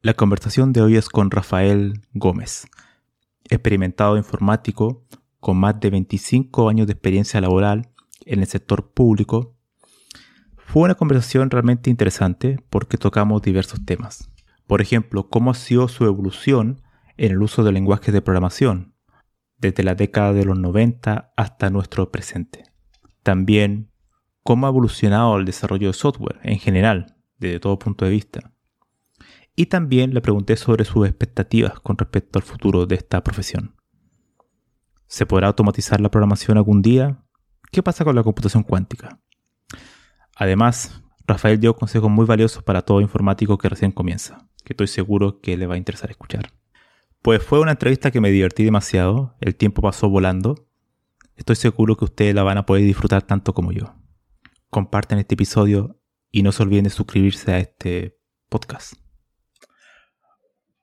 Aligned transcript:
La 0.00 0.14
conversación 0.14 0.72
de 0.72 0.80
hoy 0.80 0.94
es 0.96 1.08
con 1.08 1.28
Rafael 1.32 2.02
Gómez, 2.12 2.68
experimentado 3.50 4.16
informático 4.16 5.04
con 5.40 5.56
más 5.56 5.80
de 5.80 5.90
25 5.90 6.68
años 6.68 6.86
de 6.86 6.92
experiencia 6.92 7.40
laboral 7.40 7.90
en 8.24 8.38
el 8.38 8.46
sector 8.46 8.92
público. 8.92 9.56
Fue 10.56 10.84
una 10.84 10.94
conversación 10.94 11.50
realmente 11.50 11.90
interesante 11.90 12.64
porque 12.70 12.96
tocamos 12.96 13.42
diversos 13.42 13.84
temas. 13.84 14.30
Por 14.68 14.82
ejemplo, 14.82 15.28
cómo 15.28 15.50
ha 15.50 15.54
sido 15.54 15.88
su 15.88 16.04
evolución 16.04 16.80
en 17.16 17.32
el 17.32 17.42
uso 17.42 17.64
de 17.64 17.72
lenguajes 17.72 18.14
de 18.14 18.22
programación, 18.22 18.94
desde 19.56 19.82
la 19.82 19.96
década 19.96 20.32
de 20.32 20.44
los 20.44 20.56
90 20.56 21.32
hasta 21.36 21.70
nuestro 21.70 22.12
presente. 22.12 22.62
También 23.24 23.90
cómo 24.44 24.68
ha 24.68 24.70
evolucionado 24.70 25.36
el 25.38 25.44
desarrollo 25.44 25.88
de 25.88 25.94
software 25.94 26.38
en 26.44 26.60
general, 26.60 27.16
desde 27.38 27.58
todo 27.58 27.80
punto 27.80 28.04
de 28.04 28.12
vista. 28.12 28.52
Y 29.58 29.66
también 29.66 30.14
le 30.14 30.20
pregunté 30.20 30.56
sobre 30.56 30.84
sus 30.84 31.04
expectativas 31.04 31.80
con 31.80 31.98
respecto 31.98 32.38
al 32.38 32.44
futuro 32.44 32.86
de 32.86 32.94
esta 32.94 33.24
profesión. 33.24 33.74
¿Se 35.08 35.26
podrá 35.26 35.48
automatizar 35.48 36.00
la 36.00 36.12
programación 36.12 36.58
algún 36.58 36.80
día? 36.80 37.24
¿Qué 37.72 37.82
pasa 37.82 38.04
con 38.04 38.14
la 38.14 38.22
computación 38.22 38.62
cuántica? 38.62 39.20
Además, 40.36 41.02
Rafael 41.26 41.58
dio 41.58 41.74
consejos 41.74 42.08
muy 42.08 42.24
valiosos 42.24 42.62
para 42.62 42.82
todo 42.82 43.00
informático 43.00 43.58
que 43.58 43.68
recién 43.68 43.90
comienza, 43.90 44.48
que 44.64 44.74
estoy 44.74 44.86
seguro 44.86 45.40
que 45.40 45.56
le 45.56 45.66
va 45.66 45.74
a 45.74 45.78
interesar 45.78 46.08
escuchar. 46.08 46.52
Pues 47.20 47.42
fue 47.42 47.58
una 47.58 47.72
entrevista 47.72 48.12
que 48.12 48.20
me 48.20 48.30
divertí 48.30 48.62
demasiado, 48.62 49.34
el 49.40 49.56
tiempo 49.56 49.82
pasó 49.82 50.08
volando. 50.08 50.68
Estoy 51.34 51.56
seguro 51.56 51.96
que 51.96 52.04
ustedes 52.04 52.32
la 52.32 52.44
van 52.44 52.58
a 52.58 52.64
poder 52.64 52.84
disfrutar 52.84 53.22
tanto 53.22 53.54
como 53.54 53.72
yo. 53.72 53.96
Comparten 54.70 55.18
este 55.18 55.34
episodio 55.34 56.00
y 56.30 56.44
no 56.44 56.52
se 56.52 56.62
olviden 56.62 56.84
de 56.84 56.90
suscribirse 56.90 57.52
a 57.52 57.58
este 57.58 58.20
podcast. 58.48 59.07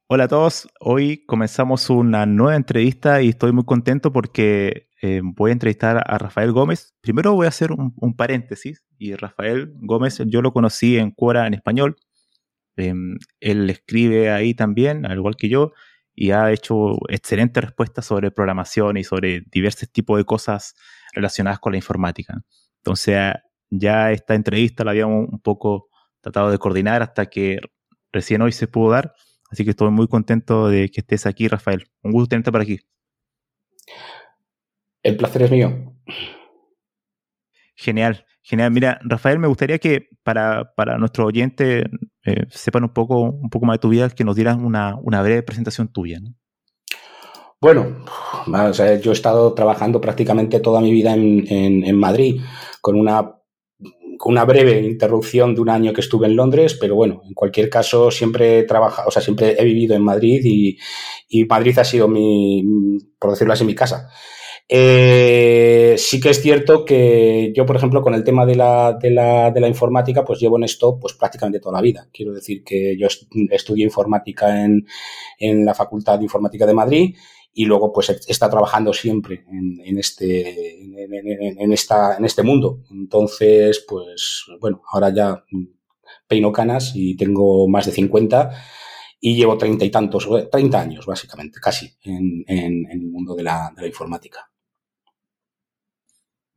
Hola 0.08 0.26
a 0.26 0.28
todos, 0.28 0.68
hoy 0.80 1.26
comenzamos 1.26 1.90
una 1.90 2.28
nueva 2.28 2.56
entrevista 2.56 3.24
y 3.24 3.30
estoy 3.30 3.52
muy 3.54 3.66
contento 3.66 4.12
porque 4.14 4.88
eh, 5.02 5.22
voy 5.24 5.50
a 5.50 5.54
entrevistar 5.54 5.98
a 6.06 6.20
Rafael 6.20 6.52
Gómez. 6.52 6.94
Primero 7.02 7.34
voy 7.34 7.48
a 7.48 7.50
hacer 7.50 7.72
un, 7.72 8.16
paréntesis 8.16 8.86
y 9.00 9.16
Rafael 9.16 9.74
Gómez 9.78 10.22
yo 10.28 10.44
lo 10.44 10.54
conocí 10.54 10.98
en 11.00 11.10
Quora 11.10 11.48
en 11.48 11.56
español. 11.56 11.96
Em, 12.76 13.18
él 13.40 13.68
escribe 13.68 14.30
ahí 14.30 14.54
también, 14.54 15.08
al 15.08 15.18
igual 15.18 15.36
que 15.38 15.50
yo, 15.50 15.74
y 16.14 16.30
ha 16.30 16.52
hecho 16.52 16.98
excelentes 17.10 17.64
respuestas 17.64 18.06
sobre 18.06 18.30
programación 18.30 18.98
y 18.98 19.04
sobre 19.04 19.42
diversos 19.52 19.92
tipos 19.92 20.20
de 20.20 20.26
cosas 20.26 20.76
relacionadas 21.16 21.60
con 21.60 21.72
la 21.74 21.78
informática. 21.78 22.44
Entonces, 22.78 23.34
ya 23.72 24.12
esta 24.12 24.36
entrevista 24.36 24.84
la 24.84 24.92
habíamos 24.92 25.30
un 25.30 25.40
poco 25.40 25.90
tratado 26.22 26.52
de 26.52 26.60
coordinar 26.60 27.02
hasta 27.02 27.26
que 27.26 27.60
recién 28.14 28.44
hoy 28.44 28.52
se 28.52 28.68
pudo 28.68 28.92
dar. 28.92 29.16
Así 29.50 29.64
que 29.64 29.72
estoy 29.72 29.92
muy 29.92 30.08
contento 30.08 30.68
de 30.70 30.90
que 30.90 31.02
estés 31.02 31.26
aquí, 31.26 31.48
Rafael. 31.48 31.88
Un 32.02 32.12
gusto 32.12 32.30
tenerte 32.30 32.52
por 32.52 32.62
aquí. 32.62 32.80
El 35.04 35.18
placer 35.18 35.44
es 35.44 35.52
mío. 35.52 35.94
Genial, 37.76 38.26
genial. 38.42 38.72
Mira, 38.72 39.00
Rafael, 39.04 39.38
me 39.38 39.48
gustaría 39.48 39.78
que 39.78 40.10
para, 40.24 40.74
para 40.76 40.98
nuestros 40.98 41.28
oyentes 41.28 41.86
eh, 42.24 42.46
sepan 42.50 42.84
un 42.84 42.90
poco, 42.90 43.22
un 43.22 43.50
poco 43.50 43.66
más 43.66 43.76
de 43.76 43.80
tu 43.80 43.90
vida, 43.90 44.10
que 44.10 44.24
nos 44.24 44.36
dieras 44.36 44.58
una, 44.58 44.96
breve 45.22 45.44
presentación 45.44 45.90
tuya. 45.90 46.20
Bueno, 47.62 48.04
yo 49.02 49.12
he 49.12 49.14
estado 49.14 49.54
trabajando 49.54 50.02
prácticamente 50.02 50.60
toda 50.60 50.82
mi 50.82 50.92
vida 50.92 51.14
en, 51.14 51.96
Madrid, 51.98 52.42
con 52.82 53.00
una, 53.00 53.36
una 54.26 54.44
breve 54.44 54.82
interrupción 54.82 55.56
de 55.56 55.62
un 55.62 55.70
año 55.70 55.94
que 55.94 56.02
estuve 56.02 56.28
en 56.28 56.36
Londres, 56.36 56.78
pero 56.80 56.96
bueno, 56.96 57.22
en 57.26 57.34
cualquier 57.34 57.70
caso 57.70 58.12
siempre 58.12 58.60
he 58.60 58.64
trabajado, 58.64 59.08
o 59.08 59.12
sea, 59.12 59.22
siempre 59.22 59.56
he 59.58 59.64
vivido 59.64 59.96
en 59.96 60.04
Madrid 60.04 60.42
y, 60.44 60.78
y 61.30 61.46
Madrid 61.46 61.78
ha 61.80 61.84
sido 61.84 62.08
mi, 62.08 62.64
por 63.20 63.32
decirlo 63.32 63.54
así, 63.54 63.64
mi 63.64 63.76
casa. 63.76 64.10
Eh, 64.68 65.94
sí 65.96 66.20
que 66.20 66.32
es 66.32 66.42
cierto 66.42 66.86
que 66.86 67.54
yo, 67.56 67.68
por 67.68 67.76
ejemplo, 67.76 68.02
con 68.02 68.16
el 68.16 68.24
tema 68.24 68.48
de 68.48 68.56
la, 68.56 68.98
de 69.00 69.12
la, 69.12 69.52
de 69.52 69.62
la 69.62 69.68
informática, 69.68 70.26
pues 70.26 70.40
llevo 70.40 70.58
en 70.58 70.64
esto 70.64 70.98
pues 71.00 71.14
prácticamente 71.14 71.60
toda 71.60 71.76
la 71.76 71.84
vida. 71.84 72.08
Quiero 72.12 72.34
decir 72.34 72.64
que 72.64 72.98
yo 72.98 73.08
estudié 73.52 73.84
informática 73.84 74.66
en, 74.66 74.88
en 75.38 75.66
la 75.66 75.76
Facultad 75.76 76.18
de 76.18 76.26
Informática 76.26 76.66
de 76.66 76.74
Madrid 76.74 77.16
y 77.58 77.66
luego 77.66 77.94
pues 77.94 78.10
estado 78.10 78.52
trabajando 78.52 78.92
siempre 78.92 79.46
en, 79.50 79.98
este, 79.98 80.84
en, 80.84 81.72
esta, 81.72 82.18
en 82.18 82.26
este 82.26 82.44
mundo. 82.44 82.82
Entonces, 82.92 83.86
pues 83.88 84.46
bueno, 84.60 84.82
ahora 84.92 85.10
ya 85.14 85.46
peino 86.28 86.52
canas 86.52 86.92
y 86.94 87.16
tengo 87.16 87.66
más 87.70 87.86
de 87.86 87.94
50 87.94 88.52
y 89.22 89.38
llevo 89.38 89.58
treinta 89.58 89.86
y 89.86 89.90
tantos, 89.90 90.28
30 90.52 90.82
años 90.82 91.06
básicamente, 91.06 91.60
casi, 91.62 91.96
en, 92.04 92.44
en, 92.46 92.92
el 92.92 93.08
mundo 93.08 93.34
de 93.34 93.44
la, 93.44 93.72
de 93.74 93.84
la 93.84 93.88
informática. 93.88 94.52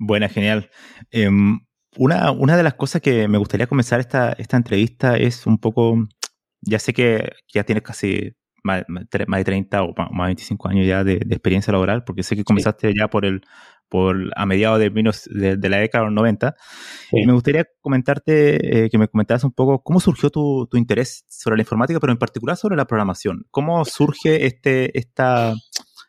Buena, 0.00 0.28
genial. 0.28 0.68
Em, 1.12 1.60
una, 1.96 2.32
una, 2.32 2.56
de 2.56 2.64
las 2.64 2.74
cosas 2.74 3.00
que 3.00 3.28
me 3.28 3.38
gustaría 3.38 3.68
comenzar 3.68 4.00
esta, 4.00 4.32
esta 4.32 4.56
entrevista 4.56 5.16
es 5.16 5.46
un 5.46 5.58
poco, 5.58 6.08
ya 6.60 6.80
sé 6.80 6.92
que 6.92 7.30
ya 7.54 7.62
tienes 7.62 7.84
casi 7.84 8.32
más, 8.68 8.84
de 9.10 9.44
30 9.44 9.82
o 9.82 9.94
más 9.96 10.08
de 10.10 10.26
25 10.26 10.68
años 10.68 10.86
ya 10.86 11.04
de, 11.04 11.14
experiencia 11.14 11.72
laboral, 11.72 12.04
porque 12.04 12.22
sé 12.22 12.36
que 12.36 12.44
comenzaste 12.44 12.92
ya 12.98 13.08
por 13.08 13.24
el 13.24 13.42
por 13.88 14.16
a 14.36 14.44
mediados 14.44 14.78
de, 14.78 14.90
de, 14.90 15.56
de 15.56 15.68
la 15.70 15.78
década 15.78 16.04
de 16.04 16.10
los 16.10 16.14
90. 16.14 16.54
Y 17.12 17.26
me 17.26 17.32
gustaría 17.32 17.64
comentarte, 17.80 18.84
eh, 18.84 18.90
que 18.90 18.98
me 18.98 19.08
comentaras 19.08 19.44
un 19.44 19.52
poco 19.52 19.82
cómo 19.82 19.98
surgió 19.98 20.28
tu, 20.28 20.66
tu, 20.70 20.76
interés 20.76 21.24
sobre 21.26 21.56
la 21.56 21.62
informática, 21.62 21.98
pero 21.98 22.12
en 22.12 22.18
particular 22.18 22.58
sobre 22.58 22.76
la 22.76 22.86
programación. 22.86 23.46
¿Cómo 23.50 23.86
surge 23.86 24.44
este, 24.44 24.98
esta, 24.98 25.54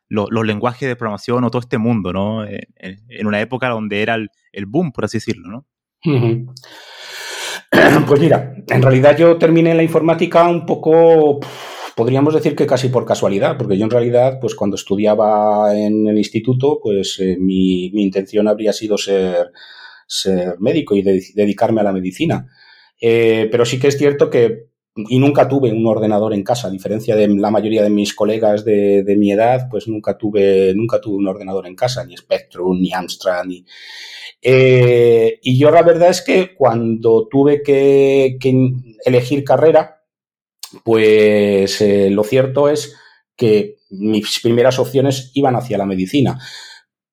los 0.09 0.46
lenguajes 0.46 0.90
de 0.90 0.96
programación 0.96 1.44
o 1.44 1.52
todo 1.52 1.62
este 1.62 1.78
mundo, 1.78 2.12
¿no? 2.12 2.44
Eh, 2.46 2.68
en, 2.78 3.28
una 3.28 3.40
época 3.40 3.69
donde 3.69 4.02
era 4.02 4.16
el, 4.16 4.66
boom, 4.66 4.92
por 4.92 5.06
así 5.06 5.18
decirlo, 5.18 5.50
¿no? 5.50 5.66
Pues 8.08 8.19
mira, 8.19 8.56
en 8.68 8.81
realidad 8.81 9.16
yo 9.16 9.38
terminé 9.38 9.75
la 9.75 9.84
informática 9.84 10.48
un 10.48 10.66
poco, 10.66 11.40
podríamos 12.00 12.34
decir 12.34 12.56
que 12.56 12.66
casi 12.66 12.88
por 12.88 13.04
casualidad, 13.04 13.57
porque 13.57 13.78
yo 13.78 13.84
en 13.84 13.92
realidad, 13.92 14.40
pues 14.40 14.56
cuando 14.56 14.75
estudiaba 14.75 15.78
en 15.78 16.07
el 16.07 16.18
instituto, 16.18 16.80
pues 16.81 17.19
eh, 17.19 17.36
mi, 17.38 17.88
intención 17.88 18.48
habría 18.48 18.72
sido 18.72 18.98
ser, 18.98 19.51
médico 20.60 20.96
y 20.96 21.01
dedicarme 21.01 21.81
a 21.81 21.84
la 21.84 21.92
medicina. 21.92 22.48
Eh, 23.01 23.50
pero 23.51 23.66
sí 23.66 23.81
que 23.81 23.90
es 23.90 23.98
cierto 23.98 24.30
que 24.30 24.69
y 24.96 25.19
nunca 25.19 25.46
tuve 25.50 25.74
un 25.74 25.86
ordenador 25.86 26.34
en 26.34 26.44
casa, 26.44 26.69
a 26.69 26.72
diferencia 26.72 27.18
de 27.18 27.28
la 27.28 27.51
mayoría 27.51 27.84
de 27.84 27.90
mis 27.90 28.13
colegas 28.13 28.63
de, 28.63 29.16
mi 29.18 29.34
edad, 29.34 29.68
pues 29.69 29.90
nunca 29.90 30.18
tuve, 30.18 30.74
nunca 30.75 31.01
tuve 31.01 31.18
un 31.18 31.28
ordenador 31.28 31.68
en 31.68 31.75
casa, 31.75 32.06
ni 32.06 32.16
Spectrum, 32.16 32.80
ni 32.80 32.94
Amstrad, 32.94 33.44
ni... 33.44 33.66
Eh, 34.42 35.38
y 35.44 35.60
yo 35.60 35.69
la 35.69 35.84
verdad 35.84 36.12
es 36.12 36.22
que 36.22 36.56
cuando 36.56 37.28
tuve 37.30 37.62
que, 37.62 38.38
elegir 39.04 39.44
carrera, 39.44 39.99
pues 40.83 41.81
eh, 41.81 42.10
lo 42.10 42.24
cierto 42.24 42.69
es 42.69 42.95
que 43.36 43.77
mis 43.89 44.39
primeras 44.42 44.80
opciones 44.80 45.31
iban 45.33 45.56
hacia 45.56 45.77
la 45.77 45.86
medicina. 45.86 46.39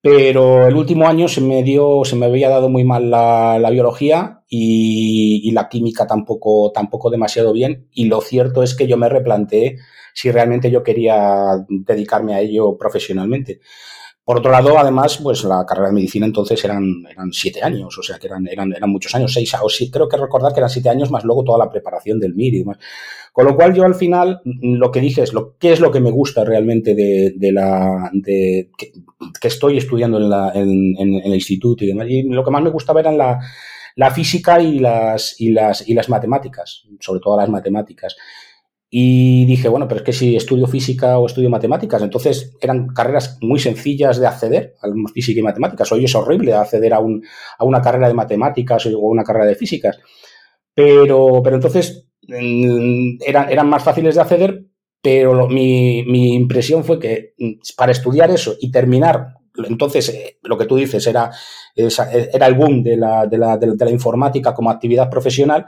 pero 0.03 0.67
el 0.67 0.77
último 0.77 1.09
año 1.09 1.27
se 1.27 1.41
me 1.41 1.63
dio, 1.65 2.05
se 2.05 2.15
me 2.17 2.27
había 2.27 2.49
dado 2.49 2.69
muy 2.69 2.85
mal 2.85 3.11
la, 3.11 3.69
biología 3.71 4.43
y, 4.49 5.51
la 5.53 5.69
química 5.69 6.07
tampoco, 6.07 6.71
tampoco 6.73 7.11
demasiado 7.11 7.53
bien. 7.53 7.89
Y 7.93 8.05
lo 8.07 8.21
cierto 8.21 8.63
es 8.63 8.77
que 8.77 8.87
yo 8.87 8.97
me 8.97 9.09
replanteé 9.09 9.79
si 10.15 10.31
realmente 10.31 10.71
yo 10.71 10.83
quería 10.83 11.65
dedicarme 11.69 12.35
a 12.35 12.41
ello 12.41 12.77
profesionalmente. 12.79 13.61
Por 14.27 14.39
otro 14.39 14.51
lado, 14.51 14.77
además, 14.77 15.21
pues 15.23 15.45
la 15.45 15.65
carrera 15.65 15.87
de 15.87 15.95
medicina 15.95 16.27
entonces 16.27 16.65
eran, 16.65 17.05
eran 17.09 17.33
siete 17.33 17.63
años, 17.63 17.97
o 17.97 18.03
sea 18.03 18.19
que 18.19 18.27
eran, 18.27 18.45
eran, 18.49 18.73
eran 18.73 18.91
muchos 18.91 19.15
años, 19.15 19.33
seis, 19.33 19.55
o 19.63 19.69
sí, 19.69 19.89
creo 19.89 20.09
que 20.09 20.17
recordar 20.17 20.53
que 20.53 20.59
eran 20.59 20.69
siete 20.69 20.89
años 20.89 21.13
más 21.13 21.23
luego 21.23 21.45
toda 21.45 21.65
la 21.65 21.71
preparación 21.71 22.19
del 22.19 22.35
MIR 22.35 22.55
y 22.55 22.59
demás. 22.59 22.79
Con 23.33 23.47
lo 23.47 23.55
cual 23.55 23.73
yo 23.73 23.85
al 23.85 23.95
final 23.95 24.41
lo 24.45 24.91
que 24.91 24.99
dije 24.99 25.23
es 25.23 25.33
lo, 25.33 25.57
qué 25.59 25.73
es 25.73 25.79
lo 25.79 25.93
que 25.93 26.01
me 26.01 26.11
gusta 26.11 26.45
realmente 26.45 26.97
de, 26.97 27.35
de 27.37 27.53
la, 27.53 28.11
de, 28.15 28.73
que, 28.77 28.91
estoy 29.47 29.79
estudiando 29.79 30.19
en, 30.19 30.29
la, 30.29 30.51
en, 30.53 30.97
en, 30.99 31.15
el 31.23 31.33
instituto 31.33 31.85
y 31.85 31.87
demás. 31.87 32.09
Y 32.11 32.25
lo 32.25 32.43
que 32.43 32.51
más 32.51 32.65
me 32.65 32.71
gustaba 32.71 32.99
eran 32.99 33.17
la, 33.17 33.39
la 33.95 34.11
física 34.11 34.61
y 34.61 34.81
las, 34.81 35.41
y 35.41 35.53
las, 35.53 35.89
y 35.89 35.95
las 35.95 36.09
matemáticas, 36.09 36.83
sobre 36.99 37.21
todo 37.21 37.37
las 37.37 37.49
matemáticas. 37.49 38.17
Y 38.99 39.45
dije, 39.45 39.69
bueno, 39.69 39.87
pero 39.87 39.99
es 39.99 40.07
que 40.07 40.15
si 40.15 40.37
estudio 40.37 40.67
física 40.67 41.19
o 41.19 41.27
estudio 41.27 41.51
matemáticas, 41.51 42.01
entonces 42.01 42.57
eran 42.63 42.87
carreras 42.87 43.37
muy 43.43 43.59
sencillas 43.59 44.19
de 44.19 44.27
acceder 44.27 44.73
a 44.81 44.89
física 45.13 45.39
y 45.39 45.43
matemáticas. 45.43 45.93
Hoy 45.93 46.07
es 46.07 46.15
horrible 46.15 46.55
acceder 46.55 46.95
a, 46.95 47.01
un, 47.01 47.23
a 47.59 47.65
una 47.67 47.83
carrera 47.83 48.09
de 48.09 48.15
matemáticas 48.15 48.87
o 48.87 48.99
una 49.01 49.23
carrera 49.23 49.45
de 49.45 49.55
físicas. 49.55 49.99
Pero, 50.75 51.43
pero 51.45 51.57
entonces 51.57 52.07
eran, 52.27 53.51
eran 53.51 53.69
más 53.69 53.85
fáciles 53.85 54.15
de 54.15 54.21
acceder, 54.23 54.65
pero 55.03 55.47
mi, 55.47 56.03
mi, 56.07 56.35
impresión 56.35 56.83
fue 56.83 56.99
que 56.99 57.35
mm, 57.37 57.53
para 57.77 57.93
estudiar 57.93 58.31
eso 58.31 58.57
y 58.59 58.71
terminar, 58.71 59.35
entonces 59.69 60.09
eh, 60.09 60.39
lo 60.41 60.57
que 60.57 60.65
tú 60.65 60.77
dices 60.77 61.07
era, 61.07 61.31
era 61.75 62.47
el 62.47 62.55
boom 62.55 62.83
de 62.83 62.97
la, 62.97 63.27
de 63.27 63.37
la, 63.37 63.59
de 63.59 63.77
la 63.77 63.91
informática 63.91 64.55
como 64.55 64.71
actividad 64.71 65.11
profesional 65.11 65.67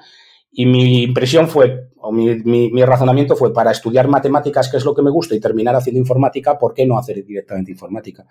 y 0.50 0.66
mi 0.66 1.02
impresión 1.02 1.48
fue, 1.48 1.90
o 1.96 2.10
mi, 2.12 2.36
mi, 2.36 2.82
razonamiento 2.82 3.36
fue, 3.36 3.52
para 3.52 3.70
estudiar 3.70 4.08
matemáticas, 4.08 4.68
que 4.68 4.78
es 4.78 4.84
lo 4.84 4.94
que 4.94 5.02
me 5.02 5.10
gusta, 5.10 5.34
y 5.34 5.40
terminar 5.40 5.76
haciendo 5.76 6.00
informática, 6.00 6.58
¿por 6.58 6.74
qué 6.74 6.86
no 6.86 6.98
hacer 6.98 7.24
directamente 7.24 7.70
informática? 7.70 8.26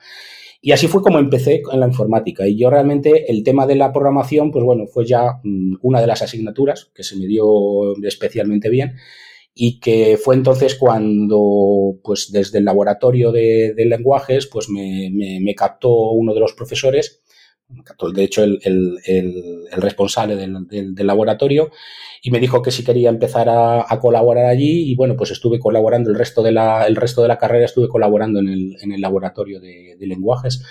Y 0.60 0.72
así 0.72 0.88
fue 0.88 1.02
como 1.02 1.20
empecé 1.20 1.62
en 1.72 1.80
la 1.80 1.88
informática. 1.88 2.48
Y 2.48 2.58
yo 2.58 2.70
realmente 2.70 3.32
el 3.32 3.44
tema 3.44 3.68
de 3.68 3.76
la 3.76 3.94
programación, 3.94 4.52
pues 4.52 4.66
bueno, 4.66 4.88
fue 4.88 5.06
ya 5.06 5.40
mm, 5.44 5.76
una 5.82 6.02
de 6.02 6.08
las 6.08 6.22
asignaturas 6.22 6.92
que 6.96 7.04
se 7.04 7.16
me 7.16 7.28
dio 7.28 7.96
especialmente 8.04 8.70
bien 8.70 8.96
y 9.54 9.80
que 9.80 10.18
fue 10.18 10.36
entonces 10.36 10.76
cuando, 10.76 12.00
pues 12.04 12.32
desde 12.32 12.60
el 12.60 12.66
laboratorio 12.66 13.32
de, 13.32 13.74
lenguajes, 13.78 14.48
pues 14.48 14.70
me, 14.70 15.10
me, 15.12 15.40
me 15.42 15.56
captó 15.56 16.12
uno 16.12 16.34
de 16.34 16.40
los 16.40 16.54
profesores 16.54 17.22
de 18.14 18.24
hecho 18.24 18.44
el, 18.44 18.60
el, 18.64 19.68
responsable 19.74 20.36
del, 20.36 20.68
del, 20.68 21.08
laboratorio, 21.08 21.70
y 22.22 22.32
me 22.32 22.40
dijo 22.40 22.62
que 22.62 22.72
si 22.72 22.84
quería 22.84 23.10
empezar 23.10 23.50
a, 23.50 23.86
a, 23.88 24.00
colaborar 24.00 24.46
allí 24.46 24.90
y 24.90 24.96
bueno, 24.96 25.16
pues 25.18 25.32
estuve 25.32 25.60
colaborando 25.60 26.10
el 26.10 26.18
resto 26.18 26.42
de 26.44 26.54
la, 26.54 26.88
el 26.88 26.96
resto 26.96 27.22
de 27.22 27.28
la 27.28 27.38
carrera, 27.38 27.66
estuve 27.66 27.90
colaborando 27.90 28.40
en 28.40 28.48
el, 28.48 28.78
en 28.82 29.02
laboratorio 29.02 29.60
de, 29.60 29.98
de 30.00 30.08
lenguajes 30.08 30.64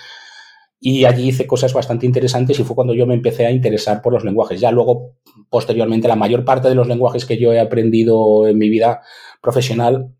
y 0.79 1.05
allí 1.05 1.29
hice 1.29 1.47
cosas 1.47 1.73
bastante 1.73 2.05
interesantes 2.05 2.59
y 2.59 2.63
fue 2.63 2.75
cuando 2.75 2.93
yo 2.93 3.07
me 3.07 3.15
empecé 3.15 3.45
a 3.45 3.51
interesar 3.51 4.01
por 4.01 4.13
los 4.13 4.23
lenguajes. 4.23 4.59
Ya 4.59 4.71
luego, 4.71 5.15
posteriormente, 5.49 6.07
la 6.07 6.15
mayor 6.15 6.45
parte 6.45 6.69
de 6.69 6.75
los 6.75 6.87
lenguajes 6.87 7.25
que 7.25 7.37
yo 7.37 7.51
he 7.51 7.59
aprendido 7.59 8.47
en 8.47 8.57
mi 8.57 8.69
vida 8.69 9.01
profesional 9.41 10.13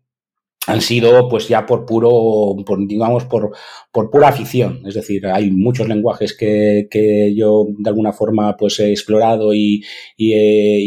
han 0.68 0.82
sido 0.82 1.30
pues 1.30 1.48
ya 1.48 1.64
por 1.64 1.86
puro, 1.86 2.54
por, 2.66 2.86
digamos, 2.86 3.24
por, 3.24 3.56
por 3.90 4.10
pura 4.10 4.28
afición. 4.28 4.82
Es 4.86 4.94
decir, 4.94 5.26
hay 5.26 5.50
muchos 5.50 5.88
lenguajes 5.88 6.36
que, 6.36 6.88
que 6.90 7.34
yo 7.34 7.66
de 7.78 7.88
alguna 7.88 8.12
forma 8.12 8.54
pues 8.54 8.78
he 8.78 8.90
explorado 8.90 9.54
y, 9.54 9.82
y, 10.18 10.34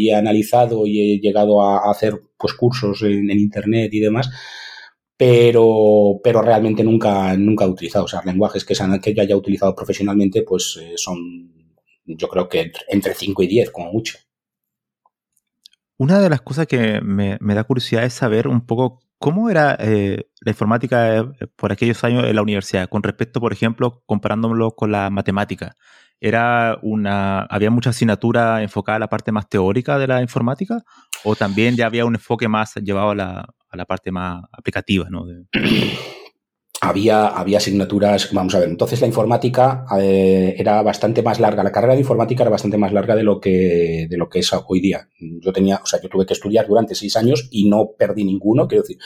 he, 0.08 0.14
analizado 0.14 0.86
y 0.86 1.14
he 1.14 1.20
llegado 1.20 1.60
a, 1.62 1.90
hacer 1.90 2.14
pues 2.38 2.54
cursos 2.54 3.02
en, 3.02 3.28
internet 3.30 3.92
y 3.92 3.98
demás. 3.98 4.30
Pero, 5.16 6.20
pero 6.22 6.42
realmente 6.42 6.84
nunca, 6.84 7.36
nunca 7.36 7.64
he 7.64 7.68
utilizado. 7.68 8.04
O 8.04 8.08
sea, 8.08 8.22
lenguajes 8.24 8.64
que, 8.64 8.76
sean, 8.76 9.00
que 9.00 9.14
yo 9.14 9.22
haya 9.22 9.36
utilizado 9.36 9.74
profesionalmente, 9.74 10.42
pues 10.42 10.78
eh, 10.80 10.92
son, 10.94 11.18
yo 12.04 12.28
creo 12.28 12.48
que 12.48 12.70
entre 12.88 13.14
5 13.14 13.42
y 13.42 13.46
10, 13.48 13.70
como 13.72 13.92
mucho. 13.92 14.18
Una 15.98 16.20
de 16.20 16.30
las 16.30 16.40
cosas 16.40 16.68
que 16.68 17.00
me, 17.00 17.36
me 17.40 17.54
da 17.54 17.64
curiosidad 17.64 18.04
es 18.04 18.14
saber 18.14 18.46
un 18.46 18.64
poco 18.64 19.00
¿Cómo 19.22 19.48
era 19.48 19.76
eh, 19.78 20.26
la 20.40 20.50
informática 20.50 21.16
eh, 21.16 21.24
por 21.54 21.70
aquellos 21.70 22.02
años 22.02 22.24
en 22.24 22.34
la 22.34 22.42
universidad 22.42 22.88
con 22.88 23.04
respecto, 23.04 23.38
por 23.38 23.52
ejemplo, 23.52 24.02
comparándolo 24.04 24.72
con 24.72 24.90
la 24.90 25.10
matemática? 25.10 25.76
¿Era 26.18 26.76
una, 26.82 27.42
¿Había 27.42 27.70
mucha 27.70 27.90
asignatura 27.90 28.64
enfocada 28.64 28.96
a 28.96 28.98
la 28.98 29.08
parte 29.08 29.30
más 29.30 29.48
teórica 29.48 29.96
de 29.96 30.08
la 30.08 30.22
informática? 30.22 30.82
¿O 31.22 31.36
también 31.36 31.76
ya 31.76 31.86
había 31.86 32.04
un 32.04 32.16
enfoque 32.16 32.48
más 32.48 32.74
llevado 32.74 33.10
a 33.10 33.14
la, 33.14 33.54
a 33.68 33.76
la 33.76 33.84
parte 33.84 34.10
más 34.10 34.42
aplicativa? 34.50 35.06
¿no? 35.08 35.24
había, 36.84 37.28
había 37.28 37.58
asignaturas, 37.58 38.28
vamos 38.32 38.56
a 38.56 38.58
ver, 38.58 38.68
entonces 38.68 39.00
la 39.00 39.06
informática 39.06 39.86
eh, 40.00 40.56
era 40.58 40.82
bastante 40.82 41.22
más 41.22 41.38
larga, 41.38 41.62
la 41.62 41.70
carrera 41.70 41.94
de 41.94 42.00
informática 42.00 42.42
era 42.42 42.50
bastante 42.50 42.76
más 42.76 42.92
larga 42.92 43.14
de 43.14 43.22
lo 43.22 43.38
que, 43.38 44.08
de 44.10 44.16
lo 44.16 44.28
que 44.28 44.40
es 44.40 44.50
hoy 44.66 44.80
día. 44.80 45.08
Yo 45.20 45.52
tenía, 45.52 45.76
o 45.76 45.86
sea, 45.86 46.00
yo 46.02 46.08
tuve 46.08 46.26
que 46.26 46.32
estudiar 46.32 46.66
durante 46.66 46.96
seis 46.96 47.16
años 47.16 47.46
y 47.52 47.68
no 47.68 47.90
perdí 47.96 48.24
ninguno, 48.24 48.66
quiero 48.66 48.82
decir, 48.82 48.98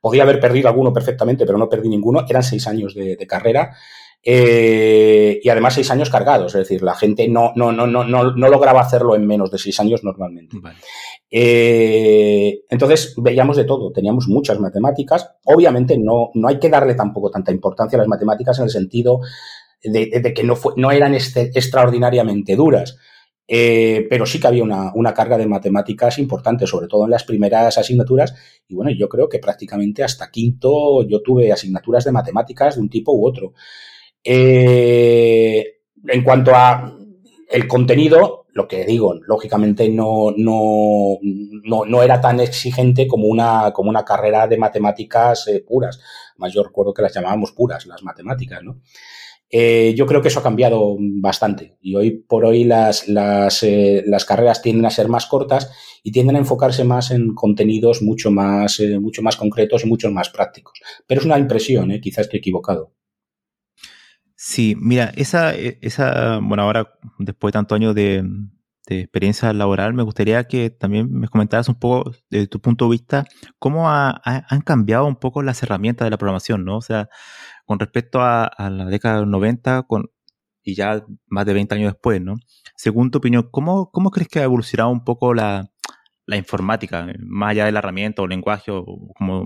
podía 0.00 0.22
haber 0.22 0.40
perdido 0.40 0.68
alguno 0.68 0.90
perfectamente, 0.90 1.44
pero 1.44 1.58
no 1.58 1.68
perdí 1.68 1.90
ninguno, 1.90 2.24
eran 2.26 2.42
seis 2.42 2.66
años 2.66 2.94
de, 2.94 3.16
de 3.16 3.26
carrera. 3.26 3.76
Eh, 4.24 5.38
y 5.42 5.48
además 5.48 5.74
seis 5.74 5.90
años 5.90 6.10
cargados, 6.10 6.54
es 6.54 6.60
decir, 6.60 6.82
la 6.82 6.94
gente 6.94 7.28
no, 7.28 7.52
no, 7.54 7.72
no, 7.72 7.86
no, 7.86 8.04
no, 8.04 8.32
no 8.32 8.48
lograba 8.48 8.80
hacerlo 8.80 9.14
en 9.14 9.26
menos 9.26 9.50
de 9.50 9.58
seis 9.58 9.78
años 9.80 10.02
normalmente. 10.02 10.56
Eh, 11.30 12.60
entonces 12.70 13.14
veíamos 13.18 13.56
de 13.56 13.64
todo, 13.64 13.92
teníamos 13.92 14.28
muchas 14.28 14.58
matemáticas. 14.60 15.30
Obviamente 15.44 15.98
no, 15.98 16.30
no 16.34 16.48
hay 16.48 16.58
que 16.58 16.70
darle 16.70 16.94
tampoco 16.94 17.30
tanta 17.30 17.52
importancia 17.52 17.96
a 17.96 18.00
las 18.00 18.08
matemáticas 18.08 18.58
en 18.58 18.64
el 18.64 18.70
sentido 18.70 19.20
de, 19.82 20.32
que 20.34 20.42
no, 20.42 20.56
no 20.76 20.90
eran 20.90 21.14
extraordinariamente 21.14 22.56
duras. 22.56 22.96
Eh, 23.50 24.06
pero 24.10 24.26
sí 24.26 24.38
que 24.38 24.46
había 24.46 24.62
una, 24.62 24.92
una, 24.94 25.14
carga 25.14 25.38
de 25.38 25.46
matemáticas 25.46 26.18
importante, 26.18 26.66
sobre 26.66 26.86
todo 26.86 27.06
en 27.06 27.12
las 27.12 27.24
primeras 27.24 27.78
asignaturas. 27.78 28.34
Y 28.68 28.74
bueno, 28.74 28.90
yo 28.90 29.08
creo 29.08 29.26
que 29.28 29.38
prácticamente 29.38 30.04
hasta 30.04 30.30
quinto 30.30 31.02
yo 31.08 31.22
tuve 31.22 31.50
asignaturas 31.50 32.04
de 32.04 32.12
matemáticas 32.12 32.74
de 32.74 32.82
un 32.82 32.90
tipo 32.90 33.12
u 33.12 33.26
otro. 33.26 33.54
Eh, 34.22 35.78
en 36.06 36.22
cuanto 36.22 36.54
a 36.54 36.94
el 37.50 37.66
contenido, 37.66 38.46
lo 38.58 38.66
que 38.66 38.84
digo, 38.84 39.14
lógicamente 39.24 39.88
no, 39.88 40.32
no, 40.36 41.18
no, 41.22 41.84
no, 41.84 42.02
era 42.02 42.20
tan 42.20 42.40
exigente 42.40 43.06
como 43.06 43.28
una, 43.28 43.72
como 43.72 43.88
una 43.88 44.04
carrera 44.04 44.48
de 44.48 44.58
matemáticas 44.58 45.46
eh, 45.46 45.64
puras. 45.66 46.00
Más 46.38 46.52
yo 46.52 46.64
recuerdo 46.64 46.92
que 46.92 47.02
las 47.02 47.14
llamábamos 47.14 47.52
puras, 47.52 47.86
las 47.86 48.02
matemáticas, 48.02 48.64
¿no? 48.64 48.80
Eh, 49.48 49.94
yo 49.96 50.06
creo 50.06 50.20
que 50.20 50.28
eso 50.28 50.40
ha 50.40 50.42
cambiado 50.42 50.96
bastante 50.98 51.78
y 51.80 51.94
hoy 51.94 52.10
por 52.10 52.44
hoy 52.44 52.64
las, 52.64 53.08
las, 53.08 53.62
eh, 53.62 54.02
las, 54.04 54.26
carreras 54.26 54.60
tienden 54.60 54.84
a 54.84 54.90
ser 54.90 55.08
más 55.08 55.24
cortas 55.24 55.70
y 56.02 56.12
tienden 56.12 56.36
a 56.36 56.40
enfocarse 56.40 56.84
más 56.84 57.12
en 57.12 57.34
contenidos 57.34 58.02
mucho 58.02 58.30
más, 58.30 58.82
mucho 59.00 59.22
más 59.22 59.36
concretos 59.36 59.84
y 59.84 59.88
mucho 59.88 60.10
más 60.10 60.28
prácticos. 60.30 60.80
Pero 61.06 61.20
es 61.20 61.26
una 61.26 61.38
impresión, 61.38 61.98
quizás 62.02 62.26
estoy 62.26 62.40
equivocado. 62.40 62.97
Sí, 64.48 64.74
mira, 64.80 65.12
esa, 65.14 65.54
e, 65.54 65.78
esa, 65.82 66.38
bueno, 66.38 66.62
ahora 66.62 66.94
después 67.18 67.52
de 67.52 67.58
tantos 67.58 67.76
años 67.76 67.94
de, 67.94 68.24
experiencia 68.86 69.52
laboral, 69.52 69.92
me 69.92 70.02
gustaría 70.02 70.44
que 70.48 70.70
también 70.70 71.12
me 71.12 71.28
comentaras 71.28 71.68
un 71.68 71.74
poco 71.78 72.12
desde 72.30 72.46
tu 72.46 72.58
punto 72.58 72.86
de 72.86 72.92
vista 72.92 73.24
cómo 73.58 73.90
han 73.90 74.62
cambiado 74.64 75.04
un 75.06 75.16
poco 75.16 75.42
las 75.42 75.62
herramientas 75.62 76.06
de 76.06 76.10
la 76.10 76.16
programación, 76.16 76.64
¿no? 76.64 76.78
O 76.78 76.80
sea, 76.80 77.10
con 77.66 77.78
respecto 77.78 78.22
a, 78.22 78.50
la 78.70 78.86
década 78.86 79.16
de 79.16 79.20
los 79.22 79.30
90 79.30 79.82
con, 79.82 80.10
y 80.62 80.74
ya 80.74 81.04
más 81.26 81.44
de 81.44 81.52
20 81.52 81.74
años 81.74 81.92
después, 81.92 82.22
¿no? 82.22 82.36
Según 82.76 83.10
tu 83.10 83.18
opinión, 83.18 83.48
¿cómo, 83.50 83.90
cómo 83.90 84.10
crees 84.10 84.28
que 84.28 84.40
ha 84.40 84.44
evolucionado 84.44 84.90
un 84.90 85.04
poco 85.04 85.34
la, 85.34 85.70
la 86.26 86.36
informática, 86.38 87.06
más 87.20 87.50
allá 87.50 87.66
de 87.66 87.72
la 87.72 87.80
herramienta 87.80 88.22
o 88.22 88.26
lenguaje, 88.26 88.70
o 88.70 88.84
como, 89.18 89.44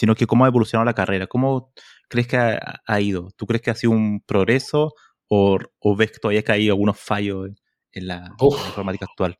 sino 0.00 0.14
que 0.14 0.26
cómo 0.26 0.46
ha 0.46 0.48
evolucionado 0.48 0.86
la 0.86 0.94
carrera? 0.94 1.26
¿Cómo 1.26 1.74
crees 2.08 2.26
que 2.26 2.38
ha, 2.38 3.00
ido? 3.02 3.28
¿Tú 3.36 3.46
crees 3.46 3.60
que 3.60 3.70
ha 3.70 3.74
sido 3.74 3.92
un 3.92 4.22
progreso 4.24 4.94
o, 5.28 5.58
o 5.78 5.94
ves 5.94 6.12
que 6.12 6.18
todavía 6.18 6.42
que 6.42 6.52
hay 6.52 6.70
algunos 6.70 6.98
fallos 6.98 7.50
en 7.92 8.06
la, 8.06 8.34
informática 8.40 9.04
actual? 9.04 9.38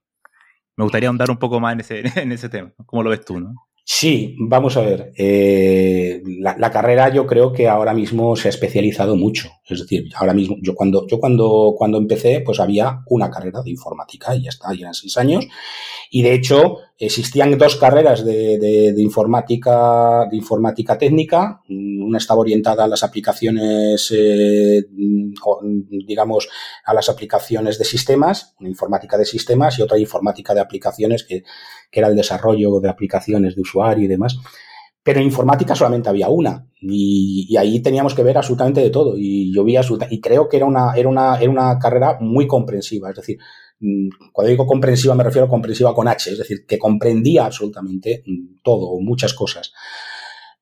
Me 0.77 0.85
gustaría 0.85 1.09
ahondar 1.09 1.31
un 1.31 1.39
poco 1.39 1.61
más 1.61 1.73
en 1.73 1.81
ese, 1.81 2.03
en 2.21 2.33
ese 2.33 2.51
tema. 2.51 2.75
¿Cómo 2.85 3.03
lo 3.03 3.09
ves 3.09 3.25
tú? 3.25 3.41
¿no? 3.41 3.55
Sí, 3.87 4.37
vamos 4.39 4.77
a 4.77 4.83
ver. 4.83 5.13
Eh, 5.17 6.21
la, 6.27 6.55
la, 6.59 6.71
carrera 6.71 7.09
yo 7.09 7.27
creo 7.27 7.55
que 7.55 7.67
ahora 7.67 7.95
mismo 7.95 8.37
se 8.37 8.49
ha 8.49 8.51
especializado 8.51 9.17
mucho. 9.17 9.49
Es 9.67 9.81
decir, 9.81 10.11
ahora 10.15 10.35
mismo, 10.35 10.57
yo 10.61 10.75
cuando, 10.75 11.07
yo 11.07 11.19
cuando, 11.19 11.75
cuando 11.75 11.97
empecé, 11.97 12.43
pues 12.43 12.61
había 12.61 13.01
una 13.07 13.31
carrera 13.31 13.63
de 13.63 13.71
informática 13.71 14.37
y 14.37 14.43
ya 14.43 14.51
está, 14.51 14.75
y 14.75 14.83
eran 14.83 14.93
seis 14.93 15.17
años. 15.17 15.47
Y 16.11 16.21
de 16.21 16.35
hecho, 16.35 16.77
Existían 17.03 17.57
dos 17.57 17.77
carreras 17.77 18.27
de, 18.27 18.93
informática, 18.99 20.27
de 20.31 20.37
informática 20.37 20.99
técnica. 20.99 21.63
Una 21.67 22.19
estaba 22.19 22.41
orientada 22.41 22.85
a 22.85 22.89
las 22.89 23.03
aplicaciones, 23.03 24.13
eh, 24.15 24.85
digamos, 26.07 26.51
a 26.85 26.93
las 26.93 27.09
aplicaciones 27.09 27.79
de 27.79 27.87
sistemas, 27.87 28.55
una 28.61 28.69
informática 28.69 29.17
de 29.17 29.25
sistemas 29.25 29.79
y 29.79 29.83
otra 29.83 29.99
informática 29.99 30.53
de 30.53 30.61
aplicaciones 30.61 31.25
que, 31.25 31.43
era 31.91 32.09
el 32.09 32.17
desarrollo 32.17 32.81
de 32.81 32.91
aplicaciones 32.91 33.57
de 33.57 33.63
usuario 33.63 34.05
y 34.05 34.09
demás. 34.09 34.37
Pero 35.03 35.21
en 35.21 35.25
informática 35.25 35.75
solamente 35.75 36.11
había 36.11 36.29
una 36.29 36.67
y, 36.83 37.57
ahí 37.57 37.81
teníamos 37.81 38.15
que 38.15 38.23
ver 38.23 38.37
absolutamente 38.37 38.83
de 38.83 38.91
todo 38.91 39.15
y 39.17 39.55
yo 39.55 39.65
vi 39.65 39.75
y 40.11 40.21
creo 40.21 40.51
que 40.51 40.59
era 40.59 40.67
una, 40.67 40.93
era 40.95 41.09
una, 41.09 41.41
era 41.41 41.51
una 41.51 41.79
carrera 41.79 42.19
muy 42.21 42.47
comprensiva, 42.47 43.09
es 43.09 43.17
decir, 43.17 43.39
cuando 44.33 44.51
digo 44.51 44.67
comprensiva 44.67 45.15
me 45.15 45.25
refiero 45.25 45.47
a 45.47 45.51
comprensiva 45.51 45.95
con 45.95 46.07
H, 46.07 46.31
es 46.31 46.39
decir, 46.39 46.67
que 46.67 46.79
comprendía 46.79 47.47
absolutamente 47.47 48.23
mm, 48.27 48.61
todo, 48.63 49.01
muchas 49.01 49.33
cosas. 49.33 49.73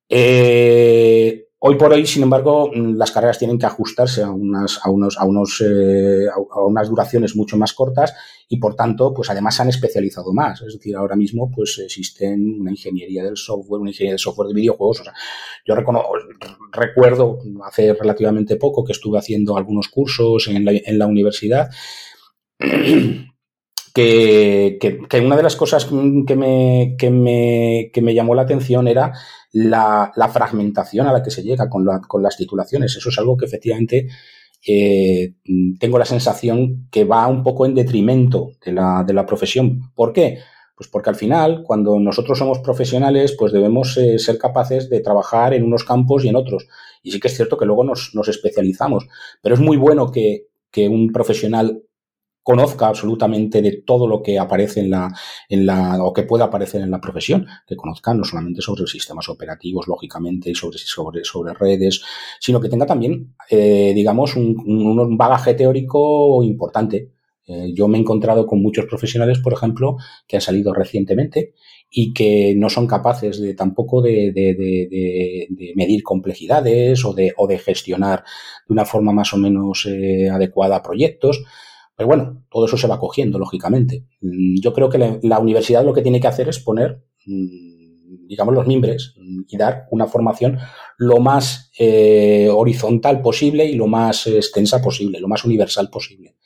Eh, 0.08 1.48
hoy 1.58 1.76
por 1.76 1.92
hoy, 1.92 2.06
sin 2.06 2.22
embargo, 2.22 2.70
mm, 2.72 2.96
las 2.96 3.10
carreras 3.10 3.38
tienen 3.38 3.58
que 3.58 3.66
ajustarse 3.66 4.22
a 4.22 4.30
unas, 4.30 4.78
a 4.84 4.90
unos, 4.90 5.18
a 5.18 5.24
unos, 5.24 5.60
eh, 5.66 6.26
a 6.28 6.62
unas 6.62 6.88
duraciones 6.88 7.34
mucho 7.34 7.56
más 7.56 7.72
cortas 7.72 8.14
y 8.48 8.58
por 8.58 8.76
tanto, 8.76 9.12
pues 9.12 9.28
además 9.30 9.56
se 9.56 9.62
han 9.62 9.68
especializado 9.68 10.32
más. 10.32 10.62
Es 10.62 10.74
decir, 10.74 10.94
ahora 10.94 11.16
mismo, 11.16 11.50
pues 11.50 11.78
existen 11.78 12.60
una 12.60 12.70
ingeniería 12.70 13.24
del 13.24 13.36
software, 13.36 13.80
una 13.80 13.90
ingeniería 13.90 14.12
del 14.12 14.20
software 14.20 14.48
de 14.48 14.54
videojuegos. 14.54 15.02
Yo 15.66 15.74
recuerdo 16.72 17.40
hace 17.64 17.92
relativamente 17.94 18.56
poco 18.56 18.84
que 18.84 18.92
estuve 18.92 19.18
haciendo 19.18 19.56
algunos 19.56 19.88
cursos 19.88 20.46
en 20.46 20.68
en 20.68 20.98
la 20.98 21.06
universidad 21.06 21.68
que, 23.94 24.78
que, 25.08 25.20
una 25.20 25.36
de 25.36 25.42
las 25.42 25.56
cosas 25.56 25.84
que 25.84 26.36
me, 26.36 26.96
que 26.98 27.10
me, 27.10 27.90
me 28.00 28.14
llamó 28.14 28.34
la 28.34 28.42
atención 28.42 28.88
era 28.88 29.12
la, 29.52 30.12
la, 30.14 30.28
fragmentación 30.28 31.06
a 31.06 31.12
la 31.12 31.22
que 31.22 31.30
se 31.30 31.42
llega 31.42 31.68
con, 31.68 31.86
con 32.06 32.22
las 32.22 32.36
titulaciones. 32.36 32.96
Eso 32.96 33.08
es 33.08 33.18
algo 33.18 33.36
que 33.36 33.46
efectivamente 33.46 34.08
eh, 34.66 35.34
tengo 35.78 35.98
la 35.98 36.04
sensación 36.04 36.88
que 36.90 37.04
va 37.04 37.26
un 37.26 37.42
poco 37.42 37.66
en 37.66 37.74
detrimento 37.74 38.52
de 38.64 38.72
la, 38.72 39.04
de 39.06 39.14
la 39.14 39.26
profesión. 39.26 39.92
¿Por 39.94 40.12
qué? 40.12 40.38
Pues 40.76 40.88
porque 40.88 41.10
al 41.10 41.16
final, 41.16 41.64
cuando 41.64 41.98
nosotros 41.98 42.38
somos 42.38 42.60
profesionales, 42.60 43.34
pues 43.36 43.52
debemos 43.52 43.96
eh, 43.96 44.18
ser 44.18 44.38
capaces 44.38 44.88
de 44.88 45.00
trabajar 45.00 45.54
en 45.54 45.64
unos 45.64 45.82
campos 45.82 46.24
y 46.24 46.28
en 46.28 46.36
otros. 46.36 46.68
Y 47.02 47.10
sí 47.10 47.18
que 47.18 47.28
es 47.28 47.34
cierto 47.34 47.56
que 47.56 47.66
luego 47.66 47.82
nos, 47.82 48.12
nos 48.14 48.28
especializamos. 48.28 49.08
Pero 49.42 49.56
es 49.56 49.60
muy 49.60 49.76
bueno 49.76 50.12
que, 50.12 50.46
que 50.70 50.88
un 50.88 51.10
profesional 51.12 51.82
conozca 52.48 52.88
absolutamente 52.88 53.60
de 53.60 53.82
todo 53.84 54.08
lo 54.08 54.22
que 54.22 54.38
aparece 54.38 54.80
en 54.80 54.88
la, 54.88 55.14
en 55.50 55.66
la, 55.66 56.02
o 56.02 56.14
que 56.14 56.22
pueda 56.22 56.46
aparecer 56.46 56.80
en 56.80 56.90
la 56.90 56.98
profesión, 56.98 57.46
que 57.66 57.76
conozca 57.76 58.14
no 58.14 58.24
solamente 58.24 58.62
sobre 58.62 58.86
sistemas 58.86 59.28
operativos, 59.28 59.86
lógicamente, 59.86 60.48
y 60.48 60.54
sobre, 60.54 60.78
sobre, 60.78 61.24
sobre 61.24 61.52
redes, 61.52 62.02
sino 62.40 62.58
que 62.58 62.70
tenga 62.70 62.86
también, 62.86 63.34
eh, 63.50 63.92
digamos, 63.94 64.34
un, 64.34 64.56
un, 64.66 65.18
bagaje 65.18 65.52
teórico 65.52 66.42
importante. 66.42 67.10
Eh, 67.46 67.72
yo 67.74 67.86
me 67.86 67.98
he 67.98 68.00
encontrado 68.00 68.46
con 68.46 68.62
muchos 68.62 68.86
profesionales, 68.86 69.40
por 69.40 69.52
ejemplo, 69.52 69.98
que 70.26 70.36
han 70.36 70.40
salido 70.40 70.72
recientemente 70.72 71.52
y 71.90 72.14
que 72.14 72.54
no 72.56 72.70
son 72.70 72.86
capaces 72.86 73.42
de 73.42 73.52
tampoco 73.52 74.00
de, 74.00 74.32
de, 74.32 74.54
de, 74.54 75.46
de 75.50 75.72
medir 75.76 76.02
complejidades 76.02 77.04
o 77.04 77.12
de, 77.12 77.34
o 77.36 77.46
de 77.46 77.58
gestionar 77.58 78.24
de 78.66 78.72
una 78.72 78.86
forma 78.86 79.12
más 79.12 79.34
o 79.34 79.36
menos 79.36 79.84
eh, 79.84 80.30
adecuada 80.30 80.82
proyectos. 80.82 81.44
Pero 81.98 82.06
bueno, 82.06 82.44
todo 82.48 82.66
eso 82.66 82.76
se 82.76 82.86
va 82.86 83.00
cogiendo, 83.00 83.40
lógicamente. 83.40 84.04
Mm, 84.20 84.60
yo 84.60 84.72
creo 84.72 84.88
que 84.88 85.18
la, 85.20 85.38
universidad 85.40 85.84
lo 85.84 85.92
que 85.92 86.00
tiene 86.00 86.20
que 86.20 86.28
hacer 86.28 86.48
es 86.48 86.60
poner, 86.60 87.02
mm, 87.26 88.28
digamos, 88.28 88.54
los 88.54 88.68
mimbres 88.68 89.16
y 89.48 89.56
dar 89.56 89.88
una 89.90 90.06
formación 90.06 90.58
lo 90.96 91.18
más 91.18 91.72
eh, 91.76 92.48
horizontal 92.52 93.20
posible 93.20 93.64
y 93.64 93.74
lo 93.74 93.88
más 93.88 94.28
extensa 94.28 94.80
posible, 94.80 95.18
lo 95.18 95.26
más 95.26 95.44
universal 95.44 95.90
posible. 95.90 96.36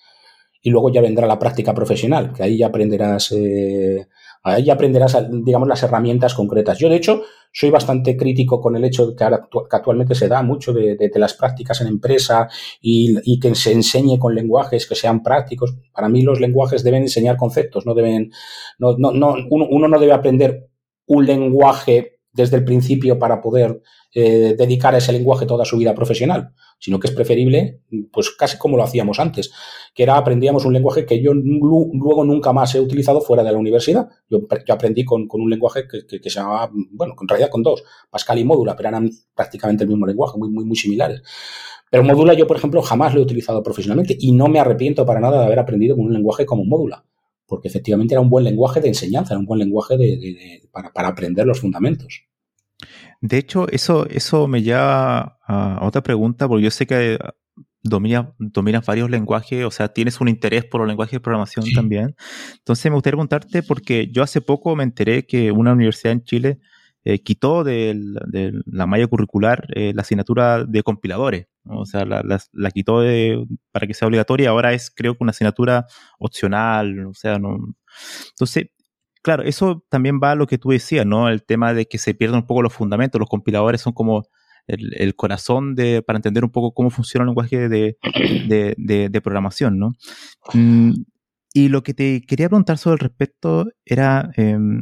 Y 0.63 0.71
luego 0.71 0.91
ya 0.91 1.03
vendrá 1.03 1.27
la 1.27 1.39
práctica 1.39 1.75
profesional, 1.75 2.33
que 2.33 2.45
ahí 2.45 2.57
ya 2.57 2.69
aprenderás 2.69 3.31
eh, 3.33 4.07
Ahí 4.45 4.71
aprenderás, 4.71 5.17
digamos, 5.31 5.69
las 5.69 5.83
herramientas 5.83 6.35
concretas. 6.35 6.79
Yo, 6.79 6.89
de 6.89 6.97
hecho, 6.97 7.23
soy 7.53 7.71
bastante 7.71 8.17
crítico 8.17 8.61
con 8.61 8.75
el 8.75 8.85
hecho 8.85 9.07
de 9.07 9.17
que, 9.17 9.25
actualmente 9.25 10.15
se 10.15 10.27
da 10.27 10.43
mucho 10.43 10.73
de, 10.73 11.11
las 11.15 11.35
prácticas 11.35 11.81
en 11.81 11.87
empresa 11.87 12.49
y, 12.81 13.39
que 13.39 13.55
se 13.55 13.73
enseñe 13.73 14.19
con 14.19 14.35
lenguajes 14.35 14.87
que 14.87 14.95
sean 14.95 15.23
prácticos. 15.23 15.77
Para 15.93 16.09
mí 16.09 16.23
los 16.23 16.41
lenguajes 16.41 16.83
deben 16.83 17.03
enseñar 17.03 17.37
conceptos, 17.37 17.87
no 17.87 17.95
deben, 17.95 18.33
no, 18.79 18.97
no, 18.99 19.13
no, 19.13 19.35
uno 19.49 19.89
no 19.89 19.99
debe 20.01 20.13
aprender 20.13 20.69
un 21.07 21.27
lenguaje 21.27 22.12
desde 22.33 22.57
el 22.57 22.65
principio 22.65 23.19
para 23.19 23.41
poder 23.41 23.83
eh, 24.15 24.55
dedicar 24.59 24.95
a 24.95 24.99
ese 24.99 25.13
lenguaje 25.13 25.47
toda 25.47 25.65
su 25.65 25.77
vida 25.79 25.95
profesional, 25.95 26.53
sino 26.79 26.99
que 26.99 27.09
es 27.09 27.15
preferible, 27.15 27.81
pues 28.11 28.31
casi 28.31 28.59
como 28.59 28.77
lo 28.77 28.83
hacíamos 28.83 29.21
antes, 29.21 29.53
que 29.95 30.03
era 30.03 30.17
aprendíamos 30.17 30.65
un 30.65 30.73
lenguaje 30.73 31.07
que 31.07 31.23
yo 31.23 31.33
luego 31.35 32.25
nunca 32.25 32.53
más 32.53 32.75
he 32.75 32.81
utilizado 32.81 33.21
fuera 33.21 33.43
de 33.45 33.53
la 33.53 33.59
universidad. 33.59 34.09
Yo, 34.29 34.41
aprendí 34.69 35.05
con, 35.05 35.29
un 35.31 35.51
lenguaje 35.51 35.85
que, 35.87 36.31
se 36.31 36.41
llamaba, 36.41 36.71
bueno, 36.91 37.15
en 37.21 37.29
realidad 37.29 37.51
con 37.51 37.63
dos, 37.63 37.85
Pascal 38.11 38.39
y 38.39 38.45
Módula, 38.45 38.75
pero 38.77 38.89
eran 38.89 39.11
prácticamente 39.35 39.85
el 39.85 39.91
mismo 39.91 40.07
lenguaje, 40.07 40.39
muy, 40.39 40.51
muy, 40.51 40.65
muy 40.65 40.77
similares. 40.77 41.23
Pero 41.91 42.05
Módula 42.05 42.33
yo, 42.33 42.47
por 42.47 42.57
ejemplo, 42.57 42.81
jamás 42.81 43.15
lo 43.15 43.21
he 43.21 43.23
utilizado 43.23 43.63
profesionalmente 43.63 44.17
y 44.19 44.33
no 44.33 44.49
me 44.49 44.59
arrepiento 44.59 45.05
para 45.05 45.21
nada 45.21 45.39
de 45.41 45.45
haber 45.45 45.59
aprendido 45.59 45.95
con 45.95 46.07
un 46.07 46.13
lenguaje 46.15 46.47
como 46.47 46.65
Módula, 46.65 47.05
porque 47.53 47.69
efectivamente 47.69 48.15
era 48.15 48.23
un 48.23 48.31
buen 48.31 48.45
lenguaje 48.45 48.81
de 48.81 48.89
enseñanza, 48.89 49.35
era 49.35 49.39
un 49.39 49.45
buen 49.45 49.59
lenguaje 49.59 49.95
para, 50.71 50.91
para 50.91 51.09
aprender 51.09 51.45
los 51.47 51.61
fundamentos. 51.61 52.23
De 53.21 53.37
hecho, 53.37 53.69
eso, 53.69 54.07
eso 54.09 54.49
me 54.49 54.63
lleva 54.63 55.39
a 55.47 55.85
otra 55.87 56.03
pregunta, 56.03 56.49
porque 56.49 56.65
yo 56.65 56.71
sé 56.71 56.87
que 56.87 57.19
dominas, 57.83 58.29
dominas 58.39 58.87
varios 58.87 59.11
lenguajes, 59.11 59.67
o 59.67 59.71
sea, 59.71 59.89
tienes 59.89 60.19
un 60.23 60.29
interés 60.29 60.65
por 60.65 60.81
los 60.81 60.89
lenguajes 60.89 61.13
de 61.13 61.21
programación 61.21 61.67
también. 61.75 62.17
Entonces, 62.57 62.87
me 62.87 62.95
gustaría 62.95 63.17
preguntarte, 63.17 63.63
porque 63.63 64.09
yo 64.11 64.23
hace 64.23 64.41
poco 64.41 64.75
me 64.75 64.85
enteré 64.85 65.27
que 65.27 65.53
una 65.53 65.75
universidad 65.75 66.15
en 66.15 66.25
Chile 66.25 66.59
eh, 67.05 67.19
quitó 67.19 67.65
de, 67.65 68.01
la 68.65 68.87
malla 68.87 69.07
curricular 69.09 69.67
eh, 69.75 69.93
la 69.95 70.01
asignatura 70.01 70.65
de 70.65 70.83
compiladores. 70.83 71.49
O 71.65 71.87
sea, 71.87 72.05
la, 72.05 72.23
la, 72.53 72.71
quitó 72.71 73.03
para 73.71 73.87
que 73.87 73.95
sea 73.95 74.09
obligatoria. 74.09 74.51
Ahora 74.51 74.73
es, 74.73 74.91
creo 74.91 75.15
que, 75.15 75.23
una 75.23 75.31
asignatura 75.31 75.87
opcional. 76.19 77.07
O 77.07 77.15
sea, 77.15 77.39
no. 77.39 77.57
Entonces, 78.31 78.67
Claro, 79.23 79.45
eso 79.45 79.85
también 79.89 80.19
va 80.23 80.33
a 80.33 80.35
lo 80.35 80.49
que 80.49 80.59
tú 80.59 80.71
decías, 80.71 81.07
¿no? 81.07 81.29
El 81.29 81.45
tema 81.45 81.75
de 81.75 81.87
que 81.87 81.99
se 81.99 82.13
pierden 82.13 82.41
un 82.41 82.47
poco 82.47 82.61
los 82.61 82.73
fundamentos. 82.73 83.21
Los 83.21 83.29
compiladores 83.29 83.81
son 83.81 83.93
como 83.93 84.25
el, 84.67 85.15
corazón 85.15 85.77
de, 85.77 86.03
para 86.03 86.19
entender 86.19 86.45
un 86.45 86.51
poco 86.51 86.75
cómo 86.75 86.91
funciona 86.91 87.23
el 87.23 87.29
lenguaje 87.29 87.69
de, 87.69 89.21
programación, 89.23 89.79
¿no? 89.79 89.93
Mm, 90.55 90.93
y 91.55 91.69
lo 91.69 91.83
que 91.85 91.95
te 91.95 92.23
quería 92.23 92.49
preguntar 92.49 92.79
sobre 92.79 92.95
el 92.95 92.99
respecto 92.99 93.67
era, 93.85 94.31
em, 94.37 94.81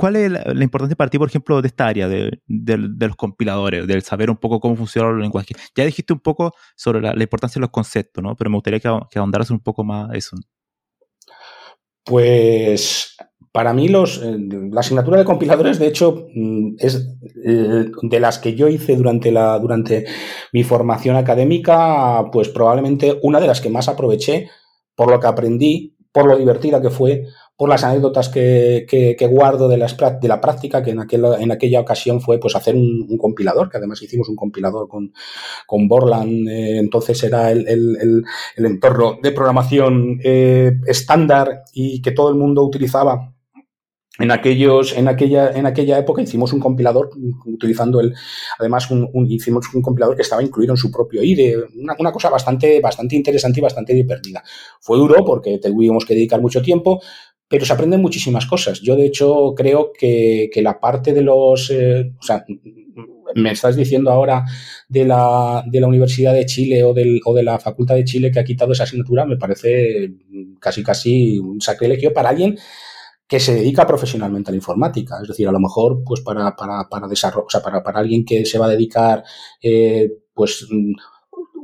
¿cuál 0.00 0.16
es 0.16 0.32
la, 0.32 0.64
importancia 0.64 0.96
para 0.96 1.10
ti, 1.10 1.18
por 1.18 1.28
ejemplo, 1.28 1.60
de 1.60 1.68
esta 1.68 1.86
área 1.86 2.08
de, 2.08 2.40
los 2.48 3.16
compiladores, 3.16 3.86
del 3.86 4.00
saber 4.00 4.30
un 4.30 4.38
poco 4.38 4.58
cómo 4.58 4.74
funcionan 4.74 5.12
los 5.12 5.20
lenguajes? 5.20 5.58
Ya 5.76 5.84
dijiste 5.84 6.14
un 6.14 6.20
poco 6.20 6.54
sobre 6.74 7.02
la, 7.02 7.12
importancia 7.22 7.60
de 7.60 7.64
los 7.64 7.70
conceptos, 7.70 8.24
¿no? 8.24 8.34
Pero 8.34 8.48
me 8.48 8.56
gustaría 8.56 8.80
que, 8.80 8.98
que 9.10 9.18
ahondaras 9.18 9.50
un 9.50 9.60
poco 9.60 9.84
más 9.84 10.08
eso. 10.14 10.38
Pues 12.02 13.14
para 13.52 13.74
mí 13.74 13.88
los, 13.88 14.22
eh, 14.22 14.38
la 14.72 14.80
asignatura 14.80 15.18
de 15.18 15.26
compiladores, 15.26 15.78
de 15.78 15.88
hecho, 15.88 16.28
mm, 16.34 16.76
es 16.78 17.06
eh, 17.44 17.90
de 18.00 18.20
las 18.20 18.38
que 18.38 18.54
yo 18.54 18.68
hice 18.68 18.96
durante, 18.96 19.30
la, 19.30 19.58
durante 19.58 20.06
mi 20.54 20.62
formación 20.62 21.16
académica, 21.16 22.24
pues 22.32 22.48
probablemente 22.48 23.18
una 23.22 23.38
de 23.38 23.48
las 23.48 23.60
que 23.60 23.68
más 23.68 23.86
aproveché 23.86 24.48
por 24.94 25.10
lo 25.10 25.20
que 25.20 25.26
aprendí, 25.26 25.94
por 26.10 26.24
lo 26.24 26.38
divertida 26.38 26.80
que 26.80 26.88
fue, 26.88 27.26
por 27.60 27.68
las 27.68 27.84
anécdotas 27.84 28.30
que, 28.30 28.86
que, 28.88 29.26
guardo 29.26 29.68
de, 29.68 29.76
las, 29.76 29.94
de 29.94 30.28
la 30.28 30.40
práctica, 30.40 30.82
que 30.82 30.92
en, 30.92 31.00
aquel, 31.00 31.26
en 31.40 31.52
aquella 31.52 31.80
ocasión 31.80 32.22
fue 32.22 32.40
pues 32.40 32.56
hacer 32.56 32.74
un, 32.74 33.18
compilador, 33.18 33.68
que 33.68 33.76
además 33.76 34.00
hicimos 34.00 34.30
un 34.30 34.36
compilador 34.36 34.88
con, 34.88 35.12
con 35.66 35.86
Borland, 35.86 36.48
eh, 36.48 36.78
entonces 36.78 37.22
era 37.22 37.50
el, 37.52 37.68
el, 37.68 38.24
entorno 38.64 39.18
de 39.22 39.32
programación 39.32 40.18
eh, 40.24 40.72
estándar 40.86 41.64
y 41.74 42.00
que 42.00 42.12
todo 42.12 42.30
el 42.30 42.36
mundo 42.36 42.64
utilizaba 42.64 43.34
en 44.20 44.30
aquellos, 44.30 44.96
en 44.96 45.08
aquella, 45.08 45.50
en 45.50 45.66
aquella 45.66 45.98
época 45.98 46.20
hicimos 46.20 46.52
un 46.52 46.60
compilador 46.60 47.10
utilizando 47.46 48.00
el, 48.00 48.14
además 48.58 48.90
un, 48.90 49.08
hicimos 49.28 49.66
un 49.74 49.80
compilador 49.80 50.14
que 50.14 50.22
estaba 50.22 50.42
incluido 50.42 50.74
en 50.74 50.76
su 50.76 50.90
propio 50.90 51.22
IDE, 51.22 51.56
una, 51.78 51.94
una, 51.98 52.12
cosa 52.12 52.28
bastante, 52.28 52.80
bastante 52.80 53.16
interesante 53.16 53.60
y 53.60 53.62
bastante 53.62 53.94
divertida. 53.94 54.42
Fue 54.80 54.98
duro 54.98 55.24
porque 55.24 55.58
tuvimos 55.58 56.04
que 56.04 56.14
dedicar 56.14 56.40
mucho 56.40 56.60
tiempo, 56.60 57.00
pero 57.50 57.66
se 57.66 57.72
aprenden 57.72 58.00
muchísimas 58.00 58.46
cosas. 58.46 58.80
Yo, 58.80 58.94
de 58.94 59.06
hecho, 59.06 59.54
creo 59.56 59.90
que, 59.92 60.48
la 60.62 60.78
parte 60.78 61.12
de 61.12 61.22
los... 61.22 61.68
Eh, 61.72 62.12
o 62.16 62.22
sea, 62.22 62.44
me 63.34 63.50
estás 63.50 63.74
diciendo 63.74 64.12
ahora 64.12 64.44
de 64.88 65.04
la, 65.04 65.64
de 65.66 65.80
la 65.80 65.88
Universidad 65.88 66.32
de 66.32 66.46
Chile 66.46 66.84
o, 66.84 66.94
del, 66.94 67.20
o 67.24 67.34
de 67.34 67.42
la 67.42 67.58
Facultad 67.58 67.96
de 67.96 68.04
Chile 68.04 68.30
que 68.30 68.38
ha 68.38 68.44
quitado 68.44 68.70
esa 68.70 68.84
asignatura, 68.84 69.24
me 69.24 69.36
parece 69.36 70.12
casi 70.60 70.84
casi 70.84 71.40
un 71.40 71.60
sacrilegio 71.60 72.12
para 72.12 72.28
alguien 72.28 72.56
que 73.26 73.40
se 73.40 73.54
dedica 73.56 73.84
profesionalmente 73.84 74.50
a 74.50 74.52
la 74.52 74.58
informática. 74.58 75.18
Es 75.20 75.26
decir, 75.26 75.48
a 75.48 75.52
lo 75.52 75.58
mejor, 75.58 76.04
pues 76.04 76.20
para, 76.20 76.54
para, 76.54 76.88
para 76.88 77.08
desarrollo, 77.08 77.46
o 77.46 77.50
sea, 77.50 77.62
para, 77.62 77.82
para 77.82 77.98
alguien 77.98 78.24
que 78.24 78.44
se 78.46 78.60
va 78.60 78.66
a 78.66 78.70
dedicar, 78.70 79.24
eh, 79.60 80.08
pues 80.32 80.68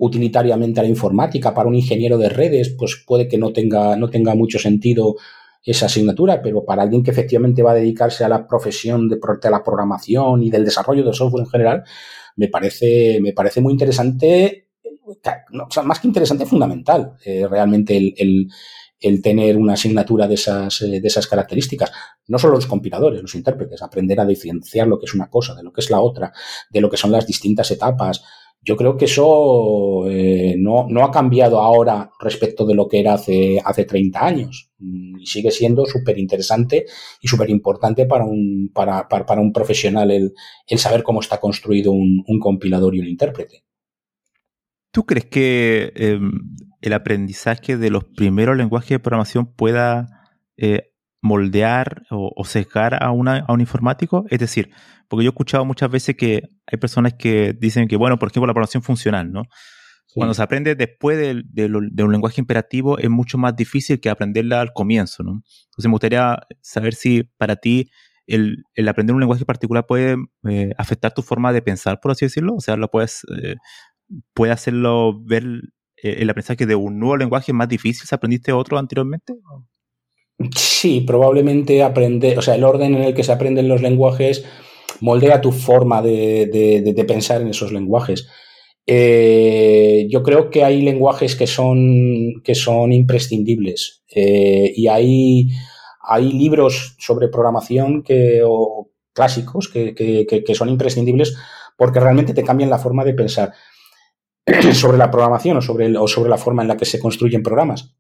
utilitariamente 0.00 0.80
a 0.80 0.82
la 0.82 0.88
informática, 0.88 1.54
para 1.54 1.68
un 1.68 1.76
ingeniero 1.76 2.18
de 2.18 2.28
redes, 2.28 2.74
pues 2.76 3.04
puede 3.06 3.28
que 3.28 3.38
no 3.38 3.52
tenga, 3.52 3.94
no 3.94 4.08
tenga 4.10 4.34
mucho 4.34 4.58
sentido 4.58 5.14
esa 5.66 5.86
asignatura, 5.86 6.40
pero 6.40 6.64
para 6.64 6.82
alguien 6.82 7.02
que 7.02 7.10
efectivamente 7.10 7.62
va 7.62 7.72
a 7.72 7.74
dedicarse 7.74 8.24
a 8.24 8.28
la 8.28 8.46
profesión 8.46 9.08
de, 9.08 9.16
de 9.16 9.50
la 9.50 9.64
programación 9.64 10.42
y 10.44 10.48
del 10.48 10.64
desarrollo 10.64 11.04
del 11.04 11.12
software 11.12 11.44
en 11.44 11.50
general, 11.50 11.84
me 12.36 12.48
parece, 12.48 13.18
me 13.20 13.32
parece 13.32 13.60
muy 13.60 13.72
interesante, 13.72 14.68
sea, 15.70 15.82
más 15.82 16.00
que 16.00 16.06
interesante, 16.06 16.46
fundamental, 16.46 17.16
eh, 17.24 17.46
realmente 17.48 17.96
el, 17.96 18.14
el, 18.16 18.48
el, 19.00 19.22
tener 19.22 19.56
una 19.56 19.72
asignatura 19.72 20.28
de 20.28 20.34
esas, 20.34 20.82
eh, 20.82 21.00
de 21.00 21.08
esas 21.08 21.26
características. 21.26 21.90
No 22.28 22.38
solo 22.38 22.54
los 22.54 22.66
compiladores, 22.66 23.22
los 23.22 23.34
intérpretes, 23.34 23.82
aprender 23.82 24.20
a 24.20 24.26
diferenciar 24.26 24.86
lo 24.86 24.98
que 24.98 25.06
es 25.06 25.14
una 25.14 25.28
cosa 25.28 25.54
de 25.54 25.62
lo 25.62 25.72
que 25.72 25.80
es 25.80 25.90
la 25.90 26.00
otra, 26.00 26.32
de 26.70 26.80
lo 26.80 26.90
que 26.90 26.96
son 26.96 27.12
las 27.12 27.26
distintas 27.26 27.70
etapas, 27.70 28.22
yo 28.66 28.76
creo 28.76 28.96
que 28.96 29.04
eso 29.04 30.10
eh, 30.10 30.56
no, 30.58 30.88
ha 31.04 31.10
cambiado 31.12 31.60
ahora 31.60 32.10
respecto 32.18 32.66
de 32.66 32.74
lo 32.74 32.88
que 32.88 32.98
era 32.98 33.14
hace, 33.14 33.60
hace 33.64 33.84
30 33.84 34.26
años 34.26 34.72
mm, 34.78 35.20
y 35.20 35.26
sigue 35.26 35.52
siendo 35.52 35.86
súper 35.86 36.18
interesante 36.18 36.84
y 37.20 37.28
súper 37.28 37.48
importante 37.48 38.06
para 38.06 38.24
un, 38.24 38.72
profesional 39.54 40.10
el, 40.10 40.34
saber 40.76 41.04
cómo 41.04 41.20
está 41.20 41.38
construido 41.38 41.92
un, 41.92 42.24
compilador 42.40 42.96
y 42.96 43.00
un 43.00 43.06
intérprete. 43.06 43.62
¿Tú 44.90 45.06
crees 45.06 45.26
que 45.26 45.92
eh, 45.94 46.18
el 46.80 46.92
aprendizaje 46.92 47.76
de 47.76 47.90
los 47.90 48.02
primeros 48.04 48.56
lenguajes 48.56 48.90
de 48.90 48.98
programación 48.98 49.46
pueda 49.46 50.08
eh, 50.56 50.90
moldear 51.26 52.02
o, 52.10 52.32
o 52.34 52.44
sesgar 52.44 53.02
a, 53.02 53.10
una, 53.10 53.44
a 53.46 53.52
un 53.52 53.60
informático? 53.60 54.24
Es 54.30 54.38
decir, 54.38 54.70
porque 55.08 55.24
yo 55.24 55.30
he 55.30 55.32
escuchado 55.32 55.64
muchas 55.64 55.90
veces 55.90 56.16
que 56.16 56.42
hay 56.66 56.78
personas 56.78 57.14
que 57.14 57.52
dicen 57.58 57.88
que, 57.88 57.96
bueno, 57.96 58.18
por 58.18 58.28
ejemplo, 58.28 58.46
la 58.46 58.54
programación 58.54 58.82
funcional, 58.82 59.30
¿no? 59.30 59.44
Cuando 60.14 60.32
se 60.32 60.42
aprende 60.42 60.74
después 60.74 61.18
de, 61.18 61.42
de, 61.44 61.68
de, 61.68 62.02
un 62.02 62.10
lenguaje 62.10 62.40
imperativo 62.40 62.96
es 62.96 63.10
mucho 63.10 63.36
más 63.36 63.54
difícil 63.54 64.00
que 64.00 64.08
aprenderla 64.08 64.62
al 64.62 64.72
comienzo, 64.72 65.22
¿no? 65.22 65.32
Entonces 65.32 65.84
me 65.84 65.90
gustaría 65.90 66.38
saber 66.62 66.94
si 66.94 67.24
para 67.36 67.56
ti 67.56 67.90
el, 68.26 68.64
el 68.74 68.88
aprender 68.88 69.14
un 69.14 69.20
lenguaje 69.20 69.44
particular 69.44 69.86
puede 69.86 70.16
eh, 70.48 70.72
afectar 70.78 71.12
tu 71.12 71.20
forma 71.20 71.52
de 71.52 71.60
pensar, 71.60 72.00
por 72.00 72.12
así 72.12 72.24
decirlo. 72.24 72.54
O 72.54 72.60
sea, 72.60 72.76
lo 72.76 72.90
puedes, 72.90 73.26
eh, 73.42 73.56
puede 74.32 74.52
hacerlo 74.52 75.22
ver 75.22 75.44
eh, 76.02 76.16
el 76.18 76.30
aprendizaje 76.30 76.64
de 76.64 76.74
un 76.74 76.98
nuevo 76.98 77.18
lenguaje 77.18 77.52
más 77.52 77.68
difícil 77.68 78.06
si 78.06 78.14
aprendiste 78.14 78.52
otro 78.52 78.78
anteriormente. 78.78 79.34
Sí, 80.54 81.00
probablemente 81.00 81.82
aprender, 81.82 82.38
o 82.38 82.42
sea, 82.42 82.54
el 82.54 82.64
orden 82.64 82.94
en 82.94 83.02
el 83.02 83.14
que 83.14 83.24
se 83.24 83.32
aprenden 83.32 83.68
los 83.68 83.80
lenguajes 83.80 84.44
moldea 85.00 85.40
tu 85.40 85.52
forma 85.52 86.02
de, 86.02 87.04
pensar 87.06 87.40
en 87.40 87.48
esos 87.48 87.72
lenguajes. 87.72 88.28
Eh, 88.86 90.06
yo 90.10 90.22
creo 90.22 90.50
que 90.50 90.62
hay 90.62 90.82
lenguajes 90.82 91.34
que 91.34 91.46
son, 91.46 92.40
que 92.44 92.54
son 92.54 92.92
imprescindibles 92.92 94.04
eh, 94.14 94.72
y 94.76 94.86
hay, 94.86 95.48
hay 96.00 96.32
libros 96.32 96.94
sobre 96.98 97.28
programación 97.28 98.02
que, 98.04 98.42
o 98.44 98.90
clásicos 99.12 99.68
que, 99.68 99.94
que, 99.94 100.26
que, 100.26 100.54
son 100.54 100.68
imprescindibles 100.68 101.36
porque 101.76 101.98
realmente 101.98 102.32
te 102.32 102.44
cambian 102.44 102.70
la 102.70 102.78
forma 102.78 103.04
de 103.04 103.14
pensar 103.14 103.52
sobre 104.72 104.98
la 104.98 105.10
programación 105.10 105.56
o 105.56 105.62
sobre, 105.62 105.86
el, 105.86 105.96
o 105.96 106.06
sobre 106.06 106.30
la 106.30 106.38
forma 106.38 106.62
en 106.62 106.68
la 106.68 106.76
que 106.76 106.84
se 106.84 107.00
construyen 107.00 107.42
programas. 107.42 107.96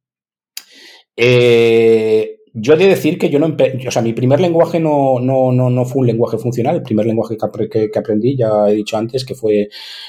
Eh, 1.16 2.36
yo 2.58 2.72
he 2.72 2.76
de 2.78 2.88
decir 2.88 3.18
que 3.18 3.28
yo 3.28 3.38
no, 3.38 3.54
o 3.86 3.90
sea, 3.90 4.00
mi 4.00 4.14
primer 4.14 4.40
lenguaje 4.40 4.80
no, 4.80 5.20
no, 5.20 5.52
no, 5.52 5.68
no 5.68 5.84
fue 5.84 6.00
un 6.00 6.06
lenguaje 6.06 6.38
funcional. 6.38 6.76
El 6.76 6.82
primer 6.82 7.04
lenguaje 7.04 7.36
que, 7.70 7.90
que, 7.90 7.98
aprendí, 7.98 8.34
ya 8.34 8.68
he 8.68 8.74
dicho 8.74 8.96
antes, 8.96 9.26
que 9.26 9.34
fue 9.34 9.68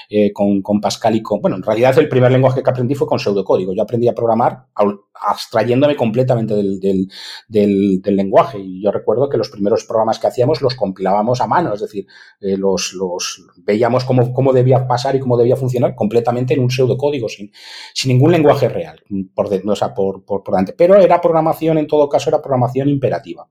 eh, 0.09 0.31
con, 0.31 0.61
con, 0.61 0.79
Pascal 0.79 1.15
y 1.15 1.21
con, 1.21 1.41
bueno, 1.41 1.57
en 1.57 1.63
realidad 1.63 1.97
el 1.99 2.07
primer 2.07 2.31
lenguaje 2.31 2.63
que 2.63 2.69
aprendí 2.69 2.95
fue 2.95 3.05
con 3.05 3.19
pseudocódigo. 3.19 3.73
Yo 3.73 3.81
aprendí 3.83 4.07
a 4.07 4.15
programar 4.15 4.67
abstrayéndome 5.21 5.95
completamente 5.95 6.53
del, 6.53 6.79
del, 7.47 8.15
lenguaje. 8.15 8.59
Y 8.59 8.83
yo 8.83 8.91
recuerdo 8.91 9.29
que 9.29 9.38
los 9.38 9.50
primeros 9.50 9.86
programas 9.86 10.19
que 10.19 10.27
hacíamos 10.27 10.62
los 10.62 10.75
compilábamos 10.75 11.41
a 11.41 11.47
mano, 11.47 11.74
es 11.74 11.81
decir, 11.81 12.05
eh, 12.41 12.57
los, 12.57 12.93
los 12.93 13.45
veíamos 13.57 14.03
cómo, 14.05 14.33
cómo 14.33 14.53
debía 14.53 14.88
pasar 14.88 15.15
y 15.15 15.19
cómo 15.19 15.38
debía 15.38 15.56
funcionar 15.56 15.95
completamente 15.95 16.53
en 16.53 16.62
un 16.62 16.71
pseudocódigo, 16.71 17.30
sin, 17.30 17.51
sin 17.93 18.10
ningún 18.10 18.32
lenguaje 18.32 18.69
real, 18.69 19.01
por, 19.34 19.49
por, 19.93 20.23
por, 20.23 20.43
por 20.43 20.53
delante. 20.53 20.73
Pero 20.73 20.95
era 20.95 21.21
programación, 21.21 21.77
en 21.77 21.88
todo 21.88 22.10
caso, 22.10 22.30
era 22.30 22.41
programación 22.41 22.89
imperativa. 22.89 23.47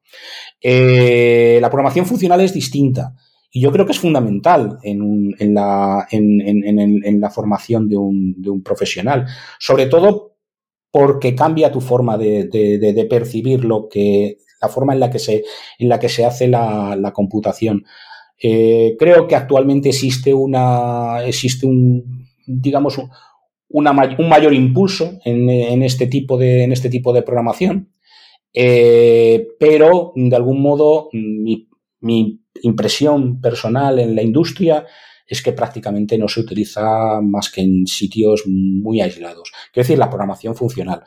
Eh, 0.60 1.58
la 1.60 1.70
programación 1.70 2.06
funcional 2.06 2.40
es 2.40 2.52
distinta. 2.52 3.14
Y 3.50 3.60
yo 3.60 3.72
creo 3.72 3.86
que 3.86 3.92
es 3.92 3.98
fundamental 3.98 4.78
en, 4.82 5.34
en, 5.38 5.54
la, 5.54 6.06
en, 6.10 6.42
en, 6.42 7.20
la, 7.20 7.30
formación 7.30 7.88
de 7.88 7.96
un, 7.96 8.34
de 8.36 8.50
un, 8.50 8.62
profesional. 8.62 9.26
Sobre 9.58 9.86
todo 9.86 10.35
porque 10.96 11.34
cambia 11.34 11.70
tu 11.70 11.82
forma 11.82 12.16
de, 12.16 13.06
percibir 13.10 13.66
lo 13.66 13.86
que, 13.86 14.38
la 14.62 14.68
forma 14.70 14.94
en 14.94 15.00
la 15.00 15.10
que 15.10 15.18
se, 15.18 15.44
en 15.78 15.90
la 15.90 15.98
que 15.98 16.08
se 16.08 16.24
hace 16.24 16.48
la, 16.48 17.12
computación. 17.14 17.84
Eh, 18.42 18.96
creo 18.98 19.28
que 19.28 19.36
actualmente 19.36 19.90
existe 19.90 20.32
una, 20.32 21.22
existe 21.22 21.66
un, 21.66 22.26
digamos, 22.46 22.98
un 23.68 23.84
mayor 24.26 24.54
impulso 24.54 25.18
en, 25.26 25.82
este 25.82 26.06
tipo 26.06 26.38
de, 26.38 26.62
en 26.62 26.72
este 26.72 26.88
tipo 26.88 27.12
de 27.12 27.20
programación. 27.20 27.92
Eh, 28.54 29.48
pero, 29.60 30.14
de 30.14 30.34
algún 30.34 30.62
modo, 30.62 31.10
mi, 31.12 32.40
impresión 32.62 33.42
personal 33.42 33.98
en 33.98 34.16
la 34.16 34.22
industria 34.22 34.86
es 35.26 35.42
que 35.42 35.52
prácticamente 35.52 36.18
no 36.18 36.28
se 36.28 36.40
utiliza 36.40 37.20
más 37.20 37.50
que 37.50 37.62
en 37.62 37.86
sitios 37.86 38.44
muy 38.46 39.00
aislados. 39.00 39.52
Quiero 39.72 39.84
decir, 39.84 39.98
la 39.98 40.08
programación 40.08 40.54
funcional. 40.54 41.02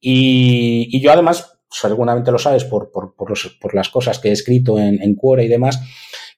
Y, 0.00 1.00
yo 1.00 1.12
además, 1.12 1.58
seguramente 1.70 2.32
lo 2.32 2.38
sabes 2.38 2.64
por, 2.64 2.90
por, 2.90 3.14
por, 3.14 3.30
los, 3.30 3.58
por, 3.60 3.74
las 3.74 3.88
cosas 3.88 4.18
que 4.18 4.28
he 4.28 4.32
escrito 4.32 4.78
en, 4.78 5.00
en 5.02 5.14
Quora 5.14 5.42
y 5.42 5.48
demás, 5.48 5.80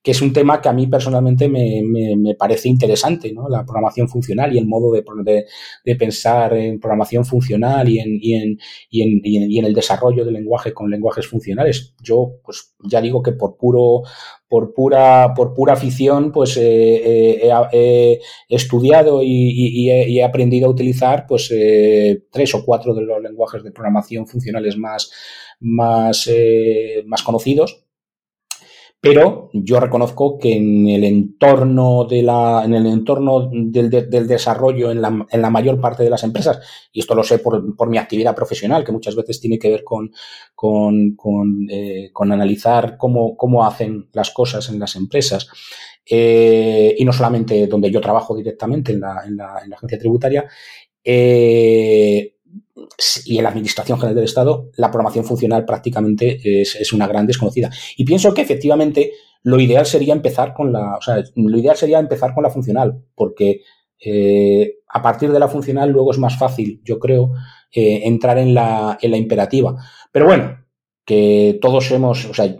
que 0.02 0.10
es 0.10 0.20
un 0.20 0.32
tema 0.32 0.60
que 0.60 0.68
a 0.68 0.72
mí 0.72 0.88
personalmente 0.88 1.48
me, 1.48 1.80
me, 1.84 2.16
me 2.16 2.34
parece 2.34 2.68
interesante, 2.68 3.32
¿no? 3.32 3.48
La 3.48 3.64
programación 3.64 4.08
funcional 4.08 4.52
y 4.52 4.58
el 4.58 4.66
modo 4.66 4.90
de, 4.92 5.04
de, 5.22 5.46
de 5.84 5.96
pensar 5.96 6.54
en 6.54 6.80
programación 6.80 7.24
funcional 7.24 7.88
y 7.88 8.00
en, 8.00 8.18
y, 8.20 8.34
en, 8.34 8.58
y, 8.90 9.02
en, 9.02 9.20
y, 9.22 9.58
en, 9.60 9.64
el 9.64 9.74
desarrollo 9.74 10.24
del 10.24 10.34
lenguaje 10.34 10.72
con 10.74 10.90
lenguajes 10.90 11.28
funcionales. 11.28 11.94
Yo, 12.02 12.40
pues 12.44 12.74
ya 12.82 13.00
digo 13.00 13.22
que 13.22 13.32
por 13.32 13.56
puro, 13.56 14.02
por 14.48 14.74
pura, 14.74 15.34
por 15.36 15.54
pura 15.54 15.74
afición, 15.74 16.32
pues 16.32 16.56
eh, 16.56 17.46
eh, 17.46 18.18
he, 18.48 18.54
estudiado 18.56 19.22
y, 19.22 19.28
y, 19.28 20.18
he, 20.18 20.24
aprendido 20.24 20.66
a 20.66 20.70
utilizar 20.70 21.26
pues 21.28 21.48
eh, 21.52 22.24
tres 22.32 22.52
o 22.56 22.64
cuatro 22.64 22.92
de 22.92 23.02
los 23.02 23.22
lenguajes 23.22 23.62
de 23.62 23.70
programación 23.70 24.26
funcionales 24.26 24.76
más, 24.76 25.12
más, 25.60 26.28
más 27.06 27.22
conocidos 27.22 27.84
pero 29.02 29.50
yo 29.52 29.80
reconozco 29.80 30.38
que 30.38 30.54
en 30.54 30.86
el 30.86 31.02
entorno 31.02 32.04
de 32.04 32.22
la, 32.22 32.62
en 32.64 32.72
el 32.72 32.86
entorno 32.86 33.50
del, 33.52 33.90
de, 33.90 34.02
del 34.02 34.28
desarrollo 34.28 34.92
en 34.92 35.02
la, 35.02 35.26
en 35.28 35.42
la, 35.42 35.50
mayor 35.50 35.80
parte 35.80 36.04
de 36.04 36.10
las 36.10 36.22
empresas, 36.22 36.60
y 36.92 37.00
esto 37.00 37.16
lo 37.16 37.24
sé 37.24 37.40
por, 37.40 37.74
por 37.74 37.90
mi 37.90 37.98
actividad 37.98 38.36
profesional, 38.36 38.84
que 38.84 38.92
muchas 38.92 39.16
veces 39.16 39.40
tiene 39.40 39.58
que 39.58 39.70
ver 39.70 39.82
con, 39.82 40.12
con, 40.54 41.16
con, 41.16 41.66
eh, 41.68 42.10
con 42.12 42.30
analizar 42.30 42.96
cómo, 42.96 43.36
cómo 43.36 43.66
hacen 43.66 44.08
las 44.12 44.30
cosas 44.30 44.68
en 44.68 44.78
las 44.78 44.94
empresas, 44.94 45.48
eh, 46.08 46.94
y 46.96 47.04
no 47.04 47.12
solamente 47.12 47.66
donde 47.66 47.90
yo 47.90 48.00
trabajo 48.00 48.36
directamente 48.36 48.92
en 48.92 49.00
la, 49.00 49.24
en 49.26 49.36
la, 49.36 49.62
en 49.64 49.70
la 49.70 49.76
agencia 49.78 49.98
tributaria, 49.98 50.46
eh, 51.02 52.36
y 53.24 53.38
en 53.38 53.44
la 53.44 53.50
Administración 53.50 53.98
General 53.98 54.14
del 54.14 54.24
Estado, 54.24 54.70
la 54.76 54.90
programación 54.90 55.24
funcional 55.24 55.64
prácticamente 55.64 56.40
es, 56.62 56.92
una 56.92 57.06
gran 57.06 57.26
desconocida. 57.26 57.70
Y 57.96 58.04
pienso 58.04 58.32
que 58.34 58.42
efectivamente 58.42 59.12
lo 59.42 59.58
ideal 59.60 59.86
sería 59.86 60.14
empezar 60.14 60.54
con 60.54 60.72
la, 60.72 60.98
lo 61.34 61.58
ideal 61.58 61.76
sería 61.76 61.98
empezar 61.98 62.34
con 62.34 62.42
la 62.42 62.50
funcional, 62.50 63.02
porque 63.14 63.62
eh, 64.04 64.76
a 64.88 65.02
partir 65.02 65.32
de 65.32 65.38
la 65.38 65.48
funcional 65.48 65.90
luego 65.90 66.12
es 66.12 66.18
más 66.18 66.38
fácil, 66.38 66.80
yo 66.84 66.98
creo, 66.98 67.32
eh, 67.72 68.02
entrar 68.04 68.38
en 68.38 68.54
la, 68.54 68.98
en 69.00 69.10
la 69.10 69.16
imperativa. 69.16 69.76
Pero 70.10 70.26
bueno, 70.26 70.58
que 71.04 71.58
todos 71.60 71.90
hemos, 71.90 72.26
o 72.26 72.34
sea, 72.34 72.54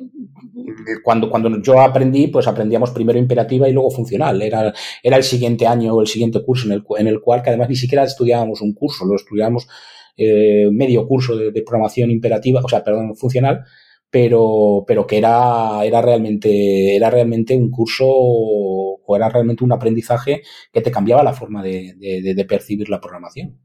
cuando, 1.04 1.30
cuando 1.30 1.62
yo 1.62 1.80
aprendí, 1.80 2.28
pues 2.28 2.46
aprendíamos 2.46 2.90
primero 2.90 3.18
imperativa 3.18 3.68
y 3.68 3.72
luego 3.72 3.90
funcional. 3.90 4.40
Era, 4.42 4.72
era 5.02 5.16
el 5.16 5.22
siguiente 5.22 5.66
año 5.66 5.94
o 5.94 6.00
el 6.00 6.06
siguiente 6.06 6.42
curso 6.44 6.66
en 6.66 6.72
el, 6.72 6.85
en 6.98 7.06
el 7.06 7.20
cual, 7.20 7.42
que 7.42 7.50
además 7.50 7.68
ni 7.68 7.76
siquiera 7.76 8.04
estudiábamos 8.04 8.61
un 8.61 8.74
curso, 8.74 9.04
lo 9.04 9.16
estudiábamos 9.16 9.68
eh, 10.16 10.68
medio 10.70 11.07
curso 11.07 11.37
de, 11.37 11.62
programación 11.62 12.11
imperativa, 12.11 12.61
o 12.62 12.68
sea, 12.68 12.83
perdón, 12.85 13.14
funcional, 13.16 13.64
pero, 14.11 14.85
pero 14.87 15.07
que 15.07 15.18
era, 15.18 15.85
era, 15.85 16.03
realmente, 16.03 16.96
era 16.96 17.11
realmente 17.11 17.57
un 17.57 17.70
curso 17.70 18.05
o 18.09 19.16
era 19.16 19.29
realmente 19.29 19.64
un 19.64 19.72
aprendizaje 19.72 20.42
que 20.72 20.81
te 20.81 20.90
cambiaba 20.90 21.22
la 21.22 21.33
forma 21.33 21.62
de, 21.62 22.46
percibir 22.48 22.88
la 22.88 23.01
programación. 23.01 23.59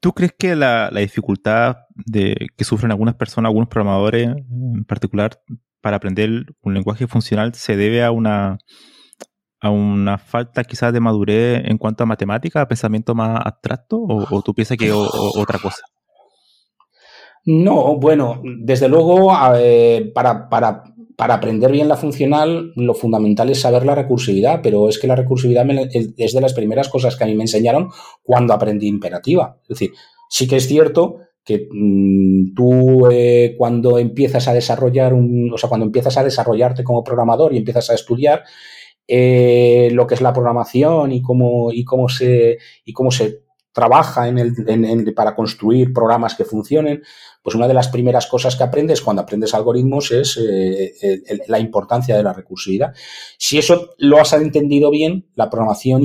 ¿Tú 0.00 0.12
crees 0.12 0.32
que 0.38 0.54
la, 0.54 0.90
dificultad 0.90 1.76
de, 1.94 2.48
que 2.56 2.64
sufren 2.64 2.92
algunas 2.92 3.16
personas, 3.16 3.48
algunos 3.48 3.68
programadores 3.68 4.28
en 4.28 4.84
particular, 4.84 5.40
para 5.80 5.96
aprender 5.96 6.30
un 6.60 6.74
lenguaje 6.74 7.06
funcional 7.06 7.54
se 7.54 7.76
debe 7.76 8.02
a 8.02 8.10
una, 8.10 8.58
a 9.60 9.70
una 9.70 10.18
falta 10.18 10.64
quizás 10.64 10.92
de 10.92 11.00
madurez 11.00 11.62
en 11.64 11.78
cuanto 11.78 12.04
a 12.04 12.06
matemática, 12.06 12.60
a 12.60 12.68
pensamiento 12.68 13.14
más 13.14 13.40
abstracto, 13.44 13.98
o, 14.00 14.42
tú 14.42 14.54
piensas 14.54 14.76
que 14.76 14.86
es 14.86 14.92
otra 14.92 15.58
cosa? 15.58 15.82
No, 17.44 17.96
bueno, 17.96 18.42
desde 18.44 18.88
luego, 18.88 19.28
para, 20.14 20.48
para, 20.48 20.84
para, 21.16 21.34
aprender 21.34 21.72
bien 21.72 21.88
la 21.88 21.96
funcional, 21.96 22.72
lo 22.76 22.94
fundamental 22.94 23.48
es 23.50 23.60
saber 23.60 23.86
la 23.86 23.94
recursividad, 23.94 24.60
pero 24.62 24.88
es 24.88 24.98
que 24.98 25.06
la 25.06 25.16
recursividad 25.16 25.66
es 26.16 26.32
de 26.34 26.40
las 26.40 26.52
primeras 26.52 26.88
cosas 26.88 27.16
que 27.16 27.24
a 27.24 27.26
mí 27.26 27.34
me 27.34 27.44
enseñaron 27.44 27.88
cuando 28.22 28.52
aprendí 28.52 28.86
imperativa. 28.86 29.56
Es 29.62 29.68
decir, 29.68 29.90
sí 30.28 30.46
que 30.46 30.56
es 30.56 30.68
cierto 30.68 31.20
que 31.48 31.66
mm, 31.72 32.54
tú 32.54 33.08
eh, 33.10 33.54
cuando 33.56 33.98
empiezas 33.98 34.46
a 34.48 34.52
desarrollar 34.52 35.14
un, 35.14 35.50
o 35.50 35.56
sea, 35.56 35.70
cuando 35.70 35.86
empiezas 35.86 36.18
a 36.18 36.24
desarrollarte 36.24 36.84
como 36.84 37.02
programador 37.02 37.54
y 37.54 37.56
empiezas 37.56 37.88
a 37.88 37.94
estudiar, 37.94 38.44
eh, 39.08 39.88
lo 39.92 40.06
que 40.06 40.14
es 40.14 40.20
la 40.20 40.32
programación 40.32 41.12
y 41.12 41.22
cómo, 41.22 41.72
y 41.72 41.84
cómo, 41.84 42.08
se, 42.08 42.58
y 42.84 42.92
cómo 42.92 43.10
se 43.10 43.42
trabaja 43.72 44.28
en 44.28 44.38
el, 44.38 45.14
para 45.14 45.34
construir 45.34 45.92
programas 45.92 46.34
que 46.34 46.44
funcionen, 46.44 47.02
pues 47.42 47.56
una 47.56 47.66
de 47.66 47.74
las 47.74 47.88
primeras 47.88 48.26
cosas 48.26 48.54
que 48.54 48.64
aprendes 48.64 49.00
cuando 49.00 49.22
aprendes 49.22 49.54
algoritmos 49.54 50.10
es 50.10 50.36
eh, 50.36 51.22
la 51.46 51.58
importancia 51.58 52.16
de 52.16 52.22
la 52.22 52.32
recursividad. 52.32 52.92
Si 53.38 53.56
eso 53.56 53.90
lo 53.98 54.20
has 54.20 54.32
entendido 54.34 54.90
bien, 54.90 55.28
la 55.34 55.48
programación 55.48 56.02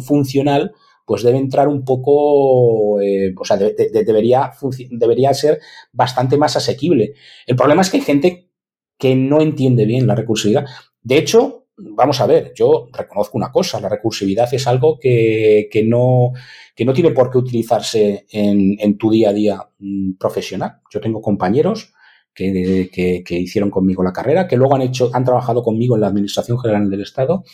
funcional 0.00 0.72
pues 1.08 1.22
debe 1.22 1.38
entrar 1.38 1.68
un 1.68 1.86
poco, 1.86 3.00
eh, 3.00 3.34
o 3.36 3.44
sea, 3.44 3.56
debería, 3.56 4.52
debería 4.90 5.32
ser 5.32 5.58
bastante 5.90 6.36
más 6.36 6.54
asequible. 6.54 7.14
El 7.46 7.56
problema 7.56 7.80
es 7.80 7.88
que 7.88 7.96
hay 7.96 8.02
gente 8.02 8.50
que 8.98 9.16
no 9.16 9.40
entiende 9.40 9.86
bien 9.86 10.06
la 10.06 10.14
recursividad. 10.14 10.66
De 11.02 11.16
hecho, 11.16 11.67
vamos 11.78 12.20
a 12.20 12.26
ver, 12.26 12.52
yo 12.54 12.88
reconozco 12.92 13.38
una 13.38 13.52
cosa, 13.52 13.80
la 13.80 13.88
recursividad 13.88 14.52
es 14.52 14.66
algo 14.66 14.98
que, 14.98 15.68
no, 15.86 16.32
que 16.74 16.84
no 16.84 16.92
tiene 16.92 17.12
por 17.12 17.30
qué 17.30 17.38
utilizarse 17.38 18.26
en, 18.30 18.98
tu 18.98 19.10
día 19.10 19.30
a 19.30 19.32
día 19.32 19.68
mm, 19.78 20.14
profesional. 20.14 20.80
Yo 20.90 21.00
tengo 21.00 21.22
compañeros 21.22 21.92
que, 22.34 22.90
que, 22.92 23.38
hicieron 23.38 23.70
conmigo 23.70 24.02
la 24.02 24.12
carrera, 24.12 24.46
que 24.46 24.56
luego 24.56 24.76
han 24.76 24.82
hecho, 24.82 25.10
han 25.12 25.24
trabajado 25.24 25.62
conmigo 25.62 25.94
en 25.94 26.02
la 26.02 26.08
Administración 26.08 26.58
General 26.58 26.88
del 26.88 27.02
Estado 27.02 27.44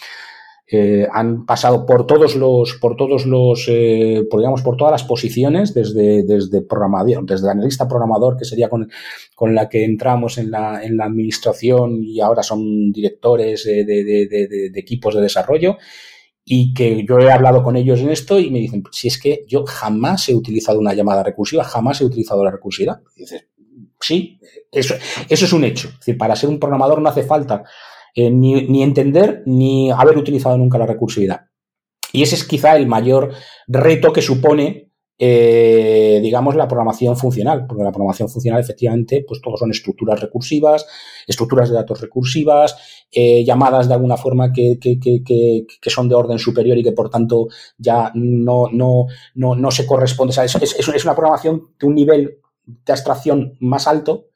eh, 0.67 1.07
han 1.13 1.45
pasado 1.45 1.85
por 1.85 2.07
todos 2.07 2.37
los, 2.37 2.75
por 2.81 2.97
todos 2.97 3.27
los, 3.27 3.67
eh, 3.69 4.23
digamos, 4.35 4.63
por 4.63 4.79
todas 4.79 4.93
las 4.93 5.05
posiciones, 5.05 5.75
desde, 5.75 6.23
desde 6.23 6.63
programador, 6.63 7.27
desde 7.27 7.51
analista 7.51 7.87
programador, 7.87 8.39
que 8.39 8.47
sería 8.47 8.71
con, 8.71 8.91
con 9.35 9.55
la 9.55 9.69
que 9.69 9.85
entramos 9.85 10.39
en 10.39 10.51
la, 10.51 10.83
en 10.83 10.97
la 10.97 11.05
administración 11.05 12.03
y 12.03 12.21
ahora 12.21 12.43
son 12.43 12.93
directores 12.93 13.65
de, 13.65 13.85
de, 13.85 14.73
equipos 14.75 15.15
de 15.15 15.21
desarrollo. 15.21 15.77
Y 16.47 16.75
que 16.75 17.07
yo 17.09 17.19
he 17.19 17.31
hablado 17.31 17.63
con 17.63 17.77
ellos 17.77 18.01
en 18.01 18.11
esto 18.11 18.39
y 18.39 18.51
me 18.51 18.59
dicen, 18.59 18.83
si 18.91 19.09
es 19.09 19.19
que 19.19 19.45
yo 19.49 19.65
jamás 19.65 20.29
he 20.29 20.35
utilizado 20.35 20.79
una 20.79 20.93
llamada 20.93 21.23
recursiva, 21.23 21.65
jamás 21.65 22.01
he 22.01 22.05
utilizado 22.05 22.45
la 22.45 22.51
recursividad. 22.51 23.01
Y 23.17 23.21
dices, 23.21 23.47
sí, 23.99 24.39
eso, 24.71 24.95
eso 25.29 25.45
es 25.45 25.53
un 25.55 25.65
hecho. 25.65 25.91
Para 26.19 26.37
ser 26.37 26.51
un 26.51 26.59
programador 26.59 27.01
no 27.01 27.09
hace 27.09 27.23
falta 27.23 27.65
eh, 28.15 28.31
ni, 28.31 28.83
entender 28.83 29.43
ni 29.47 29.91
haber 29.91 30.17
utilizado 30.17 30.57
nunca 30.57 30.79
la 30.79 30.87
recursividad. 30.87 31.47
Y 32.13 32.23
ese 32.23 32.37
es 32.37 32.45
quizá 32.45 32.77
el 32.77 32.87
mayor 32.87 33.33
reto 33.67 34.13
que 34.13 34.23
supone, 34.23 34.93
eh, 35.19 36.21
digamos, 36.23 36.55
la 36.55 36.69
programación 36.69 37.17
funcional, 37.17 37.67
porque 37.67 37.83
la 37.83 37.91
programación 37.91 38.29
funcional 38.29 38.61
efectivamente, 38.61 39.25
pues 39.27 39.41
todos 39.41 39.59
son 39.59 39.73
estructuras 39.73 40.21
recursivas, 40.21 40.87
estructuras 41.27 41.71
de 41.71 41.75
datos 41.75 42.01
recursivas, 42.01 42.77
eh, 43.11 43.45
llamadas 43.45 43.89
de 43.89 43.95
alguna 43.95 44.17
forma 44.17 44.53
que, 44.53 44.79
que, 44.81 45.01
que, 45.01 45.67
que, 45.81 45.91
son 45.91 46.09
de 46.09 46.15
orden 46.15 46.39
superior 46.39 46.79
y 46.79 46.85
que 46.85 46.93
por 46.93 47.11
tanto 47.11 47.49
ya 47.79 48.13
no, 48.15 48.69
no, 48.73 49.07
no, 49.35 49.57
no 49.57 49.71
se 49.73 49.87
corresponde. 49.87 50.33
Es, 50.41 50.55
es, 50.55 50.89
es, 50.89 51.05
una 51.05 51.17
programación 51.17 51.71
de 51.81 51.87
un 51.87 51.97
nivel 51.97 52.39
de 52.65 52.93
abstracción 52.93 53.57
más 53.59 53.89
alto. 53.89 54.27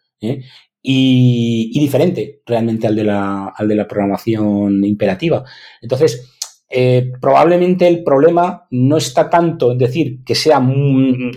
Y, 0.83 1.79
diferente 1.79 2.41
realmente 2.47 2.87
al 2.87 2.97
de, 2.97 3.05
la, 3.05 3.49
al 3.49 3.69
de 3.69 3.75
la 3.75 3.89
programación 3.89 4.85
imperativa. 4.85 5.45
Entonces, 5.81 6.39
eh, 6.71 7.13
probablemente 7.21 7.89
el 7.89 8.05
problema 8.05 8.67
no 8.71 8.97
está 8.97 9.31
tanto 9.31 9.73
en 9.73 9.79
decir 9.79 10.25
que 10.25 10.35
sea 10.35 10.61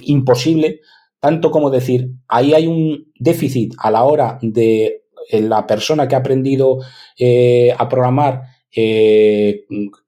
imposible, 0.03 0.81
tanto 1.19 1.51
como 1.51 1.69
decir, 1.69 2.09
ahí 2.27 2.53
hay 2.53 2.67
un 2.67 3.11
déficit 3.17 3.73
a 3.77 3.91
la 3.91 4.03
hora 4.03 4.39
de 4.41 5.03
eh, 5.29 5.41
la 5.41 5.65
persona 5.65 6.07
que 6.07 6.15
ha 6.15 6.19
aprendido 6.19 6.79
eh, 7.17 7.73
a 7.77 7.87
programar 7.87 8.41
eh, 8.73 9.65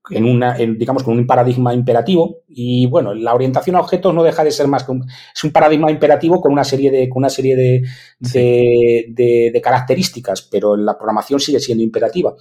en 0.09 0.25
una, 0.25 0.55
digamos, 0.55 1.03
con 1.03 1.17
un 1.17 1.27
paradigma 1.27 1.73
imperativo. 1.73 2.43
Y 2.47 2.87
bueno, 2.87 3.13
la 3.13 3.33
orientación 3.33 3.75
a 3.75 3.81
objetos 3.81 4.13
no 4.13 4.23
deja 4.23 4.43
de 4.43 4.51
ser 4.51 4.67
más 4.67 4.83
que 4.83 4.91
un, 4.91 5.05
es 5.33 5.43
un 5.43 5.51
paradigma 5.51 5.91
imperativo 5.91 6.41
con 6.41 6.51
una 6.51 6.63
serie 6.63 6.91
de, 6.91 7.09
con 7.09 7.21
una 7.21 7.29
serie 7.29 7.55
de, 7.55 7.83
de, 8.19 9.61
características, 9.61 10.41
pero 10.43 10.75
la 10.75 10.97
programación 10.97 11.39
sigue 11.39 11.59
siendo 11.59 11.83
imperativa. 11.83 12.33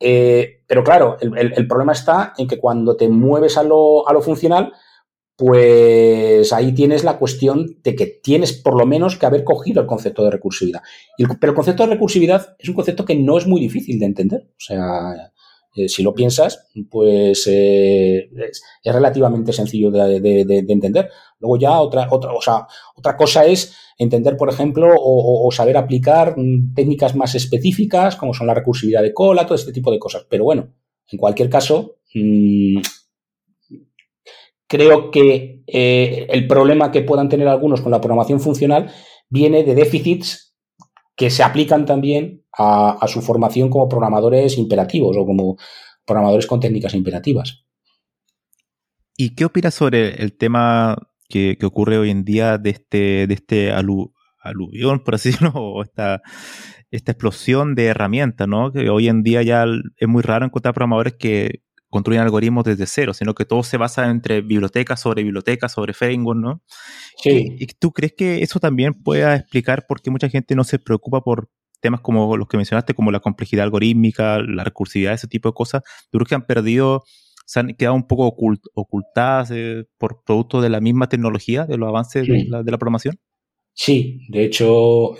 Eh, 0.00 0.62
pero 0.66 0.82
claro, 0.82 1.16
el, 1.20 1.66
problema 1.68 1.92
está 1.92 2.34
en 2.36 2.46
que 2.46 2.58
cuando 2.58 2.96
te 2.96 3.08
mueves 3.08 3.56
a 3.56 3.62
lo, 3.62 4.08
a 4.08 4.12
lo 4.12 4.20
funcional, 4.20 4.72
pues 5.36 6.52
ahí 6.52 6.72
tienes 6.72 7.02
la 7.02 7.18
cuestión 7.18 7.78
de 7.82 7.96
que 7.96 8.06
tienes 8.06 8.52
por 8.52 8.78
lo 8.78 8.86
menos 8.86 9.16
que 9.16 9.26
haber 9.26 9.42
cogido 9.42 9.80
el 9.80 9.86
concepto 9.86 10.24
de 10.24 10.30
recursividad. 10.30 10.80
pero 11.40 11.52
el 11.52 11.56
concepto 11.56 11.84
de 11.84 11.94
recursividad 11.94 12.54
es 12.58 12.68
un 12.68 12.74
concepto 12.74 13.04
que 13.04 13.16
no 13.16 13.36
es 13.36 13.46
muy 13.46 13.60
difícil 13.60 13.98
de 13.98 14.06
entender. 14.06 14.48
O 14.50 14.60
sea, 14.60 15.32
eh, 15.74 15.88
si 15.88 16.02
lo 16.02 16.14
piensas, 16.14 16.68
pues 16.88 17.48
eh, 17.50 18.30
es, 18.48 18.62
relativamente 18.84 19.52
sencillo 19.52 19.90
de, 19.90 20.64
entender. 20.68 21.10
Luego 21.40 21.58
ya 21.58 21.80
otra, 21.80 22.06
otra, 22.10 22.32
o 22.32 22.40
sea, 22.40 22.66
otra 22.94 23.16
cosa 23.16 23.44
es 23.44 23.76
entender, 23.98 24.36
por 24.36 24.48
ejemplo, 24.48 24.94
o, 24.96 25.50
saber 25.50 25.76
aplicar 25.76 26.34
mm, 26.36 26.74
técnicas 26.74 27.16
más 27.16 27.34
específicas, 27.34 28.16
como 28.16 28.34
son 28.34 28.46
la 28.46 28.54
recursividad 28.54 29.02
de 29.02 29.12
cola, 29.12 29.46
todo 29.46 29.56
este 29.56 29.72
tipo 29.72 29.90
de 29.90 29.98
cosas. 29.98 30.26
Pero 30.28 30.44
bueno, 30.44 30.72
en 31.10 31.18
cualquier 31.18 31.50
caso, 31.50 31.96
mm, 32.14 32.78
creo 34.68 35.10
que 35.10 35.64
eh, 35.66 36.26
el 36.30 36.46
problema 36.46 36.92
que 36.92 37.02
puedan 37.02 37.28
tener 37.28 37.48
algunos 37.48 37.80
con 37.80 37.90
la 37.90 38.00
programación 38.00 38.40
funcional 38.40 38.90
viene 39.28 39.64
de 39.64 39.74
déficits 39.74 40.43
que 41.16 41.30
se 41.30 41.42
aplican 41.42 41.86
también 41.86 42.44
a, 42.56 43.04
su 43.08 43.22
formación 43.22 43.70
como 43.70 43.88
programadores 43.88 44.58
imperativos 44.58 45.16
o 45.16 45.26
como 45.26 45.56
programadores 46.04 46.46
con 46.46 46.60
técnicas 46.60 46.94
imperativas. 46.94 47.64
¿Y 49.16 49.34
qué 49.34 49.44
opinas 49.44 49.74
sobre 49.74 50.22
el 50.22 50.36
tema 50.36 50.96
que, 51.28 51.56
ocurre 51.62 51.98
hoy 51.98 52.10
en 52.10 52.24
día 52.24 52.58
de 52.58 52.70
este, 52.70 53.26
de 53.26 53.34
este 53.34 53.72
aluvión, 53.72 55.02
por 55.04 55.14
así 55.14 55.30
decirlo, 55.30 55.52
o 55.54 55.82
esta, 55.82 56.22
esta 56.90 57.12
explosión 57.12 57.74
de 57.74 57.86
herramientas, 57.86 58.48
¿no? 58.48 58.72
Que 58.72 58.90
hoy 58.90 59.08
en 59.08 59.22
día 59.22 59.42
ya 59.42 59.66
es 59.96 60.08
muy 60.08 60.22
raro 60.22 60.46
encontrar 60.46 60.74
programadores 60.74 61.14
que 61.14 61.62
construyen 61.94 62.22
algoritmos 62.22 62.64
desde 62.64 62.86
cero, 62.86 63.14
sino 63.14 63.36
que 63.36 63.44
todo 63.44 63.62
se 63.62 63.76
basa 63.76 64.10
entre 64.10 64.40
bibliotecas 64.40 65.00
sobre 65.00 65.22
bibliotecas, 65.22 65.70
sobre 65.70 65.92
framework, 65.92 66.40
¿no? 66.40 66.60
Sí. 67.22 67.54
¿Y 67.56 67.66
tú 67.66 67.92
crees 67.92 68.14
que 68.16 68.42
eso 68.42 68.58
también 68.58 68.94
pueda 68.94 69.36
explicar 69.36 69.86
por 69.86 70.02
qué 70.02 70.10
mucha 70.10 70.28
gente 70.28 70.56
no 70.56 70.64
se 70.64 70.80
preocupa 70.80 71.20
por 71.20 71.50
temas 71.80 72.00
como 72.00 72.36
los 72.36 72.48
que 72.48 72.56
mencionaste, 72.56 72.94
como 72.94 73.12
la 73.12 73.20
complejidad 73.20 73.62
algorítmica, 73.62 74.40
la 74.40 74.64
recursividad, 74.64 75.14
ese 75.14 75.28
tipo 75.28 75.48
de 75.48 75.54
cosas, 75.54 75.82
yo 76.12 76.18
creo 76.18 76.26
que 76.26 76.34
han 76.34 76.46
perdido, 76.46 77.04
se 77.46 77.60
han 77.60 77.74
quedado 77.74 77.94
un 77.94 78.08
poco 78.08 78.34
ocultadas 78.74 79.52
eh, 79.52 79.84
por 79.96 80.24
producto 80.24 80.60
de 80.60 80.70
la 80.70 80.80
misma 80.80 81.08
tecnología, 81.08 81.64
de 81.64 81.76
los 81.76 81.88
avances 81.88 82.26
de, 82.26 82.46
la, 82.48 82.64
programación. 82.76 83.20
Sí, 83.72 84.18
de 84.30 84.46
hecho, 84.46 85.14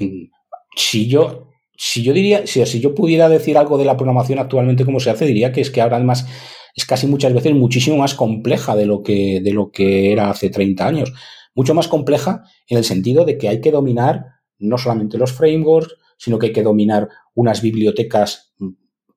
si 0.75 1.07
yo, 1.07 1.51
si 1.77 2.03
yo 2.03 2.13
diría, 2.13 2.49
si, 2.49 2.67
si 2.67 2.81
yo 2.81 2.97
pudiera 2.97 3.29
decir 3.29 3.57
algo 3.57 3.79
de 3.79 3.85
la 3.85 3.97
programación 3.97 4.41
actualmente 4.41 4.85
como 4.85 4.99
se 4.99 5.11
hace, 5.11 5.25
diría 5.25 5.53
que 5.53 5.61
es 5.61 5.71
que 5.71 5.81
ahora 5.81 5.99
además 5.99 6.27
es 6.75 6.85
casi 6.85 7.07
muchas 7.07 7.33
veces 7.33 7.55
muchísimo 7.55 7.97
más 7.99 8.15
compleja 8.15 8.75
de 8.75 8.87
lo 8.87 9.03
que, 9.03 9.41
de 9.43 9.53
lo 9.53 9.71
que 9.71 10.13
era 10.13 10.31
hace 10.31 10.51
30 10.51 10.87
años. 10.87 11.13
Mucho 11.55 11.75
más 11.75 11.89
compleja 11.89 12.43
en 12.67 12.79
el 12.79 12.85
sentido 12.85 13.25
de 13.25 13.39
que 13.39 13.49
hay 13.49 13.61
que 13.61 13.71
dominar 13.71 14.25
no 14.59 14.79
solamente 14.79 15.19
los 15.19 15.33
frameworks, 15.33 15.95
sino 16.17 16.39
que 16.39 16.47
hay 16.47 16.53
que 16.53 16.63
dominar 16.63 17.09
unas 17.35 17.63
bibliotecas 17.63 18.55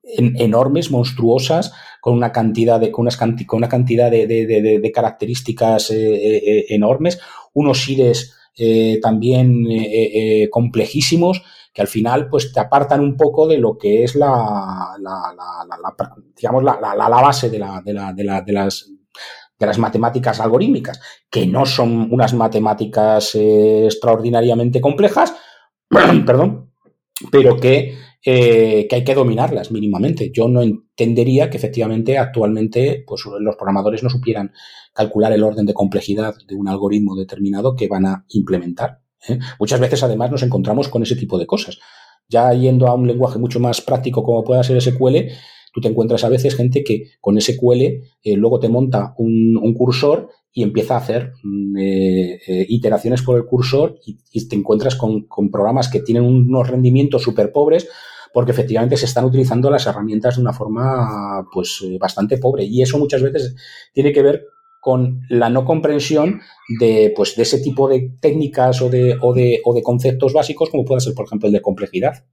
enormes, 0.03 0.91
monstruosas, 0.91 1.73
con 1.99 2.13
una 2.13 2.31
cantidad 2.31 2.79
de, 2.79 2.91
con 2.91 3.03
unas 3.03 3.17
con 3.17 3.57
una 3.57 3.69
cantidad 3.69 4.09
de, 4.09 4.91
características 4.93 5.91
eh, 5.91 6.15
eh, 6.15 6.43
eh, 6.45 6.65
enormes, 6.69 7.19
unos 7.53 7.87
IDES 7.89 8.33
también 9.01 9.67
complejísimos, 10.49 11.43
que 11.77 11.81
al 11.83 11.87
final 11.87 12.27
pues 12.27 12.51
te 12.51 12.59
apartan 12.59 13.01
un 13.01 13.15
poco 13.15 13.47
de 13.47 13.59
lo 13.59 13.77
que 13.77 14.03
es 14.03 14.15
la, 14.15 14.95
digamos 16.35 16.63
la, 16.63 17.07
base 17.07 17.51
de, 17.51 17.59
la, 17.59 17.83
de, 17.85 17.93
las 17.93 18.89
de 19.59 19.65
las 19.67 19.77
matemáticas 19.77 20.39
algorítmicas, 20.39 20.99
que 21.29 21.45
no 21.45 21.67
son 21.67 22.11
unas 22.11 22.33
matemáticas 22.33 23.35
eh, 23.35 23.85
extraordinariamente 23.85 24.81
complejas, 24.81 25.35
perdón, 26.25 26.71
pero 27.31 27.57
que, 27.57 27.93
eh, 28.25 28.87
que, 28.89 28.95
hay 28.95 29.03
que 29.03 29.13
dominarlas 29.13 29.69
mínimamente. 29.69 30.31
Yo 30.33 30.47
no 30.47 30.63
entendería 30.63 31.47
que 31.51 31.57
efectivamente 31.57 32.17
actualmente 32.17 33.03
pues, 33.05 33.23
los 33.39 33.55
programadores 33.55 34.01
no 34.01 34.09
supieran 34.09 34.51
calcular 34.95 35.31
el 35.31 35.43
orden 35.43 35.67
de 35.67 35.75
complejidad 35.75 36.33
de 36.47 36.55
un 36.55 36.69
algoritmo 36.69 37.15
determinado 37.15 37.75
que 37.75 37.87
van 37.87 38.07
a 38.07 38.25
implementar. 38.29 39.01
¿Eh? 39.27 39.39
Muchas 39.59 39.79
veces 39.79 40.03
además 40.03 40.31
nos 40.31 40.43
encontramos 40.43 40.89
con 40.89 41.03
ese 41.03 41.15
tipo 41.15 41.37
de 41.37 41.45
cosas. 41.45 41.79
Ya 42.29 42.51
yendo 42.53 42.87
a 42.87 42.93
un 42.93 43.07
lenguaje 43.07 43.39
mucho 43.39 43.59
más 43.59 43.81
práctico 43.81 44.23
como 44.23 44.43
pueda 44.43 44.63
ser 44.63 44.81
SQL, 44.81 45.29
tú 45.77 45.81
te 45.81 45.89
encuentras 45.89 46.23
a 46.23 46.29
veces 46.29 46.55
gente 46.55 46.83
que 46.83 47.11
con 47.21 47.39
SQL 47.39 47.81
eh, 47.83 48.35
luego 48.35 48.59
te 48.59 48.67
monta 48.67 49.13
un, 49.19 49.73
cursor 49.75 50.29
y 50.51 50.63
empieza 50.63 50.95
a 50.95 50.97
hacer 50.97 51.33
mm, 51.43 51.77
eh, 51.77 52.39
eh, 52.47 52.65
iteraciones 52.67 53.21
por 53.21 53.37
el 53.37 53.45
cursor 53.45 53.99
y, 54.03 54.47
te 54.47 54.55
encuentras 54.55 54.95
con, 54.95 55.27
programas 55.51 55.87
que 55.87 55.99
tienen 55.99 56.23
unos 56.23 56.67
rendimientos 56.67 57.21
súper 57.21 57.51
pobres 57.51 57.87
porque 58.33 58.51
efectivamente 58.51 58.97
se 58.97 59.05
están 59.05 59.25
utilizando 59.25 59.69
las 59.69 59.85
herramientas 59.85 60.35
de 60.35 60.41
una 60.41 60.53
forma 60.53 61.47
pues 61.53 61.85
bastante 61.99 62.39
pobre 62.39 62.63
y 62.65 62.81
eso 62.81 62.97
muchas 62.97 63.21
veces 63.21 63.55
tiene 63.93 64.11
que 64.11 64.23
ver 64.23 64.45
con 64.87 65.23
la 65.27 65.49
no 65.49 65.65
comprensión 65.65 66.39
de, 66.79 67.11
pues, 67.13 67.35
de 67.35 67.43
ese 67.43 67.59
tipo 67.59 67.89
de 67.89 68.09
técnicas 68.21 68.81
o 68.81 68.89
de, 68.89 69.17
o 69.21 69.33
de, 69.33 69.59
o 69.65 69.73
de 69.73 69.83
conceptos 69.83 70.31
básicos 70.31 70.69
como 70.69 70.85
puede 70.85 71.01
ser, 71.01 71.13
por 71.13 71.25
ejemplo, 71.25 71.47
el 71.47 71.51
de 71.51 71.61
complejidad. 71.61 72.23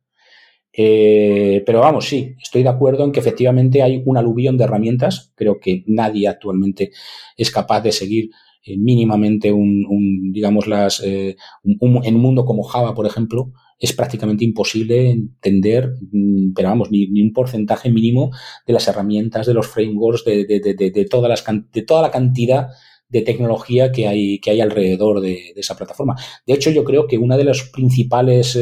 Eh, 0.72 1.64
pero 1.66 1.80
vamos, 1.80 2.04
sí, 2.04 2.36
estoy 2.40 2.62
de 2.62 2.68
acuerdo 2.68 3.02
en 3.02 3.10
que 3.10 3.18
efectivamente 3.18 3.82
hay 3.82 4.04
un 4.06 4.16
aluvión 4.16 4.56
de 4.56 4.62
herramientas. 4.62 5.32
Creo 5.34 5.58
que 5.58 5.82
nadie 5.88 6.28
actualmente 6.28 6.92
es 7.36 7.50
capaz 7.50 7.80
de 7.80 7.90
seguir 7.90 8.30
eh, 8.64 8.78
mínimamente 8.78 9.50
un, 9.50 10.30
digamos, 10.32 10.68
las, 10.68 11.02
eh, 11.02 11.34
en 11.64 12.14
un 12.14 12.22
mundo 12.22 12.44
como 12.44 12.62
Java, 12.62 12.94
por 12.94 13.06
ejemplo, 13.06 13.50
es 13.78 13.92
prácticamente 13.92 14.44
imposible 14.44 15.10
entender, 15.10 15.94
mm, 16.12 16.52
pero 16.54 16.68
vamos, 16.68 16.90
ni, 16.90 17.20
un 17.20 17.32
porcentaje 17.32 17.90
mínimo 17.90 18.30
de 18.66 18.72
las 18.72 18.88
herramientas, 18.88 19.46
de 19.46 19.54
los 19.54 19.66
frameworks, 19.66 20.24
de, 20.24 20.44
de, 20.44 20.60
de, 20.60 20.90
de, 20.90 21.04
todas 21.04 21.28
las, 21.28 21.44
de 21.72 21.82
toda 21.82 22.02
la 22.02 22.10
cantidad 22.10 22.68
de 23.08 23.22
tecnología 23.22 23.92
que 23.92 24.08
hay, 24.08 24.40
que 24.40 24.50
hay 24.50 24.60
alrededor 24.60 25.20
de, 25.20 25.52
esa 25.56 25.76
plataforma. 25.76 26.16
De 26.46 26.54
hecho, 26.54 26.70
yo 26.70 26.84
creo 26.84 27.06
que 27.06 27.18
una 27.18 27.36
de 27.36 27.44
los 27.44 27.70
principales 27.70 28.56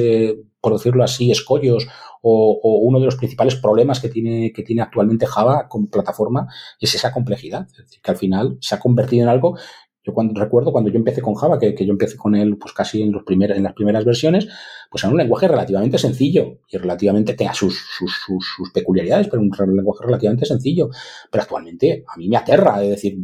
por 0.62 0.72
decirlo 0.74 1.02
así, 1.02 1.30
escollos 1.30 1.88
o, 2.22 2.78
uno 2.84 3.00
de 3.00 3.06
los 3.06 3.16
principales 3.16 3.56
problemas 3.56 3.98
que 3.98 4.08
tiene, 4.08 4.52
que 4.52 4.62
tiene 4.62 4.80
actualmente 4.80 5.26
Java 5.26 5.66
como 5.68 5.90
plataforma 5.90 6.46
es 6.80 6.94
esa 6.94 7.12
complejidad. 7.12 7.66
Es 7.72 7.78
decir, 7.78 8.00
que 8.00 8.10
al 8.12 8.16
final 8.16 8.58
se 8.60 8.76
ha 8.76 8.78
convertido 8.78 9.24
en 9.24 9.28
algo. 9.28 9.58
Yo 10.04 10.12
cuando 10.12 10.40
recuerdo 10.40 10.72
cuando 10.72 10.90
yo 10.90 10.96
empecé 10.96 11.22
con 11.22 11.34
Java, 11.34 11.58
que, 11.58 11.74
yo 11.78 11.92
empecé 11.92 12.16
con 12.16 12.34
él 12.34 12.56
pues 12.58 12.72
casi 12.72 13.02
en, 13.02 13.12
los 13.12 13.22
primeros, 13.22 13.56
en 13.56 13.62
las 13.62 13.72
primeras 13.72 14.04
versiones, 14.04 14.48
pues 14.90 15.04
era 15.04 15.12
un 15.12 15.18
lenguaje 15.18 15.46
relativamente 15.46 15.96
sencillo 15.98 16.58
y 16.68 16.76
relativamente 16.76 17.34
tenía 17.34 17.54
sus, 17.54 17.78
sus, 17.98 18.12
sus, 18.26 18.72
peculiaridades, 18.72 19.28
pero 19.28 19.42
un 19.42 19.50
lenguaje 19.76 20.04
relativamente 20.04 20.44
sencillo. 20.44 20.90
Pero 21.30 21.42
actualmente 21.42 22.04
a 22.12 22.16
mí 22.16 22.28
me 22.28 22.36
aterra, 22.36 22.82
es 22.82 22.90
decir, 22.90 23.16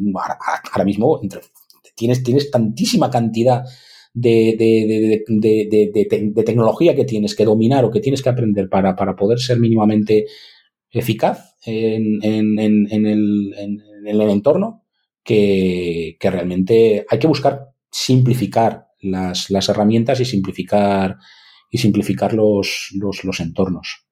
ahora, 0.72 0.84
mismo 0.84 1.20
tienes, 1.96 2.22
tienes 2.22 2.50
tantísima 2.50 3.10
cantidad 3.10 3.64
de, 4.14 4.56
de, 4.58 6.42
tecnología 6.44 6.94
que 6.94 7.04
tienes 7.04 7.34
que 7.34 7.44
dominar 7.44 7.84
o 7.84 7.90
que 7.90 8.00
tienes 8.00 8.22
que 8.22 8.28
aprender 8.28 8.68
para, 8.68 8.96
para 8.96 9.16
poder 9.16 9.38
ser 9.38 9.58
mínimamente 9.58 10.26
eficaz 10.90 11.56
en, 11.64 12.22
en, 12.22 12.58
en, 12.58 13.06
el, 13.06 13.54
en 13.58 14.06
el, 14.06 14.20
entorno, 14.22 14.84
que, 15.28 16.16
que, 16.18 16.30
realmente 16.30 17.04
hay 17.10 17.18
que 17.18 17.26
buscar 17.26 17.68
simplificar 17.90 18.86
las, 18.98 19.50
las 19.50 19.68
herramientas 19.68 20.20
y 20.20 20.24
simplificar, 20.24 21.18
y 21.70 21.76
simplificar 21.76 22.32
los, 22.32 22.88
los, 22.94 23.24
los 23.24 23.38
entornos. 23.40 24.06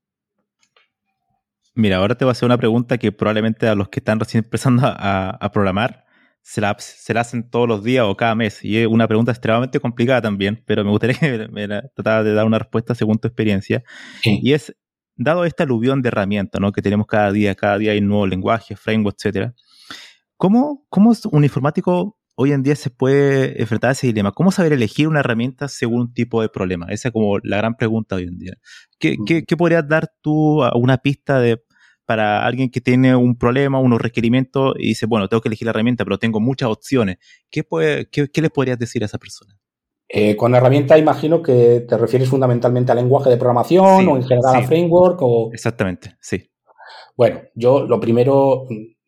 Mira, 1.74 1.96
ahora 1.96 2.18
te 2.18 2.26
voy 2.26 2.30
a 2.30 2.32
hacer 2.32 2.44
una 2.44 2.58
pregunta 2.58 2.98
que 2.98 3.12
probablemente 3.12 3.66
a 3.66 3.74
los 3.74 3.88
que 3.88 4.00
están 4.00 4.20
recién 4.20 4.44
empezando 4.44 4.86
a, 4.86 5.30
a 5.30 5.52
programar 5.52 6.04
se 6.42 6.60
la, 6.60 6.76
se 6.78 7.18
hacen 7.18 7.48
todos 7.48 7.66
los 7.66 7.82
días 7.82 8.04
o 8.06 8.14
cada 8.14 8.34
mes. 8.34 8.62
Y 8.62 8.76
es 8.76 8.86
una 8.86 9.08
pregunta 9.08 9.32
extremadamente 9.32 9.80
complicada 9.80 10.20
también, 10.20 10.62
pero 10.66 10.84
me 10.84 10.90
gustaría 10.90 11.18
que 11.18 11.48
me, 11.48 11.66
tratara 11.94 12.24
de 12.24 12.34
dar 12.34 12.44
una 12.44 12.58
respuesta 12.58 12.94
según 12.94 13.18
tu 13.18 13.26
experiencia. 13.26 13.82
Y 14.22 14.52
es, 14.52 14.76
dado 15.16 15.46
esta 15.46 15.64
aluvión 15.64 16.02
de 16.02 16.08
herramientas 16.08 16.60
¿no? 16.60 16.72
que 16.72 16.82
tenemos 16.82 17.06
cada 17.06 17.32
día, 17.32 17.54
cada 17.54 17.78
día 17.78 17.92
hay 17.92 18.02
nuevos 18.02 18.28
lenguajes, 18.28 18.78
frameworks, 18.78 19.24
etcétera, 19.24 19.54
¿cómo, 20.36 20.84
¿cómo 20.88 21.12
un 21.32 21.44
informático 21.44 22.18
hoy 22.34 22.52
en 22.52 22.62
día 22.62 22.76
se 22.76 22.90
puede 22.90 23.60
enfrentar 23.60 23.90
a 23.90 23.92
ese 23.92 24.06
dilema? 24.06 24.32
¿Cómo 24.32 24.52
saber 24.52 24.72
elegir 24.72 25.08
una 25.08 25.20
herramienta 25.20 25.68
según 25.68 26.00
un 26.02 26.14
tipo 26.14 26.42
de 26.42 26.48
problema? 26.48 26.86
Esa 26.90 27.08
es 27.08 27.12
como 27.12 27.38
la 27.38 27.56
gran 27.56 27.76
pregunta 27.76 28.16
hoy 28.16 28.24
en 28.24 28.38
día. 28.38 28.54
¿Qué, 28.98 29.16
qué, 29.26 29.44
qué 29.44 29.56
podrías 29.56 29.88
dar 29.88 30.10
tú 30.22 30.62
a 30.62 30.76
una 30.76 30.98
pista 30.98 31.40
de 31.40 31.62
para 32.06 32.46
alguien 32.46 32.70
que 32.70 32.80
tiene 32.80 33.14
un 33.14 33.36
problema, 33.36 33.80
unos 33.80 34.00
requerimientos 34.00 34.74
y 34.78 34.88
dice, 34.88 35.06
bueno, 35.06 35.28
tengo 35.28 35.40
que 35.40 35.48
elegir 35.48 35.66
la 35.66 35.70
herramienta, 35.70 36.04
pero 36.04 36.18
tengo 36.18 36.40
muchas 36.40 36.68
opciones. 36.68 37.18
¿Qué, 37.50 37.64
puede, 37.64 38.08
qué, 38.08 38.30
les 38.40 38.50
podrías 38.50 38.78
decir 38.78 39.02
a 39.02 39.06
esa 39.06 39.18
persona? 39.18 39.58
Eh, 40.08 40.36
con 40.36 40.54
herramienta 40.54 40.96
imagino 40.96 41.42
que 41.42 41.84
te 41.86 41.98
refieres 41.98 42.28
fundamentalmente 42.28 42.92
al 42.92 42.98
lenguaje 42.98 43.28
de 43.28 43.36
programación 43.36 44.08
o 44.08 44.16
en 44.16 44.22
general 44.22 44.54
a 44.54 44.62
framework. 44.62 45.18
O... 45.20 45.50
Exactamente, 45.52 46.16
sí. 46.20 46.48
Bueno, 47.16 47.40
yo 47.54 47.84
lo 47.86 47.98
primero, 47.98 48.66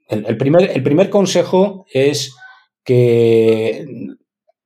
el, 0.09 0.37
primer, 0.37 1.11
consejo 1.11 1.85
es 1.93 2.35
que 2.83 3.87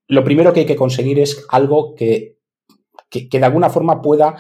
lo 0.07 0.24
primero 0.24 0.52
que 0.52 0.61
hay 0.61 0.66
que 0.66 0.76
conseguir 0.76 1.18
es 1.18 1.44
algo 1.48 1.94
que, 1.94 2.38
de 3.11 3.44
alguna 3.44 3.68
forma 3.68 4.00
pueda 4.00 4.37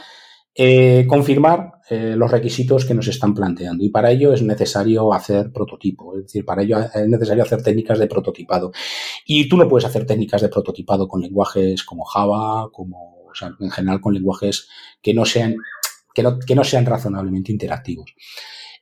eh, 0.54 1.04
confirmar 1.08 1.72
eh, 1.90 2.14
los 2.16 2.30
requisitos 2.30 2.84
que 2.84 2.94
nos 2.94 3.08
están 3.08 3.34
planteando 3.34 3.82
y 3.82 3.88
para 3.88 4.10
ello 4.12 4.32
es 4.32 4.42
necesario 4.42 5.12
hacer 5.12 5.50
prototipo, 5.52 6.16
es 6.16 6.26
decir, 6.26 6.44
para 6.44 6.62
ello 6.62 6.78
es 6.78 7.08
necesario 7.08 7.42
hacer 7.42 7.62
técnicas 7.62 7.98
de 7.98 8.06
prototipado. 8.06 8.70
Y 9.26 9.48
tú 9.48 9.56
no 9.56 9.68
puedes 9.68 9.86
hacer 9.86 10.06
técnicas 10.06 10.42
de 10.42 10.48
prototipado 10.48 11.08
con 11.08 11.20
lenguajes 11.20 11.82
como 11.82 12.04
Java, 12.04 12.70
como, 12.70 13.28
en 13.60 13.70
general 13.70 14.00
con 14.00 14.14
lenguajes 14.14 14.68
que 15.00 15.14
no 15.14 15.24
sean, 15.24 15.56
que 16.14 16.54
no, 16.54 16.64
sean 16.64 16.86
razonablemente 16.86 17.50
interactivos. 17.50 18.14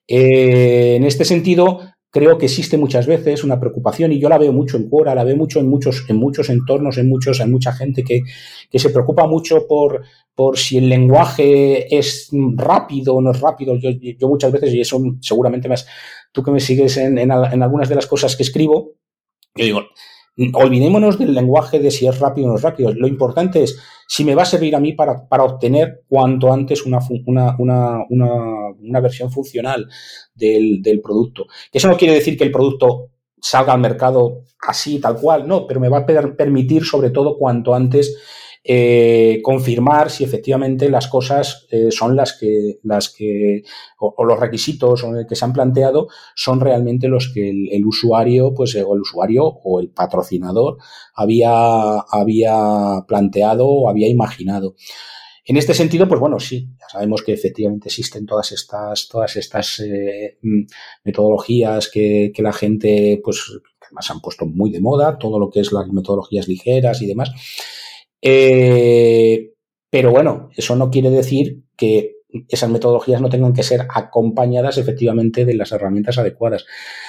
Eh, 0.07 0.97
en 0.97 1.05
este 1.05 1.25
sentido, 1.25 1.81
creo 2.11 2.39
que 2.39 2.47
existe 2.47 2.77
muchas 2.77 3.07
veces 3.07 3.45
una 3.45 3.61
preocupación 3.61 4.13
y 4.13 4.21
yo 4.21 4.29
la 4.29 4.39
veo 4.39 4.53
mucho 4.53 4.77
en 4.77 4.89
Quora, 4.89 5.15
la 5.15 5.25
veo 5.25 5.37
mucho 5.37 5.61
en 5.61 5.69
muchos, 5.69 6.05
en 6.09 6.17
muchos 6.17 6.51
entornos, 6.51 6.99
en 6.99 7.09
muchos, 7.09 7.41
hay 7.41 7.49
mucha 7.49 7.73
gente 7.73 8.03
que, 8.03 8.23
que, 8.69 8.79
se 8.79 8.91
preocupa 8.91 9.27
mucho 9.27 9.67
por, 9.69 10.03
por 10.35 10.59
si 10.59 10.79
el 10.79 10.89
lenguaje 10.89 11.97
es 11.97 12.29
rápido 12.57 13.15
o 13.15 13.21
no 13.21 13.31
es 13.31 13.41
rápido. 13.41 13.77
Yo, 13.77 13.91
yo 13.91 14.29
muchas 14.29 14.51
veces, 14.53 14.75
y 14.75 14.81
eso 14.81 15.01
seguramente 15.21 15.69
más, 15.69 15.87
tú 16.33 16.43
que 16.43 16.51
me 16.51 16.61
sigues 16.61 16.97
en, 16.97 17.19
en, 17.19 17.31
en 17.31 17.63
algunas 17.63 17.89
de 17.89 17.95
las 17.95 18.07
cosas 18.07 18.37
que 18.37 18.43
escribo, 18.43 18.95
yo 19.55 19.65
digo, 19.65 19.83
olvidémonos 20.55 21.19
del 21.19 21.35
lenguaje 21.35 21.79
de 21.79 21.91
si 21.91 22.07
es 22.07 22.19
rápido 22.19 22.49
o 22.49 22.51
no 22.51 22.57
es 22.57 22.63
rápido. 22.63 22.93
Lo 22.95 23.07
importante 23.07 23.63
es 23.63 23.79
si 24.07 24.25
me 24.25 24.35
va 24.35 24.43
a 24.43 24.47
servir 24.47 24.75
a 24.75 24.81
mí 24.81 24.93
para, 24.93 25.29
para 25.29 25.45
obtener 25.45 26.03
cuanto 26.09 26.53
antes 26.53 26.85
una, 26.85 26.99
una, 27.27 27.57
una, 27.59 28.05
una 28.09 29.01
versión 29.01 29.31
funcional 29.31 29.89
del, 30.35 30.83
del, 30.83 31.01
producto. 31.01 31.47
Eso 31.73 31.89
no 31.89 31.97
quiere 31.97 32.15
decir 32.15 32.37
que 32.37 32.45
el 32.45 32.51
producto 32.51 33.11
salga 33.41 33.73
al 33.73 33.81
mercado 33.81 34.45
así, 34.67 34.99
tal 34.99 35.17
cual, 35.17 35.47
no, 35.47 35.67
pero 35.67 35.81
me 35.81 35.89
va 35.89 35.99
a 35.99 36.07
permitir 36.07 36.85
sobre 36.85 37.11
todo 37.11 37.39
cuanto 37.39 37.75
antes 37.75 38.17
eh, 38.63 39.41
confirmar 39.43 40.11
si 40.11 40.23
efectivamente 40.23 40.91
las 40.91 41.09
cosas 41.09 41.67
eh, 41.71 41.91
son 41.91 42.15
las 42.15 42.35
que, 42.35 42.79
las 42.83 43.09
que 43.09 43.63
o, 43.99 44.23
los 44.25 44.39
requisitos 44.39 45.03
que 45.27 45.35
se 45.35 45.45
han 45.47 45.55
planteado 45.55 46.09
son 46.35 46.61
realmente 46.61 47.09
los 47.09 47.33
que 47.33 47.49
el, 47.49 47.87
usuario, 47.87 48.53
pues, 48.53 48.75
o 48.75 48.95
el 48.95 49.01
usuario 49.01 49.45
o 49.45 49.81
el 49.81 49.89
patrocinador 49.89 50.77
había, 51.15 52.01
había 52.01 53.05
planteado 53.09 53.67
o 53.67 53.89
había 53.89 54.09
imaginado. 54.09 54.75
En 55.47 55.57
este 55.57 55.73
sentido, 55.73 56.07
pues 56.07 56.21
bueno, 56.21 56.39
sí, 56.39 56.69
ya 56.79 56.89
sabemos 56.91 57.23
que 57.23 57.33
efectivamente 57.33 57.89
existen 57.89 58.27
todas 58.27 58.53
estas, 58.53 59.09
todas 59.09 59.37
estas 59.37 59.81
eh, 59.81 60.39
mm, 60.43 60.65
metodologías 61.05 61.89
que, 61.89 62.31
que, 62.35 62.43
la 62.43 62.53
gente, 62.53 63.21
pues, 63.25 63.43
que 63.81 63.87
además 63.87 64.11
han 64.11 64.21
puesto 64.21 64.45
muy 64.45 64.71
de 64.71 64.81
moda, 64.81 65.19
todo 65.19 65.39
lo 65.39 65.49
que 65.49 65.61
es 65.61 65.73
las 65.73 65.89
metodologías 65.89 66.47
ligeras 66.47 67.01
y 67.01 67.07
demás. 67.07 67.33
Eh, 68.23 69.53
pero 69.89 70.11
bueno, 70.11 70.51
eso 70.57 70.77
no 70.77 70.91
quiere 70.91 71.11
decir 71.11 71.65
que 71.77 72.17
esas 72.49 72.71
metodologías 72.71 73.21
no 73.21 73.29
tengan 73.29 73.53
que 73.53 73.63
ser 73.63 73.87
acompañadas 73.93 74.79
efectivamente 74.79 75.45
de 75.45 75.55
las 75.55 75.73
herramientas 75.73 76.19
adecuadas. 76.19 76.65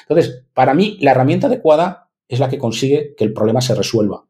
Entonces, 0.08 0.46
para 0.54 0.74
mí, 0.74 0.98
la 1.00 1.12
herramienta 1.12 1.48
adecuada 1.48 2.10
es 2.28 2.40
la 2.40 2.50
que 2.50 2.58
consigue 2.58 3.14
que 3.16 3.24
el 3.24 3.34
problema 3.34 3.62
se 3.62 3.76
resuelva 3.76 4.26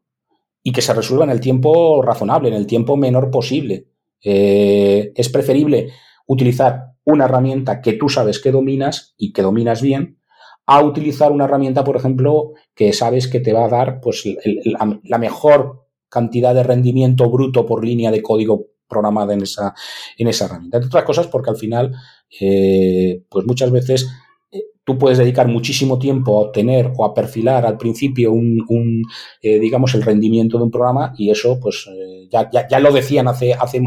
y 0.62 0.72
que 0.72 0.82
se 0.82 0.94
resuelva 0.94 1.24
en 1.24 1.30
el 1.30 1.40
tiempo 1.40 2.02
razonable, 2.02 2.48
en 2.48 2.54
el 2.54 2.66
tiempo 2.66 2.96
menor 2.96 3.30
posible. 3.30 3.86
Eh, 4.22 5.12
es 5.14 5.28
preferible 5.28 5.92
utilizar 6.26 6.92
una 7.04 7.24
herramienta 7.24 7.80
que 7.80 7.94
tú 7.94 8.08
sabes 8.08 8.38
que 8.38 8.52
dominas 8.52 9.14
y 9.16 9.32
que 9.32 9.42
dominas 9.42 9.82
bien 9.82 10.18
a 10.66 10.82
utilizar 10.82 11.32
una 11.32 11.44
herramienta, 11.44 11.82
por 11.82 11.96
ejemplo, 11.96 12.52
que 12.74 12.92
sabes 12.92 13.26
que 13.26 13.40
te 13.40 13.52
va 13.52 13.64
a 13.64 13.68
dar 13.68 14.00
pues, 14.00 14.24
la, 14.24 15.18
mejor 15.18 15.81
cantidad 16.12 16.54
de 16.54 16.62
rendimiento 16.62 17.30
bruto 17.30 17.64
por 17.64 17.82
línea 17.82 18.10
de 18.10 18.20
código 18.20 18.66
programada 18.86 19.32
en 19.32 19.42
esa, 19.42 19.74
en 20.18 20.28
esa 20.28 20.44
herramienta. 20.44 20.76
Entre 20.76 20.88
otras 20.88 21.04
cosas, 21.04 21.26
porque 21.26 21.48
al 21.48 21.56
final, 21.56 21.94
eh, 22.38 23.22
pues 23.30 23.46
muchas 23.46 23.70
veces 23.70 24.10
eh, 24.50 24.64
tú 24.84 24.98
puedes 24.98 25.16
dedicar 25.16 25.48
muchísimo 25.48 25.98
tiempo 25.98 26.36
a 26.36 26.48
obtener 26.48 26.92
o 26.94 27.06
a 27.06 27.14
perfilar 27.14 27.64
al 27.64 27.78
principio 27.78 28.30
un, 28.30 29.02
eh, 29.40 29.58
digamos, 29.58 29.94
el 29.94 30.02
rendimiento 30.02 30.58
de 30.58 30.64
un 30.64 30.70
programa 30.70 31.14
y 31.16 31.30
eso, 31.30 31.58
pues, 31.58 31.88
ya, 32.30 32.50
ya, 32.50 32.78
lo 32.78 32.92
decían 32.92 33.28
hace, 33.28 33.54
hace, 33.54 33.82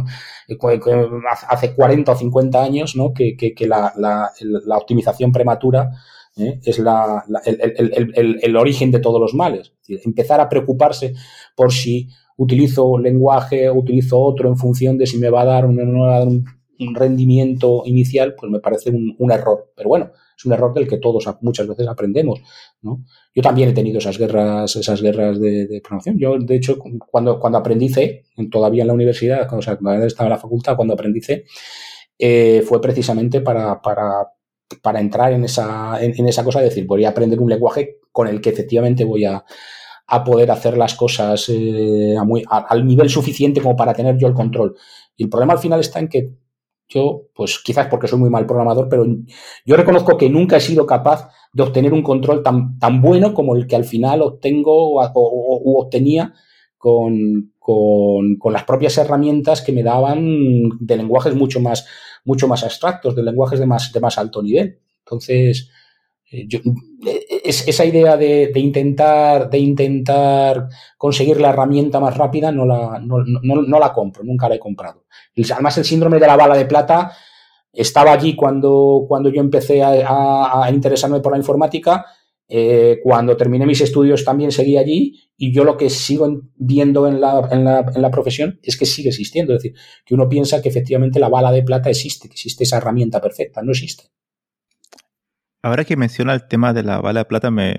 hace 1.48 1.76
40 1.76 2.12
o 2.12 2.16
50 2.16 2.64
años, 2.64 2.96
¿no? 2.96 3.14
Que, 3.14 3.36
que, 3.38 3.68
la, 3.68 3.94
la 3.96 4.78
optimización 4.78 5.32
prematura 5.32 5.92
¿eh? 6.38 6.60
es 6.64 6.80
la, 6.80 7.24
el, 7.46 8.56
origen 8.56 8.92
de 8.92 9.00
todos 9.00 9.20
los 9.20 9.34
males. 9.34 9.74
empezar 9.88 10.40
a 10.40 10.50
preocuparse 10.50 11.14
por 11.56 11.72
si 11.72 12.10
utilizo 12.38 12.98
lenguaje 12.98 13.70
utilizo 13.72 14.20
otro 14.20 14.50
en 14.50 14.58
función 14.58 14.98
de 14.98 15.08
si 15.08 15.18
me 15.18 15.30
va 15.30 15.42
a 15.42 15.46
dar 15.46 15.66
un, 15.66 16.46
rendimiento 16.94 17.84
inicial, 17.86 18.36
pues 18.38 18.52
me 18.52 18.60
parece 18.60 18.90
un, 18.90 19.32
error. 19.32 19.72
Pero 19.76 19.88
bueno, 19.88 20.12
es 20.36 20.46
un 20.46 20.52
error 20.52 20.74
del 20.74 20.88
que 20.90 20.98
todos 20.98 21.26
muchas 21.40 21.68
veces 21.68 21.88
aprendemos. 21.88 22.42
¿no? 22.82 23.06
Yo 23.34 23.42
también 23.42 23.70
he 23.70 23.74
tenido 23.74 24.00
esas 24.00 24.18
guerras, 24.18 24.76
esas 24.76 25.02
guerras 25.02 25.40
de, 25.40 25.80
programación. 25.82 26.18
Yo, 26.20 26.38
de 26.38 26.56
hecho, 26.56 26.78
cuando, 27.10 27.40
cuando 27.40 27.60
aprendí 27.60 27.88
C, 27.88 28.26
todavía 28.52 28.82
en 28.84 28.88
la 28.88 28.94
universidad, 28.94 29.52
o 29.54 29.62
sea, 29.62 29.78
cuando 29.78 30.06
estaba 30.06 30.28
en 30.28 30.34
la 30.34 30.40
facultad, 30.40 30.76
cuando 30.76 30.96
aprendí 30.96 31.22
eh, 32.18 32.64
fue 32.66 32.82
precisamente 32.82 33.42
para, 33.42 33.82
para, 33.82 34.35
para 34.82 35.00
entrar 35.00 35.34
en 35.34 35.44
esa, 35.44 36.04
en, 36.04 36.28
esa 36.28 36.44
cosa 36.44 36.60
de 36.60 36.66
decir, 36.66 36.86
voy 36.86 37.06
a 37.06 37.10
aprender 37.10 37.40
un 37.40 37.50
lenguaje 37.50 38.00
con 38.12 38.28
el 38.28 38.42
que 38.42 38.50
efectivamente 38.50 39.04
voy 39.04 39.26
a, 39.26 39.44
poder 40.24 40.52
hacer 40.52 40.78
las 40.78 40.94
cosas 40.94 41.50
eh, 41.50 42.16
al 42.50 42.86
nivel 42.86 43.10
suficiente 43.10 43.62
como 43.62 43.76
para 43.76 43.94
tener 43.94 44.18
yo 44.18 44.28
el 44.28 44.34
control. 44.34 44.76
Y 45.18 45.24
el 45.24 45.30
problema 45.30 45.54
al 45.54 45.60
final 45.60 45.80
está 45.80 46.00
en 46.00 46.08
que 46.08 46.32
yo, 46.88 47.24
pues 47.34 47.60
quizás 47.64 47.88
porque 47.88 48.08
soy 48.08 48.20
muy 48.20 48.30
mal 48.30 48.46
programador, 48.46 48.88
pero 48.90 49.06
yo 49.66 49.76
reconozco 49.76 50.18
que 50.18 50.30
nunca 50.30 50.58
he 50.58 50.62
sido 50.62 50.86
capaz 50.86 51.30
de 51.54 51.64
obtener 51.64 51.94
un 51.94 52.04
control 52.04 52.44
tan, 52.44 52.78
tan 52.78 53.02
bueno 53.02 53.34
como 53.34 53.56
el 53.56 53.66
que 53.66 53.76
al 53.76 53.86
final 53.86 54.22
obtengo 54.22 55.02
o, 55.02 55.82
obtenía 55.82 56.34
con, 56.78 57.54
con, 57.58 58.36
con, 58.38 58.54
las 58.54 58.66
propias 58.66 58.98
herramientas 58.98 59.62
que 59.62 59.72
me 59.72 59.82
daban 59.82 60.70
de 60.80 60.98
lenguajes 60.98 61.34
mucho 61.34 61.60
más, 61.60 61.88
mucho 62.26 62.48
más 62.48 62.64
abstractos, 62.64 63.16
de 63.16 63.24
lenguajes 63.24 63.60
de 63.60 63.66
más, 63.66 63.92
de 63.92 64.00
más 64.00 64.18
alto 64.18 64.44
nivel. 64.44 64.80
Entonces, 65.00 65.70
eh, 66.32 66.48
eh, 66.52 67.42
es, 67.46 67.68
esa 67.68 67.86
idea 67.86 68.18
de, 68.18 68.52
intentar, 68.56 69.50
de 69.50 69.60
intentar 69.60 70.68
conseguir 70.98 71.40
la 71.40 71.50
herramienta 71.50 72.00
más 72.00 72.18
rápida 72.18 72.52
no 72.52 72.66
la, 72.66 73.00
no, 73.00 73.80
la 73.80 73.94
compro, 73.94 74.24
nunca 74.24 74.50
la 74.50 74.56
he 74.56 74.60
comprado. 74.60 75.06
Además, 75.54 75.78
el 75.78 75.86
síndrome 75.86 76.20
de 76.20 76.28
la 76.28 76.36
bala 76.36 76.58
de 76.58 76.66
plata 76.66 77.12
estaba 77.72 78.14
allí 78.14 78.36
cuando, 78.36 79.06
cuando 79.08 79.30
yo 79.30 79.42
empecé 79.42 79.84
a 79.84 80.70
interesarme 80.72 81.20
por 81.20 81.32
la 81.32 81.38
informática 81.38 82.06
eh, 82.48 83.00
cuando 83.02 83.36
terminé 83.36 83.66
mis 83.66 83.82
estudios 83.82 84.24
también 84.24 84.52
seguí 84.52 84.78
allí 84.78 85.32
y 85.36 85.52
yo 85.52 85.64
lo 85.64 85.78
que 85.78 85.90
sigo 85.90 86.44
viendo 86.56 87.08
en 87.08 87.20
la, 87.20 87.48
en, 87.52 87.64
la, 87.64 87.86
en 87.94 88.02
la, 88.02 88.12
profesión 88.12 88.60
es 88.62 88.78
que 88.78 88.86
sigue 88.86 89.10
existiendo. 89.10 89.54
Es 89.54 89.64
decir, 89.64 89.78
que 90.06 90.14
uno 90.14 90.30
piensa 90.30 90.62
que 90.62 90.70
efectivamente 90.70 91.20
la 91.20 91.30
bala 91.30 91.52
de 91.52 91.64
plata 91.64 91.90
existe, 91.90 92.28
que 92.28 92.34
existe 92.34 92.64
esa 92.64 92.78
herramienta 92.78 93.20
perfecta, 93.20 93.62
no 93.64 93.72
existe. 93.72 94.06
Ahora 95.64 95.84
que 95.84 95.98
menciona 95.98 96.34
el 96.34 96.48
tema 96.48 96.74
de 96.74 96.84
la 96.84 97.02
bala 97.02 97.22
de 97.22 97.26
plata, 97.26 97.50
me, 97.50 97.76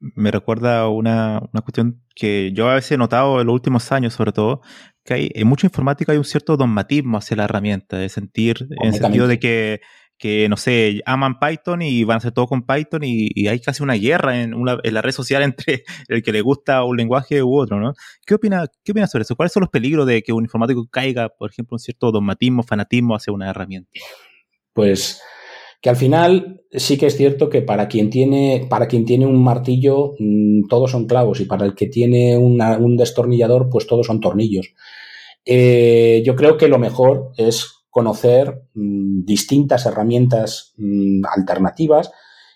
me 0.00 0.32
recuerda 0.32 0.88
una, 0.88 1.40
una, 1.52 1.62
cuestión 1.62 2.02
que 2.16 2.52
yo 2.52 2.68
a 2.68 2.74
veces 2.74 2.92
he 2.92 2.96
notado 2.96 3.40
en 3.40 3.46
los 3.46 3.54
últimos 3.54 3.92
años, 3.92 4.14
sobre 4.14 4.32
todo, 4.32 4.60
que 5.04 5.14
hay 5.14 5.30
en 5.34 5.46
mucha 5.46 5.66
informática 5.66 6.12
hay 6.12 6.18
un 6.18 6.24
cierto 6.24 6.56
dogmatismo 6.56 7.18
hacia 7.18 7.36
la 7.36 7.44
herramienta, 7.44 7.96
de 7.96 8.08
sentir, 8.08 8.68
en 8.82 8.88
el 8.88 8.94
sentido 8.94 9.28
de 9.28 9.38
que 9.38 9.80
que, 10.18 10.48
no 10.48 10.56
sé, 10.56 11.00
aman 11.06 11.38
Python 11.38 11.82
y 11.82 12.04
van 12.04 12.16
a 12.16 12.18
hacer 12.18 12.32
todo 12.32 12.46
con 12.46 12.66
Python 12.66 13.02
y, 13.04 13.46
hay 13.46 13.60
casi 13.60 13.82
una 13.82 13.94
guerra 13.94 14.42
en, 14.42 14.52
la 14.64 15.02
red 15.02 15.12
social 15.12 15.42
entre 15.42 15.84
el 16.08 16.22
que 16.22 16.32
le 16.32 16.40
gusta 16.40 16.84
un 16.84 16.96
lenguaje 16.96 17.42
u 17.42 17.56
otro, 17.56 17.80
¿no? 17.80 17.92
¿Qué 18.26 18.34
opina, 18.34 18.66
qué 18.84 18.92
opina 18.92 19.06
sobre 19.06 19.22
eso? 19.22 19.36
¿Cuáles 19.36 19.52
son 19.52 19.62
los 19.62 19.70
peligros 19.70 20.06
de 20.06 20.22
que 20.22 20.32
un 20.32 20.44
informático 20.44 20.86
caiga, 20.90 21.28
por 21.28 21.50
ejemplo, 21.50 21.76
un 21.76 21.78
cierto 21.78 22.10
dogmatismo, 22.10 22.62
fanatismo 22.62 23.14
hacia 23.14 23.32
una 23.32 23.50
herramienta? 23.50 23.90
Pues 24.72 25.22
que 25.80 25.90
al 25.90 25.96
final 25.96 26.62
sí 26.72 26.98
que 26.98 27.06
es 27.06 27.16
cierto 27.16 27.48
que 27.48 27.62
para 27.62 27.86
quien 27.86 28.10
tiene, 28.10 28.66
para 28.68 28.88
quien 28.88 29.04
tiene 29.04 29.26
un 29.26 29.42
martillo, 29.42 30.14
mm, 30.18 30.66
todos 30.68 30.90
son 30.90 31.06
clavos, 31.06 31.40
y 31.40 31.44
para 31.44 31.64
el 31.64 31.74
que 31.74 31.86
tiene 31.86 32.36
un 32.36 32.96
destornillador, 32.96 33.68
pues 33.70 33.86
todos 33.86 34.06
son 34.06 34.20
tornillos. 34.20 34.74
Eh, 35.50 36.22
yo 36.26 36.36
creo 36.36 36.58
que 36.58 36.68
lo 36.68 36.78
mejor 36.78 37.30
es 37.38 37.77
conocer 37.98 38.62
mm, 38.74 39.24
distintas 39.24 39.84
herramientas 39.84 40.72
mm, 40.76 41.22
alternativas 41.36 42.12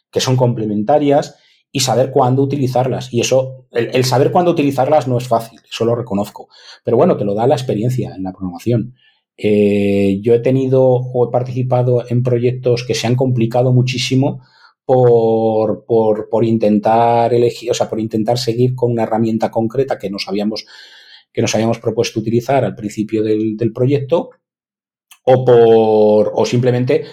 que 0.09 0.21
son 0.21 0.37
complementarias 0.37 1.35
y 1.73 1.81
saber 1.81 2.13
cuándo 2.13 2.45
utilizarlas. 2.45 3.13
Y 3.13 3.23
eso, 3.23 3.67
el, 3.73 4.05
saber 4.05 4.31
cuándo 4.31 4.53
utilizarlas 4.53 5.09
no 5.09 5.19
es 5.19 5.27
fácil, 5.27 5.59
eso 5.69 5.85
lo 5.85 5.97
reconozco. 5.97 6.47
Pero 6.85 6.97
bueno, 6.97 7.17
te 7.17 7.25
lo 7.25 7.35
da 7.35 7.49
la 7.49 7.57
experiencia 7.57 8.15
en 8.15 8.23
la 8.23 8.31
programación. 8.31 8.95
Eh, 9.37 10.21
yo 10.23 10.33
he 10.35 10.39
tenido 10.39 10.85
o 10.85 11.29
he 11.29 11.33
participado 11.33 12.05
en 12.09 12.23
proyectos 12.23 12.85
que 12.87 12.95
se 12.95 13.09
han 13.09 13.17
complicado 13.17 13.73
muchísimo 13.73 14.43
por, 14.85 15.85
por, 15.87 16.45
intentar 16.45 17.35
elegir, 17.35 17.73
o 17.73 17.75
sea, 17.75 17.89
por 17.89 17.99
intentar 17.99 18.39
seguir 18.39 18.77
con 18.77 18.93
una 18.93 19.03
herramienta 19.03 19.51
concreta 19.51 19.99
que 19.99 20.09
nos 20.09 20.29
habíamos, 20.29 20.67
que 21.33 21.43
nos 21.43 21.53
habíamos 21.57 21.81
propuesto 21.81 22.21
utilizar 22.21 22.65
al 22.65 22.77
principio 22.77 23.25
del 23.25 23.73
proyecto 23.75 24.31
o 25.25 25.45
por 25.45 26.33
o 26.35 26.45
simplemente 26.45 27.05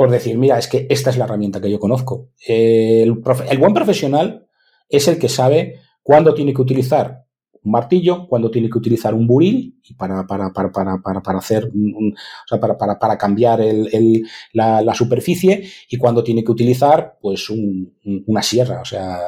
por 0.00 0.10
decir, 0.10 0.38
mira, 0.38 0.58
es 0.58 0.66
que 0.66 0.86
esta 0.88 1.10
es 1.10 1.18
la 1.18 1.26
herramienta 1.26 1.60
que 1.60 1.70
yo 1.70 1.78
conozco. 1.78 2.30
El, 2.46 3.12
buen 3.12 3.74
profesional 3.74 4.48
es 4.88 5.08
el 5.08 5.18
que 5.18 5.28
sabe 5.28 5.80
cuándo 6.02 6.32
tiene 6.32 6.54
que 6.54 6.62
utilizar 6.62 7.26
un 7.62 7.72
martillo, 7.72 8.26
cuándo 8.26 8.50
tiene 8.50 8.70
que 8.70 8.78
utilizar 8.78 9.12
un 9.12 9.26
buril 9.26 9.78
y 9.84 9.92
para, 9.92 10.26
para, 10.26 10.54
para, 10.54 10.72
para, 10.72 11.20
para 11.20 11.38
hacer 11.38 11.66
o 11.66 12.48
sea, 12.48 12.58
para, 12.58 13.18
cambiar 13.18 13.60
el, 13.60 14.26
la, 14.54 14.80
la, 14.80 14.94
superficie 14.94 15.68
y 15.90 15.98
cuándo 15.98 16.24
tiene 16.24 16.42
que 16.42 16.52
utilizar 16.52 17.18
pues 17.20 17.50
un, 17.50 17.94
una 18.26 18.42
sierra. 18.42 18.80
O 18.80 18.86
sea, 18.86 19.18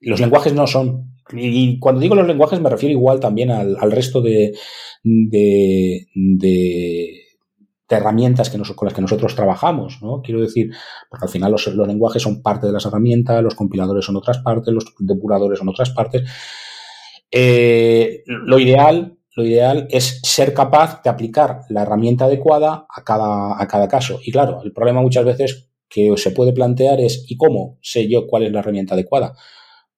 los 0.00 0.20
lenguajes 0.20 0.54
no 0.54 0.66
son. 0.66 1.13
Y 1.32 1.78
cuando 1.78 2.00
digo 2.00 2.14
los 2.14 2.26
lenguajes 2.26 2.60
me 2.60 2.70
refiero 2.70 2.92
igual 2.92 3.20
también 3.20 3.50
al, 3.50 3.90
resto 3.90 4.20
de, 4.20 4.52
de, 5.02 6.06
de, 6.14 7.24
herramientas 7.88 8.50
que 8.50 8.58
con 8.58 8.86
las 8.86 8.94
que 8.94 9.00
nosotros 9.00 9.34
trabajamos, 9.34 9.98
¿no? 10.02 10.20
Quiero 10.22 10.40
decir, 10.40 10.70
porque 11.08 11.26
al 11.26 11.30
final 11.30 11.52
los, 11.52 11.66
lenguajes 11.66 12.22
son 12.22 12.42
parte 12.42 12.66
de 12.66 12.72
las 12.72 12.84
herramientas, 12.86 13.42
los 13.42 13.54
compiladores 13.54 14.04
son 14.04 14.16
otras 14.16 14.38
partes, 14.38 14.74
los 14.74 14.84
depuradores 14.98 15.58
son 15.58 15.68
otras 15.68 15.90
partes. 15.90 16.22
Eh, 17.30 18.22
lo 18.26 18.58
ideal, 18.58 19.16
lo 19.36 19.44
ideal 19.44 19.86
es 19.90 20.20
ser 20.22 20.54
capaz 20.54 21.02
de 21.02 21.10
aplicar 21.10 21.60
la 21.68 21.82
herramienta 21.82 22.26
adecuada 22.26 22.86
a 22.88 23.02
cada, 23.02 23.60
a 23.60 23.66
cada 23.66 23.88
caso. 23.88 24.20
Y 24.22 24.32
claro, 24.32 24.60
el 24.62 24.72
problema 24.72 25.00
muchas 25.00 25.24
veces 25.24 25.70
que 25.88 26.12
se 26.16 26.32
puede 26.32 26.52
plantear 26.52 27.00
es 27.00 27.24
¿y 27.28 27.36
cómo 27.36 27.78
sé 27.80 28.08
yo 28.08 28.26
cuál 28.26 28.44
es 28.44 28.52
la 28.52 28.60
herramienta 28.60 28.94
adecuada? 28.94 29.34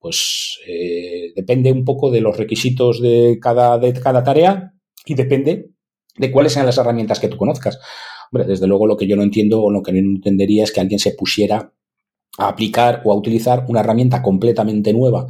Pues 0.06 0.60
eh, 0.68 1.32
depende 1.34 1.72
un 1.72 1.84
poco 1.84 2.12
de 2.12 2.20
los 2.20 2.36
requisitos 2.36 3.02
de 3.02 3.40
cada, 3.42 3.76
de 3.76 3.92
cada 3.92 4.22
tarea 4.22 4.72
y 5.04 5.14
depende 5.14 5.70
de 6.16 6.30
cuáles 6.30 6.52
sean 6.52 6.64
las 6.64 6.78
herramientas 6.78 7.18
que 7.18 7.26
tú 7.26 7.36
conozcas. 7.36 7.80
Hombre, 8.30 8.46
desde 8.46 8.68
luego 8.68 8.86
lo 8.86 8.96
que 8.96 9.08
yo 9.08 9.16
no 9.16 9.24
entiendo 9.24 9.60
o 9.60 9.68
lo 9.68 9.82
que 9.82 9.90
no 9.90 9.98
entendería 9.98 10.62
es 10.62 10.70
que 10.70 10.78
alguien 10.78 11.00
se 11.00 11.10
pusiera 11.10 11.72
a 12.38 12.48
aplicar 12.48 13.02
o 13.04 13.10
a 13.10 13.16
utilizar 13.16 13.64
una 13.66 13.80
herramienta 13.80 14.22
completamente 14.22 14.92
nueva 14.92 15.26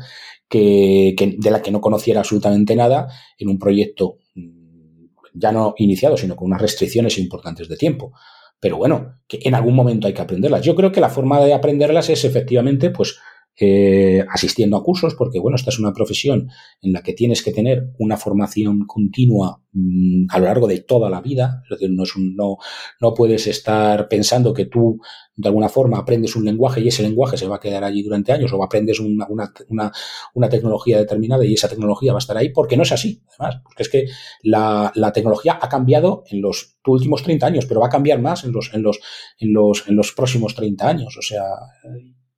que, 0.47 1.15
de 1.39 1.51
la 1.51 1.63
que 1.63 1.71
no 1.71 1.81
conociera 1.81 2.21
absolutamente 2.21 2.77
nada 2.77 3.09
en 3.39 3.49
un 3.49 3.59
proyecto 3.59 4.19
mm, 4.35 5.07
ya 5.33 5.53
no 5.53 5.73
iniciado, 5.79 6.19
sino 6.19 6.37
con 6.37 6.49
unas 6.49 6.61
restricciones 6.61 7.17
importantes 7.17 7.67
de 7.67 7.79
tiempo. 7.79 8.13
Pero 8.61 8.77
bueno, 8.77 9.21
que 9.27 9.39
en 9.43 9.55
algún 9.55 9.75
momento 9.75 10.07
hay 10.07 10.13
que 10.13 10.21
aprenderlas. 10.21 10.61
Yo 10.61 10.75
creo 10.75 10.93
que 10.93 11.01
la 11.01 11.09
forma 11.09 11.41
de 11.41 11.55
aprenderlas 11.55 12.11
es 12.11 12.27
efectivamente, 12.27 12.91
pues, 12.91 13.19
eh, 13.59 14.25
asistiendo 14.31 14.77
a 14.77 14.83
cursos, 14.83 15.15
porque 15.15 15.39
bueno, 15.41 15.57
esta 15.57 15.71
es 15.71 15.79
una 15.79 15.93
profesión 15.93 16.51
en 16.83 16.93
la 16.93 17.03
que 17.03 17.15
tienes 17.15 17.43
que 17.43 17.53
tener 17.53 17.91
una 17.99 18.17
formación 18.17 18.87
continua 18.87 19.63
mm, 19.73 20.27
a 20.29 20.39
lo 20.39 20.45
largo 20.45 20.67
de 20.67 20.81
toda 20.81 21.09
la 21.09 21.21
vida. 21.23 21.63
Es 21.65 21.71
decir, 21.71 21.91
no, 21.91 22.03
es 22.03 22.15
un, 22.17 22.37
no, 22.37 22.59
no 23.01 23.15
puedes 23.15 23.47
estar 23.47 24.09
pensando 24.09 24.53
que 24.53 24.67
tú 24.67 25.01
de 25.37 25.49
alguna 25.49 25.69
forma 25.69 25.99
aprendes 25.99 26.37
un 26.37 26.45
lenguaje 26.45 26.81
y 26.81 26.89
ese 26.89 27.03
lenguaje 27.03 27.37
se 27.37 27.47
va 27.47 27.57
a 27.57 27.61
quedar 27.61 27.85
allí 27.85 28.03
durante 28.03 28.33
años 28.33 28.53
o 28.53 28.63
aprendes 28.63 29.01
una, 29.01 29.27
una, 29.29 29.53
una, 29.69 29.93
una 30.35 30.49
tecnología 30.49 30.99
determinada 30.99 31.45
y 31.45 31.55
esa 31.55 31.69
tecnología 31.69 32.13
va 32.13 32.19
a 32.19 32.21
estar 32.21 32.37
ahí, 32.37 32.51
porque 32.51 32.77
no 32.77 32.83
es 32.83 32.93
así, 32.93 33.23
además, 33.39 33.63
porque 33.63 33.83
es 33.83 33.89
que 33.89 34.07
la, 34.43 34.93
la 34.95 35.13
tecnología 35.13 35.59
ha 35.61 35.69
cambiado 35.69 36.25
en 36.31 36.41
los 36.41 36.77
últimos 36.87 37.23
30 37.23 37.47
años, 37.47 37.67
pero 37.67 37.81
va 37.81 37.87
a 37.87 37.91
cambiar 37.91 38.21
más 38.21 38.45
en 38.45 38.53
los, 38.53 38.73
en 38.73 38.83
los, 38.83 38.99
en 39.39 39.53
los, 39.53 39.89
en 39.89 39.97
los 39.97 40.13
próximos 40.13 40.55
30 40.55 40.89
años. 40.89 41.17
O 41.19 41.23
sea, 41.23 41.45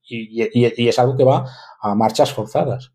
y, 0.08 0.88
es 0.88 0.98
algo 0.98 1.16
que 1.16 1.24
va 1.24 1.44
a 1.80 1.94
marchas 1.94 2.32
forzadas. 2.32 2.92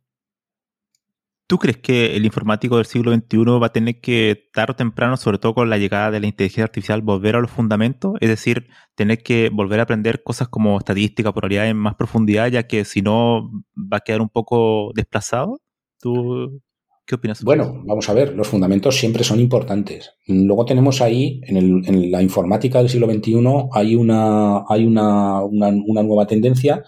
¿Tú 1.46 1.60
crees 1.60 1.78
que 1.78 2.16
el 2.16 2.26
informático 2.26 2.78
del 2.78 2.86
siglo 2.86 3.14
XXI 3.14 3.60
va 3.62 3.68
a 3.68 3.72
tener 3.74 4.00
que, 4.02 4.50
tarde 4.54 4.72
o 4.72 4.76
temprano, 4.76 5.18
sobre 5.18 5.38
todo 5.38 5.54
con 5.54 5.70
la 5.70 5.78
llegada 5.78 6.10
de 6.10 6.20
la 6.20 6.28
inteligencia 6.28 6.64
artificial, 6.64 7.02
volver 7.02 7.36
a 7.36 7.42
los 7.42 7.52
fundamentos? 7.52 8.14
Es 8.22 8.30
decir, 8.30 8.70
tener 8.96 9.22
que 9.22 9.50
volver 9.50 9.80
a 9.80 9.84
aprender 9.84 10.24
cosas 10.24 10.48
como 10.48 10.78
estadística, 10.78 11.32
probabilidad 11.32 11.68
en 11.68 11.78
más 11.78 11.96
profundidad, 11.96 12.48
ya 12.48 12.64
que 12.66 12.86
si 12.86 13.02
no 13.02 13.52
va 13.76 13.98
a 13.98 14.00
quedar 14.00 14.22
un 14.22 14.30
poco 14.30 14.92
desplazado. 14.96 15.60
¿Tú 16.00 16.62
qué 17.06 17.16
opinas? 17.16 17.44
Bueno, 17.44 17.82
vamos 17.86 18.10
a 18.10 18.14
ver, 18.14 18.34
los 18.34 18.48
fundamentos 18.48 18.98
siempre 18.98 19.24
son 19.24 19.40
importantes. 19.40 20.12
Luego 20.28 20.66
tenemos 20.66 21.02
ahí, 21.02 21.42
en, 21.44 22.12
la 22.12 22.22
informática 22.22 22.80
del 22.80 22.90
siglo 22.90 23.12
XXI, 23.12 23.36
hay 23.72 23.96
una, 23.96 24.64
hay 24.68 24.86
una, 24.86 25.42
una 25.44 26.04
nueva 26.04 26.26
tendencia 26.28 26.84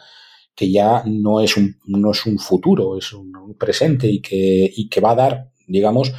que 0.55 0.71
ya 0.71 1.03
no 1.05 1.41
es 1.41 1.57
un, 1.57 1.77
no 1.85 2.11
es 2.11 2.25
un 2.25 2.39
futuro, 2.39 2.97
es 2.97 3.11
un, 3.13 3.33
presente 3.59 4.07
y 4.07 4.21
que, 4.21 4.71
y 4.75 4.89
que 4.89 5.01
va 5.01 5.11
a 5.11 5.15
dar, 5.15 5.51
digamos, 5.67 6.13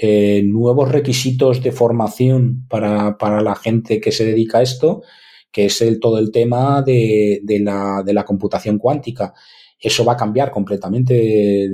eh, 0.00 0.42
nuevos 0.44 0.90
requisitos 0.90 1.62
de 1.62 1.70
formación 1.70 2.66
para, 2.68 3.18
para, 3.18 3.42
la 3.42 3.54
gente 3.54 4.00
que 4.00 4.10
se 4.10 4.24
dedica 4.24 4.58
a 4.58 4.62
esto, 4.62 5.02
que 5.50 5.66
es 5.66 5.82
el, 5.82 6.00
todo 6.00 6.18
el 6.18 6.32
tema 6.32 6.82
de, 6.82 7.40
de, 7.42 7.60
la, 7.60 8.02
de 8.04 8.14
la 8.14 8.24
computación 8.24 8.78
cuántica. 8.78 9.34
Eso 9.82 10.04
va 10.04 10.12
a 10.12 10.16
cambiar 10.16 10.52
completamente 10.52 11.68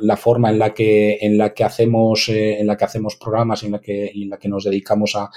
la, 0.00 0.16
forma 0.16 0.50
en 0.50 0.58
la 0.58 0.74
que, 0.74 1.16
en 1.20 1.38
la 1.38 1.54
que 1.54 1.62
hacemos, 1.62 2.28
eh, 2.28 2.58
en 2.58 2.66
la 2.66 2.76
que 2.76 2.84
hacemos 2.84 3.14
programas, 3.14 3.62
en 3.62 3.70
la 3.70 3.80
que, 3.80 4.06
en 4.08 4.28
la 4.28 4.36
que 4.36 4.48
nos 4.48 4.64
dedicamos 4.64 5.14
a, 5.14 5.30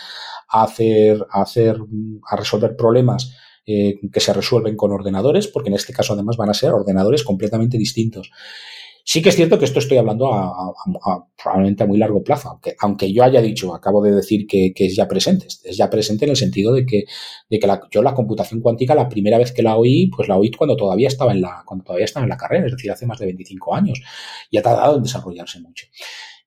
a 0.49 0.63
hacer, 0.63 1.23
a 1.29 1.43
hacer, 1.43 1.77
a 2.27 2.35
resolver 2.35 2.75
problemas 2.75 3.35
eh, 3.65 3.99
que 4.11 4.19
se 4.19 4.33
resuelven 4.33 4.75
con 4.75 4.91
ordenadores, 4.91 5.47
porque 5.47 5.69
en 5.69 5.75
este 5.75 5.93
caso 5.93 6.13
además 6.13 6.35
van 6.35 6.49
a 6.49 6.53
ser 6.53 6.71
ordenadores 6.71 7.23
completamente 7.23 7.77
distintos. 7.77 8.29
Sí 9.05 9.21
que 9.21 9.29
es 9.29 9.35
cierto 9.35 9.59
que 9.59 9.65
esto 9.65 9.79
estoy 9.79 9.97
hablando 9.97 10.33
a, 10.33 10.73
probablemente 11.41 11.83
a 11.83 11.87
muy 11.87 11.97
largo 11.97 12.23
plazo, 12.23 12.49
aunque, 12.49 12.75
aunque 12.79 13.11
yo 13.11 13.23
haya 13.23 13.41
dicho, 13.41 13.75
acabo 13.75 14.01
de 14.01 14.11
decir 14.13 14.47
que, 14.47 14.73
es 14.75 14.95
ya 14.95 15.07
presente, 15.07 15.47
es 15.47 15.75
ya 15.75 15.89
presente 15.89 16.23
en 16.25 16.31
el 16.31 16.37
sentido 16.37 16.73
de 16.73 16.85
que, 16.85 17.03
de 17.49 17.59
que 17.59 17.67
la, 17.67 17.81
yo 17.91 18.01
la 18.01 18.13
computación 18.13 18.61
cuántica 18.61 18.95
la 18.95 19.09
primera 19.09 19.37
vez 19.37 19.51
que 19.51 19.61
la 19.61 19.75
oí, 19.75 20.07
pues 20.07 20.29
la 20.29 20.37
oí 20.37 20.51
cuando 20.51 20.77
todavía 20.77 21.09
estaba 21.09 21.33
en 21.33 21.41
la, 21.41 21.63
cuando 21.65 21.83
todavía 21.83 22.05
estaba 22.05 22.23
en 22.23 22.29
la 22.29 22.37
carrera, 22.37 22.65
es 22.65 22.71
decir, 22.71 22.91
hace 22.91 23.05
más 23.05 23.19
de 23.19 23.25
25 23.25 23.75
años, 23.75 24.01
y 24.49 24.57
ha 24.57 24.61
tardado 24.61 24.95
en 24.95 25.03
desarrollarse 25.03 25.59
mucho. 25.59 25.87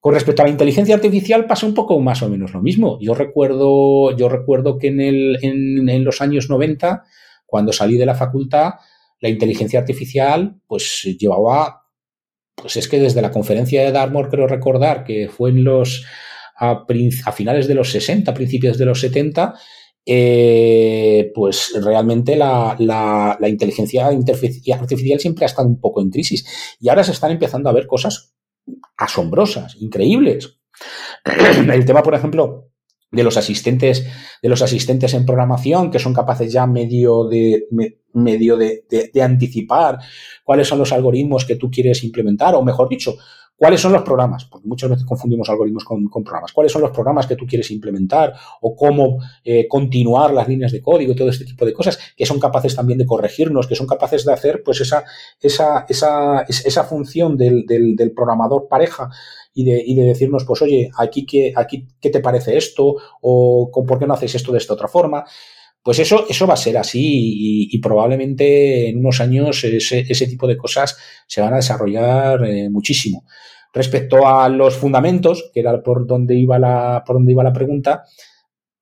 Con 0.06 0.14
respecto 0.14 0.42
a 0.42 0.44
la 0.44 0.52
inteligencia 0.52 0.94
artificial 0.94 1.46
pasa 1.46 1.66
un 1.66 1.74
poco 1.74 1.98
más 1.98 2.22
o 2.22 2.28
menos 2.28 2.52
lo 2.52 2.62
mismo. 2.62 2.96
Yo 3.00 3.12
recuerdo, 3.14 4.16
yo 4.16 4.28
recuerdo 4.28 4.78
que 4.78 4.86
en, 4.86 5.00
el, 5.00 5.38
en, 5.42 6.04
los 6.04 6.20
años 6.20 6.48
90, 6.48 7.02
cuando 7.44 7.72
salí 7.72 7.96
de 7.96 8.06
la 8.06 8.14
facultad, 8.14 8.74
la 9.20 9.28
inteligencia 9.28 9.80
artificial 9.80 10.60
pues 10.68 11.02
llevaba, 11.18 11.85
pues 12.56 12.76
es 12.76 12.88
que 12.88 12.98
desde 12.98 13.22
la 13.22 13.30
conferencia 13.30 13.82
de 13.82 13.92
Dartmouth 13.92 14.30
creo 14.30 14.46
recordar 14.46 15.04
que 15.04 15.28
fue 15.28 15.50
en 15.50 15.62
los, 15.62 16.04
a, 16.56 16.84
finales 17.32 17.68
de 17.68 17.74
los 17.74 17.90
60, 17.90 18.32
principios 18.34 18.78
de 18.78 18.86
los 18.86 19.00
70, 19.00 19.54
eh, 20.06 21.30
pues 21.34 21.72
realmente 21.82 22.34
la, 22.34 22.74
la, 22.78 23.36
la, 23.38 23.48
inteligencia 23.48 24.06
artificial 24.06 25.20
siempre 25.20 25.44
ha 25.44 25.46
estado 25.46 25.68
un 25.68 25.80
poco 25.80 26.00
en 26.00 26.10
crisis. 26.10 26.76
Y 26.80 26.88
ahora 26.88 27.04
se 27.04 27.12
están 27.12 27.32
empezando 27.32 27.68
a 27.68 27.72
ver 27.72 27.86
cosas 27.86 28.34
asombrosas, 28.96 29.76
increíbles. 29.80 30.58
El 31.24 31.84
tema, 31.84 32.02
por 32.02 32.14
ejemplo, 32.14 32.70
de 33.10 33.22
los 33.22 33.36
asistentes, 33.36 34.06
de 34.42 34.48
los 34.48 34.62
asistentes 34.62 35.14
en 35.14 35.24
programación, 35.24 35.90
que 35.90 35.98
son 35.98 36.12
capaces 36.12 36.52
ya 36.52 36.66
medio 36.66 37.24
de, 37.28 37.66
medio 38.12 38.56
de, 38.56 38.84
de 38.88 39.22
anticipar 39.22 39.98
cuáles 40.44 40.68
son 40.68 40.78
los 40.78 40.92
algoritmos 40.92 41.44
que 41.44 41.56
tú 41.56 41.70
quieres 41.70 42.02
implementar, 42.04 42.54
o 42.54 42.62
mejor 42.62 42.88
dicho, 42.88 43.16
¿Cuáles 43.58 43.80
son 43.80 43.92
los 43.92 44.02
programas? 44.02 44.44
Porque 44.44 44.68
muchas 44.68 44.90
veces 44.90 45.06
confundimos 45.06 45.48
algoritmos 45.48 45.82
con, 45.82 46.10
programas. 46.10 46.52
¿Cuáles 46.52 46.70
son 46.70 46.82
los 46.82 46.90
programas 46.90 47.26
que 47.26 47.36
tú 47.36 47.46
quieres 47.46 47.70
implementar? 47.70 48.34
O 48.60 48.76
cómo 48.76 49.18
eh, 49.42 49.66
continuar 49.66 50.34
las 50.34 50.46
líneas 50.46 50.72
de 50.72 50.82
código 50.82 51.12
y 51.12 51.16
todo 51.16 51.30
este 51.30 51.46
tipo 51.46 51.64
de 51.64 51.72
cosas 51.72 51.98
que 52.14 52.26
son 52.26 52.38
capaces 52.38 52.76
también 52.76 52.98
de 52.98 53.06
corregirnos, 53.06 53.66
que 53.66 53.74
son 53.74 53.86
capaces 53.86 54.26
de 54.26 54.32
hacer 54.34 54.62
pues 54.62 54.82
esa, 54.82 55.04
esa, 55.40 55.86
esa, 55.88 56.42
esa 56.42 56.84
función 56.84 57.38
del, 57.38 57.64
del, 57.64 58.12
programador 58.14 58.68
pareja 58.68 59.08
y 59.56 59.64
de, 59.64 59.82
y 59.84 59.94
de, 59.94 60.04
decirnos, 60.04 60.44
pues 60.44 60.60
oye, 60.60 60.90
aquí 60.98 61.24
qué, 61.24 61.52
aquí 61.56 61.88
qué 61.98 62.10
te 62.10 62.20
parece 62.20 62.58
esto, 62.58 62.94
o 63.22 63.70
por 63.72 63.98
qué 63.98 64.06
no 64.06 64.12
haces 64.12 64.34
esto 64.34 64.52
de 64.52 64.58
esta 64.58 64.74
otra 64.74 64.86
forma. 64.86 65.24
Pues 65.82 65.98
eso, 65.98 66.26
eso 66.28 66.46
va 66.46 66.54
a 66.54 66.58
ser 66.58 66.76
así 66.76 67.70
y, 67.72 67.78
probablemente 67.78 68.88
en 68.88 68.98
unos 68.98 69.20
años 69.20 69.62
ese, 69.64 70.00
ese, 70.00 70.26
tipo 70.26 70.46
de 70.46 70.56
cosas 70.56 70.98
se 71.26 71.40
van 71.40 71.54
a 71.54 71.56
desarrollar 71.56 72.44
eh, 72.44 72.68
muchísimo. 72.68 73.24
Respecto 73.72 74.26
a 74.26 74.48
los 74.48 74.76
fundamentos, 74.76 75.50
que 75.54 75.60
era 75.60 75.80
por 75.82 76.06
donde 76.06 76.34
iba 76.34 76.58
la, 76.58 77.02
por 77.06 77.16
donde 77.16 77.32
iba 77.32 77.44
la 77.44 77.52
pregunta, 77.52 78.02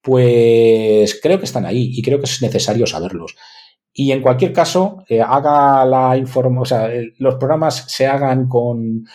pues 0.01 1.19
creo 1.21 1.39
que 1.39 1.45
están 1.45 1.65
ahí 1.65 1.91
y 1.93 2.01
creo 2.01 2.19
que 2.19 2.25
es 2.25 2.41
necesario 2.41 2.85
saberlos. 2.85 3.35
Y 3.93 4.11
en 4.11 4.21
cualquier 4.21 4.51
caso, 4.51 5.05
eh, 5.07 5.21
haga 5.21 5.85
la 5.85 6.17
información, 6.17 6.61
o 6.63 6.65
sea, 6.65 6.89
los 7.19 7.35
programas 7.35 7.85
se 7.87 8.07
hagan 8.07 8.49
con, 8.49 9.05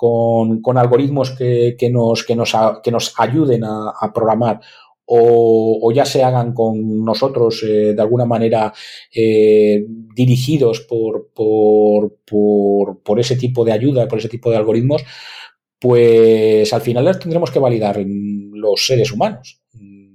con, 0.00 0.62
con 0.62 0.78
algoritmos 0.78 1.32
que, 1.32 1.76
que, 1.78 1.90
nos, 1.90 2.24
que, 2.24 2.34
nos, 2.34 2.54
que 2.82 2.90
nos 2.90 3.12
ayuden 3.18 3.64
a, 3.64 4.10
programar 4.14 4.58
o, 5.04 5.92
ya 5.94 6.06
se 6.06 6.24
hagan 6.24 6.54
con 6.54 7.04
nosotros 7.04 7.62
eh, 7.64 7.92
de 7.92 8.00
alguna 8.00 8.24
manera 8.24 8.72
eh, 9.14 9.84
dirigidos 10.14 10.80
por, 10.88 11.28
por, 11.34 12.16
por, 12.24 13.02
por, 13.02 13.20
ese 13.20 13.36
tipo 13.36 13.62
de 13.62 13.72
ayuda, 13.72 14.08
por 14.08 14.20
ese 14.20 14.30
tipo 14.30 14.50
de 14.50 14.56
algoritmos, 14.56 15.04
pues 15.78 16.72
al 16.72 16.80
final 16.80 17.18
tendremos 17.18 17.50
que 17.50 17.58
validar 17.58 18.02
los 18.02 18.86
seres 18.86 19.12
humanos 19.12 19.60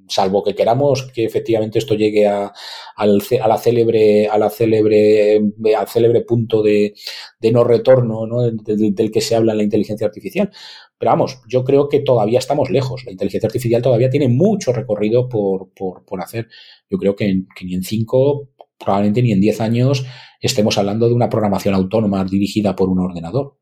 salvo 0.07 0.43
que 0.43 0.55
queramos 0.55 1.11
que 1.13 1.25
efectivamente 1.25 1.79
esto 1.79 1.95
llegue 1.95 2.27
a, 2.27 2.51
a 2.97 3.05
la 3.47 3.57
célebre, 3.57 4.27
a 4.27 4.49
célebre, 4.49 5.41
al 5.77 5.87
célebre 5.87 6.21
punto 6.21 6.61
de, 6.61 6.93
de 7.39 7.51
no 7.51 7.63
retorno 7.63 8.25
¿no? 8.27 8.41
Del, 8.41 8.93
del, 8.93 9.11
que 9.11 9.21
se 9.21 9.35
habla 9.35 9.53
en 9.53 9.57
la 9.59 9.63
inteligencia 9.63 10.07
artificial. 10.07 10.51
Pero 10.97 11.11
vamos, 11.11 11.41
yo 11.47 11.63
creo 11.63 11.89
que 11.89 11.99
todavía 11.99 12.39
estamos 12.39 12.69
lejos. 12.69 13.03
La 13.05 13.11
inteligencia 13.11 13.47
artificial 13.47 13.81
todavía 13.81 14.09
tiene 14.09 14.29
mucho 14.29 14.71
recorrido 14.71 15.27
por, 15.27 15.73
por, 15.73 16.05
por 16.05 16.21
hacer. 16.21 16.47
Yo 16.89 16.97
creo 16.97 17.15
que, 17.15 17.43
que, 17.55 17.65
ni 17.65 17.75
en 17.75 17.83
cinco, 17.83 18.49
probablemente 18.77 19.21
ni 19.21 19.31
en 19.31 19.41
diez 19.41 19.59
años, 19.61 20.05
estemos 20.39 20.77
hablando 20.77 21.07
de 21.07 21.13
una 21.13 21.29
programación 21.29 21.73
autónoma 21.75 22.23
dirigida 22.23 22.75
por 22.75 22.89
un 22.89 22.99
ordenador. 22.99 23.57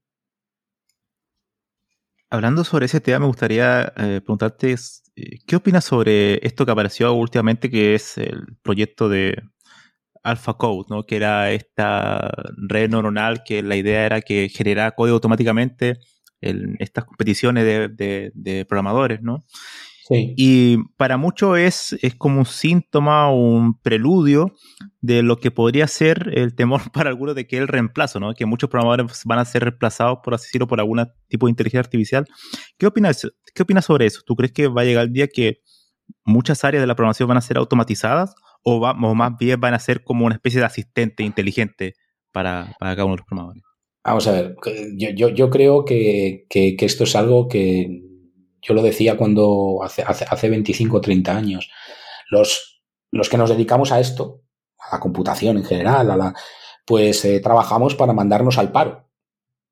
Hablando 2.34 2.64
sobre 2.64 2.88
ese 2.88 3.00
tema, 3.00 3.20
me 3.20 3.26
gustaría 3.28 3.94
eh, 3.96 4.20
preguntarte, 4.20 4.72
eh, 4.72 5.38
¿qué 5.46 5.56
opinas 5.56 5.86
sobre 5.86 6.44
esto 6.44 6.66
que 6.66 6.72
apareció 6.72 7.14
últimamente, 7.14 7.70
que 7.70 7.94
es 7.94 8.18
el 8.18 8.58
proyecto 8.64 9.08
de 9.08 9.40
AlphaCode, 10.24 10.88
¿no? 10.90 11.04
que 11.04 11.18
era 11.18 11.52
esta 11.52 12.32
red 12.58 12.90
neuronal 12.90 13.44
que 13.44 13.62
la 13.62 13.76
idea 13.76 14.08
era 14.08 14.22
que 14.22 14.50
generara 14.50 14.94
código 14.96 15.14
automáticamente 15.14 16.00
en 16.42 16.76
estas 16.80 17.06
competiciones 17.06 17.66
de, 17.66 18.32
de 18.34 18.66
programadores, 18.66 19.22
¿no? 19.22 19.46
Y 20.10 20.78
para 20.98 21.18
muchos 21.18 21.58
es, 21.58 21.98
es 22.02 22.16
como 22.16 22.40
un 22.40 22.46
síntoma, 22.46 23.32
un 23.32 23.80
preludio 23.80 24.54
de 25.02 25.24
lo 25.24 25.38
que 25.38 25.52
podría 25.52 25.88
ser 25.88 26.32
el 26.34 26.56
temor 26.56 26.82
para 26.94 27.10
algunos 27.10 27.36
de 27.36 27.48
que 27.48 27.58
el 27.58 27.68
reemplazo, 27.68 28.20
¿no? 28.20 28.34
Que 28.34 28.46
muchos 28.46 28.70
programadores 28.70 29.22
van 29.26 29.40
a 29.40 29.46
ser 29.46 29.64
reemplazados, 29.64 30.20
por 30.24 30.34
así 30.34 30.48
decirlo, 30.48 30.68
por 30.68 30.80
algún 30.80 31.06
tipo 31.28 31.48
de 31.48 31.52
inteligencia 31.52 31.80
artificial. 31.80 32.26
¿Qué 32.78 32.88
opinas, 32.88 33.28
¿Qué 33.54 33.64
opinas 33.64 33.86
sobre 33.86 34.06
eso? 34.06 34.22
¿Tú 34.26 34.36
crees 34.36 34.52
que 34.52 34.68
va 34.68 34.82
a 34.82 34.86
llegar 34.86 35.06
el 35.06 35.14
día 35.14 35.28
que 35.28 35.62
muchas 36.26 36.64
áreas 36.64 36.82
de 36.82 36.88
la 36.88 36.96
programación 36.96 37.28
van 37.30 37.38
a 37.38 37.42
ser 37.42 37.58
automatizadas 37.58 38.36
o, 38.64 38.80
va, 38.80 38.92
o 38.92 39.16
más 39.16 39.34
bien 39.40 39.60
van 39.60 39.74
a 39.74 39.80
ser 39.80 40.04
como 40.04 40.26
una 40.26 40.36
especie 40.36 40.60
de 40.60 40.66
asistente 40.66 41.24
inteligente 41.24 41.94
para, 42.32 42.76
para 42.80 42.96
cada 42.96 43.06
uno 43.06 43.16
de 43.16 43.20
los 43.20 43.28
programadores? 43.28 43.64
Vamos 44.06 44.28
a 44.28 44.34
ver, 44.34 44.56
yo, 44.98 45.12
yo, 45.12 45.30
yo 45.30 45.50
creo 45.50 45.86
que, 45.86 46.46
que, 46.50 46.76
que 46.76 46.86
esto 46.86 47.06
es 47.06 47.16
algo 47.16 47.48
que 47.48 48.02
yo 48.64 48.74
lo 48.74 48.82
decía 48.82 49.18
cuando 49.18 49.82
hace, 49.84 50.04
hace, 50.04 50.26
hace 50.28 50.50
25 50.50 50.98
o 50.98 51.02
30 51.02 51.36
años. 51.36 51.70
Los, 52.30 52.82
los 53.12 53.30
que 53.30 53.38
nos 53.38 53.50
dedicamos 53.50 53.92
a 53.92 54.00
esto, 54.00 54.42
a 54.80 54.96
la 54.96 55.00
computación 55.00 55.58
en 55.58 55.66
general, 55.66 56.10
a 56.10 56.18
la, 56.18 56.34
pues 56.86 57.24
eh, 57.26 57.40
trabajamos 57.40 57.96
para 57.96 58.14
mandarnos 58.14 58.58
al 58.58 58.72
paro. 58.72 59.10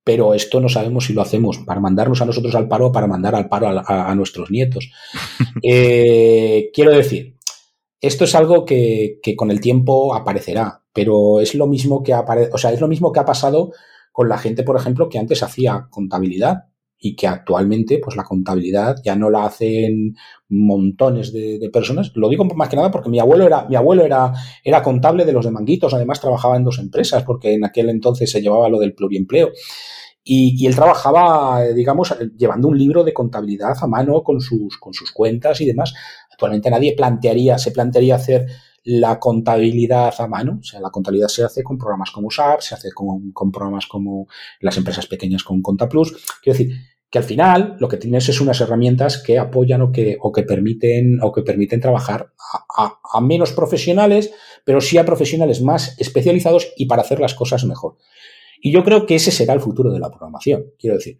Pero 0.03 0.33
esto 0.33 0.59
no 0.59 0.67
sabemos 0.67 1.05
si 1.05 1.13
lo 1.13 1.21
hacemos 1.21 1.59
para 1.59 1.79
mandarnos 1.79 2.21
a 2.21 2.25
nosotros 2.25 2.55
al 2.55 2.67
paro 2.67 2.87
o 2.87 2.91
para 2.91 3.05
mandar 3.05 3.35
al 3.35 3.47
paro 3.47 3.67
a, 3.85 4.15
nuestros 4.15 4.51
nietos. 4.51 4.89
Eh, 5.63 6.71
quiero 6.73 6.91
decir, 6.91 7.37
esto 7.99 8.23
es 8.23 8.33
algo 8.33 8.65
que, 8.65 9.19
con 9.37 9.51
el 9.51 9.61
tiempo 9.61 10.15
aparecerá, 10.15 10.83
pero 10.91 11.39
es 11.39 11.53
lo 11.53 11.67
mismo 11.67 12.01
que 12.01 12.13
o 12.15 12.57
sea, 12.57 12.71
es 12.71 12.81
lo 12.81 12.87
mismo 12.87 13.11
que 13.11 13.19
ha 13.19 13.25
pasado 13.25 13.71
con 14.11 14.27
la 14.27 14.39
gente, 14.39 14.63
por 14.63 14.75
ejemplo, 14.75 15.07
que 15.07 15.19
antes 15.19 15.43
hacía 15.43 15.87
contabilidad 15.91 16.70
y 17.03 17.15
que 17.15 17.27
actualmente 17.27 17.99
pues 18.01 18.15
la 18.15 18.23
contabilidad 18.23 18.97
ya 19.03 19.15
no 19.15 19.31
la 19.31 19.45
hacen 19.45 20.15
montones 20.49 21.33
de, 21.33 21.69
personas. 21.73 22.11
Lo 22.13 22.29
digo 22.29 22.45
más 22.45 22.69
que 22.69 22.75
nada 22.75 22.91
porque 22.91 23.09
mi 23.09 23.19
abuelo 23.19 23.47
era 23.47 23.65
mi 23.67 23.75
abuelo 23.75 24.05
era 24.05 24.31
era 24.63 24.83
contable 24.83 25.25
de 25.25 25.33
los 25.33 25.43
de 25.43 25.51
Manguitos, 25.51 25.95
además 25.95 26.21
trabajaba 26.21 26.57
en 26.57 26.63
dos 26.63 26.77
empresas 26.77 27.23
porque 27.23 27.55
en 27.55 27.65
aquel 27.65 27.89
entonces 27.89 28.29
se 28.29 28.41
llevaba 28.41 28.69
lo 28.69 28.79
del 28.79 28.93
pluriempleo. 28.93 29.49
Y, 30.23 30.55
y, 30.63 30.67
él 30.67 30.75
trabajaba, 30.75 31.63
digamos, 31.73 32.15
llevando 32.37 32.67
un 32.67 32.77
libro 32.77 33.03
de 33.03 33.11
contabilidad 33.11 33.75
a 33.81 33.87
mano 33.87 34.21
con 34.21 34.39
sus, 34.39 34.77
con 34.77 34.93
sus 34.93 35.11
cuentas 35.11 35.59
y 35.61 35.65
demás. 35.65 35.95
Actualmente 36.31 36.69
nadie 36.69 36.93
plantearía, 36.95 37.57
se 37.57 37.71
plantearía 37.71 38.15
hacer 38.15 38.45
la 38.83 39.19
contabilidad 39.19 40.13
a 40.19 40.27
mano. 40.27 40.59
O 40.59 40.63
sea, 40.63 40.79
la 40.79 40.89
contabilidad 40.89 41.27
se 41.27 41.43
hace 41.43 41.63
con 41.63 41.77
programas 41.77 42.11
como 42.11 42.29
SAP, 42.29 42.61
se 42.61 42.75
hace 42.75 42.91
con, 42.91 43.31
con 43.31 43.51
programas 43.51 43.87
como 43.87 44.27
las 44.59 44.77
empresas 44.77 45.07
pequeñas 45.07 45.43
con 45.43 45.61
ContaPlus. 45.61 46.11
Quiero 46.41 46.57
decir, 46.57 46.75
que 47.11 47.17
al 47.19 47.25
final 47.25 47.75
lo 47.77 47.89
que 47.89 47.97
tienes 47.97 48.29
es 48.29 48.39
unas 48.39 48.61
herramientas 48.61 49.21
que 49.21 49.37
apoyan 49.37 49.81
o 49.81 49.91
que, 49.91 50.17
o 50.21 50.31
que 50.31 50.43
permiten, 50.43 51.19
o 51.21 51.33
que 51.33 51.41
permiten 51.41 51.81
trabajar 51.81 52.31
a, 52.77 53.21
menos 53.21 53.51
profesionales, 53.51 54.31
pero 54.63 54.79
sí 54.79 54.97
a 54.97 55.05
profesionales 55.05 55.61
más 55.61 55.99
especializados 55.99 56.71
y 56.77 56.85
para 56.85 57.01
hacer 57.01 57.19
las 57.19 57.35
cosas 57.35 57.65
mejor. 57.65 57.97
Y 58.61 58.71
yo 58.71 58.85
creo 58.85 59.05
que 59.05 59.15
ese 59.15 59.31
será 59.31 59.53
el 59.53 59.59
futuro 59.59 59.91
de 59.91 59.99
la 59.99 60.09
programación. 60.09 60.67
Quiero 60.79 60.95
decir, 60.95 61.19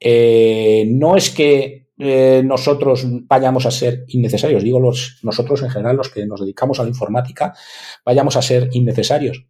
eh, 0.00 0.86
no 0.88 1.16
es 1.16 1.28
que 1.28 1.88
eh, 1.98 2.42
nosotros 2.42 3.04
vayamos 3.06 3.66
a 3.66 3.70
ser 3.70 4.04
innecesarios, 4.08 4.62
digo 4.62 4.80
los, 4.80 5.18
nosotros 5.22 5.62
en 5.62 5.70
general, 5.70 5.96
los 5.96 6.08
que 6.08 6.24
nos 6.24 6.40
dedicamos 6.40 6.80
a 6.80 6.82
la 6.82 6.88
informática, 6.88 7.52
vayamos 8.06 8.36
a 8.36 8.42
ser 8.42 8.70
innecesarios, 8.72 9.44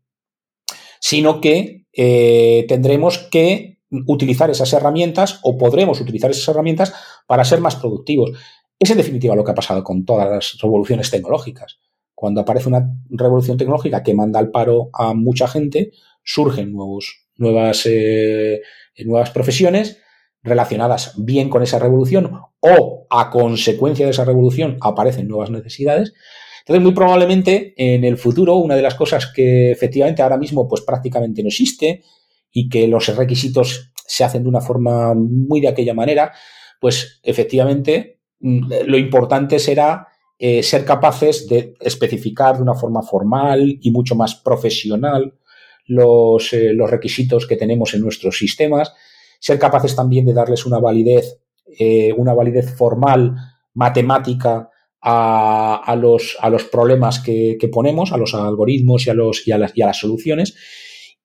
sino 0.98 1.40
que 1.40 1.86
eh, 1.92 2.64
tendremos 2.66 3.18
que 3.18 3.75
utilizar 4.06 4.50
esas 4.50 4.72
herramientas 4.72 5.40
o 5.42 5.56
podremos 5.56 6.00
utilizar 6.00 6.30
esas 6.30 6.48
herramientas 6.48 6.94
para 7.26 7.44
ser 7.44 7.60
más 7.60 7.76
productivos. 7.76 8.32
Es 8.78 8.90
en 8.90 8.98
definitiva 8.98 9.34
lo 9.34 9.44
que 9.44 9.52
ha 9.52 9.54
pasado 9.54 9.82
con 9.82 10.04
todas 10.04 10.28
las 10.30 10.58
revoluciones 10.60 11.10
tecnológicas. 11.10 11.78
Cuando 12.14 12.40
aparece 12.40 12.68
una 12.68 12.88
revolución 13.10 13.56
tecnológica 13.56 14.02
que 14.02 14.14
manda 14.14 14.38
al 14.38 14.50
paro 14.50 14.90
a 14.92 15.14
mucha 15.14 15.48
gente, 15.48 15.92
surgen 16.24 16.72
nuevos, 16.72 17.26
nuevas, 17.36 17.82
eh, 17.86 18.62
nuevas 19.04 19.30
profesiones 19.30 19.98
relacionadas 20.42 21.14
bien 21.16 21.48
con 21.48 21.62
esa 21.62 21.78
revolución 21.78 22.30
o 22.60 23.06
a 23.10 23.30
consecuencia 23.30 24.06
de 24.06 24.12
esa 24.12 24.24
revolución 24.24 24.78
aparecen 24.80 25.28
nuevas 25.28 25.50
necesidades. 25.50 26.14
Entonces, 26.60 26.82
muy 26.82 26.94
probablemente 26.94 27.74
en 27.76 28.04
el 28.04 28.16
futuro, 28.16 28.56
una 28.56 28.74
de 28.74 28.82
las 28.82 28.94
cosas 28.94 29.26
que 29.26 29.70
efectivamente 29.70 30.22
ahora 30.22 30.36
mismo 30.36 30.66
pues 30.66 30.82
prácticamente 30.82 31.42
no 31.42 31.48
existe, 31.48 32.02
y 32.58 32.70
que 32.70 32.88
los 32.88 33.14
requisitos 33.14 33.92
se 34.06 34.24
hacen 34.24 34.42
de 34.42 34.48
una 34.48 34.62
forma 34.62 35.12
muy 35.12 35.60
de 35.60 35.68
aquella 35.68 35.92
manera, 35.92 36.32
pues 36.80 37.20
efectivamente 37.22 38.20
mm, 38.40 38.72
lo 38.86 38.96
importante 38.96 39.58
será 39.58 40.08
eh, 40.38 40.62
ser 40.62 40.86
capaces 40.86 41.46
de 41.48 41.74
especificar 41.80 42.56
de 42.56 42.62
una 42.62 42.72
forma 42.72 43.02
formal 43.02 43.78
y 43.82 43.90
mucho 43.90 44.14
más 44.14 44.36
profesional 44.36 45.34
los, 45.86 46.50
eh, 46.54 46.72
los 46.72 46.90
requisitos 46.90 47.46
que 47.46 47.56
tenemos 47.56 47.92
en 47.92 48.00
nuestros 48.00 48.38
sistemas, 48.38 48.94
ser 49.38 49.58
capaces 49.58 49.94
también 49.94 50.24
de 50.24 50.32
darles 50.32 50.64
una 50.64 50.78
validez, 50.78 51.38
eh, 51.78 52.14
una 52.16 52.32
validez 52.32 52.74
formal, 52.74 53.34
matemática, 53.74 54.70
a, 55.02 55.82
a, 55.84 55.94
los, 55.94 56.38
a 56.40 56.48
los 56.48 56.64
problemas 56.64 57.20
que, 57.20 57.58
que, 57.60 57.68
ponemos, 57.68 58.12
a 58.12 58.16
los 58.16 58.34
algoritmos 58.34 59.06
y 59.06 59.10
a, 59.10 59.14
los, 59.14 59.46
y 59.46 59.52
a, 59.52 59.58
las, 59.58 59.76
y 59.76 59.82
a 59.82 59.86
las 59.88 59.98
soluciones, 59.98 60.56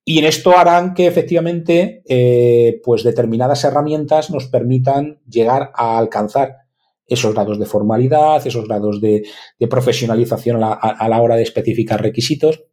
y 0.03 0.19
en 0.19 0.25
esto 0.25 0.57
harán 0.57 0.93
que 0.93 1.05
efectivamente, 1.05 2.01
eh, 2.07 2.81
pues 2.83 3.03
determinadas 3.03 3.63
herramientas 3.63 4.31
nos 4.31 4.47
permitan 4.47 5.19
llegar 5.27 5.71
a 5.75 5.97
alcanzar 5.97 6.57
esos 7.05 7.33
grados 7.33 7.59
de 7.59 7.65
formalidad, 7.65 8.45
esos 8.45 8.67
grados 8.67 8.99
de, 9.01 9.23
profesionalización 9.69 10.63
a 10.63 11.07
la, 11.07 11.21
hora 11.21 11.35
de 11.35 11.43
especificar 11.43 12.01
requisitos. 12.01 12.63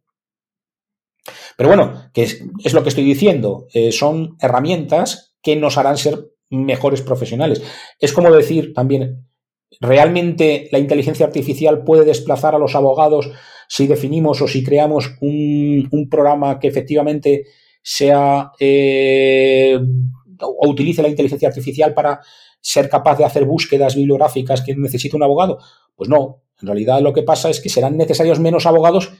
Pero 1.57 1.69
bueno, 1.69 2.09
que 2.13 2.23
es, 2.23 2.73
lo 2.73 2.83
que 2.83 2.89
estoy 2.89 3.03
diciendo, 3.03 3.67
eh, 3.73 3.91
son 3.91 4.37
herramientas 4.39 5.35
que 5.41 5.55
nos 5.55 5.77
harán 5.77 5.97
ser 5.97 6.31
mejores 6.49 7.01
profesionales. 7.01 7.61
Es 7.99 8.13
como 8.13 8.31
decir 8.31 8.73
también, 8.73 9.28
¿realmente 9.79 10.69
la 10.71 10.79
inteligencia 10.79 11.25
artificial 11.25 11.83
puede 11.83 12.05
desplazar 12.05 12.55
a 12.55 12.59
los 12.59 12.75
abogados 12.75 13.31
si 13.67 13.87
definimos 13.87 14.41
o 14.41 14.47
si 14.47 14.63
creamos 14.63 15.15
un, 15.21 16.07
programa 16.09 16.59
que 16.59 16.67
efectivamente 16.67 17.45
sea 17.81 18.51
eh, 18.59 19.79
o 20.41 20.69
utilice 20.69 21.01
la 21.01 21.09
inteligencia 21.09 21.47
artificial 21.47 21.93
para 21.93 22.19
ser 22.61 22.89
capaz 22.89 23.17
de 23.17 23.25
hacer 23.25 23.45
búsquedas 23.45 23.95
bibliográficas 23.95 24.61
que 24.61 24.75
necesita 24.75 25.17
un 25.17 25.23
abogado? 25.23 25.59
Pues 25.95 26.09
no, 26.09 26.41
en 26.61 26.67
realidad 26.67 27.01
lo 27.01 27.13
que 27.13 27.23
pasa 27.23 27.49
es 27.49 27.59
que 27.61 27.69
serán 27.69 27.97
necesarios 27.97 28.39
menos 28.39 28.65
abogados 28.65 29.11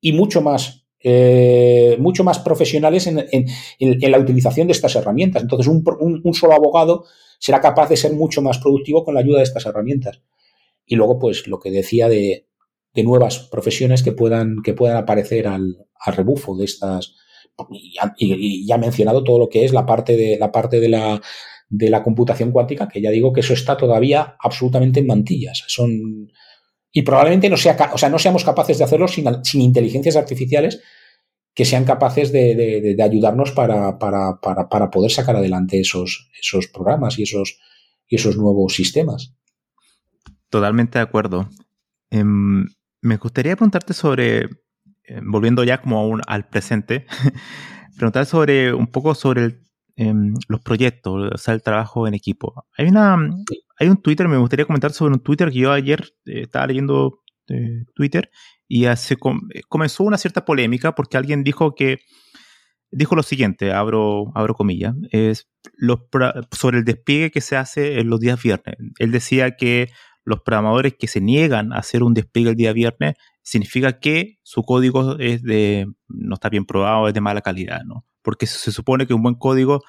y 0.00 0.12
mucho 0.12 0.40
más, 0.40 0.86
eh, 1.02 1.96
mucho 1.98 2.24
más 2.24 2.38
profesionales 2.38 3.06
en, 3.06 3.46
la 3.78 4.18
utilización 4.18 4.66
de 4.66 4.72
estas 4.72 4.94
herramientas. 4.96 5.42
Entonces, 5.42 5.66
un, 5.66 6.34
solo 6.34 6.54
abogado 6.54 7.04
será 7.38 7.60
capaz 7.60 7.88
de 7.88 7.96
ser 7.96 8.12
mucho 8.12 8.42
más 8.42 8.58
productivo 8.58 9.04
con 9.04 9.14
la 9.14 9.20
ayuda 9.20 9.38
de 9.38 9.44
estas 9.44 9.66
herramientas. 9.66 10.22
Y 10.86 10.96
luego, 10.96 11.18
pues, 11.18 11.46
lo 11.46 11.58
que 11.58 11.70
decía 11.70 12.08
de, 12.08 12.46
de 12.96 13.04
nuevas 13.04 13.38
profesiones 13.50 14.02
que 14.02 14.12
puedan, 14.12 14.62
que 14.64 14.72
puedan 14.72 14.96
aparecer 14.96 15.46
al, 15.46 15.76
rebufo 16.06 16.56
de 16.56 16.64
estas. 16.64 17.14
Y, 18.18 18.66
ya 18.66 18.74
he 18.74 18.78
mencionado 18.78 19.22
todo 19.22 19.38
lo 19.38 19.48
que 19.48 19.64
es 19.64 19.72
la 19.72 19.86
parte 19.86 20.16
de 20.16 20.38
la 20.38 20.50
parte 20.50 20.80
de 20.80 20.88
la, 20.88 21.20
de 21.68 21.90
la 21.90 22.02
computación 22.02 22.52
cuántica, 22.52 22.88
que 22.88 23.02
ya 23.02 23.10
digo 23.10 23.32
que 23.32 23.40
eso 23.40 23.52
está 23.52 23.76
todavía 23.76 24.36
absolutamente 24.40 25.00
en 25.00 25.06
mantillas. 25.06 25.62
Son, 25.68 26.32
y 26.90 27.02
probablemente 27.02 27.50
no, 27.50 27.58
sea, 27.58 27.76
o 27.92 27.98
sea, 27.98 28.08
no 28.08 28.18
seamos 28.18 28.44
capaces 28.44 28.78
de 28.78 28.84
hacerlo 28.84 29.08
sin, 29.08 29.26
sin 29.44 29.60
inteligencias 29.60 30.16
artificiales 30.16 30.80
que 31.56 31.64
sean 31.64 31.84
capaces 31.84 32.32
de, 32.32 32.96
ayudarnos 33.02 33.50
para, 33.52 33.98
para, 33.98 34.38
para, 34.42 34.68
para, 34.68 34.90
poder 34.90 35.10
sacar 35.10 35.36
adelante 35.36 35.80
esos, 35.80 36.30
esos 36.38 36.68
programas 36.68 37.18
y 37.18 37.22
esos, 37.22 37.58
y 38.06 38.16
esos 38.16 38.36
nuevos 38.36 38.74
sistemas. 38.74 39.34
Totalmente 40.50 40.98
de 40.98 41.04
acuerdo. 41.04 41.48
Em, 42.10 42.66
me 43.00 43.16
gustaría 43.16 43.56
preguntarte 43.56 43.94
sobre, 43.94 44.40
eh, 45.04 45.20
volviendo 45.24 45.64
ya 45.64 45.80
como 45.80 46.18
al 46.26 46.46
presente, 46.46 47.06
preguntar 47.96 48.26
sobre 48.26 48.74
un 48.74 48.88
poco 48.88 49.14
sobre 49.14 49.60
em, 49.96 50.34
los 50.48 50.60
proyectos, 50.60 51.32
o 51.34 51.38
sea, 51.38 51.54
el 51.54 51.62
trabajo 51.62 52.06
en 52.06 52.12
equipo. 52.12 52.66
Hay 52.76 52.88
una 52.88 53.16
hay 53.78 53.88
un 53.88 54.02
Twitter, 54.02 54.28
me 54.28 54.36
gustaría 54.36 54.66
comentar 54.66 54.92
sobre 54.92 55.14
un 55.14 55.20
Twitter 55.20 55.50
que 55.50 55.60
yo 55.60 55.72
ayer 55.72 56.04
eh, 56.26 56.42
estaba 56.42 56.66
leyendo 56.66 57.22
eh, 57.48 57.84
Twitter 57.94 58.30
y 58.68 58.86
hace, 58.86 59.16
comenzó 59.68 60.04
una 60.04 60.18
cierta 60.18 60.44
polémica 60.44 60.94
porque 60.94 61.16
alguien 61.16 61.44
dijo 61.44 61.74
que 61.74 61.98
dijo 62.90 63.14
lo 63.14 63.22
siguiente, 63.22 63.72
abro, 63.72 64.32
abro 64.34 64.54
comillas, 64.54 64.94
es 65.10 65.48
los, 65.76 66.00
sobre 66.52 66.78
el 66.78 66.84
despliegue 66.84 67.30
que 67.30 67.40
se 67.40 67.56
hace 67.56 68.00
en 68.00 68.08
los 68.08 68.20
días 68.20 68.42
viernes. 68.42 68.76
Él 68.98 69.12
decía 69.12 69.56
que 69.56 69.90
los 70.24 70.40
programadores 70.40 70.94
que 70.98 71.06
se 71.06 71.20
niegan 71.20 71.72
a 71.72 71.78
hacer 71.78 72.02
un 72.02 72.14
despliegue 72.14 72.50
el 72.50 72.56
día 72.56 72.72
viernes, 72.72 73.14
significa 73.42 74.00
que 74.00 74.38
su 74.42 74.64
código 74.64 75.18
es 75.20 75.42
de, 75.42 75.86
no 76.08 76.34
está 76.34 76.48
bien 76.48 76.66
probado, 76.66 77.06
es 77.06 77.14
de 77.14 77.20
mala 77.20 77.42
calidad, 77.42 77.82
¿no? 77.84 78.04
Porque 78.22 78.46
se 78.46 78.72
supone 78.72 79.06
que 79.06 79.14
un 79.14 79.22
buen 79.22 79.36
código 79.36 79.82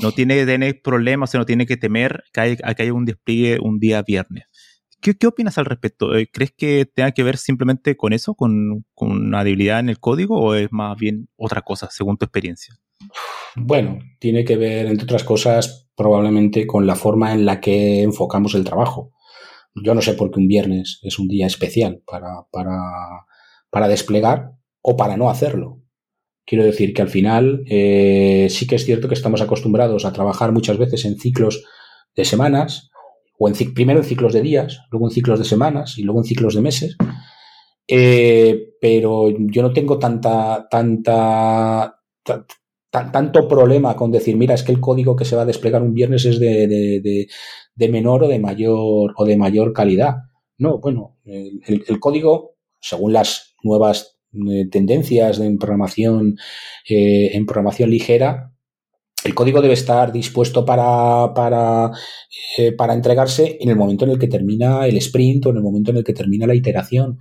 no 0.00 0.10
tiene 0.10 0.34
que 0.34 0.44
tener 0.44 0.80
problemas, 0.82 1.32
no 1.34 1.46
tiene 1.46 1.66
que 1.66 1.76
temer 1.76 2.24
que 2.32 2.58
haya, 2.64 2.92
un 2.92 3.04
despliegue 3.04 3.58
un 3.62 3.78
día 3.78 4.02
viernes. 4.02 4.46
¿Qué, 5.00 5.26
opinas 5.26 5.58
al 5.58 5.66
respecto? 5.66 6.14
Eh, 6.16 6.28
¿Crees 6.32 6.52
que 6.56 6.86
tenga 6.86 7.12
que 7.12 7.22
ver 7.22 7.36
simplemente 7.36 7.96
con 7.96 8.12
eso, 8.12 8.34
con, 8.34 8.84
una 8.96 9.44
debilidad 9.44 9.80
en 9.80 9.88
el 9.88 10.00
código, 10.00 10.40
o 10.40 10.54
es 10.54 10.72
más 10.72 10.96
bien 10.96 11.28
otra 11.36 11.62
cosa, 11.62 11.88
según 11.90 12.16
tu 12.16 12.24
experiencia? 12.24 12.74
Bueno, 13.54 13.98
tiene 14.18 14.44
que 14.44 14.56
ver, 14.56 14.86
entre 14.86 15.04
otras 15.04 15.24
cosas, 15.24 15.88
probablemente 15.96 16.66
con 16.66 16.86
la 16.86 16.96
forma 16.96 17.32
en 17.32 17.46
la 17.46 17.60
que 17.60 18.02
enfocamos 18.02 18.54
el 18.54 18.64
trabajo. 18.64 19.12
Yo 19.74 19.94
no 19.94 20.02
sé 20.02 20.14
por 20.14 20.30
qué 20.30 20.40
un 20.40 20.48
viernes 20.48 21.00
es 21.02 21.18
un 21.18 21.28
día 21.28 21.46
especial 21.46 22.02
para, 22.06 22.46
para, 22.50 23.26
para 23.70 23.88
desplegar 23.88 24.52
o 24.80 24.96
para 24.96 25.16
no 25.16 25.30
hacerlo. 25.30 25.82
Quiero 26.46 26.64
decir 26.64 26.94
que 26.94 27.02
al 27.02 27.08
final 27.08 27.64
eh, 27.66 28.46
sí 28.50 28.66
que 28.66 28.76
es 28.76 28.84
cierto 28.84 29.08
que 29.08 29.14
estamos 29.14 29.40
acostumbrados 29.40 30.04
a 30.04 30.12
trabajar 30.12 30.52
muchas 30.52 30.78
veces 30.78 31.04
en 31.04 31.18
ciclos 31.18 31.64
de 32.14 32.24
semanas, 32.24 32.90
o 33.38 33.48
en, 33.48 33.74
primero 33.74 34.00
en 34.00 34.04
ciclos 34.04 34.32
de 34.32 34.42
días, 34.42 34.80
luego 34.90 35.06
en 35.06 35.12
ciclos 35.12 35.38
de 35.38 35.44
semanas 35.44 35.98
y 35.98 36.02
luego 36.02 36.20
en 36.20 36.24
ciclos 36.24 36.54
de 36.54 36.62
meses. 36.62 36.96
Eh, 37.88 38.74
pero 38.80 39.28
yo 39.30 39.62
no 39.62 39.72
tengo 39.72 39.98
tanta, 39.98 40.66
tanta, 40.70 42.00
tanto 42.90 43.48
problema 43.48 43.94
con 43.94 44.10
decir, 44.10 44.36
mira, 44.36 44.54
es 44.54 44.62
que 44.62 44.72
el 44.72 44.80
código 44.80 45.14
que 45.14 45.24
se 45.24 45.36
va 45.36 45.42
a 45.42 45.46
desplegar 45.46 45.82
un 45.82 45.94
viernes 45.94 46.24
es 46.24 46.40
de, 46.40 47.28
menor 47.88 48.24
o 48.24 48.28
de 48.28 48.38
mayor 48.38 49.14
o 49.16 49.24
de 49.24 49.36
mayor 49.36 49.72
calidad. 49.72 50.16
No, 50.58 50.78
bueno, 50.78 51.18
el, 51.24 52.00
código, 52.00 52.56
según 52.80 53.12
las 53.12 53.54
nuevas 53.62 54.18
eh, 54.32 54.66
tendencias 54.70 55.38
en 55.38 55.58
programación, 55.58 56.36
eh, 56.88 57.30
en 57.34 57.46
programación 57.46 57.90
ligera, 57.90 58.55
el 59.26 59.34
código 59.34 59.60
debe 59.60 59.74
estar 59.74 60.12
dispuesto 60.12 60.64
para, 60.64 61.34
para, 61.34 61.90
eh, 62.56 62.72
para, 62.72 62.94
entregarse 62.94 63.58
en 63.60 63.68
el 63.68 63.76
momento 63.76 64.04
en 64.04 64.12
el 64.12 64.18
que 64.18 64.28
termina 64.28 64.86
el 64.86 64.96
sprint 64.98 65.46
o 65.46 65.50
en 65.50 65.56
el 65.56 65.62
momento 65.62 65.90
en 65.90 65.98
el 65.98 66.04
que 66.04 66.14
termina 66.14 66.46
la 66.46 66.54
iteración. 66.54 67.18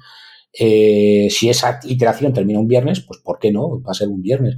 Eh, 0.58 1.28
si 1.32 1.50
esa 1.50 1.80
iteración 1.84 2.32
termina 2.32 2.60
un 2.60 2.68
viernes, 2.68 3.02
pues 3.02 3.20
¿por 3.22 3.40
qué 3.40 3.52
no? 3.52 3.82
Va 3.82 3.92
a 3.92 3.96
ser 3.96 4.08
un 4.08 4.22
viernes. 4.22 4.58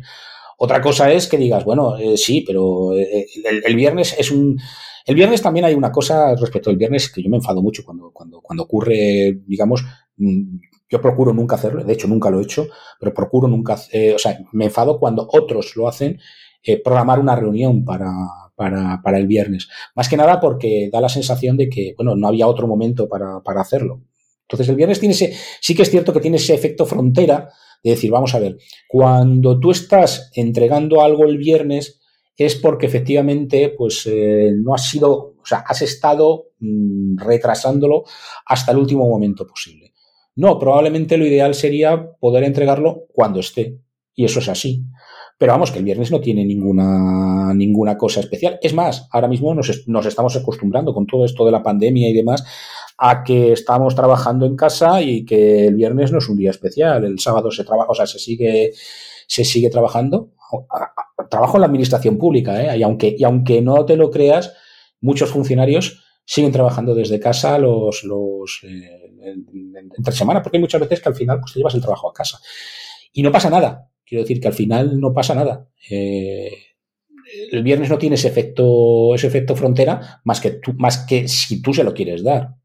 Otra 0.58 0.82
cosa 0.82 1.12
es 1.12 1.28
que 1.28 1.38
digas, 1.38 1.64
bueno, 1.64 1.98
eh, 1.98 2.18
sí, 2.18 2.44
pero 2.46 2.92
el, 2.94 3.76
viernes 3.76 4.16
es 4.18 4.30
un... 4.32 4.60
El 5.06 5.16
viernes 5.16 5.42
también 5.42 5.66
hay 5.66 5.74
una 5.74 5.92
cosa 5.92 6.36
respecto 6.36 6.70
al 6.70 6.76
viernes 6.76 7.10
que 7.10 7.24
yo 7.24 7.30
me 7.30 7.38
enfado 7.38 7.62
mucho 7.62 7.84
cuando, 7.86 8.12
cuando, 8.12 8.42
cuando 8.42 8.64
ocurre, 8.64 9.40
digamos, 9.48 9.86
mm, 10.18 10.58
yo 10.90 11.02
procuro 11.02 11.34
nunca 11.34 11.56
hacerlo, 11.56 11.84
de 11.84 11.94
hecho 11.94 12.08
nunca 12.08 12.30
lo 12.30 12.40
he 12.40 12.44
hecho, 12.44 12.68
pero 13.00 13.14
procuro 13.14 13.48
nunca, 13.48 13.76
o 13.76 14.20
sea, 14.20 14.40
me 14.52 14.66
enfado 14.66 15.00
cuando 15.00 15.28
otros 15.32 15.76
lo 15.76 15.88
hacen 15.88 16.20
eh, 16.68 16.82
programar 16.84 17.20
una 17.20 17.36
reunión 17.36 17.84
para, 17.86 18.12
para, 18.56 19.02
para, 19.02 19.18
el 19.18 19.26
viernes. 19.26 19.68
Más 19.96 20.10
que 20.10 20.18
nada 20.18 20.40
porque 20.40 20.90
da 20.92 21.02
la 21.02 21.10
sensación 21.10 21.58
de 21.58 21.70
que, 21.70 21.94
bueno, 21.96 22.16
no 22.16 22.28
había 22.28 22.48
otro 22.48 22.68
momento 22.68 23.08
para, 23.08 23.42
para 23.42 23.62
hacerlo. 23.62 24.02
Entonces 24.42 24.70
el 24.70 24.76
viernes 24.76 25.00
tiene 25.00 25.14
ese, 25.14 25.34
sí 25.62 25.76
que 25.76 25.84
es 25.84 25.90
cierto 25.90 26.14
que 26.14 26.20
tiene 26.20 26.38
ese 26.38 26.54
efecto 26.54 26.86
frontera 26.86 27.50
de 27.84 27.92
decir, 27.92 28.12
vamos 28.12 28.34
a 28.34 28.40
ver, 28.40 28.58
cuando 28.88 29.60
tú 29.60 29.72
estás 29.72 30.32
entregando 30.36 31.02
algo 31.02 31.26
el 31.26 31.38
viernes 31.38 32.00
es 32.38 32.56
porque 32.56 32.86
efectivamente 32.86 33.74
pues 33.78 34.06
eh, 34.06 34.52
no 34.56 34.74
has 34.74 34.90
sido, 34.90 35.36
o 35.42 35.46
sea, 35.46 35.64
has 35.68 35.82
estado 35.82 36.52
mm, 36.60 37.18
retrasándolo 37.18 38.04
hasta 38.46 38.72
el 38.72 38.78
último 38.78 39.10
momento 39.10 39.46
posible. 39.46 39.94
No, 40.36 40.60
probablemente 40.60 41.18
lo 41.18 41.26
ideal 41.26 41.56
sería 41.56 42.12
poder 42.20 42.44
entregarlo 42.44 43.06
cuando 43.12 43.40
esté. 43.40 43.80
Y 44.14 44.26
eso 44.26 44.40
es 44.40 44.50
así. 44.50 44.84
Pero 45.38 45.52
vamos, 45.52 45.72
que 45.72 45.80
el 45.80 45.86
viernes 45.86 46.12
no 46.12 46.20
tiene 46.20 46.44
ninguna, 46.44 47.54
ninguna 47.54 47.96
cosa 47.96 48.20
especial. 48.20 48.58
Es 48.62 48.74
más, 48.74 49.08
ahora 49.12 49.28
mismo 49.28 49.54
nos, 49.54 49.88
nos 49.88 50.06
estamos 50.06 50.36
acostumbrando 50.36 50.94
con 50.94 51.06
todo 51.06 51.26
esto 51.26 51.46
de 51.46 51.52
la 51.52 51.62
pandemia 51.62 52.10
y 52.10 52.14
demás 52.14 52.44
a 52.98 53.24
que 53.24 53.52
estamos 53.52 53.94
trabajando 53.94 54.48
en 54.48 54.56
casa 54.56 55.02
y 55.02 55.24
que 55.24 55.68
el 55.68 55.76
viernes 55.76 56.12
no 56.12 56.18
es 56.18 56.30
un 56.30 56.38
día 56.38 56.50
especial. 56.50 57.06
El 57.06 57.20
sábado 57.20 57.52
se 57.52 57.64
trabaja, 57.64 57.92
o 57.92 57.96
sea, 57.96 58.08
se 58.08 58.18
sigue, 58.18 58.74
se 59.28 59.46
sigue 59.46 59.70
trabajando. 59.70 60.32
Trabajo 61.30 61.58
en 61.58 61.62
la 61.62 61.68
administración 61.68 62.18
pública, 62.18 62.62
¿eh? 62.62 62.78
Y 62.78 62.84
aunque, 62.84 63.16
y 63.18 63.24
aunque 63.24 63.62
no 63.62 63.86
te 63.86 63.96
lo 63.96 64.10
creas, 64.10 64.54
muchos 65.02 65.30
funcionarios 65.30 66.04
siguen 66.26 66.52
trabajando 66.52 66.96
desde 66.96 67.20
casa 67.20 67.60
los, 67.60 68.04
los 68.04 68.60
eh, 68.64 69.14
entre 69.96 70.14
semana, 70.14 70.42
porque 70.42 70.58
hay 70.58 70.62
muchas 70.62 70.82
veces 70.82 71.00
que 71.00 71.10
al 71.10 71.16
final 71.16 71.40
pues, 71.40 71.54
te 71.54 71.60
llevas 71.60 71.76
el 71.76 71.82
trabajo 71.82 72.10
a 72.10 72.14
casa. 72.14 72.40
Y 73.14 73.22
no 73.22 73.32
pasa 73.32 73.50
nada. 73.50 73.90
Quiero 74.08 74.24
decir 74.24 74.40
que 74.40 74.48
al 74.48 74.54
final 74.54 75.00
no 75.00 75.14
pasa 75.14 75.36
nada. 75.36 75.68
Eh, 75.90 76.50
el 77.52 77.62
viernes 77.62 77.90
no 77.90 77.98
tiene 77.98 78.16
ese 78.16 78.30
efecto, 78.30 79.14
ese 79.14 79.28
efecto 79.28 79.56
frontera 79.56 80.22
más 80.24 80.40
que, 80.40 80.52
tú, 80.52 80.74
más 80.74 81.00
que 81.00 81.28
si 81.28 81.62
tú 81.62 81.74
se 81.74 81.84
lo 81.84 81.94
quieres 81.94 82.24
dar. 82.24 82.56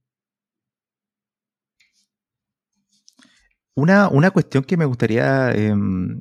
Una, 3.74 4.08
una 4.08 4.30
cuestión 4.30 4.62
que 4.62 4.76
me 4.76 4.84
gustaría 4.84 5.50
em, 5.50 6.20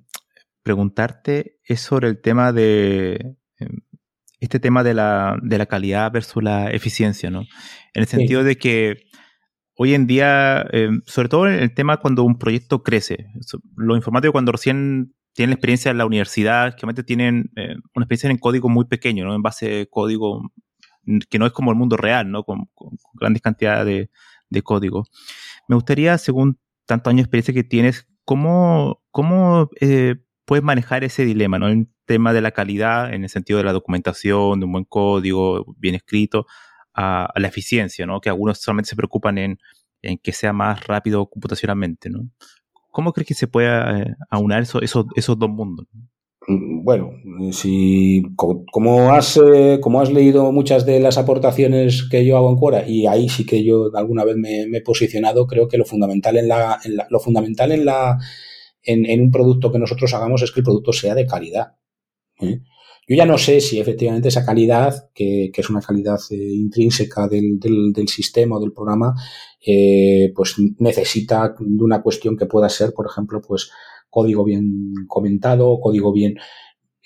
preguntarte 0.63 1.59
es 1.65 1.81
sobre 1.81 2.07
el 2.07 2.19
tema 2.19 2.51
de 2.51 3.35
em, 3.59 3.77
este 4.39 4.59
tema 4.59 4.83
de 4.83 4.95
la, 4.95 5.37
de 5.43 5.59
la, 5.59 5.67
calidad 5.67 6.11
versus 6.11 6.41
la 6.41 6.71
eficiencia, 6.71 7.29
¿no? 7.29 7.41
En 7.93 8.01
el 8.01 8.07
sentido 8.07 8.43
de 8.43 8.57
que 8.57 9.03
hoy 9.81 9.95
en 9.95 10.05
día, 10.05 10.63
eh, 10.73 10.91
sobre 11.07 11.27
todo 11.27 11.47
en 11.47 11.55
el 11.55 11.73
tema 11.73 11.97
cuando 11.97 12.21
un 12.21 12.37
proyecto 12.37 12.83
crece, 12.83 13.25
los 13.75 13.97
informáticos 13.97 14.31
cuando 14.31 14.51
recién 14.51 15.15
tienen 15.33 15.53
experiencia 15.53 15.89
en 15.89 15.97
la 15.97 16.05
universidad, 16.05 16.75
que 16.75 17.03
tienen 17.03 17.49
eh, 17.55 17.73
una 17.95 18.03
experiencia 18.03 18.29
en 18.29 18.37
código 18.37 18.69
muy 18.69 18.85
pequeño, 18.85 19.25
¿no? 19.25 19.33
En 19.33 19.41
base 19.41 19.67
de 19.67 19.87
código 19.89 20.51
que 21.31 21.39
no 21.39 21.47
es 21.47 21.51
como 21.51 21.71
el 21.71 21.77
mundo 21.77 21.97
real, 21.97 22.29
¿no? 22.29 22.43
Con, 22.43 22.69
grandes 23.15 23.41
cantidades 23.41 24.09
de, 24.51 24.61
código. 24.61 25.05
Me 25.67 25.73
gustaría, 25.73 26.19
según 26.19 26.59
tantos 26.85 27.09
años 27.09 27.21
de 27.21 27.23
experiencia 27.23 27.53
que 27.55 27.63
tienes, 27.63 28.07
¿cómo, 28.23 29.01
cómo 29.09 29.67
eh, 29.79 30.17
puedes 30.45 30.63
manejar 30.63 31.03
ese 31.03 31.25
dilema, 31.25 31.57
¿no? 31.57 31.69
El 31.69 31.87
tema 32.05 32.33
de 32.33 32.41
la 32.41 32.51
calidad, 32.51 33.11
en 33.11 33.23
el 33.23 33.29
sentido 33.31 33.57
de 33.57 33.65
la 33.65 33.73
documentación, 33.73 34.59
de 34.59 34.65
un 34.67 34.73
buen 34.73 34.85
código, 34.85 35.73
bien 35.79 35.95
escrito, 35.95 36.45
a, 36.93 37.31
la 37.35 37.47
eficiencia, 37.47 38.05
¿no? 38.05 38.21
Que 38.21 38.29
algunos 38.29 38.59
solamente 38.59 38.89
se 38.89 38.95
preocupan 38.95 39.37
en, 39.37 39.57
que 40.21 40.31
sea 40.31 40.53
más 40.53 40.85
rápido 40.87 41.27
computacionalmente, 41.27 42.09
¿no? 42.09 42.29
¿Cómo 42.89 43.13
crees 43.13 43.27
que 43.27 43.33
se 43.33 43.47
pueda 43.47 43.99
eh, 43.99 44.15
aunar 44.29 44.63
esos, 44.63 45.39
dos 45.39 45.49
mundos? 45.49 45.87
Mm, 46.47 46.83
bueno, 46.83 47.11
si 47.51 48.23
como 48.35 49.13
has, 49.13 49.37
eh, 49.37 49.79
como 49.79 50.01
has 50.01 50.11
leído 50.11 50.51
muchas 50.51 50.85
de 50.85 50.99
las 50.99 51.17
aportaciones 51.17 52.07
que 52.09 52.25
yo 52.25 52.35
hago 52.35 52.49
en 52.49 52.57
Quora, 52.57 52.87
y 52.87 53.05
ahí 53.05 53.29
sí 53.29 53.45
que 53.45 53.63
yo 53.63 53.91
alguna 53.95 54.25
vez 54.25 54.35
me, 54.35 54.63
he 54.63 54.81
posicionado, 54.81 55.47
creo 55.47 55.67
que 55.67 55.77
lo 55.77 55.85
fundamental 55.85 56.37
en 56.37 56.47
la, 56.47 56.79
lo 57.09 57.19
fundamental 57.19 57.71
en 57.71 57.85
la 57.85 58.17
en, 58.83 59.21
un 59.21 59.31
producto 59.31 59.71
que 59.71 59.79
nosotros 59.79 60.13
hagamos 60.13 60.41
es 60.41 60.51
que 60.51 60.61
el 60.61 60.65
producto 60.65 60.93
sea 60.93 61.15
de 61.15 61.25
calidad. 61.25 61.75
¿eh? 62.39 62.59
Yo 63.07 63.15
ya 63.15 63.25
no 63.25 63.37
sé 63.37 63.61
si 63.61 63.79
efectivamente 63.79 64.29
esa 64.29 64.45
calidad, 64.45 65.09
que, 65.13 65.51
es 65.53 65.69
una 65.69 65.81
calidad 65.81 66.19
eh, 66.29 66.35
intrínseca 66.35 67.27
del, 67.27 67.59
del, 67.59 68.07
sistema 68.07 68.57
o 68.57 68.59
del 68.59 68.73
programa, 68.73 69.13
eh, 69.65 70.31
pues 70.35 70.55
necesita 70.79 71.55
de 71.59 71.83
una 71.83 72.01
cuestión 72.01 72.37
que 72.37 72.45
pueda 72.45 72.69
ser, 72.69 72.93
por 72.93 73.07
ejemplo, 73.07 73.41
pues 73.41 73.71
código 74.09 74.43
bien 74.43 74.93
comentado, 75.07 75.79
código 75.79 76.11
bien 76.13 76.37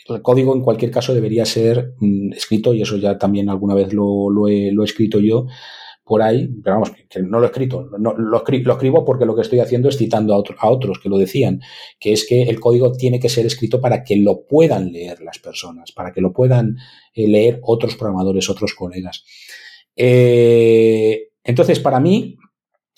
el 0.08 0.22
código 0.22 0.54
en 0.54 0.62
cualquier 0.62 0.92
caso 0.92 1.14
debería 1.14 1.46
ser 1.46 1.96
mm, 2.00 2.34
escrito, 2.34 2.74
y 2.74 2.82
eso 2.82 2.98
ya 2.98 3.18
también 3.18 3.50
alguna 3.50 3.74
vez 3.74 3.94
lo, 3.94 4.30
lo, 4.30 4.48
he, 4.48 4.72
lo 4.72 4.84
he 4.84 4.86
escrito 4.86 5.20
yo, 5.20 5.48
por 6.06 6.22
ahí, 6.22 6.48
pero 6.64 6.76
vamos, 6.76 6.92
que 7.10 7.20
no 7.24 7.40
lo 7.40 7.46
he 7.46 7.48
escrito, 7.48 7.90
no, 7.98 8.14
lo, 8.14 8.44
escribo 8.46 9.04
porque 9.04 9.26
lo 9.26 9.36
que 9.36 9.42
estoy 9.42 9.60
haciendo 9.60 9.90
es 9.90 9.98
citando 9.98 10.36
a, 10.36 10.70
otros 10.70 11.00
que 11.00 11.10
lo 11.10 11.18
decían, 11.18 11.62
que 12.00 12.14
es 12.14 12.28
que 12.28 12.44
el 12.44 12.60
código 12.60 12.92
tiene 12.92 13.20
que 13.20 13.28
ser 13.28 13.48
escrito 13.48 13.82
para 13.82 14.04
que 14.04 14.16
lo 14.16 14.46
puedan 14.46 14.92
leer 14.92 15.20
las 15.22 15.40
personas, 15.40 15.92
para 15.94 16.14
que 16.14 16.22
lo 16.22 16.32
puedan 16.32 16.78
eh, 17.16 17.28
leer 17.28 17.60
otros 17.64 17.96
programadores, 17.96 18.48
otros 18.52 18.76
colegas. 18.76 19.26
Eh, 19.96 21.30
entonces, 21.44 21.80
para 21.80 22.00
mí, 22.00 22.38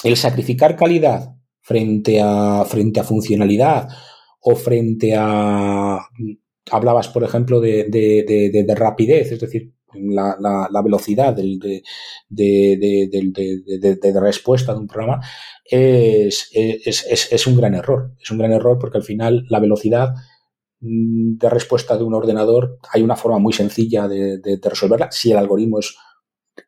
el 0.03 0.17
sacrificar 0.17 0.75
calidad 0.75 1.33
frente 1.61 2.19
a, 2.21 2.65
frente 2.65 2.99
a 2.99 3.05
funcionalidad 3.05 3.87
o 4.41 4.55
frente 4.55 5.15
a... 5.17 5.97
Hablabas, 6.69 7.07
por 7.07 7.23
ejemplo, 7.23 7.61
de, 7.61 7.85
de 7.85 8.75
rapidez, 8.75 9.31
es 9.31 9.39
decir, 9.39 9.76
la, 9.93 10.67
la, 10.69 10.81
velocidad 10.81 11.33
del, 11.33 11.59
de, 11.59 11.83
de, 12.29 13.07
de, 14.01 14.19
respuesta 14.19 14.73
de 14.73 14.79
un 14.79 14.87
programa 14.87 15.21
es, 15.63 16.49
es, 16.53 17.31
es, 17.31 17.47
un 17.47 17.55
gran 17.55 17.73
error. 17.75 18.11
Es 18.21 18.31
un 18.31 18.37
gran 18.37 18.51
error 18.51 18.77
porque 18.79 18.97
al 18.97 19.03
final 19.03 19.45
la 19.49 19.59
velocidad 19.59 20.13
mm, 20.81 21.37
de 21.37 21.49
respuesta 21.49 21.97
de 21.97 22.03
un 22.03 22.13
ordenador 22.13 22.79
hay 22.91 23.01
una 23.01 23.15
forma 23.15 23.39
muy 23.39 23.53
sencilla 23.53 24.07
de, 24.07 24.59
resolverla 24.61 25.11
si 25.11 25.31
el 25.31 25.37
algoritmo 25.37 25.79
es, 25.79 25.95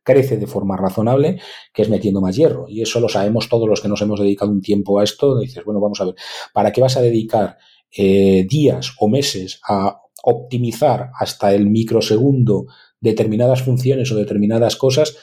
crece 0.03 0.37
de 0.37 0.47
forma 0.47 0.77
razonable, 0.77 1.41
que 1.73 1.81
es 1.81 1.89
metiendo 1.89 2.21
más 2.21 2.35
hierro. 2.35 2.65
Y 2.67 2.81
eso 2.81 2.99
lo 2.99 3.09
sabemos 3.09 3.49
todos 3.49 3.67
los 3.67 3.81
que 3.81 3.89
nos 3.89 4.01
hemos 4.01 4.19
dedicado 4.19 4.51
un 4.51 4.61
tiempo 4.61 4.99
a 4.99 5.03
esto. 5.03 5.39
Dices, 5.39 5.63
bueno, 5.65 5.81
vamos 5.81 5.99
a 6.01 6.05
ver, 6.05 6.15
¿para 6.53 6.71
qué 6.71 6.81
vas 6.81 6.95
a 6.95 7.01
dedicar 7.01 7.57
eh, 7.91 8.45
días 8.47 8.93
o 8.99 9.09
meses 9.09 9.59
a 9.67 9.99
optimizar 10.23 11.11
hasta 11.17 11.53
el 11.53 11.69
microsegundo 11.69 12.67
determinadas 12.99 13.61
funciones 13.63 14.11
o 14.11 14.15
determinadas 14.15 14.75
cosas, 14.75 15.17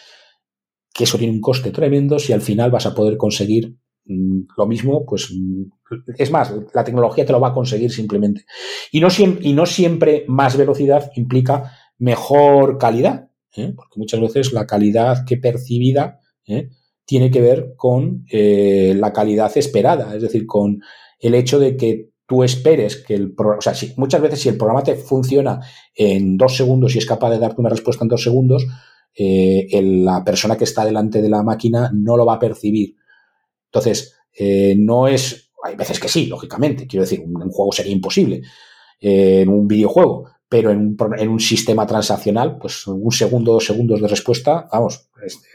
que 0.92 1.04
eso 1.04 1.18
tiene 1.18 1.32
un 1.32 1.40
coste 1.40 1.70
tremendo 1.70 2.18
si 2.18 2.32
al 2.32 2.40
final 2.40 2.70
vas 2.70 2.86
a 2.86 2.94
poder 2.94 3.16
conseguir 3.16 3.76
mm, 4.06 4.40
lo 4.56 4.66
mismo, 4.66 5.04
pues 5.04 5.30
mm, 5.30 5.64
es 6.16 6.30
más, 6.30 6.52
la 6.74 6.84
tecnología 6.84 7.26
te 7.26 7.32
lo 7.32 7.40
va 7.40 7.48
a 7.48 7.54
conseguir 7.54 7.92
simplemente. 7.92 8.44
Y 8.90 9.00
no, 9.00 9.10
siempre, 9.10 9.48
y 9.48 9.52
no 9.52 9.66
siempre 9.66 10.24
más 10.28 10.56
velocidad 10.56 11.10
implica 11.16 11.72
mejor 11.98 12.78
calidad, 12.78 13.30
¿eh? 13.56 13.72
porque 13.74 13.98
muchas 13.98 14.20
veces 14.20 14.52
la 14.52 14.66
calidad 14.66 15.24
que 15.26 15.36
percibida 15.36 16.20
¿eh? 16.46 16.70
tiene 17.04 17.30
que 17.30 17.40
ver 17.40 17.74
con 17.76 18.24
eh, 18.30 18.94
la 18.96 19.12
calidad 19.12 19.56
esperada, 19.56 20.14
es 20.14 20.22
decir, 20.22 20.46
con 20.46 20.80
el 21.20 21.34
hecho 21.34 21.58
de 21.58 21.76
que 21.76 22.10
tú 22.26 22.42
esperes 22.42 22.96
que 22.96 23.14
el 23.14 23.34
programa, 23.34 23.58
o 23.58 23.62
sea, 23.62 23.74
si, 23.74 23.94
muchas 23.96 24.20
veces 24.20 24.40
si 24.40 24.48
el 24.48 24.56
programa 24.56 24.82
te 24.82 24.96
funciona 24.96 25.60
en 25.94 26.36
dos 26.36 26.56
segundos 26.56 26.94
y 26.94 26.98
es 26.98 27.06
capaz 27.06 27.30
de 27.30 27.38
darte 27.38 27.60
una 27.60 27.70
respuesta 27.70 28.04
en 28.04 28.08
dos 28.08 28.22
segundos, 28.22 28.66
eh, 29.14 29.68
la 29.82 30.22
persona 30.24 30.56
que 30.56 30.64
está 30.64 30.84
delante 30.84 31.22
de 31.22 31.28
la 31.28 31.42
máquina 31.42 31.90
no 31.94 32.16
lo 32.16 32.26
va 32.26 32.34
a 32.34 32.38
percibir. 32.38 32.96
Entonces, 33.66 34.14
no 34.76 35.08
es, 35.08 35.50
hay 35.62 35.76
veces 35.76 35.98
que 35.98 36.08
sí, 36.08 36.26
lógicamente, 36.26 36.86
quiero 36.86 37.04
decir, 37.04 37.20
un, 37.20 37.50
juego 37.50 37.72
sería 37.72 37.92
imposible, 37.92 38.42
en 39.00 39.48
un 39.48 39.66
videojuego, 39.66 40.28
pero 40.48 40.70
en 40.70 40.78
un, 40.78 40.96
en 41.18 41.28
un, 41.28 41.40
sistema 41.40 41.86
transaccional, 41.86 42.56
pues 42.58 42.86
un 42.86 43.10
segundo, 43.10 43.52
dos 43.54 43.66
segundos 43.66 44.00
de 44.00 44.06
respuesta, 44.06 44.68
vamos, 44.70 45.08
este, 45.24 45.48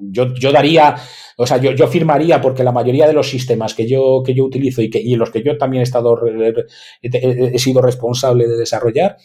yo, 0.00 0.34
yo 0.34 0.52
daría, 0.52 0.96
o 1.36 1.46
sea, 1.46 1.58
yo, 1.58 1.72
yo, 1.72 1.86
firmaría 1.86 2.40
porque 2.40 2.64
la 2.64 2.72
mayoría 2.72 3.06
de 3.06 3.12
los 3.12 3.28
sistemas 3.28 3.74
que 3.74 3.86
yo, 3.86 4.22
que 4.24 4.32
yo 4.34 4.44
utilizo 4.44 4.80
y, 4.80 4.88
que, 4.88 5.00
y 5.02 5.12
en 5.12 5.18
los 5.18 5.30
que 5.30 5.42
yo 5.42 5.58
también 5.58 5.82
he 5.82 5.84
estado, 5.84 6.18
he, 7.02 7.58
sido 7.58 7.82
responsable 7.82 8.48
de 8.48 8.56
desarrollar, 8.56 9.18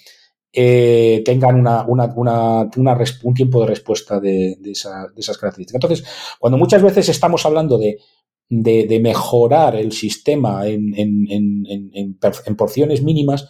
eh, 0.51 1.21
tengan 1.23 1.57
una, 1.57 1.85
una, 1.87 2.13
una, 2.15 2.69
un 3.23 3.33
tiempo 3.33 3.61
de 3.61 3.67
respuesta 3.67 4.19
de, 4.19 4.57
de, 4.59 4.71
esa, 4.71 5.07
de, 5.07 5.21
esas 5.21 5.37
características. 5.37 5.81
Entonces, 5.81 6.35
cuando 6.37 6.57
muchas 6.57 6.83
veces 6.83 7.07
estamos 7.07 7.45
hablando 7.45 7.77
de, 7.77 7.97
de 8.49 8.99
mejorar 8.99 9.77
el 9.77 9.93
sistema 9.93 10.67
en, 10.67 10.93
en, 10.95 11.27
en, 11.29 12.19
en 12.45 12.55
porciones 12.57 13.01
mínimas, 13.01 13.49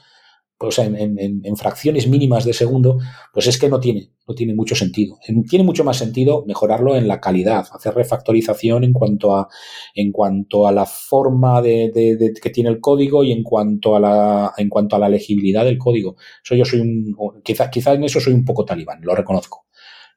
pues 0.64 0.80
en, 0.80 0.95
en, 1.20 1.57
fracciones 1.57 2.07
mínimas 2.07 2.45
de 2.45 2.53
segundo, 2.53 2.97
pues 3.34 3.47
es 3.47 3.59
que 3.59 3.68
no 3.68 3.82
tiene, 3.82 4.11
no 4.26 4.34
tiene 4.34 4.53
mucho 4.53 4.76
sentido. 4.76 5.20
Tiene 5.49 5.66
mucho 5.66 5.84
más 5.84 5.97
sentido 5.97 6.45
mejorarlo 6.47 6.95
en 6.95 7.05
la 7.05 7.20
calidad, 7.20 7.68
hacer 7.74 7.93
refactorización 7.93 8.86
en 8.86 8.93
cuanto 8.93 9.36
a, 9.36 9.49
en 9.93 10.14
cuanto 10.14 10.66
a 10.66 10.72
la 10.72 10.86
forma 10.86 11.61
de, 11.61 11.91
de, 11.93 12.34
que 12.41 12.49
tiene 12.49 12.70
el 12.70 12.80
código 12.80 13.26
y 13.26 13.34
en 13.34 13.43
cuanto 13.43 13.97
a 13.97 13.99
la, 13.99 14.53
en 14.55 14.70
cuanto 14.70 14.95
a 14.95 14.99
la 14.99 15.09
legibilidad 15.09 15.66
del 15.66 15.78
código. 15.78 16.16
Eso 16.41 16.55
yo 16.55 16.64
soy 16.64 16.80
un, 16.80 17.14
quizá, 17.43 17.70
quizá 17.70 17.91
en 17.91 18.05
eso 18.05 18.22
soy 18.22 18.32
un 18.32 18.45
poco 18.45 18.64
talibán, 18.64 19.01
lo 19.01 19.14
reconozco. 19.14 19.66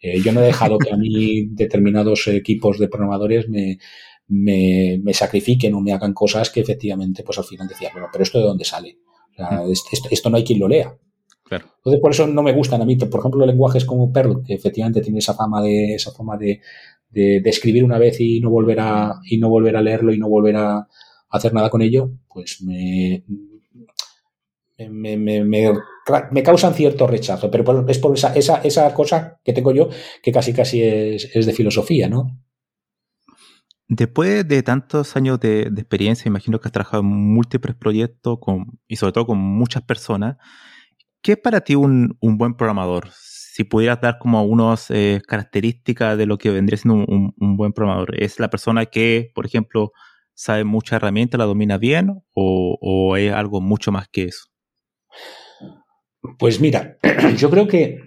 Eh, 0.00 0.20
yo 0.20 0.30
no 0.30 0.42
he 0.42 0.46
dejado 0.46 0.78
que 0.78 0.92
a 0.92 0.96
mí 0.96 1.46
determinados 1.50 2.28
equipos 2.28 2.78
de 2.78 2.86
programadores 2.86 3.48
me, 3.48 3.78
me, 4.28 5.00
me 5.02 5.12
sacrifiquen 5.12 5.74
o 5.74 5.80
me 5.80 5.92
hagan 5.92 6.14
cosas 6.14 6.50
que 6.50 6.60
efectivamente, 6.60 7.24
pues 7.24 7.36
al 7.36 7.44
final 7.44 7.66
decía, 7.66 7.90
bueno, 7.92 8.06
pero 8.12 8.22
esto 8.22 8.38
de 8.38 8.44
dónde 8.44 8.64
sale 8.64 8.98
esto, 10.10 10.30
no 10.30 10.36
hay 10.36 10.44
quien 10.44 10.60
lo 10.60 10.68
lea. 10.68 10.96
Entonces, 11.48 12.00
por 12.00 12.10
eso 12.10 12.26
no 12.26 12.42
me 12.42 12.52
gustan 12.52 12.82
a 12.82 12.84
mí, 12.84 12.96
por 12.96 13.20
ejemplo, 13.20 13.46
lenguajes 13.46 13.84
como 13.84 14.12
Perl, 14.12 14.42
que 14.44 14.54
efectivamente 14.54 15.00
tiene 15.00 15.20
esa 15.20 15.34
fama 15.34 15.62
de, 15.62 15.94
esa 15.94 16.10
fama 16.10 16.36
de, 16.36 16.60
de, 17.10 17.40
escribir 17.44 17.84
una 17.84 17.98
vez 17.98 18.20
y 18.20 18.40
no 18.40 18.50
volver 18.50 18.80
a, 18.80 19.20
y 19.24 19.38
no 19.38 19.48
volver 19.48 19.76
a 19.76 19.82
leerlo 19.82 20.12
y 20.12 20.18
no 20.18 20.28
volver 20.28 20.56
a 20.56 20.88
hacer 21.30 21.54
nada 21.54 21.70
con 21.70 21.82
ello, 21.82 22.10
pues 22.28 22.62
me, 22.62 23.22
me, 24.78 25.16
me, 25.16 25.44
me, 25.44 26.42
causan 26.42 26.74
cierto 26.74 27.06
rechazo, 27.06 27.50
pero 27.50 27.86
es 27.88 27.98
por 27.98 28.14
esa, 28.14 28.34
esa, 28.34 28.56
esa 28.62 28.92
cosa 28.92 29.40
que 29.44 29.52
tengo 29.52 29.72
yo 29.72 29.88
que 30.22 30.32
casi 30.32 30.52
casi 30.52 30.82
es, 30.82 31.30
es 31.34 31.46
de 31.46 31.52
filosofía, 31.52 32.08
¿no? 32.08 32.38
Después 33.88 34.46
de 34.48 34.62
tantos 34.62 35.16
años 35.16 35.38
de, 35.38 35.62
experiencia, 35.62 36.28
imagino 36.28 36.60
que 36.60 36.68
has 36.68 36.72
trabajado 36.72 37.02
en 37.02 37.08
múltiples 37.08 37.76
proyectos 37.76 38.38
con, 38.40 38.80
y 38.88 38.96
sobre 38.96 39.12
todo 39.12 39.26
con 39.26 39.38
muchas 39.38 39.82
personas. 39.82 40.36
¿Qué 41.22 41.32
es 41.32 41.38
para 41.38 41.60
ti 41.60 41.76
un, 41.76 42.16
buen 42.20 42.54
programador? 42.54 43.08
Si 43.12 43.64
pudieras 43.64 44.00
dar 44.00 44.18
como 44.18 44.42
unas 44.44 44.90
eh, 44.90 45.20
características 45.26 46.18
de 46.18 46.26
lo 46.26 46.36
que 46.36 46.50
vendría 46.50 46.76
siendo 46.76 47.04
un, 47.06 47.56
buen 47.56 47.72
programador. 47.72 48.22
¿Es 48.22 48.40
la 48.40 48.50
persona 48.50 48.86
que, 48.86 49.30
por 49.34 49.46
ejemplo, 49.46 49.92
sabe 50.34 50.64
mucha 50.64 50.96
herramienta, 50.96 51.38
la 51.38 51.44
domina 51.44 51.78
bien 51.78 52.10
o, 52.34 52.78
o 52.80 53.16
es 53.16 53.32
algo 53.32 53.60
mucho 53.60 53.92
más 53.92 54.08
que 54.08 54.24
eso? 54.24 54.46
Pues 56.38 56.60
mira, 56.60 56.98
yo 57.36 57.50
creo 57.50 57.68
que 57.68 58.00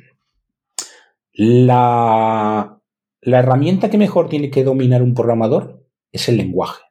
la, 1.34 2.79
la 3.22 3.40
herramienta 3.40 3.90
que 3.90 3.98
mejor 3.98 4.30
tiene 4.30 4.50
que 4.50 4.64
dominar 4.64 5.02
un 5.02 5.14
programador 5.14 5.86
es 6.12 6.30
el 6.30 6.38
lenguaje. 6.38 6.84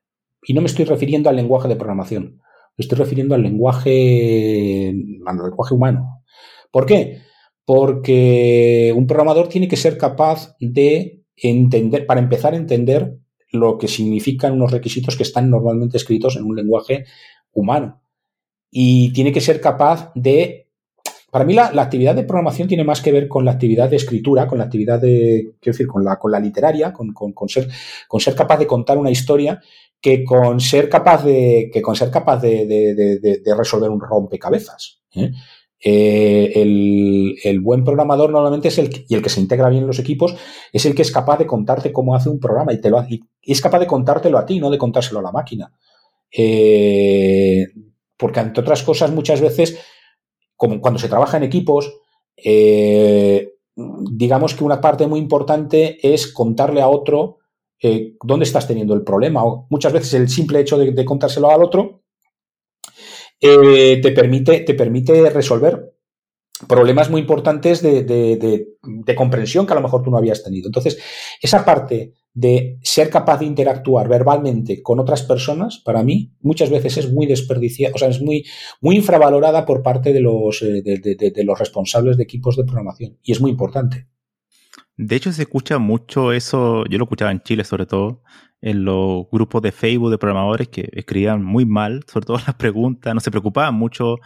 Y 0.42 0.54
no 0.54 0.60
me 0.60 0.66
estoy 0.66 0.84
refiriendo 0.84 1.28
al 1.28 1.36
lenguaje 1.36 1.68
de 1.68 1.76
programación, 1.76 2.40
me 2.76 2.82
estoy 2.82 2.98
refiriendo 2.98 3.34
al 3.34 3.42
lenguaje, 3.42 4.94
al 5.26 5.36
lenguaje 5.36 5.74
humano. 5.74 6.22
¿Por 6.70 6.86
qué? 6.86 7.22
Porque 7.64 8.94
un 8.96 9.06
programador 9.06 9.48
tiene 9.48 9.68
que 9.68 9.76
ser 9.76 9.98
capaz 9.98 10.56
de 10.60 11.24
entender, 11.36 12.06
para 12.06 12.20
empezar 12.20 12.54
a 12.54 12.56
entender 12.56 13.18
lo 13.50 13.78
que 13.78 13.88
significan 13.88 14.52
unos 14.52 14.70
requisitos 14.70 15.16
que 15.16 15.22
están 15.22 15.50
normalmente 15.50 15.96
escritos 15.96 16.36
en 16.36 16.44
un 16.44 16.56
lenguaje 16.56 17.04
humano. 17.52 18.00
Y 18.70 19.12
tiene 19.12 19.32
que 19.32 19.40
ser 19.40 19.60
capaz 19.60 20.12
de 20.14 20.67
para 21.30 21.44
mí 21.44 21.52
la, 21.52 21.66
actividad 21.66 22.14
de 22.14 22.24
programación 22.24 22.68
tiene 22.68 22.84
más 22.84 23.02
que 23.02 23.12
ver 23.12 23.28
con 23.28 23.44
la 23.44 23.52
actividad 23.52 23.90
de 23.90 23.96
escritura, 23.96 24.46
con 24.46 24.58
la 24.58 24.64
actividad 24.64 25.00
de, 25.00 25.52
quiero 25.60 25.74
decir, 25.74 25.86
con 25.86 26.04
la, 26.04 26.16
con 26.16 26.32
la 26.32 26.40
literaria, 26.40 26.92
con, 26.92 27.12
ser, 27.48 27.68
con 28.06 28.20
ser 28.20 28.34
capaz 28.34 28.58
de 28.58 28.66
contar 28.66 28.96
una 28.96 29.10
historia, 29.10 29.60
que 30.00 30.24
con 30.24 30.58
ser 30.60 30.88
capaz 30.88 31.24
de, 31.24 31.70
que 31.72 31.82
con 31.82 31.96
ser 31.96 32.10
capaz 32.10 32.40
de, 32.40 33.44
resolver 33.56 33.90
un 33.90 34.00
rompecabezas. 34.00 35.00
¿eh? 35.14 35.30
Eh, 35.80 36.52
el, 37.44 37.60
buen 37.60 37.84
programador 37.84 38.30
normalmente 38.30 38.68
es 38.68 38.78
el 38.78 38.88
que, 38.88 39.04
y 39.08 39.14
el 39.14 39.22
que 39.22 39.28
se 39.28 39.40
integra 39.40 39.68
bien 39.68 39.82
en 39.82 39.86
los 39.86 40.00
equipos 40.00 40.34
es 40.72 40.84
el 40.86 40.94
que 40.94 41.02
es 41.02 41.12
capaz 41.12 41.38
de 41.38 41.46
contarte 41.46 41.92
cómo 41.92 42.16
hace 42.16 42.28
un 42.28 42.40
programa 42.40 42.72
y 42.72 42.80
te 42.80 42.90
lo 42.90 43.00
y 43.08 43.22
es 43.42 43.60
capaz 43.60 43.78
de 43.78 43.86
contártelo 43.86 44.38
a 44.38 44.46
ti, 44.46 44.58
no 44.58 44.70
de 44.70 44.78
contárselo 44.78 45.20
a 45.20 45.22
la 45.22 45.32
máquina. 45.32 45.72
Eh, 46.32 47.66
porque 48.16 48.40
entre 48.40 48.62
otras 48.62 48.82
cosas 48.82 49.12
muchas 49.12 49.40
veces 49.40 49.78
como 50.58 50.80
cuando 50.80 50.98
se 50.98 51.08
trabaja 51.08 51.36
en 51.36 51.44
equipos, 51.44 52.00
eh, 52.36 53.54
digamos 53.74 54.54
que 54.54 54.64
una 54.64 54.80
parte 54.80 55.06
muy 55.06 55.20
importante 55.20 55.98
es 56.02 56.26
contarle 56.32 56.82
a 56.82 56.88
otro 56.88 57.38
eh, 57.80 58.16
dónde 58.22 58.44
estás 58.44 58.66
teniendo 58.66 58.92
el 58.92 59.04
problema. 59.04 59.44
O 59.44 59.66
muchas 59.70 59.92
veces 59.92 60.12
el 60.14 60.28
simple 60.28 60.60
hecho 60.60 60.76
de, 60.76 61.04
contárselo 61.04 61.50
al 61.50 61.62
otro 61.62 62.02
eh, 63.40 64.00
te, 64.02 64.10
permite, 64.10 64.60
te 64.60 64.74
permite 64.74 65.30
resolver 65.30 65.94
problemas 66.66 67.08
muy 67.08 67.20
importantes 67.20 67.80
de, 67.80 68.02
de, 68.02 69.14
comprensión 69.14 69.64
que 69.64 69.72
a 69.72 69.76
lo 69.76 69.82
mejor 69.82 70.02
tú 70.02 70.10
no 70.10 70.18
habías 70.18 70.42
tenido. 70.42 70.66
Entonces, 70.66 70.98
esa 71.40 71.64
parte 71.64 72.14
de 72.38 72.78
ser 72.84 73.10
capaz 73.10 73.38
de 73.38 73.46
interactuar 73.46 74.08
verbalmente 74.08 74.80
con 74.80 75.00
otras 75.00 75.24
personas, 75.24 75.82
para 75.84 76.04
mí, 76.04 76.36
muchas 76.40 76.70
veces 76.70 76.96
es 76.98 77.12
muy 77.12 77.26
desperdiciada, 77.26 77.92
o 77.96 77.98
sea, 77.98 78.08
es 78.10 78.22
muy, 78.22 78.44
muy 78.80 78.94
infravalorada 78.94 79.66
por 79.66 79.82
parte 79.82 80.12
de 80.12 80.20
los, 80.20 80.62
eh, 80.62 80.80
de, 80.84 81.44
los 81.44 81.58
responsables 81.58 82.16
de 82.16 82.22
equipos 82.22 82.56
de 82.56 82.62
programación. 82.62 83.18
Y 83.24 83.32
es 83.32 83.40
muy 83.40 83.50
importante. 83.50 84.06
De 84.96 85.16
hecho, 85.16 85.32
se 85.32 85.42
escucha 85.42 85.78
mucho 85.78 86.32
eso, 86.32 86.84
yo 86.88 86.98
lo 86.98 87.04
escuchaba 87.06 87.32
en 87.32 87.42
Chile 87.42 87.64
sobre 87.64 87.86
todo, 87.86 88.22
en 88.60 88.84
los 88.84 89.24
grupos 89.32 89.60
de 89.60 89.72
Facebook 89.72 90.12
de 90.12 90.18
programadores 90.18 90.68
que 90.68 90.88
escribían 90.92 91.42
muy 91.42 91.66
mal, 91.66 92.04
sobre 92.06 92.26
todo 92.26 92.36
las 92.46 92.54
preguntas, 92.54 93.12
no 93.16 93.20
se 93.20 93.32
preocupaban 93.32 93.74
mucho 93.74 94.18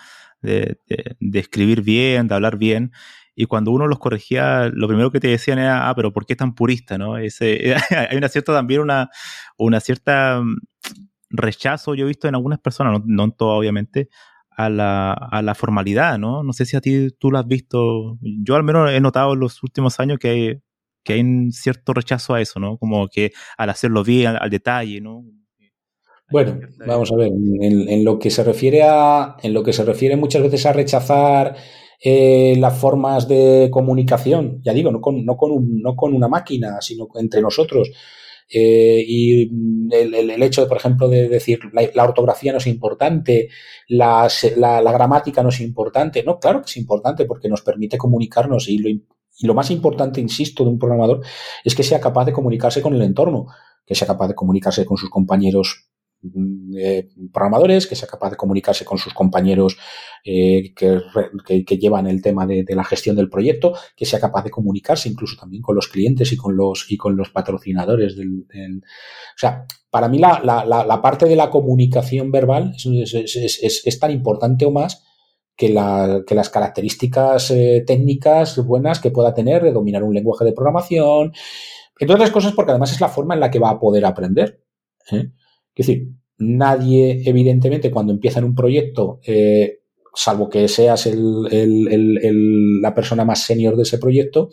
de, 0.42 0.76
de 1.18 1.38
escribir 1.38 1.80
bien, 1.80 2.28
de 2.28 2.34
hablar 2.34 2.58
bien 2.58 2.92
y 3.34 3.46
cuando 3.46 3.70
uno 3.70 3.86
los 3.86 3.98
corregía, 3.98 4.70
lo 4.72 4.88
primero 4.88 5.10
que 5.10 5.20
te 5.20 5.28
decían 5.28 5.58
era, 5.58 5.88
ah, 5.88 5.94
pero 5.94 6.12
¿por 6.12 6.26
qué 6.26 6.36
tan 6.36 6.54
purista? 6.54 6.98
¿no? 6.98 7.16
Ese, 7.16 7.74
hay 8.10 8.16
una 8.16 8.28
cierta 8.28 8.52
también 8.52 8.80
una, 8.80 9.10
una 9.56 9.80
cierta 9.80 10.40
mm, 10.42 10.56
rechazo, 11.30 11.94
yo 11.94 12.04
he 12.04 12.08
visto 12.08 12.28
en 12.28 12.34
algunas 12.34 12.58
personas, 12.60 13.00
no, 13.04 13.24
en 13.24 13.32
todas 13.32 13.58
obviamente, 13.58 14.08
a 14.50 14.68
la, 14.68 15.12
a 15.12 15.40
la 15.40 15.54
formalidad, 15.54 16.18
¿no? 16.18 16.42
No 16.42 16.52
sé 16.52 16.66
si 16.66 16.76
a 16.76 16.82
ti 16.82 17.08
tú 17.18 17.30
lo 17.30 17.38
has 17.38 17.46
visto, 17.46 18.18
yo 18.20 18.54
al 18.54 18.64
menos 18.64 18.90
he 18.90 19.00
notado 19.00 19.32
en 19.32 19.40
los 19.40 19.62
últimos 19.62 19.98
años 19.98 20.18
que 20.18 20.28
hay, 20.28 20.62
que 21.02 21.14
hay 21.14 21.20
un 21.20 21.52
cierto 21.52 21.94
rechazo 21.94 22.34
a 22.34 22.40
eso, 22.42 22.60
¿no? 22.60 22.76
Como 22.76 23.08
que 23.08 23.32
al 23.56 23.70
hacerlo 23.70 24.04
bien, 24.04 24.36
al, 24.38 24.50
detalle, 24.50 25.00
¿no? 25.00 25.24
Bueno, 26.30 26.60
vamos 26.86 27.10
a 27.12 27.16
ver, 27.16 27.28
en, 27.28 27.88
en, 27.88 28.04
lo 28.04 28.18
que 28.18 28.30
se 28.30 28.44
refiere 28.44 28.82
a, 28.82 29.36
en 29.42 29.52
lo 29.52 29.62
que 29.62 29.72
se 29.72 29.84
refiere 29.84 30.16
muchas 30.16 30.42
veces 30.42 30.64
a 30.66 30.72
rechazar 30.72 31.56
eh, 32.04 32.56
las 32.58 32.76
formas 32.76 33.28
de 33.28 33.68
comunicación, 33.70 34.60
ya 34.64 34.72
digo, 34.72 34.90
no 34.90 35.00
con, 35.00 35.24
no 35.24 35.36
con, 35.36 35.52
un, 35.52 35.80
no 35.80 35.94
con 35.94 36.14
una 36.14 36.26
máquina, 36.26 36.80
sino 36.80 37.08
entre 37.14 37.40
nosotros. 37.40 37.92
Eh, 38.54 39.04
y 39.06 39.42
el, 39.94 40.12
el, 40.14 40.42
hecho, 40.42 40.66
por 40.66 40.78
ejemplo, 40.78 41.08
de 41.08 41.28
decir 41.28 41.60
la, 41.72 42.04
ortografía 42.04 42.52
no 42.52 42.58
es 42.58 42.66
importante, 42.66 43.48
la, 43.88 44.28
la, 44.56 44.92
gramática 44.92 45.42
no 45.44 45.50
es 45.50 45.60
importante. 45.60 46.24
No, 46.24 46.40
claro 46.40 46.60
que 46.62 46.70
es 46.70 46.76
importante 46.76 47.24
porque 47.24 47.48
nos 47.48 47.62
permite 47.62 47.96
comunicarnos 47.98 48.68
y 48.68 48.78
lo, 48.78 48.88
y 48.88 49.46
lo 49.46 49.54
más 49.54 49.70
importante, 49.70 50.20
insisto, 50.20 50.64
de 50.64 50.70
un 50.70 50.78
programador 50.78 51.20
es 51.64 51.74
que 51.74 51.84
sea 51.84 52.00
capaz 52.00 52.24
de 52.24 52.32
comunicarse 52.32 52.82
con 52.82 52.94
el 52.94 53.02
entorno, 53.02 53.46
que 53.86 53.94
sea 53.94 54.08
capaz 54.08 54.28
de 54.28 54.34
comunicarse 54.34 54.84
con 54.84 54.96
sus 54.96 55.08
compañeros 55.08 55.91
Mm, 55.91 55.91
eh, 56.78 57.08
programadores, 57.32 57.88
que 57.88 57.96
sea 57.96 58.06
capaz 58.06 58.30
de 58.30 58.36
comunicarse 58.36 58.84
con 58.84 58.96
sus 58.96 59.12
compañeros 59.12 59.76
eh, 60.24 60.72
que, 60.74 61.78
llevan 61.78 62.06
el 62.06 62.22
tema 62.22 62.46
de, 62.46 62.64
la 62.68 62.84
gestión 62.84 63.16
del 63.16 63.28
proyecto, 63.28 63.74
que 63.96 64.06
sea 64.06 64.20
capaz 64.20 64.44
de 64.44 64.50
comunicarse 64.50 65.08
incluso 65.08 65.36
también 65.36 65.62
con 65.62 65.74
los 65.74 65.88
clientes 65.88 66.30
y 66.32 66.36
con 66.36 66.56
los, 66.56 66.86
y 66.90 66.96
con 66.96 67.16
los 67.16 67.30
patrocinadores 67.30 68.16
del, 68.16 68.46
o 68.48 69.38
sea, 69.38 69.66
para 69.90 70.08
mí 70.08 70.18
la, 70.18 70.40
la, 70.42 71.02
parte 71.02 71.26
de 71.26 71.34
la 71.34 71.50
comunicación 71.50 72.30
verbal 72.30 72.72
es, 72.76 73.84
es, 73.84 73.98
tan 73.98 74.12
importante 74.12 74.64
o 74.64 74.70
más 74.70 75.04
que, 75.56 75.70
la, 75.70 76.22
que 76.24 76.36
las 76.36 76.50
características 76.50 77.50
eh, 77.50 77.82
técnicas 77.84 78.64
buenas 78.64 79.00
que 79.00 79.10
pueda 79.10 79.34
tener 79.34 79.62
de 79.62 79.72
dominar 79.72 80.04
un 80.04 80.14
lenguaje 80.14 80.44
de 80.44 80.52
programación, 80.52 81.32
entre 81.98 82.14
otras 82.14 82.30
cosas 82.30 82.52
porque 82.52 82.70
además 82.70 82.92
es 82.92 83.00
la 83.00 83.08
forma 83.08 83.34
en 83.34 83.40
la 83.40 83.50
que 83.50 83.58
va 83.58 83.70
a 83.70 83.80
poder 83.80 84.04
aprender. 84.04 84.62
Es 85.74 85.86
decir, 85.86 86.08
nadie, 86.38 87.22
evidentemente, 87.24 87.90
cuando 87.90 88.12
empieza 88.12 88.40
en 88.40 88.46
un 88.46 88.54
proyecto, 88.54 89.20
eh, 89.24 89.80
salvo 90.14 90.48
que 90.48 90.68
seas 90.68 91.08
la 91.10 92.94
persona 92.94 93.24
más 93.24 93.42
senior 93.42 93.76
de 93.76 93.82
ese 93.82 93.98
proyecto, 93.98 94.50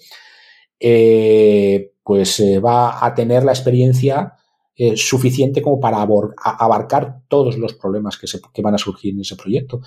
eh, 0.79 1.93
pues 2.03 2.39
eh, 2.39 2.59
va 2.59 3.05
a 3.05 3.13
tener 3.13 3.43
la 3.43 3.51
experiencia 3.51 4.33
suficiente 4.95 5.61
como 5.61 5.77
para 5.77 5.97
abarcar 6.01 7.23
todos 7.27 7.57
los 7.57 7.73
problemas 7.73 8.17
que, 8.17 8.27
se, 8.27 8.39
que 8.53 8.61
van 8.61 8.75
a 8.75 8.77
surgir 8.77 9.13
en 9.13 9.19
ese 9.19 9.35
proyecto. 9.35 9.81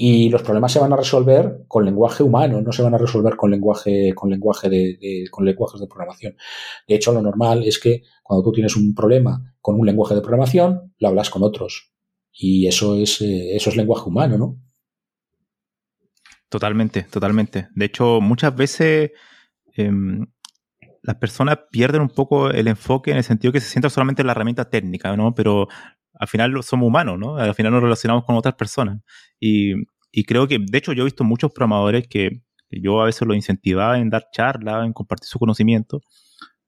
Y 0.00 0.30
los 0.30 0.42
problemas 0.42 0.70
se 0.70 0.78
van 0.78 0.92
a 0.92 0.96
resolver 0.96 1.64
con 1.66 1.84
lenguaje 1.84 2.22
humano, 2.22 2.60
no 2.60 2.70
se 2.70 2.82
van 2.82 2.94
a 2.94 2.98
resolver 2.98 3.34
con 3.34 3.50
lenguaje, 3.50 4.14
con 4.14 4.30
lenguaje 4.30 4.68
de, 4.68 5.26
con 5.28 5.44
lenguajes 5.44 5.80
de 5.80 5.88
programación. 5.88 6.36
De 6.86 6.94
hecho, 6.94 7.12
lo 7.12 7.20
normal 7.20 7.64
es 7.64 7.80
que 7.80 8.04
cuando 8.22 8.44
tú 8.44 8.52
tienes 8.52 8.76
un 8.76 8.94
problema 8.94 9.56
con 9.60 9.74
un 9.74 9.84
lenguaje 9.84 10.14
de 10.14 10.20
programación, 10.20 10.94
lo 11.00 11.08
hablas 11.08 11.30
con 11.30 11.42
otros. 11.42 11.92
Y 12.32 12.68
eso 12.68 12.94
es, 12.94 13.20
eh, 13.22 13.56
eso 13.56 13.70
es 13.70 13.76
lenguaje 13.76 14.08
humano, 14.08 14.38
¿no? 14.38 14.62
Totalmente, 16.48 17.02
totalmente. 17.02 17.66
De 17.74 17.86
hecho, 17.86 18.20
muchas 18.20 18.54
veces 18.54 19.10
em, 19.74 20.26
las 21.02 21.16
personas 21.16 21.58
pierden 21.72 22.02
un 22.02 22.10
poco 22.10 22.50
el 22.50 22.68
enfoque 22.68 23.10
en 23.10 23.16
el 23.16 23.24
sentido 23.24 23.52
que 23.52 23.60
se 23.60 23.68
sienta 23.68 23.90
solamente 23.90 24.22
en 24.22 24.26
la 24.26 24.32
herramienta 24.32 24.70
técnica, 24.70 25.16
¿no? 25.16 25.34
Pero 25.34 25.66
al 26.18 26.28
final 26.28 26.62
somos 26.62 26.86
humanos, 26.86 27.18
¿no? 27.18 27.36
Al 27.36 27.54
final 27.54 27.72
nos 27.72 27.82
relacionamos 27.82 28.24
con 28.24 28.36
otras 28.36 28.54
personas. 28.54 29.00
Y, 29.40 29.74
creo 30.26 30.48
que, 30.48 30.58
de 30.58 30.78
hecho, 30.78 30.92
yo 30.92 31.02
he 31.02 31.04
visto 31.04 31.24
muchos 31.24 31.52
programadores 31.52 32.08
que, 32.08 32.42
yo 32.70 33.00
a 33.00 33.06
veces 33.06 33.26
los 33.26 33.36
incentivaba 33.36 33.98
en 33.98 34.10
dar 34.10 34.28
charlas, 34.30 34.84
en 34.84 34.92
compartir 34.92 35.26
su 35.26 35.38
conocimiento, 35.38 36.02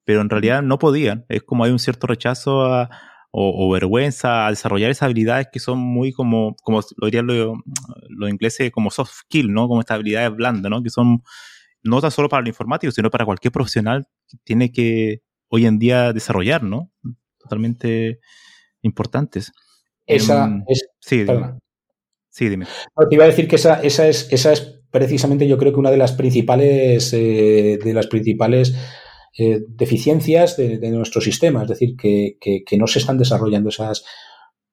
pero 0.03 0.21
en 0.21 0.29
realidad 0.29 0.63
no 0.63 0.79
podían. 0.79 1.25
Es 1.29 1.43
como 1.43 1.63
hay 1.63 1.71
un 1.71 1.79
cierto 1.79 2.07
rechazo 2.07 2.87
o, 3.31 3.71
vergüenza 3.71 4.47
a 4.47 4.49
desarrollar 4.49 4.89
esas 4.89 5.03
habilidades 5.03 5.47
que 5.51 5.59
son 5.59 5.77
muy 5.79 6.11
como, 6.11 6.55
como 6.63 6.81
lo 6.97 7.05
dirían 7.05 7.27
los, 7.27 8.29
ingleses, 8.29 8.71
como 8.71 8.89
soft 8.89 9.11
skill, 9.11 9.53
¿no? 9.53 9.67
Como 9.67 9.81
estas 9.81 9.95
habilidades 9.95 10.35
blandas, 10.35 10.71
¿no? 10.71 10.81
Que 10.81 10.89
son 10.89 11.21
no 11.83 12.01
tan 12.01 12.11
solo 12.11 12.29
para 12.29 12.41
el 12.41 12.47
informático, 12.47 12.91
sino 12.91 13.11
para 13.11 13.25
cualquier 13.25 13.51
profesional 13.51 14.07
que 14.27 14.37
tiene 14.43 14.71
que 14.71 15.21
hoy 15.49 15.65
en 15.65 15.77
día 15.77 16.13
desarrollar, 16.13 16.63
¿no? 16.63 16.91
Totalmente 17.37 18.19
importantes. 18.81 19.51
Esa 20.05 20.45
em, 20.45 20.63
es. 20.67 20.87
Sí, 20.99 21.23
dime. 21.23 21.59
Sí, 22.29 22.47
dime. 22.47 22.65
te 23.09 23.15
iba 23.15 23.25
a 23.25 23.27
decir 23.27 23.47
que 23.47 23.57
esa, 23.57 23.81
esa, 23.81 24.07
es, 24.07 24.31
esa 24.31 24.53
es 24.53 24.81
precisamente, 24.89 25.47
yo 25.47 25.57
creo 25.57 25.73
que 25.73 25.79
una 25.79 25.91
de 25.91 25.97
las 25.97 26.13
principales, 26.13 27.11
eh, 27.13 27.77
de 27.83 27.93
las 27.93 28.07
principales 28.07 28.73
eh, 29.37 29.61
deficiencias 29.67 30.55
de, 30.57 30.91
nuestro 30.91 31.21
sistema. 31.21 31.63
Es 31.63 31.69
decir, 31.69 31.95
que, 31.97 32.37
no 32.77 32.87
se 32.87 32.99
están 32.99 33.17
desarrollando 33.17 33.69
esas, 33.69 34.05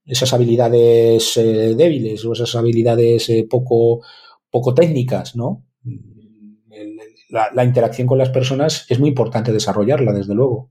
esas 0.05 0.33
habilidades 0.33 1.37
eh, 1.37 1.75
débiles 1.77 2.25
o 2.25 2.33
esas 2.33 2.55
habilidades 2.55 3.31
poco, 3.51 4.03
poco 4.51 4.75
técnicas, 4.75 5.35
¿no? 5.35 5.65
La, 7.31 7.51
la 7.53 7.65
interacción 7.65 8.07
con 8.07 8.19
las 8.19 8.31
personas 8.31 8.87
es 8.89 8.99
muy 8.99 9.11
importante 9.11 9.53
desarrollarla, 9.53 10.13
desde 10.13 10.35
luego. 10.35 10.71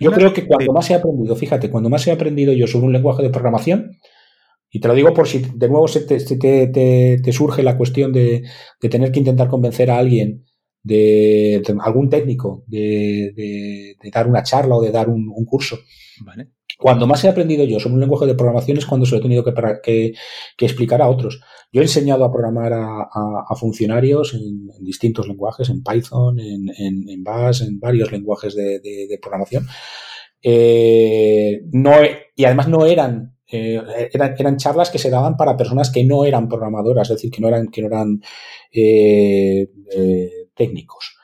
Yo 0.00 0.12
creo 0.12 0.32
que 0.32 0.46
cuando 0.46 0.72
más 0.72 0.90
he 0.90 0.94
aprendido, 0.94 1.36
fíjate, 1.36 1.70
cuando 1.70 1.90
más 1.90 2.06
he 2.06 2.12
aprendido 2.12 2.52
yo 2.52 2.66
sobre 2.66 2.86
un 2.86 2.92
lenguaje 2.92 3.22
de 3.22 3.30
programación, 3.30 3.96
y 4.70 4.80
te 4.80 4.88
lo 4.88 4.94
digo 4.94 5.14
por 5.14 5.28
si 5.28 5.38
de 5.38 5.68
nuevo 5.68 5.86
se 5.86 6.00
te, 6.00 7.32
surge 7.32 7.62
la 7.62 7.76
cuestión 7.76 8.12
de, 8.12 8.42
tener 8.80 9.12
que 9.12 9.20
intentar 9.20 9.48
convencer 9.48 9.90
a 9.90 9.98
alguien 9.98 10.44
de, 10.82 11.62
algún 11.80 12.10
técnico 12.10 12.64
de, 12.66 13.94
dar 14.12 14.26
una 14.26 14.42
charla 14.42 14.74
o 14.74 14.82
de 14.82 14.90
dar 14.90 15.08
un, 15.08 15.32
curso. 15.46 15.78
Cuando 16.78 17.06
más 17.06 17.22
he 17.24 17.28
aprendido 17.28 17.64
yo 17.64 17.78
sobre 17.78 17.94
un 17.94 18.00
lenguaje 18.00 18.26
de 18.26 18.34
programación 18.34 18.78
es 18.78 18.86
cuando 18.86 19.06
se 19.06 19.12
lo 19.12 19.18
he 19.18 19.22
tenido 19.22 19.44
que, 19.44 20.14
explicar 20.58 21.02
a 21.02 21.08
otros. 21.08 21.40
Yo 21.72 21.80
he 21.80 21.84
enseñado 21.84 22.24
a 22.24 22.32
programar 22.32 22.72
a, 22.74 23.54
funcionarios 23.56 24.34
en, 24.34 24.68
distintos 24.80 25.28
lenguajes, 25.28 25.70
en 25.70 25.82
Python, 25.82 26.38
en, 26.40 26.68
en, 26.76 27.08
en 27.08 27.24
varios 27.80 28.12
lenguajes 28.12 28.54
de, 28.54 29.18
programación. 29.22 29.66
Eh, 30.42 31.62
y 32.36 32.44
además 32.44 32.68
no 32.68 32.84
eran, 32.84 33.34
eh, 33.50 33.80
eran, 34.12 34.34
eran, 34.38 34.56
charlas 34.58 34.90
que 34.90 34.98
se 34.98 35.08
daban 35.08 35.38
para 35.38 35.56
personas 35.56 35.90
que 35.90 36.04
no 36.04 36.24
eran 36.26 36.48
programadoras, 36.48 37.08
es 37.08 37.16
decir, 37.16 37.30
que 37.30 37.40
no 37.40 37.48
eran, 37.48 38.20
eh, 38.72 39.68
técnicos. 40.54 41.16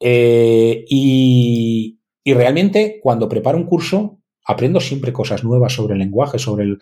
y 0.00 1.98
realmente 2.26 3.00
cuando 3.02 3.28
preparo 3.28 3.58
un 3.58 3.66
curso, 3.66 4.23
aprendo 4.44 4.80
siempre 4.80 5.12
cosas 5.12 5.44
nuevas 5.44 5.72
sobre 5.72 5.94
el 5.94 6.00
lenguaje, 6.00 6.38
sobre 6.38 6.64
el, 6.64 6.78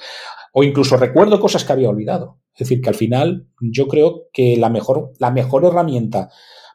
o 0.52 0.64
incluso 0.64 0.96
recuerdo 0.96 1.40
cosas 1.40 1.64
que 1.64 1.72
había 1.72 1.88
olvidado. 1.88 2.40
Es 2.54 2.68
decir, 2.68 2.80
que 2.80 2.90
al 2.90 2.94
final 2.94 3.48
yo 3.60 3.88
creo 3.88 4.28
que 4.32 4.56
la 4.56 4.68
mejor, 4.68 5.12
la 5.18 5.30
mejor 5.30 5.64
herramienta 5.64 6.30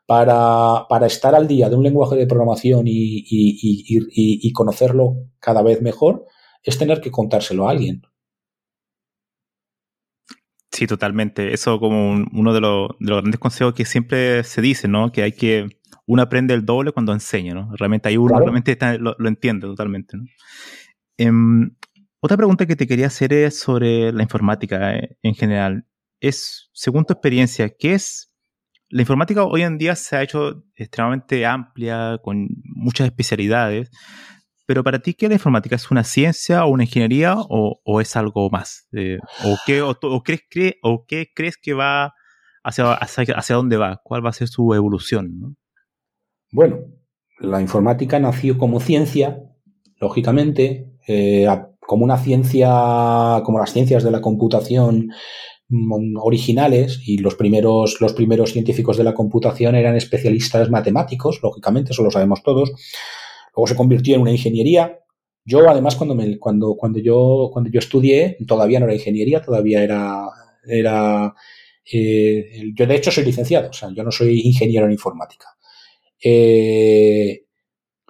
para, 0.08 0.88
para 0.90 1.06
estar 1.06 1.36
al 1.36 1.48
día 1.48 1.70
de 1.70 1.76
un 1.76 1.84
lenguaje 1.84 2.16
de 2.16 2.26
programación 2.26 2.88
y, 2.88 3.26
y, 3.28 4.52
conocerlo 4.54 5.18
cada 5.40 5.62
vez 5.62 5.82
mejor 5.82 6.26
es 6.64 6.78
tener 6.78 7.02
que 7.02 7.12
contárselo 7.12 7.68
a 7.68 7.72
alguien. 7.72 8.02
Sí, 10.72 10.88
totalmente. 10.88 11.54
Eso 11.54 11.80
como 11.80 12.26
uno 12.32 12.54
de 12.54 12.62
los, 12.62 12.90
de 13.00 13.10
los, 13.10 13.22
grandes 13.22 13.40
consejos 13.40 13.74
que 13.74 13.86
siempre 13.86 14.44
se 14.44 14.62
dice, 14.62 14.88
¿no? 14.88 15.12
Que 15.12 15.24
hay 15.24 15.32
que, 15.32 15.77
uno 16.08 16.22
aprende 16.22 16.54
el 16.54 16.66
doble 16.66 16.92
cuando 16.92 17.14
enseña, 17.14 17.54
¿no? 17.54 17.70
Realmente 17.76 18.10
hay 18.10 18.18
uno 18.18 18.40
realmente 18.40 18.78
lo, 18.98 19.16
entiende 19.28 19.68
totalmente, 19.68 20.18
¿no? 20.18 20.24
Em, 21.18 21.76
otra 22.20 22.38
pregunta 22.38 22.66
que 22.66 22.76
te 22.76 22.88
quería 22.88 23.08
hacer 23.08 23.34
es 23.34 23.60
sobre 23.60 24.12
la 24.12 24.24
informática 24.24 24.96
eh, 24.96 25.18
en 25.22 25.36
general. 25.36 25.86
Es, 26.20 26.70
según 26.74 27.06
tu 27.06 27.14
experiencia, 27.14 27.70
¿qué 27.78 27.94
es? 27.94 28.34
La 28.90 29.02
informática 29.02 29.44
hoy 29.44 29.64
en 29.64 29.78
día 29.78 29.96
se 29.96 30.16
ha 30.16 30.24
hecho 30.24 30.64
extremadamente 30.76 31.46
amplia, 31.46 32.20
con 32.24 32.48
muchas 32.64 33.08
especialidades, 33.08 33.92
pero 34.66 34.84
para 34.84 35.00
ti, 35.00 35.14
¿qué 35.14 35.28
la 35.28 35.36
informática? 35.36 35.76
¿Es 35.76 35.92
una 35.92 36.04
ciencia 36.04 36.66
o 36.66 36.70
una 36.70 36.84
ingeniería 36.84 37.36
o, 37.38 38.02
es 38.02 38.16
algo 38.16 38.50
más? 38.50 38.88
Eh, 38.94 39.18
¿o, 39.46 39.58
qué, 39.66 39.82
o, 39.82 39.96
crees, 40.24 40.42
¿O 40.84 41.06
qué 41.06 41.32
crees 41.34 41.58
que 41.58 41.74
va 41.74 42.14
hacia, 42.64 42.94
hacia, 42.94 43.56
dónde 43.56 43.78
va? 43.78 44.02
¿Cuál 44.04 44.26
va 44.26 44.30
a 44.30 44.34
ser 44.34 44.48
su 44.50 44.74
evolución? 44.74 45.58
Bueno, 46.52 46.80
la 47.40 47.62
informática 47.62 48.20
nació 48.20 48.58
como 48.58 48.80
ciencia, 48.80 49.44
lógicamente, 50.00 50.92
eh, 51.08 51.48
como 51.80 52.04
una 52.04 52.18
ciencia, 52.18 53.42
como 53.44 53.60
las 53.60 53.74
ciencias 53.74 54.04
de 54.04 54.12
la 54.12 54.22
computación 54.22 55.10
mm, 55.70 56.18
originales 56.18 57.02
y 57.06 57.18
los 57.20 57.36
primeros, 57.36 58.02
los 58.02 58.14
primeros 58.14 58.52
científicos 58.54 58.98
de 58.98 59.04
la 59.04 59.14
computación 59.14 59.76
eran 59.76 59.96
especialistas 59.96 60.70
matemáticos, 60.70 61.40
lógicamente, 61.44 61.92
eso 61.92 62.04
lo 62.04 62.12
sabemos 62.12 62.44
todos. 62.44 62.72
Luego 63.56 63.68
se 63.68 63.76
convirtió 63.76 64.16
en 64.16 64.22
una 64.22 64.32
ingeniería. 64.32 65.00
Yo, 65.46 65.70
además, 65.70 65.96
cuando, 65.96 66.16
me, 66.16 66.38
cuando, 66.38 66.76
cuando, 66.76 67.00
yo, 67.00 67.50
cuando 67.52 67.70
yo 67.72 67.80
estudié, 67.80 68.38
todavía 68.48 68.80
no 68.80 68.86
era 68.86 68.96
ingeniería, 68.96 69.42
todavía 69.42 69.84
era, 69.84 70.28
era 70.66 71.34
eh, 71.92 72.72
yo 72.76 72.86
de 72.86 72.96
hecho 72.96 73.12
soy 73.12 73.24
licenciado, 73.24 73.70
o 73.70 73.74
sea, 73.74 73.90
yo 73.96 74.04
no 74.04 74.12
soy 74.12 74.42
ingeniero 74.42 74.86
en 74.86 74.92
informática. 74.92 75.48
Eh, 76.24 77.46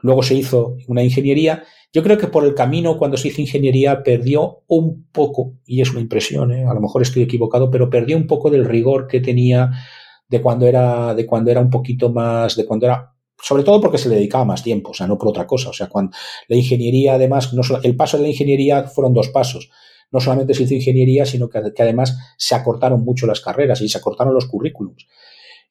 luego 0.02 0.24
se 0.24 0.36
hizo 0.36 0.78
una 0.88 1.04
ingeniería. 1.04 1.64
Yo 1.94 2.04
creo 2.04 2.18
que 2.18 2.28
por 2.28 2.46
el 2.46 2.54
camino, 2.54 2.98
cuando 2.98 3.18
se 3.18 3.30
hizo 3.30 3.42
ingeniería, 3.42 4.04
perdió 4.04 4.64
un 4.68 5.08
poco, 5.12 5.56
y 5.66 5.82
es 5.82 5.92
una 5.92 6.02
impresión, 6.02 6.52
¿eh? 6.54 6.66
a 6.66 6.74
lo 6.74 6.82
mejor 6.82 7.02
estoy 7.02 7.24
equivocado, 7.24 7.72
pero 7.72 7.90
perdió 7.90 8.18
un 8.18 8.28
poco 8.28 8.50
del 8.50 8.66
rigor 8.66 9.08
que 9.08 9.20
tenía 9.20 9.72
de 10.28 10.42
cuando 10.42 10.68
era, 10.68 11.16
de 11.16 11.26
cuando 11.26 11.52
era 11.52 11.62
un 11.62 11.70
poquito 11.70 12.10
más, 12.10 12.56
de 12.56 12.66
cuando 12.66 12.86
era 12.86 13.14
sobre 13.42 13.64
todo 13.64 13.80
porque 13.80 13.98
se 13.98 14.10
le 14.10 14.16
dedicaba 14.16 14.46
más 14.46 14.64
tiempo, 14.64 14.92
o 14.92 14.94
sea, 14.94 15.08
no 15.08 15.18
por 15.18 15.30
otra 15.30 15.46
cosa. 15.46 15.70
O 15.70 15.74
sea, 15.74 15.88
cuando 15.88 16.16
la 16.48 16.56
ingeniería, 16.56 17.14
además, 17.14 17.54
no 17.54 17.62
el 17.84 17.96
paso 17.96 18.18
de 18.18 18.24
la 18.24 18.30
ingeniería 18.30 18.84
fueron 18.86 19.14
dos 19.14 19.30
pasos. 19.30 19.70
No 20.12 20.20
solamente 20.20 20.54
se 20.54 20.64
hizo 20.64 20.74
ingeniería, 20.74 21.26
sino 21.26 21.50
que, 21.50 21.62
que, 21.76 21.84
además 21.84 22.18
se 22.38 22.56
acortaron 22.56 23.04
mucho 23.04 23.28
las 23.28 23.42
carreras 23.42 23.82
y 23.82 23.90
se 23.90 23.98
acortaron 23.98 24.34
los 24.34 24.48
currículums. 24.48 25.08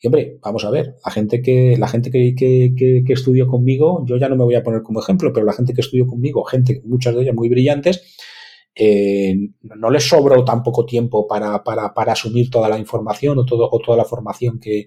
Hombre, 0.06 0.38
vamos 0.42 0.64
a 0.64 0.70
ver, 0.70 0.96
la 1.04 1.10
gente 1.10 1.42
que, 1.42 1.76
la 1.78 1.88
gente 1.88 2.10
que, 2.10 2.34
que, 2.34 3.02
que, 3.04 3.12
estudió 3.12 3.46
conmigo, 3.46 4.04
yo 4.06 4.16
ya 4.16 4.28
no 4.28 4.36
me 4.36 4.44
voy 4.44 4.54
a 4.54 4.62
poner 4.62 4.82
como 4.82 5.00
ejemplo, 5.00 5.32
pero 5.32 5.46
la 5.46 5.52
gente 5.52 5.72
que 5.72 5.80
estudió 5.80 6.06
conmigo, 6.06 6.44
gente, 6.44 6.82
muchas 6.84 7.14
de 7.14 7.22
ellas 7.22 7.34
muy 7.34 7.48
brillantes, 7.48 8.02
eh, 8.74 9.34
no 9.62 9.90
les 9.90 10.06
sobró 10.06 10.44
tan 10.44 10.62
poco 10.62 10.84
tiempo 10.84 11.26
para, 11.26 11.64
para, 11.64 11.94
para, 11.94 12.12
asumir 12.12 12.50
toda 12.50 12.68
la 12.68 12.78
información 12.78 13.38
o, 13.38 13.44
todo, 13.46 13.68
o 13.70 13.78
toda 13.80 13.96
la 13.96 14.04
formación 14.04 14.60
que, 14.60 14.86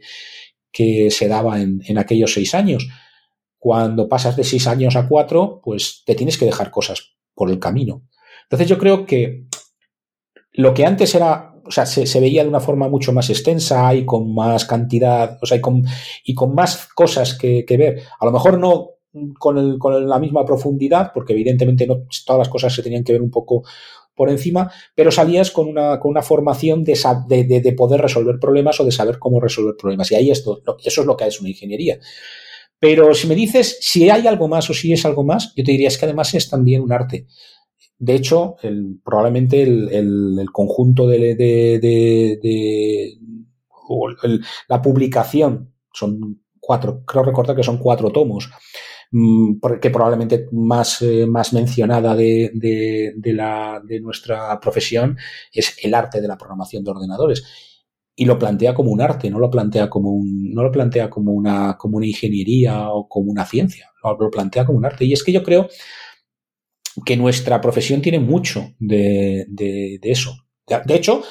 que 0.72 1.10
se 1.10 1.28
daba 1.28 1.60
en, 1.60 1.82
en, 1.88 1.98
aquellos 1.98 2.34
seis 2.34 2.54
años. 2.54 2.88
Cuando 3.58 4.08
pasas 4.08 4.36
de 4.36 4.44
seis 4.44 4.68
años 4.68 4.96
a 4.96 5.08
cuatro, 5.08 5.60
pues 5.64 6.04
te 6.06 6.16
tienes 6.16 6.38
que 6.38 6.46
dejar 6.46 6.70
cosas 6.70 7.16
por 7.34 7.50
el 7.50 7.60
camino. 7.60 8.08
Entonces 8.44 8.68
yo 8.68 8.78
creo 8.78 9.06
que 9.06 9.48
lo 10.52 10.74
que 10.74 10.86
antes 10.86 11.16
era 11.16 11.49
o 11.70 11.72
sea, 11.72 11.86
se, 11.86 12.20
veía 12.20 12.42
de 12.42 12.50
una 12.50 12.60
forma 12.60 12.90
mucho 12.90 13.14
más 13.14 13.30
extensa 13.30 13.94
y 13.94 14.04
con 14.04 14.34
más 14.34 14.66
cantidad, 14.66 15.38
o 15.40 15.46
sea, 15.46 15.58
y 16.24 16.34
con, 16.34 16.56
más 16.56 16.90
cosas 16.96 17.38
que, 17.38 17.64
ver. 17.78 18.02
A 18.20 18.26
lo 18.26 18.32
mejor 18.32 18.58
no 18.58 18.94
con, 19.38 20.10
la 20.10 20.18
misma 20.18 20.44
profundidad, 20.44 21.12
porque 21.14 21.34
evidentemente 21.34 21.88
todas 22.26 22.40
las 22.40 22.50
cosas 22.50 22.74
se 22.74 22.82
tenían 22.82 23.04
que 23.04 23.12
ver 23.12 23.22
un 23.22 23.30
poco 23.30 23.62
por 24.16 24.32
encima, 24.32 24.72
pero 24.96 25.12
salías 25.12 25.52
con 25.52 25.68
una, 25.68 26.00
con 26.00 26.10
una 26.10 26.24
formación 26.24 26.84
de, 26.84 26.96
de, 27.28 27.74
poder 27.74 28.02
resolver 28.02 28.40
problemas 28.40 28.80
o 28.80 28.84
de 28.84 28.92
saber 28.92 29.20
cómo 29.20 29.40
resolver 29.40 29.76
problemas. 29.78 30.12
Y 30.12 30.16
ahí 30.16 30.32
esto, 30.32 30.64
eso 30.84 31.02
es 31.02 31.08
lo 31.08 31.16
que 31.16 31.28
es 31.28 31.40
una 31.40 31.50
ingeniería. 31.50 32.00
Pero 32.80 33.14
si 33.14 33.28
me 33.28 33.36
dices 33.36 33.78
si 33.80 34.10
hay 34.10 34.26
algo 34.26 34.48
más 34.48 34.68
o 34.72 34.74
si 34.74 34.92
es 34.92 35.06
algo 35.06 35.24
más, 35.24 35.54
yo 35.56 35.64
te 35.64 35.72
diría 35.72 35.90
es 35.90 36.00
que 36.00 36.06
además 36.06 36.34
es 36.34 36.50
también 36.50 36.82
un 36.82 36.92
arte. 36.92 37.28
De 38.00 38.16
hecho, 38.16 38.56
probablemente 39.04 39.62
el, 39.62 40.48
conjunto 40.54 41.06
de, 41.06 41.28
la 44.70 44.82
publicación 44.82 45.74
son 45.92 46.42
cuatro, 46.62 47.04
creo 47.06 47.24
recordar 47.24 47.58
que 47.58 47.64
son 47.64 47.78
cuatro 47.78 48.10
tomos, 48.10 48.50
mm, 49.12 49.56
que 49.82 49.90
probablemente 49.90 50.48
más, 50.54 51.02
eh, 51.02 51.28
mencionada 51.52 52.16
de, 52.16 53.14
nuestra 54.02 54.58
profesión 54.62 55.18
es 55.52 55.78
el 55.84 55.94
arte 55.94 56.22
de 56.22 56.28
la 56.30 56.38
programación 56.38 56.86
de 56.86 56.92
ordenadores 56.92 57.44
y 58.16 58.26
lo 58.26 58.40
plantea 58.40 58.74
como 58.74 58.92
un 58.92 59.02
arte, 59.02 59.30
no 59.30 59.40
lo 59.40 59.50
plantea 59.50 59.90
como 59.90 60.22
no 60.24 60.64
lo 60.64 60.72
plantea 60.72 61.10
como 61.10 61.34
una, 61.34 61.76
como 61.78 61.98
una 61.98 62.06
ingeniería 62.08 62.90
o 62.90 63.10
como 63.10 63.32
una 63.32 63.46
ciencia, 63.46 63.92
lo, 64.04 64.30
plantea 64.30 64.66
como 64.66 64.78
un 64.78 64.86
arte. 64.86 65.06
Y 65.06 65.14
es 65.14 65.24
que 65.24 65.32
yo 65.32 65.44
creo 65.44 65.68
que 67.06 67.18
nuestra 67.18 67.62
profesión 67.62 68.02
tiene 68.02 68.20
mucho 68.20 68.74
de, 68.80 69.46
eso. 70.02 70.36
De, 70.68 70.96
hecho, 70.96 71.24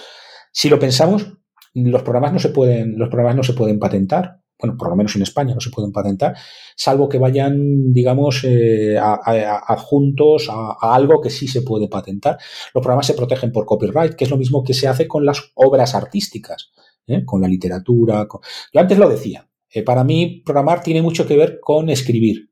si 0.52 0.68
lo 0.68 0.78
pensamos, 0.78 1.34
los 1.74 2.02
programas 2.02 2.32
no 2.32 2.38
se 2.38 2.50
pueden, 2.50 2.98
los 2.98 3.08
programas 3.08 3.36
no 3.36 3.42
se 3.42 3.54
pueden 3.54 3.78
patentar. 3.78 4.40
Bueno, 4.60 4.76
por 4.76 4.88
lo 4.88 4.96
menos 4.96 5.14
en 5.14 5.22
España 5.22 5.54
no 5.54 5.60
se 5.60 5.70
pueden 5.70 5.92
patentar, 5.92 6.34
salvo 6.74 7.08
que 7.08 7.18
vayan, 7.18 7.92
digamos, 7.92 8.42
eh, 8.42 8.98
adjuntos 8.98 10.48
a, 10.50 10.76
a, 10.80 10.96
algo 10.96 11.20
que 11.20 11.30
sí 11.30 11.46
se 11.46 11.62
puede 11.62 11.86
patentar. 11.86 12.38
Los 12.74 12.82
programas 12.82 13.06
se 13.06 13.14
protegen 13.14 13.52
por 13.52 13.66
copyright, 13.66 14.14
que 14.14 14.24
es 14.24 14.30
lo 14.30 14.36
mismo 14.36 14.64
que 14.64 14.74
se 14.74 14.88
hace 14.88 15.06
con 15.06 15.24
las 15.24 15.52
obras 15.54 15.94
artísticas. 15.94 16.72
¿eh? 17.08 17.24
con 17.24 17.40
la 17.40 17.48
literatura. 17.48 18.26
Yo 18.72 18.80
antes 18.80 18.98
lo 18.98 19.08
decía, 19.08 19.48
eh, 19.70 19.82
para 19.82 20.04
mí 20.04 20.42
programar 20.44 20.82
tiene 20.82 21.02
mucho 21.02 21.26
que 21.26 21.36
ver 21.36 21.58
con 21.60 21.90
escribir. 21.90 22.50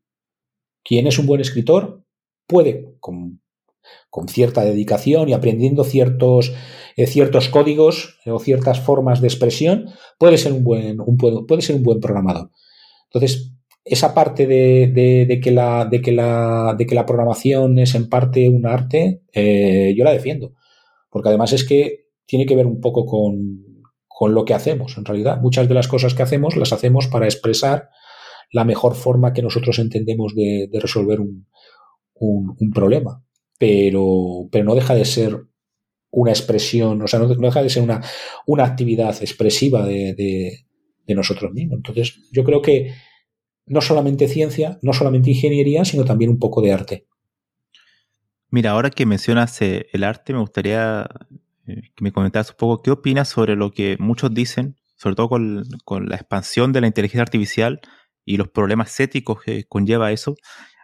Quien 0.83 1.07
es 1.07 1.19
un 1.19 1.27
buen 1.27 1.41
escritor 1.41 2.05
puede, 2.47 2.96
con, 4.11 4.29
cierta 4.29 4.65
dedicación 4.65 5.29
y 5.29 5.33
aprendiendo 5.33 5.85
ciertos, 5.85 6.53
eh, 6.97 7.07
ciertos 7.07 7.49
códigos 7.49 8.19
o 8.27 8.39
ciertas 8.39 8.81
formas 8.81 9.21
de 9.21 9.29
expresión, 9.29 9.91
puede 10.19 10.39
ser 10.39 10.53
un 10.53 10.65
buen, 10.65 10.97
puede 11.47 11.63
ser 11.63 11.77
un 11.77 11.83
buen 11.83 12.01
programador. 12.01 12.51
Entonces, 13.05 13.53
esa 13.85 14.15
parte 14.15 14.47
de, 14.47 15.41
que 15.43 15.51
la, 15.53 15.85
de, 15.85 16.01
que 16.01 16.13
la, 16.13 16.75
de 16.77 16.87
que 16.87 16.95
la 16.95 17.07
programación 17.07 17.79
es 17.79 17.95
en 17.95 18.09
parte 18.09 18.49
un 18.49 18.67
arte, 18.67 19.23
yo 19.35 20.05
la 20.05 20.13
defiendo. 20.13 20.55
Porque 21.11 21.29
además 21.29 21.53
es 21.53 21.65
que 21.65 22.07
tiene 22.27 22.47
que 22.47 22.57
ver 22.57 22.67
un 22.67 22.81
poco 22.81 23.07
con, 23.07 23.67
con 24.19 24.33
lo 24.33 24.47
que 24.47 24.55
hacemos. 24.55 24.97
En 24.97 25.05
realidad, 25.05 25.43
muchas 25.43 25.69
de 25.69 25.75
las 25.75 25.89
cosas 25.89 26.15
que 26.15 26.23
hacemos 26.23 26.57
las 26.57 26.73
hacemos 26.73 27.07
para 27.07 27.27
expresar 27.27 27.91
la 28.51 28.65
mejor 28.65 28.95
forma 28.95 29.35
que 29.35 29.43
nosotros 29.43 29.79
entendemos 29.79 30.35
de, 30.35 30.71
resolver 30.73 31.21
un, 31.21 31.47
problema. 32.75 33.23
Pero, 33.59 34.49
pero 34.51 34.65
no 34.65 34.75
deja 34.75 34.95
de 34.95 35.05
ser 35.05 35.47
una 36.11 36.31
expresión, 36.31 37.03
o 37.03 37.07
sea, 37.07 37.21
no, 37.21 37.29
deja 37.29 37.63
de 37.63 37.71
ser 37.71 37.83
una, 37.83 38.03
una 38.47 38.65
actividad 38.65 39.15
expresiva 39.21 39.85
de, 39.87 40.65
nosotros 41.09 41.53
mismos. 41.53 41.77
Entonces, 41.77 42.21
yo 42.33 42.43
creo 42.43 42.63
que 42.63 42.95
no 43.67 43.81
solamente 43.81 44.29
ciencia, 44.29 44.79
no 44.83 44.93
solamente 44.93 45.31
ingeniería, 45.31 45.85
sino 45.85 46.05
también 46.05 46.31
un 46.31 46.39
poco 46.39 46.63
de 46.63 46.73
arte. 46.73 47.07
Mira, 48.51 48.71
ahora 48.71 48.91
que 48.91 49.07
mencionas 49.07 49.61
eh, 49.61 49.87
el 49.93 50.05
arte, 50.05 50.33
me 50.33 50.41
gustaría 50.41 51.07
eh, 51.67 51.83
que 51.95 52.03
me 52.03 52.13
comentaras 52.13 52.51
un 52.51 52.57
poco 52.57 52.83
qué 52.83 52.91
opinas 52.91 53.29
sobre 53.29 53.57
lo 53.57 53.73
que 53.73 53.97
muchos 53.99 54.33
dicen, 54.33 54.77
sobre 54.97 55.17
todo 55.17 55.29
con, 55.29 55.65
con, 55.85 56.09
la 56.09 56.17
expansión 56.17 56.73
de 56.73 56.81
la 56.81 56.87
inteligencia 56.87 57.23
artificial 57.23 57.81
y 58.25 58.37
los 58.37 58.49
problemas 58.49 58.99
éticos 59.01 59.43
que 59.43 59.65
conlleva 59.65 60.13
eso. 60.13 60.35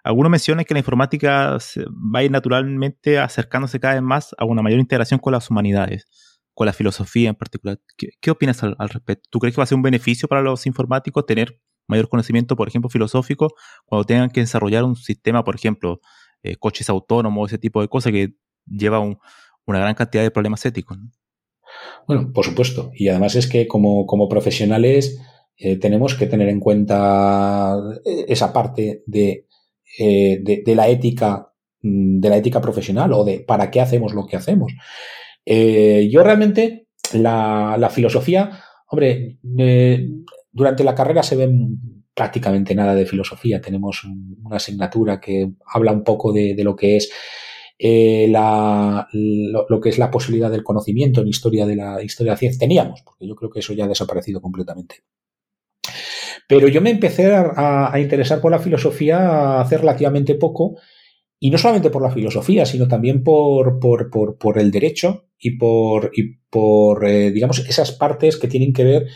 Algunos 0.05 0.31
mencionan 0.31 0.65
que 0.65 0.75
la 0.75 0.81
informática 0.81 1.59
va 1.87 2.19
a 2.19 2.23
ir 2.25 2.31
naturalmente 2.31 3.19
acercándose 3.19 3.79
cada 3.79 3.95
vez 3.95 4.03
más 4.03 4.35
a 4.37 4.45
una 4.45 4.63
mayor 4.63 4.81
integración 4.81 5.21
con 5.21 5.33
las 5.33 5.49
humanidades, 5.49 6.07
con 6.55 6.67
la 6.67 6.73
filosofía 6.73 7.29
en 7.29 7.37
particular. 7.37 7.81
¿Qué, 7.97 8.31
opinas 8.31 8.63
al, 8.63 8.77
respecto? 8.89 9.29
¿Tú 9.31 9.39
crees 9.39 9.55
que 9.55 9.61
va 9.61 9.65
a 9.65 9.67
ser 9.67 9.77
un 9.77 9.83
beneficio 9.83 10.29
para 10.29 10.43
los 10.43 10.67
informáticos 10.67 11.25
tener 11.25 11.61
mayor 11.87 12.09
conocimiento, 12.09 12.57
por 12.57 12.69
ejemplo, 12.69 12.91
filosófico, 12.91 13.55
cuando 13.85 14.05
tengan 14.05 14.31
que 14.31 14.41
desarrollar 14.41 14.85
un 14.85 14.97
sistema, 14.97 15.45
por 15.45 15.55
ejemplo, 15.55 16.01
eh, 16.43 16.57
coches 16.57 16.89
autónomos, 16.89 17.51
ese 17.51 17.59
tipo 17.59 17.81
de 17.81 17.89
cosas 17.89 18.13
que 18.13 18.35
lleva 18.67 18.99
un, 18.99 19.19
una 19.67 19.79
gran 19.79 19.95
cantidad 19.95 20.23
de 20.23 20.31
problemas 20.31 20.65
éticos. 20.65 20.99
Bueno, 22.07 22.33
por 22.33 22.45
supuesto. 22.45 22.91
Y 22.95 23.09
además 23.09 23.35
es 23.35 23.47
que 23.47 23.67
como, 23.69 24.07
como 24.07 24.29
profesionales 24.29 25.21
eh, 25.57 25.77
tenemos 25.77 26.15
que 26.15 26.27
tener 26.27 26.49
en 26.49 26.61
cuenta 26.61 27.79
eh, 28.05 28.27
esa 28.29 28.53
parte 28.53 29.03
de, 29.07 29.47
eh, 29.99 30.41
de, 30.43 30.75
la 30.75 30.89
ética 30.89 31.53
mm, 31.83 32.21
de 32.21 32.29
la 32.29 32.37
ética 32.37 32.61
profesional 32.61 33.13
o 33.13 33.25
de 33.25 33.41
para 33.41 33.71
qué 33.71 33.81
hacemos 33.81 34.15
lo 34.15 34.27
que 34.27 34.37
hacemos. 34.37 34.73
yo 35.45 36.23
realmente 36.23 36.87
la, 37.15 37.77
la 37.79 37.91
filosofía, 37.91 38.63
hombre, 38.89 39.39
durante 40.53 40.85
la 40.85 40.95
carrera 40.95 41.23
se 41.23 41.37
ve 41.37 41.49
prácticamente 42.15 42.75
nada 42.75 42.95
de 42.95 43.07
filosofía. 43.07 43.61
Tenemos 43.61 44.05
una 44.05 44.57
asignatura 44.57 45.21
que 45.21 45.53
habla 45.67 45.93
un 45.93 46.05
poco 46.05 46.33
de, 46.33 46.57
lo 46.63 46.77
que 46.77 46.97
es 46.97 47.11
eh, 47.79 48.27
la, 48.29 49.09
lo, 49.13 49.81
que 49.81 49.89
es 49.89 49.99
la 49.99 50.11
posibilidad 50.11 50.51
del 50.51 50.65
conocimiento 50.65 51.21
en 51.21 51.29
historia 51.29 51.67
de 51.67 51.77
la 51.77 52.03
historia 52.03 52.33
de 52.33 52.35
la 52.35 52.39
ciencia. 52.39 52.61
Teníamos, 52.61 53.03
porque 53.03 53.27
yo 53.27 53.35
creo 53.35 53.51
que 53.51 53.61
eso 53.61 53.73
ya 53.73 53.85
ha 53.85 53.89
desaparecido 53.89 54.41
completamente. 54.41 55.03
Pero 56.49 56.69
yo 56.69 56.81
me 56.81 56.91
empecé 56.91 57.35
a, 57.35 57.93
interesar 57.99 58.41
por 58.41 58.51
la 58.51 58.59
filosofía 58.59 59.61
hace 59.61 59.79
relativamente 59.79 60.35
poco, 60.35 60.77
y 61.39 61.51
no 61.51 61.59
solamente 61.59 61.91
por 61.91 62.03
la 62.03 62.11
filosofía, 62.11 62.65
sino 62.65 62.87
también 62.87 63.25
por, 63.25 63.81
por, 63.81 64.59
el 64.59 64.71
derecho 64.71 65.25
y 65.39 65.57
por, 65.57 66.13
y 66.15 66.37
por 66.49 67.05
eh, 67.05 67.33
digamos, 67.33 67.59
esas 67.61 67.93
partes 67.93 68.37
que 68.37 68.47
tienen 68.47 68.73
que 68.73 68.85
ver 68.85 69.07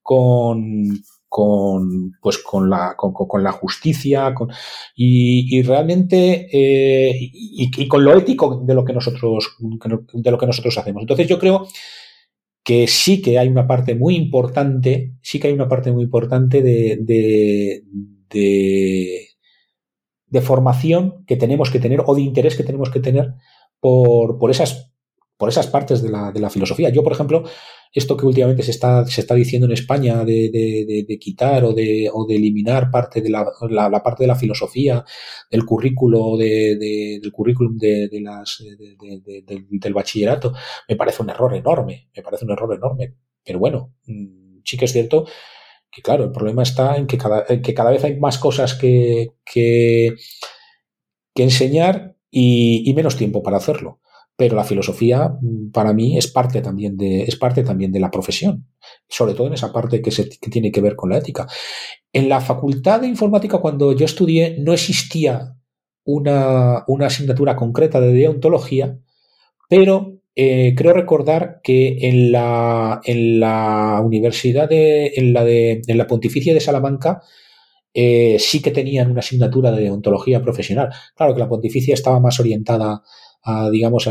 con, 0.00 1.02
con, 1.32 2.12
pues 2.20 2.38
con, 2.38 2.68
la, 2.68 2.94
con, 2.94 3.42
la 3.42 3.52
justicia 3.52 4.34
con, 4.34 4.50
y, 4.94 5.62
realmente 5.62 6.46
eh, 6.52 7.18
y, 7.18 7.88
con 7.88 8.04
lo 8.04 8.16
ético 8.18 8.62
de 8.66 8.74
lo 8.74 8.84
que 8.84 8.92
nosotros 8.92 9.56
de 10.12 10.30
lo 10.30 10.38
que 10.38 10.46
nosotros 10.46 10.76
hacemos. 10.76 11.02
Entonces 11.02 11.26
yo 11.26 11.38
creo 11.38 11.66
que 12.64 12.86
sí 12.86 13.22
que 13.22 13.38
hay 13.38 13.48
una 13.48 13.66
parte 13.66 13.94
muy 13.94 14.16
importante, 14.16 15.14
sí 15.22 15.40
que 15.40 15.48
hay 15.48 15.54
una 15.54 15.68
parte 15.68 15.92
muy 15.92 16.04
importante 16.04 16.62
de, 16.62 16.98
de, 17.00 17.82
de, 18.30 19.28
de 20.26 20.40
formación 20.40 21.24
que 21.26 21.36
tenemos 21.36 21.70
que 21.70 21.80
tener 21.80 22.02
o 22.06 22.14
de 22.14 22.22
interés 22.22 22.56
que 22.56 22.64
tenemos 22.64 22.90
que 22.90 23.00
tener 23.00 23.34
por, 23.80 24.38
por 24.38 24.50
esas 24.50 24.91
por 25.42 25.48
esas 25.48 25.66
partes 25.66 26.00
de 26.00 26.08
la, 26.08 26.30
de 26.30 26.38
la 26.38 26.50
filosofía. 26.50 26.90
Yo, 26.90 27.02
por 27.02 27.14
ejemplo, 27.14 27.42
esto 27.92 28.16
que 28.16 28.26
últimamente 28.26 28.62
se 28.62 28.70
está, 28.70 29.04
se 29.06 29.22
está 29.22 29.34
diciendo 29.34 29.66
en 29.66 29.72
España 29.72 30.24
de, 30.24 31.18
quitar 31.20 31.64
o 31.64 31.72
de, 31.72 32.08
o 32.12 32.24
de 32.28 32.36
eliminar 32.36 32.92
parte 32.92 33.20
de 33.20 33.28
la, 33.28 33.44
la, 33.68 34.02
parte 34.04 34.22
de 34.22 34.28
la 34.28 34.36
filosofía 34.36 35.04
del 35.50 35.64
currículo 35.64 36.36
de, 36.36 36.76
del 37.20 37.32
currículum 37.32 37.76
de, 37.76 38.08
las, 38.22 38.62
del, 38.78 39.92
bachillerato, 39.92 40.52
me 40.88 40.94
parece 40.94 41.24
un 41.24 41.30
error 41.30 41.56
enorme, 41.56 42.08
me 42.14 42.22
parece 42.22 42.44
un 42.44 42.52
error 42.52 42.72
enorme. 42.76 43.16
Pero 43.44 43.58
bueno, 43.58 43.96
mm, 44.06 44.60
sí 44.64 44.76
que 44.76 44.84
es 44.84 44.92
cierto 44.92 45.26
que 45.90 46.02
claro, 46.02 46.22
el 46.22 46.30
problema 46.30 46.62
está 46.62 46.96
en 46.96 47.08
que 47.08 47.18
cada, 47.18 47.44
que 47.46 47.74
cada 47.74 47.90
vez 47.90 48.04
hay 48.04 48.16
más 48.20 48.38
cosas 48.38 48.74
que, 48.74 49.32
que, 49.44 50.14
enseñar 51.34 52.14
y 52.30 52.92
menos 52.94 53.16
tiempo 53.16 53.42
para 53.42 53.56
hacerlo 53.56 54.01
pero 54.42 54.56
la 54.56 54.64
filosofía 54.64 55.28
mm, 55.40 55.70
para 55.70 55.92
mí 55.92 56.18
es 56.18 56.26
parte 56.26 56.60
también 56.62 56.96
de, 56.96 57.22
es 57.22 57.36
parte 57.36 57.62
también 57.62 57.92
de 57.92 58.00
la 58.00 58.10
profesión, 58.10 58.66
sobre 59.08 59.34
todo 59.34 59.46
en 59.46 59.52
esa 59.52 59.72
parte 59.72 60.02
que, 60.02 60.10
se, 60.10 60.24
tiene 60.24 60.72
que 60.72 60.80
ver 60.80 60.96
con 60.96 61.10
la 61.10 61.18
ética. 61.18 61.46
En 62.12 62.28
la 62.28 62.40
facultad 62.40 63.02
de 63.02 63.06
informática, 63.06 63.58
cuando 63.58 63.92
yo 63.92 64.04
estudié, 64.04 64.56
no 64.58 64.72
existía 64.72 65.54
una, 66.04 66.82
una 66.88 67.06
asignatura 67.06 67.54
concreta 67.54 68.00
de 68.00 68.12
deontología, 68.12 68.98
pero 69.68 70.18
eh, 70.34 70.74
creo 70.76 70.92
recordar 70.92 71.60
que 71.62 71.98
en 72.08 72.32
la, 72.32 73.00
en 73.04 73.38
la 73.38 74.02
universidad 74.04 74.68
de, 74.68 75.12
en 75.14 75.32
la 75.32 75.44
de, 75.44 75.82
en 75.86 75.98
la 75.98 76.08
Pontificia 76.08 76.52
de 76.52 76.58
Salamanca, 76.58 77.22
eh, 77.94 78.38
sí 78.40 78.60
que 78.60 78.72
tenían 78.72 79.08
una 79.08 79.20
asignatura 79.20 79.70
de 79.70 79.82
deontología 79.82 80.42
profesional. 80.42 80.88
Claro 81.14 81.32
que 81.32 81.40
la 81.40 81.48
Pontificia 81.48 81.94
estaba 81.94 82.18
más 82.18 82.40
orientada 82.40 83.02
digamos, 83.70 84.08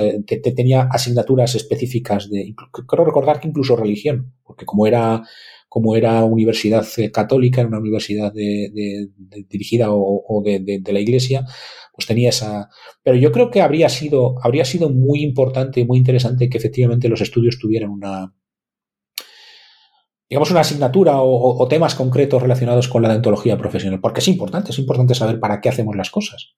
tenía 0.55 0.83
asignaturas 0.91 1.55
específicas 1.55 2.29
de, 2.29 2.53
creo 2.87 3.05
recordar 3.05 3.39
que 3.39 3.47
incluso 3.47 3.75
religión, 3.75 4.33
porque 4.43 4.65
como 4.65 4.87
era, 4.87 5.23
como 5.69 5.95
era 5.95 6.25
universidad 6.25 6.85
católica, 7.13 7.61
era 7.61 7.69
una 7.69 7.79
universidad 7.79 8.33
dirigida 8.33 9.87
o, 9.89 10.43
de, 10.43 10.83
la 10.85 10.99
iglesia, 10.99 11.45
pues 11.93 12.05
tenía 12.07 12.29
esa. 12.29 12.69
Pero 13.03 13.15
yo 13.15 13.31
creo 13.31 13.49
que 13.49 13.61
habría 13.61 13.87
sido, 13.87 14.35
habría 14.43 14.65
sido 14.65 14.89
muy 14.89 15.23
importante 15.23 15.79
y 15.79 15.85
muy 15.85 15.97
interesante 15.97 16.49
que 16.49 16.57
efectivamente 16.57 17.07
los 17.07 17.21
estudios 17.21 17.57
tuvieran 17.57 17.89
una, 17.89 18.33
digamos, 20.29 20.51
una 20.51 20.61
asignatura 20.61 21.21
o, 21.21 21.67
temas 21.67 21.95
concretos 21.95 22.41
relacionados 22.41 22.87
con 22.87 23.01
la 23.01 23.13
dentología 23.13 23.57
profesional, 23.57 24.01
porque 24.01 24.19
es 24.19 24.27
importante, 24.27 24.71
es 24.71 24.79
importante 24.79 25.15
saber 25.15 25.39
para 25.39 25.61
qué 25.61 25.69
hacemos 25.69 25.95
las 25.95 26.09
cosas. 26.09 26.55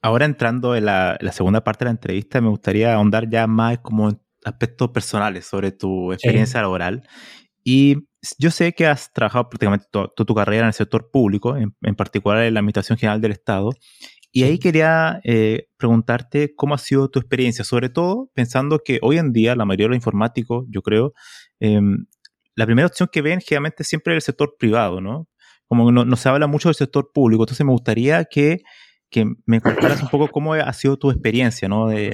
Ahora 0.00 0.26
entrando 0.26 0.76
en 0.76 0.84
la, 0.84 1.18
segunda 1.32 1.64
parte 1.64 1.84
de 1.84 1.86
la 1.86 1.92
entrevista, 1.92 2.40
me 2.40 2.48
gustaría 2.48 2.94
ahondar 2.94 3.28
ya 3.28 3.46
más 3.46 3.78
como 3.78 4.20
aspectos 4.44 4.90
personales 4.90 5.46
sobre 5.46 5.72
tu 5.72 6.12
experiencia 6.12 6.60
laboral. 6.62 7.02
Y 7.64 8.08
yo 8.38 8.50
sé 8.50 8.72
que 8.72 8.86
has 8.86 9.12
trabajado 9.12 9.48
prácticamente 9.48 9.86
toda, 9.90 10.08
tu 10.14 10.34
carrera 10.34 10.62
en 10.62 10.68
el 10.68 10.72
sector 10.72 11.10
público, 11.10 11.56
en, 11.56 11.94
particular 11.96 12.44
en 12.44 12.54
la 12.54 12.60
Administración 12.60 12.98
General 12.98 13.20
del 13.20 13.32
Estado, 13.32 13.70
y 14.30 14.44
ahí 14.44 14.58
quería 14.58 15.20
eh, 15.24 15.68
preguntarte 15.78 16.54
cómo 16.54 16.74
ha 16.74 16.78
sido 16.78 17.08
tu 17.10 17.18
experiencia, 17.18 17.64
sobre 17.64 17.88
todo 17.88 18.30
pensando 18.34 18.80
que 18.84 18.98
hoy 19.02 19.18
en 19.18 19.32
día 19.32 19.56
la 19.56 19.64
mayoría 19.64 19.86
de 19.86 19.88
los 19.90 19.96
informáticos, 19.96 20.66
yo 20.68 20.82
creo, 20.82 21.14
em, 21.60 22.06
la 22.54 22.66
primera 22.66 22.86
opción 22.86 23.08
que 23.10 23.22
ven 23.22 23.40
generalmente 23.40 23.84
siempre 23.84 24.14
es 24.14 24.16
el 24.16 24.22
sector 24.22 24.56
privado, 24.58 25.00
¿no? 25.00 25.28
Como 25.66 25.90
no, 25.92 26.04
no, 26.04 26.16
se 26.16 26.28
habla 26.28 26.46
mucho 26.46 26.68
del 26.68 26.76
sector 26.76 27.10
público, 27.12 27.44
entonces 27.44 27.64
me 27.64 27.72
gustaría 27.72 28.24
que, 28.24 28.62
que 29.10 29.26
me 29.46 29.60
contaras 29.60 30.02
un 30.02 30.08
poco 30.08 30.28
cómo 30.28 30.54
ha 30.54 30.72
sido 30.72 30.96
tu 30.96 31.10
experiencia, 31.10 31.68
¿no? 31.68 31.88
De, 31.88 32.12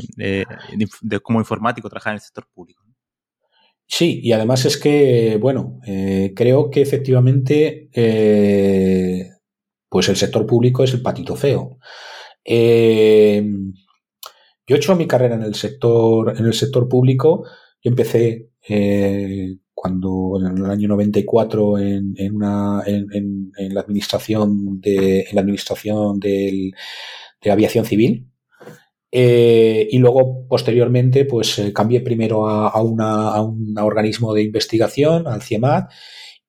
como 1.23 1.41
informático 1.41 1.89
trabajar 1.89 2.13
en 2.13 2.17
el 2.17 2.21
sector 2.21 2.47
público. 2.53 2.85
Sí, 3.87 4.21
y 4.23 4.33
además 4.33 4.65
es 4.65 4.77
que, 4.79 5.37
bueno, 5.41 5.79
eh, 5.87 6.33
creo 6.35 6.71
que 6.71 6.81
efectivamente 6.81 7.91
eh, 7.93 9.29
pues 9.89 10.09
el 10.09 10.17
sector 10.17 10.47
público 10.47 10.85
es 10.85 10.95
el 10.95 11.03
patito 11.03 11.37
feo. 11.37 11.79
Eh, 12.45 13.45
yo 14.67 14.75
he 14.75 14.79
hecho 14.79 14.97
mi 14.97 15.07
carrera 15.07 15.35
en 15.35 15.43
el 15.43 15.55
sector, 15.55 16.35
en 16.37 16.47
el 16.47 16.55
sector 16.55 16.89
público. 16.89 17.45
Yo 17.83 17.91
empecé 17.91 18.49
cuando 19.85 20.41
en 20.41 20.65
el 20.65 20.71
año 20.71 20.89
94 20.89 21.79
en, 21.79 22.15
en, 22.17 22.35
una, 22.37 22.83
en, 22.87 23.53
en 23.55 23.75
la 23.75 23.83
administración 23.83 24.81
de 24.81 25.21
en 25.21 25.35
la 25.35 25.43
administración 25.43 26.19
del, 26.19 26.73
de 27.43 27.51
aviación 27.51 27.85
civil. 27.85 28.27
Eh, 29.13 29.87
y 29.91 29.99
luego, 29.99 30.49
posteriormente, 30.49 31.27
pues 31.27 31.61
cambié 31.75 32.01
primero 32.01 32.49
a, 32.49 32.69
a, 32.71 32.83
una, 32.83 33.29
a, 33.29 33.43
un 33.43 33.75
organismo 33.79 34.33
de 34.33 34.45
investigación, 34.45 35.29
al 35.29 35.43
CIEMAT, 35.43 35.91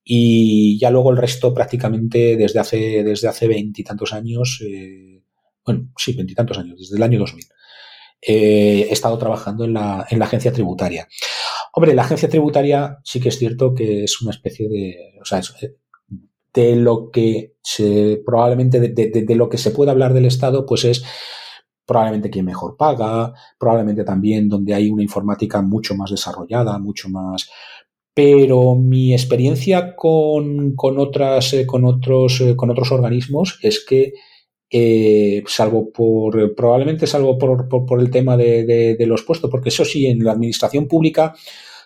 y 0.02 0.80
ya 0.80 0.90
luego 0.90 1.12
el 1.12 1.18
resto 1.18 1.54
prácticamente 1.54 2.38
desde 2.38 2.60
hace 2.60 3.04
desde 3.04 3.28
hace 3.28 3.50
veintitantos 3.50 4.14
años, 4.14 4.64
eh, 4.66 5.22
bueno, 5.66 5.90
sí, 5.98 6.14
veintitantos 6.14 6.58
años, 6.58 6.80
desde 6.80 6.96
el 6.96 7.04
año 7.04 7.20
2000, 7.20 7.46
eh, 8.22 8.88
he 8.90 8.94
estado 8.94 9.18
trabajando 9.18 9.66
en 9.66 9.74
la, 9.74 10.08
en 10.10 10.20
la 10.20 10.26
agencia 10.26 10.54
tributaria. 10.54 11.08
Hombre, 11.78 11.94
la 11.94 12.04
agencia 12.04 12.30
tributaria 12.30 13.00
sí 13.04 13.20
que 13.20 13.28
es 13.30 13.38
cierto 13.38 13.74
que 13.74 14.06
es 14.06 14.22
una 14.22 14.32
especie 14.32 14.70
de, 14.70 15.20
o 15.22 15.26
sea, 15.26 15.42
de 16.54 16.76
lo 16.78 17.12
que 17.12 17.56
se, 17.62 18.22
probablemente 18.26 18.80
de, 18.80 19.36
lo 19.36 19.50
que 19.50 19.58
se 19.58 19.72
puede 19.72 19.92
hablar 19.92 20.14
del 20.14 20.26
Estado, 20.26 20.66
pues 20.66 20.86
es 20.86 21.04
probablemente 21.86 22.30
quien 22.30 22.46
mejor 22.46 22.78
paga, 22.78 23.34
probablemente 23.60 24.06
también 24.06 24.48
donde 24.48 24.74
hay 24.74 24.90
una 24.90 25.04
informática 25.04 25.62
mucho 25.62 25.96
más 25.96 26.12
desarrollada, 26.12 26.80
mucho 26.80 27.10
más, 27.10 27.50
pero 28.14 28.76
mi 28.76 29.12
experiencia 29.14 29.98
con, 29.98 30.76
con 30.78 30.98
otras, 30.98 31.54
eh, 31.54 31.66
con, 31.66 31.84
otros, 31.84 32.40
eh, 32.40 32.56
con 32.56 32.70
otros 32.70 32.94
organismos 32.94 33.60
es 33.62 33.84
que, 33.86 34.14
eh, 34.72 35.44
salvo 35.48 35.92
por, 35.92 36.56
probablemente 36.56 37.06
salvo 37.06 37.38
por, 37.38 37.68
por, 37.68 38.00
el 38.00 38.10
tema 38.10 38.38
de, 38.38 38.98
los 39.06 39.24
puestos, 39.24 39.52
porque 39.52 39.70
eso 39.70 39.84
sí, 39.84 40.08
en 40.08 40.24
la 40.24 40.32
administración 40.32 40.88
pública 40.88 41.36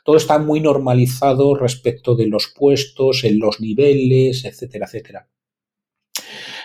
todo 0.04 0.18
está 0.18 0.40
muy 0.40 0.60
normalizado 0.60 1.56
respecto 1.56 2.16
de 2.16 2.28
los 2.28 2.54
puestos, 2.56 3.24
en 3.24 3.40
los 3.40 3.60
niveles, 3.60 4.46
etcétera, 4.46 4.86
etcétera. 4.86 5.28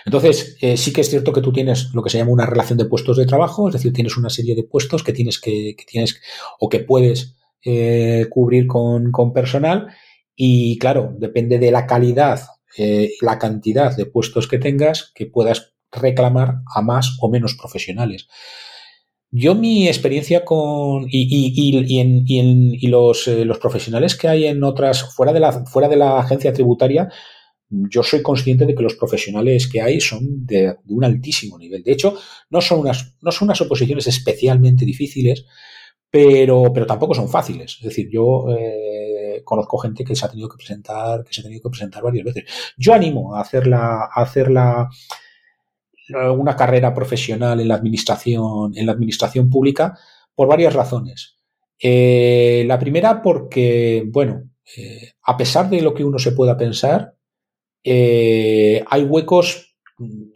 Entonces, 0.05 0.57
sí 0.75 0.93
que 0.93 1.01
es 1.01 1.09
cierto 1.09 1.33
que 1.33 1.41
tú 1.41 1.51
tienes 1.51 1.89
lo 1.93 2.03
que 2.03 2.11
se 2.11 2.19
llama 2.19 2.31
una 2.31 2.45
relación 2.45 2.77
de 2.77 2.85
puestos 2.85 3.17
de 3.17 3.25
trabajo, 3.25 3.67
es 3.67 3.73
decir, 3.73 3.91
tienes 3.91 4.15
una 4.17 4.29
serie 4.29 4.53
de 4.53 4.63
puestos 4.63 5.03
que 5.03 5.13
tienes 5.13 5.39
que, 5.39 5.75
que 5.75 5.85
tienes 5.85 6.21
o 6.59 6.69
que 6.69 6.79
puedes 6.79 7.35
eh, 7.67 8.27
cubrir 8.29 8.67
con, 8.67 9.11
con, 9.11 9.33
personal 9.33 9.87
y 10.35 10.77
claro, 10.77 11.15
depende 11.17 11.57
de 11.57 11.71
la 11.71 11.87
calidad, 11.87 12.39
eh, 12.77 13.13
la 13.21 13.39
cantidad 13.39 13.97
de 13.97 14.05
puestos 14.05 14.47
que 14.47 14.59
tengas 14.59 15.11
que 15.15 15.25
puedas 15.25 15.73
reclamar 15.91 16.61
a 16.75 16.83
más 16.83 17.17
o 17.21 17.27
menos 17.27 17.55
profesionales. 17.55 18.27
Yo 19.37 19.53
mi 19.53 19.85
experiencia 19.89 20.45
con 20.45 21.07
y, 21.09 21.27
y, 21.29 21.51
y, 21.53 21.99
en, 21.99 22.23
y 22.25 22.39
en, 22.39 22.89
los, 22.89 23.27
eh, 23.27 23.43
los, 23.43 23.59
profesionales 23.59 24.15
que 24.15 24.29
hay 24.29 24.45
en 24.45 24.63
otras 24.63 25.13
fuera 25.13 25.33
de 25.33 25.41
la 25.41 25.65
fuera 25.65 25.89
de 25.89 25.97
la 25.97 26.19
agencia 26.19 26.53
tributaria, 26.53 27.09
yo 27.69 28.01
soy 28.01 28.21
consciente 28.21 28.65
de 28.65 28.73
que 28.73 28.83
los 28.83 28.95
profesionales 28.95 29.67
que 29.67 29.81
hay 29.81 29.99
son 29.99 30.45
de, 30.45 30.77
un 30.87 31.03
altísimo 31.03 31.57
nivel. 31.57 31.83
De 31.83 31.91
hecho, 31.91 32.17
no 32.49 32.61
son 32.61 32.79
unas 32.79 33.17
no 33.21 33.31
son 33.33 33.47
unas 33.47 33.59
oposiciones 33.59 34.07
especialmente 34.07 34.85
difíciles, 34.85 35.45
pero, 36.09 36.71
pero 36.73 36.85
tampoco 36.85 37.13
son 37.13 37.27
fáciles. 37.27 37.75
Es 37.79 37.83
decir, 37.89 38.07
yo 38.09 38.45
eh, 38.57 39.41
conozco 39.43 39.79
gente 39.79 40.05
que 40.05 40.15
se 40.15 40.25
ha 40.25 40.29
tenido 40.29 40.47
que 40.47 40.57
presentar, 40.57 41.25
que 41.25 41.33
se 41.33 41.41
ha 41.41 41.43
tenido 41.43 41.61
que 41.61 41.71
presentar 41.71 42.03
varias 42.03 42.23
veces. 42.23 42.45
Yo 42.77 42.93
animo 42.93 43.35
a 43.35 43.41
hacer 43.41 43.67
la, 43.67 44.03
a 44.03 44.21
hacer 44.21 44.49
la, 44.49 44.87
una 46.09 46.55
carrera 46.55 46.93
profesional 46.93 47.59
en 47.59 47.67
la 47.67 47.75
administración, 47.75 48.75
en 48.75 48.85
la 48.85 48.91
administración 48.91 49.49
pública 49.49 49.97
por 50.35 50.47
varias 50.47 50.73
razones. 50.73 51.35
Eh, 51.79 52.63
la 52.67 52.79
primera 52.79 53.21
porque, 53.21 54.03
bueno, 54.07 54.43
eh, 54.77 55.13
a 55.23 55.37
pesar 55.37 55.69
de 55.69 55.81
lo 55.81 55.93
que 55.93 56.03
uno 56.03 56.19
se 56.19 56.31
pueda 56.31 56.57
pensar, 56.57 57.15
eh, 57.83 58.83
hay 58.87 59.03
huecos, 59.03 59.77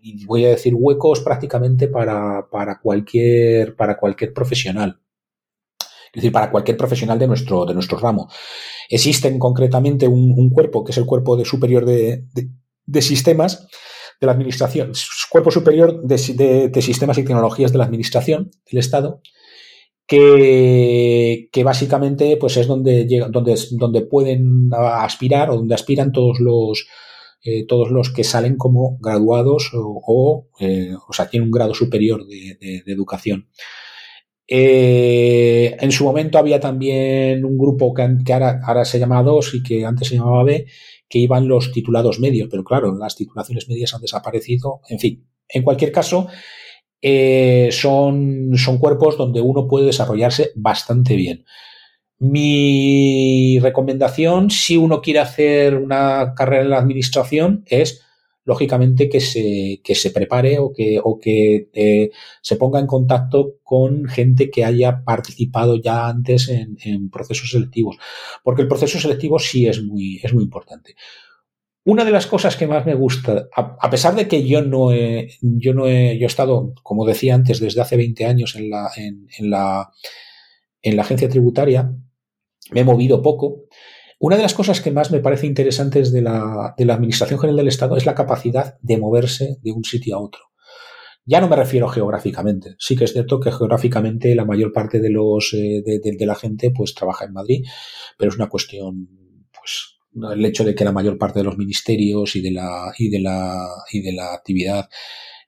y 0.02 0.26
voy 0.26 0.46
a 0.46 0.50
decir 0.50 0.74
huecos 0.76 1.20
prácticamente 1.22 1.88
para, 1.88 2.48
para, 2.50 2.80
cualquier, 2.80 3.76
para 3.76 3.98
cualquier 3.98 4.34
profesional 4.34 5.00
es 6.12 6.22
decir, 6.22 6.32
para 6.32 6.50
cualquier 6.50 6.76
profesional 6.76 7.20
de 7.20 7.28
nuestro, 7.28 7.66
de 7.66 7.74
nuestro 7.76 7.98
ramo. 8.00 8.30
Existen 8.90 9.38
concretamente 9.38 10.08
un, 10.08 10.50
cuerpo, 10.50 10.84
que 10.84 10.92
es 10.92 10.98
el 10.98 11.06
cuerpo 11.06 11.38
de 11.38 11.46
superior 11.46 11.86
de, 11.86 12.26
de, 12.86 13.02
sistemas 13.04 13.68
de 14.20 14.28
la 14.28 14.34
administración, 14.34 14.92
cuerpo 15.30 15.52
superior 15.52 16.02
de, 16.04 16.18
sistemas 16.82 17.18
y 17.18 17.24
tecnologías 17.24 17.72
de 17.72 17.78
la 17.78 17.86
administración 17.86 18.52
del 18.70 18.80
Estado, 18.80 19.22
que, 20.06 21.50
que 21.52 21.64
básicamente 21.64 22.36
pues 22.38 22.58
es 22.58 22.68
donde, 22.68 23.06
llega, 23.06 23.30
donde, 23.30 23.56
donde 23.72 24.02
pueden 24.02 24.70
aspirar 24.74 25.52
o 25.52 25.56
donde 25.56 25.76
aspiran 25.76 26.12
todos 26.12 26.40
los, 26.40 26.88
eh, 27.44 27.66
todos 27.66 27.90
los 27.92 28.10
que 28.10 28.26
salen 28.26 28.58
como 28.58 28.98
graduados 29.00 29.72
o, 29.74 30.02
o, 30.06 30.50
eh, 30.60 30.94
sea, 31.12 31.30
tienen 31.30 31.48
un 31.48 31.52
grado 31.52 31.74
superior 31.74 32.26
de, 32.28 32.84
educación. 32.86 33.48
Eh, 34.46 35.78
en 35.80 35.92
su 35.92 36.04
momento 36.04 36.40
había 36.40 36.60
también 36.60 37.46
un 37.46 37.58
grupo 37.58 37.94
que, 37.94 38.18
que 38.26 38.34
ahora, 38.34 38.60
ahora, 38.66 38.84
se 38.84 39.00
llama 39.00 39.24
DOS 39.24 39.54
y 39.54 39.64
que 39.64 39.86
antes 39.86 40.08
se 40.08 40.16
llamaba 40.16 40.44
B, 40.44 40.66
que 41.10 41.20
iban 41.20 41.48
los 41.48 41.72
titulados 41.72 42.20
medios, 42.20 42.48
pero 42.50 42.64
claro, 42.64 42.96
las 42.96 43.16
titulaciones 43.16 43.68
medias 43.68 43.94
han 43.94 44.02
desaparecido. 44.02 44.82
En 44.88 45.00
fin, 45.00 45.28
en 45.48 45.64
cualquier 45.64 45.92
caso, 45.92 46.28
eh, 47.02 47.70
son, 47.72 48.52
son 48.56 48.78
cuerpos 48.78 49.18
donde 49.18 49.42
uno 49.42 49.68
puede 49.68 49.88
desarrollarse 49.88 50.52
bastante 50.56 51.16
bien. 51.16 51.46
Mi 52.20 53.60
recomendación, 53.60 54.52
si 54.52 54.78
uno 54.78 55.02
quiere 55.02 55.20
hacer 55.20 55.76
una 55.76 56.34
carrera 56.36 56.64
en 56.64 56.70
la 56.70 56.78
administración, 56.78 57.64
es 57.66 58.06
lógicamente 58.46 59.10
que 59.10 59.20
se, 59.20 59.82
que 59.84 59.96
se 59.96 60.12
prepare 60.12 60.60
o 60.60 60.72
que, 60.72 61.00
o 61.04 61.20
que 61.20 61.70
eh, 61.74 62.10
se 62.42 62.56
ponga 62.56 62.80
en 62.80 62.88
contacto 62.88 63.58
con 63.64 64.06
gente 64.06 64.50
que 64.50 64.66
haya 64.66 65.04
participado 65.04 65.78
ya 65.78 66.08
antes 66.08 66.50
en, 66.50 66.78
en, 66.84 67.10
procesos 67.10 67.52
selectivos, 67.52 67.98
porque 68.44 68.64
el 68.64 68.68
proceso 68.68 69.00
selectivo 69.00 69.40
sí 69.40 69.68
es 69.68 69.84
muy, 69.84 70.20
es 70.24 70.34
muy 70.34 70.44
importante. 70.44 70.96
Una 71.86 72.06
de 72.06 72.12
las 72.12 72.28
cosas 72.28 72.56
que 72.56 72.68
más 72.68 72.86
me 72.86 72.94
gusta, 72.94 73.48
a, 73.56 73.90
pesar 73.90 74.16
de 74.16 74.28
que 74.28 74.46
yo 74.48 74.62
no 74.62 74.92
he, 74.92 75.30
yo 75.42 75.74
no 75.74 75.88
he, 75.88 76.18
yo 76.20 76.26
he 76.26 76.28
estado, 76.28 76.74
como 76.84 77.06
decía 77.06 77.36
antes, 77.36 77.60
desde 77.60 77.82
hace 77.82 77.98
20 77.98 78.26
años 78.26 78.56
en 78.56 78.70
la, 78.70 78.92
en, 78.96 79.28
en 79.38 79.50
la, 79.50 79.90
en 80.82 80.96
la 80.96 81.02
agencia 81.02 81.30
tributaria, 81.30 81.92
me 82.72 82.82
he 82.82 82.84
movido 82.84 83.22
poco, 83.22 83.66
una 84.20 84.36
de 84.36 84.44
las 84.44 84.54
cosas 84.54 84.82
que 84.82 84.92
más 84.92 85.12
me 85.12 85.20
parece 85.20 85.48
interesantes 85.48 86.12
de 86.12 86.22
la, 86.22 86.76
de 86.78 86.86
la 86.86 86.94
Administración 86.94 87.40
General 87.40 87.58
del 87.58 87.70
Estado 87.70 87.96
es 87.96 88.06
la 88.06 88.16
capacidad 88.16 88.78
de 88.82 88.98
moverse 88.98 89.58
de 89.64 89.72
un 89.72 89.86
sitio 89.86 90.18
a 90.18 90.20
otro. 90.20 90.42
Ya 91.26 91.40
no 91.40 91.48
me 91.48 91.56
refiero 91.56 91.88
geográficamente. 91.88 92.76
Sí 92.80 92.96
que 92.96 93.06
es 93.06 93.14
cierto 93.14 93.40
que 93.40 93.52
geográficamente 93.52 94.34
la 94.36 94.46
mayor 94.46 94.74
parte 94.74 95.00
de 95.00 95.10
los 95.10 95.54
eh, 95.54 95.84
de, 95.86 96.26
la 96.26 96.36
gente 96.36 96.72
pues 96.72 96.94
trabaja 96.96 97.26
en 97.26 97.34
Madrid, 97.34 97.64
pero 98.18 98.30
es 98.30 98.36
una 98.36 98.50
cuestión 98.50 99.08
pues 99.58 100.00
el 100.34 100.44
hecho 100.44 100.64
de 100.64 100.74
que 100.76 100.84
la 100.84 100.92
mayor 100.92 101.18
parte 101.18 101.40
de 101.40 101.46
los 101.46 101.58
ministerios 101.58 102.36
y 102.36 102.42
de 102.42 102.52
la 102.52 102.92
y 102.98 103.10
de 103.10 103.20
la 103.20 103.68
y 103.92 104.02
de 104.02 104.14
la 104.14 104.34
actividad 104.34 104.90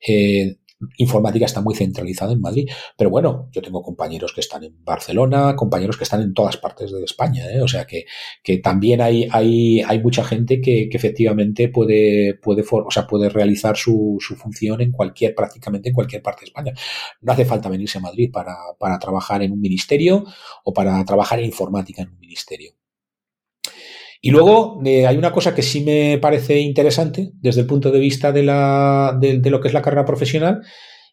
eh, 0.08 0.58
informática 0.98 1.46
está 1.46 1.62
muy 1.62 1.76
centralizada 1.76 2.34
en 2.34 2.42
Madrid. 2.42 2.70
Pero 2.98 3.10
bueno, 3.10 3.50
yo 3.52 3.62
tengo 3.62 3.82
compañeros 3.82 4.34
que 4.34 4.42
están 4.42 4.64
en 4.64 4.84
Barcelona, 4.84 5.56
compañeros 5.56 5.98
que 5.98 6.04
están 6.04 6.22
en 6.22 6.34
todas 6.34 6.58
partes 6.58 6.92
de 6.92 7.04
España. 7.04 7.46
¿eh? 7.52 7.62
O 7.62 7.68
sea 7.68 7.86
que, 7.86 8.06
que 8.44 8.58
también 8.58 9.02
hay, 9.02 9.28
hay, 9.32 9.82
hay 9.82 10.00
mucha 10.02 10.24
gente 10.24 10.62
que, 10.62 10.90
que 10.90 10.98
efectivamente 10.98 11.70
puede, 11.70 12.36
puede, 12.36 12.64
o 12.70 12.92
sea, 12.92 13.08
puede 13.08 13.30
realizar 13.30 13.78
su, 13.78 14.18
su, 14.20 14.36
función 14.36 14.82
en 14.82 14.92
cualquier, 14.92 15.36
prácticamente 15.36 15.90
en 15.90 15.96
cualquier 15.96 16.22
parte 16.22 16.42
de 16.42 16.46
España. 16.46 16.74
No 17.22 17.34
hace 17.34 17.46
falta 17.46 17.70
venirse 17.70 17.98
a 17.98 18.02
Madrid 18.02 18.32
para, 18.32 18.56
para 18.80 19.00
trabajar 19.00 19.42
en 19.44 19.52
un 19.52 19.62
ministerio 19.62 20.26
o 20.64 20.74
para 20.74 21.04
trabajar 21.06 21.40
en 21.40 21.46
informática 21.46 22.02
en 22.02 22.10
un 22.10 22.20
ministerio. 22.20 22.81
Y 24.24 24.30
luego 24.30 24.80
eh, 24.86 25.08
hay 25.08 25.18
una 25.18 25.32
cosa 25.32 25.56
que 25.56 25.64
sí 25.64 25.82
me 25.82 26.20
parece 26.20 26.60
interesante 26.60 27.32
desde 27.42 27.62
el 27.62 27.68
punto 27.68 27.92
de 27.92 28.00
vista 28.00 28.32
de, 28.32 28.44
la, 28.44 29.18
de, 29.20 29.50
lo 29.50 29.60
que 29.60 29.68
es 29.68 29.74
la 29.74 29.82
carrera 29.82 30.06
profesional, 30.06 30.62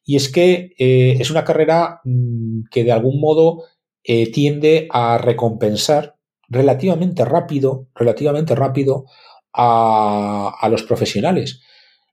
y 0.04 0.16
es 0.16 0.28
que 0.30 0.74
eh, 0.78 1.16
es 1.18 1.30
una 1.30 1.44
carrera 1.44 2.02
mm, 2.04 2.64
que 2.70 2.84
de 2.84 2.92
algún 2.92 3.18
modo 3.18 3.64
eh, 4.04 4.30
tiende 4.30 4.88
a 4.90 5.16
recompensar 5.16 6.16
relativamente 6.48 7.24
rápido, 7.24 7.88
relativamente 7.94 8.54
rápido 8.54 9.06
a, 9.54 10.54
a, 10.60 10.68
los 10.68 10.82
profesionales. 10.82 11.62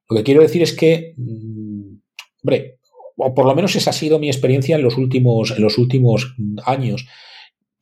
Lo 0.10 0.18
que 0.18 0.24
quiero 0.24 0.42
decir 0.42 0.64
es 0.64 0.74
que, 0.74 1.14
mm, 1.18 1.98
hombre, 2.44 2.80
o 3.18 3.34
por 3.34 3.46
lo 3.46 3.56
menos 3.56 3.76
esa 3.76 3.90
ha 3.90 3.94
sido 3.94 4.18
mi 4.18 4.28
experiencia 4.28 4.78
en 4.78 4.84
los 4.84 4.98
últimos, 4.98 5.52
en 5.52 5.62
los 5.62 5.78
últimos 5.78 6.36
años 6.66 7.06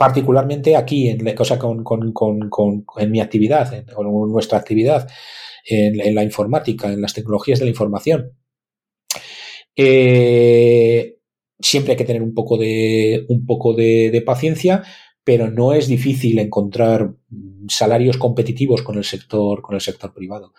particularmente 0.03 0.75
aquí, 0.75 1.07
en, 1.07 1.33
cosa 1.33 1.57
con, 1.57 1.81
en 2.97 3.11
mi 3.11 3.21
actividad, 3.21 3.73
en, 3.73 3.85
nuestra 4.29 4.57
actividad, 4.57 5.07
en, 5.65 6.13
la 6.13 6.23
informática, 6.23 6.91
en 6.91 7.01
las 7.01 7.13
tecnologías 7.13 7.59
de 7.59 7.65
la 7.65 7.71
información. 7.71 8.33
Eh, 9.73 11.19
siempre 11.57 11.93
hay 11.93 11.97
que 11.97 12.03
tener 12.03 12.21
un 12.21 12.33
poco 12.33 12.57
de, 12.57 13.25
un 13.29 13.45
poco 13.45 13.73
de, 13.73 14.21
paciencia, 14.25 14.83
pero 15.23 15.49
no 15.49 15.71
es 15.71 15.87
difícil 15.87 16.37
encontrar 16.37 17.13
salarios 17.69 18.17
competitivos 18.17 18.81
con 18.81 18.97
el 18.97 19.05
sector, 19.05 19.61
con 19.61 19.75
el 19.75 19.81
sector 19.81 20.13
privado. 20.13 20.53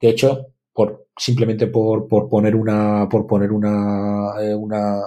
De 0.00 0.10
hecho, 0.10 0.52
por, 0.72 1.08
simplemente 1.16 1.66
por, 1.66 2.06
por 2.06 2.28
poner 2.28 2.54
una, 2.54 3.08
por 3.10 3.26
poner 3.26 3.50
una, 3.50 4.34
eh, 4.40 4.54
una, 4.54 5.00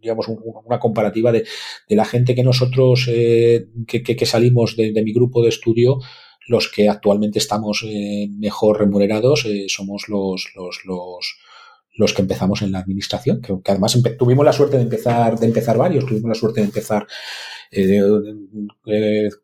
digamos, 0.00 0.26
una 0.28 0.78
comparativa 0.78 1.32
de, 1.32 1.44
la 1.88 2.04
gente 2.04 2.34
que 2.34 2.42
nosotros, 2.42 3.08
eh, 3.10 3.66
que, 3.86 4.26
salimos 4.26 4.76
de, 4.76 5.02
mi 5.02 5.12
grupo 5.12 5.42
de 5.42 5.48
estudio, 5.48 5.98
los 6.46 6.70
que 6.70 6.88
actualmente 6.88 7.38
estamos 7.38 7.84
eh, 7.86 8.28
mejor 8.30 8.80
remunerados 8.80 9.44
eh, 9.44 9.66
somos 9.68 10.08
los, 10.08 10.50
los, 10.56 10.80
los, 10.84 11.38
los, 11.96 12.14
que 12.14 12.22
empezamos 12.22 12.62
en 12.62 12.72
la 12.72 12.80
administración, 12.80 13.40
que, 13.40 13.54
además 13.66 13.96
tuvimos 14.18 14.44
la 14.44 14.52
suerte 14.52 14.76
de 14.76 14.84
empezar, 14.84 15.38
de 15.38 15.46
empezar 15.46 15.76
varios, 15.76 16.06
tuvimos 16.06 16.28
la 16.28 16.34
suerte 16.34 16.60
de 16.60 16.66
empezar 16.66 17.06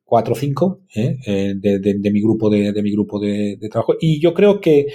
cuatro 0.05 0.33
o 0.33 0.37
cinco 0.37 0.81
de, 0.95 2.11
mi 2.13 2.21
grupo 2.21 2.51
de, 2.51 2.73
de 2.73 2.83
mi 2.83 2.91
grupo 2.91 3.21
de, 3.21 3.59
trabajo. 3.71 3.95
Y 4.01 4.21
yo 4.21 4.35
creo 4.35 4.61
que 4.61 4.87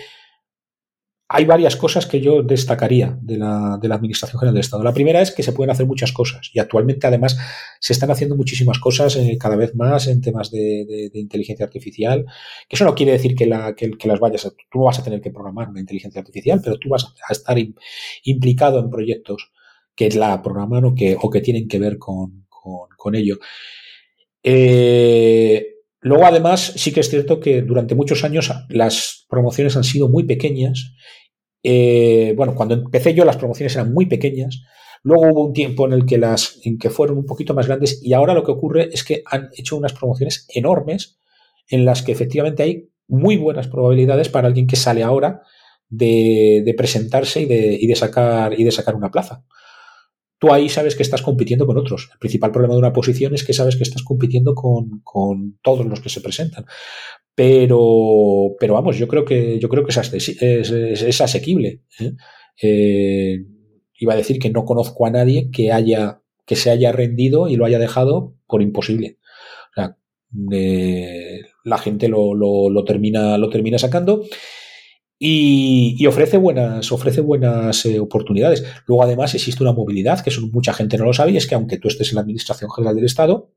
hay 1.33 1.45
varias 1.45 1.77
cosas 1.77 2.05
que 2.05 2.19
yo 2.19 2.43
destacaría 2.43 3.17
de 3.21 3.37
la, 3.37 3.75
Administración 3.75 4.37
General 4.37 4.53
del 4.53 4.61
Estado. 4.61 4.83
La 4.83 4.93
primera 4.93 5.21
es 5.21 5.31
que 5.31 5.43
se 5.43 5.53
pueden 5.53 5.71
hacer 5.71 5.85
muchas 5.85 6.11
cosas 6.11 6.51
y 6.53 6.59
actualmente 6.59 7.07
además 7.07 7.37
se 7.79 7.93
están 7.93 8.11
haciendo 8.11 8.35
muchísimas 8.35 8.79
cosas 8.79 9.15
eh, 9.15 9.37
cada 9.39 9.55
vez 9.55 9.73
más 9.73 10.07
en 10.07 10.19
temas 10.19 10.51
de, 10.51 11.09
inteligencia 11.13 11.65
artificial, 11.65 12.25
eso 12.69 12.83
no 12.83 12.95
quiere 12.95 13.13
decir 13.13 13.35
que, 13.35 13.45
la, 13.45 13.73
que, 13.75 13.95
las 14.03 14.19
vayas, 14.19 14.45
a, 14.45 14.49
tú 14.49 14.79
no 14.79 14.83
vas 14.85 14.99
a 14.99 15.03
tener 15.03 15.21
que 15.21 15.31
programar 15.31 15.69
una 15.69 15.79
inteligencia 15.79 16.19
artificial, 16.19 16.59
pero 16.61 16.77
tú 16.77 16.89
vas 16.89 17.05
a 17.05 17.31
estar 17.31 17.57
implicado 18.23 18.79
en 18.79 18.89
proyectos 18.89 19.51
que 19.95 20.09
la 20.09 20.41
programan 20.41 20.83
o 20.83 20.93
que, 20.95 21.41
tienen 21.41 21.67
que 21.69 21.79
ver 21.79 21.97
con, 21.97 22.45
con, 22.49 23.15
ello. 23.15 23.37
Eh, 24.43 25.65
luego, 26.01 26.25
además, 26.25 26.73
sí 26.75 26.91
que 26.91 26.99
es 26.99 27.09
cierto 27.09 27.39
que 27.39 27.61
durante 27.61 27.95
muchos 27.95 28.23
años 28.25 28.51
las 28.69 29.25
promociones 29.29 29.77
han 29.77 29.83
sido 29.83 30.09
muy 30.09 30.25
pequeñas 30.25 30.93
eh, 31.63 32.33
bueno, 32.35 32.55
cuando 32.55 32.75
empecé 32.75 33.13
yo 33.13 33.25
las 33.25 33.37
promociones 33.37 33.75
eran 33.75 33.93
muy 33.93 34.05
pequeñas. 34.05 34.63
Luego 35.03 35.31
hubo 35.31 35.45
un 35.47 35.53
tiempo 35.53 35.85
en 35.87 35.93
el 35.93 36.05
que 36.05 36.17
las 36.17 36.59
en 36.63 36.77
que 36.77 36.89
fueron 36.89 37.17
un 37.17 37.25
poquito 37.25 37.53
más 37.53 37.67
grandes 37.67 37.99
y 38.03 38.13
ahora 38.13 38.33
lo 38.33 38.43
que 38.43 38.51
ocurre 38.51 38.89
es 38.91 39.03
que 39.03 39.23
han 39.25 39.49
hecho 39.57 39.75
unas 39.75 39.93
promociones 39.93 40.45
enormes 40.53 41.19
en 41.69 41.85
las 41.85 42.03
que 42.03 42.11
efectivamente 42.11 42.63
hay 42.63 42.89
muy 43.07 43.37
buenas 43.37 43.67
probabilidades 43.67 44.29
para 44.29 44.47
alguien 44.47 44.67
que 44.67 44.75
sale 44.75 45.03
ahora 45.03 45.41
de, 45.89 46.73
presentarse 46.77 47.41
y 47.41 47.45
de, 47.45 47.77
y 47.79 47.87
de, 47.87 47.95
sacar 47.95 48.57
y 48.59 48.63
de 48.63 48.71
sacar 48.71 48.95
una 48.95 49.11
plaza. 49.11 49.43
Tú 50.41 50.51
ahí 50.51 50.69
sabes 50.69 50.95
que 50.95 51.03
estás 51.03 51.21
compitiendo 51.21 51.67
con 51.67 51.77
otros. 51.77 52.09
El 52.13 52.17
principal 52.17 52.51
problema 52.51 52.73
de 52.73 52.79
una 52.79 52.93
posición 52.93 53.35
es 53.35 53.43
que 53.43 53.53
sabes 53.53 53.75
que 53.75 53.83
estás 53.83 54.01
compitiendo 54.01 54.55
con, 54.55 55.03
todos 55.61 55.85
los 55.85 56.01
que 56.01 56.09
se 56.09 56.19
presentan. 56.19 56.65
Pero, 57.35 58.55
pero 58.59 58.73
vamos, 58.73 58.97
yo 58.97 59.07
creo 59.07 59.23
que, 59.23 59.59
yo 59.59 59.69
creo 59.69 59.85
que 59.85 59.91
es, 59.91 61.21
asequible. 61.21 61.83
¿eh? 61.99 62.13
Eh, 62.59 63.37
iba 63.99 64.13
a 64.13 64.17
decir 64.17 64.39
que 64.39 64.49
no 64.49 64.65
conozco 64.65 65.05
a 65.05 65.11
nadie 65.11 65.51
que 65.51 65.71
haya, 65.71 66.23
que 66.47 66.55
se 66.55 66.71
haya 66.71 66.91
rendido 66.91 67.47
y 67.47 67.55
lo 67.55 67.65
haya 67.65 67.77
dejado 67.77 68.33
por 68.47 68.63
imposible. 68.63 69.19
O 69.69 69.73
sea, 69.75 69.95
eh, 70.51 71.41
la 71.63 71.77
gente 71.77 72.07
lo, 72.07 72.33
lo, 72.33 72.83
termina, 72.83 73.37
lo 73.37 73.51
termina 73.51 73.77
sacando. 73.77 74.23
Y, 75.23 76.03
ofrece 76.07 76.37
buenas, 76.37 76.91
ofrece 76.91 77.21
buenas 77.21 77.85
oportunidades. 77.99 78.65
Luego, 78.87 79.03
además, 79.03 79.35
existe 79.35 79.61
una 79.61 79.71
movilidad, 79.71 80.23
que 80.23 80.31
mucha 80.51 80.73
gente 80.73 80.97
no 80.97 81.05
lo 81.05 81.13
sabe, 81.13 81.31
y 81.31 81.37
es 81.37 81.45
que 81.45 81.53
aunque 81.53 81.77
tú 81.77 81.89
estés 81.89 82.09
en 82.09 82.15
la 82.15 82.21
Administración 82.21 82.71
General 82.71 82.95
del 82.95 83.05
Estado, 83.05 83.51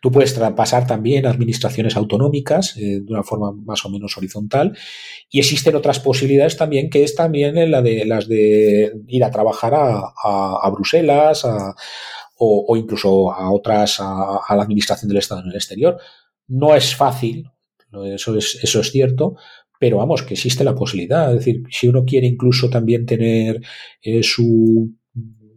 Tú 0.00 0.12
puedes 0.12 0.32
pasar 0.32 0.86
también 0.86 1.26
a 1.26 1.30
administraciones 1.30 1.96
autonómicas 1.96 2.76
eh, 2.76 3.00
de 3.00 3.12
una 3.12 3.24
forma 3.24 3.52
más 3.52 3.84
o 3.84 3.90
menos 3.90 4.16
horizontal 4.16 4.76
y 5.28 5.40
existen 5.40 5.74
otras 5.74 5.98
posibilidades 5.98 6.56
también 6.56 6.88
que 6.88 7.02
es 7.02 7.16
también 7.16 7.70
la 7.70 7.82
de 7.82 8.04
las 8.04 8.28
de 8.28 8.92
ir 9.08 9.24
a 9.24 9.30
trabajar 9.30 9.72
a, 9.74 10.70
Bruselas 10.70 11.44
o, 12.36 12.76
incluso 12.76 13.32
a 13.32 13.50
otras 13.50 13.98
a, 14.00 14.54
la 14.54 14.62
administración 14.62 15.08
del 15.08 15.18
Estado 15.18 15.40
en 15.40 15.48
el 15.48 15.56
exterior. 15.56 15.98
No 16.46 16.76
es 16.76 16.94
fácil, 16.94 17.50
eso 18.04 18.36
es, 18.36 18.58
eso 18.62 18.80
es 18.80 18.92
cierto, 18.92 19.36
pero 19.78 19.98
vamos, 19.98 20.22
que 20.22 20.34
existe 20.34 20.64
la 20.64 20.74
posibilidad. 20.74 21.30
Es 21.32 21.38
decir, 21.38 21.62
si 21.70 21.88
uno 21.88 22.04
quiere 22.04 22.26
incluso 22.26 22.68
también 22.68 23.06
tener 23.06 23.60
eh, 24.02 24.22
su 24.22 24.92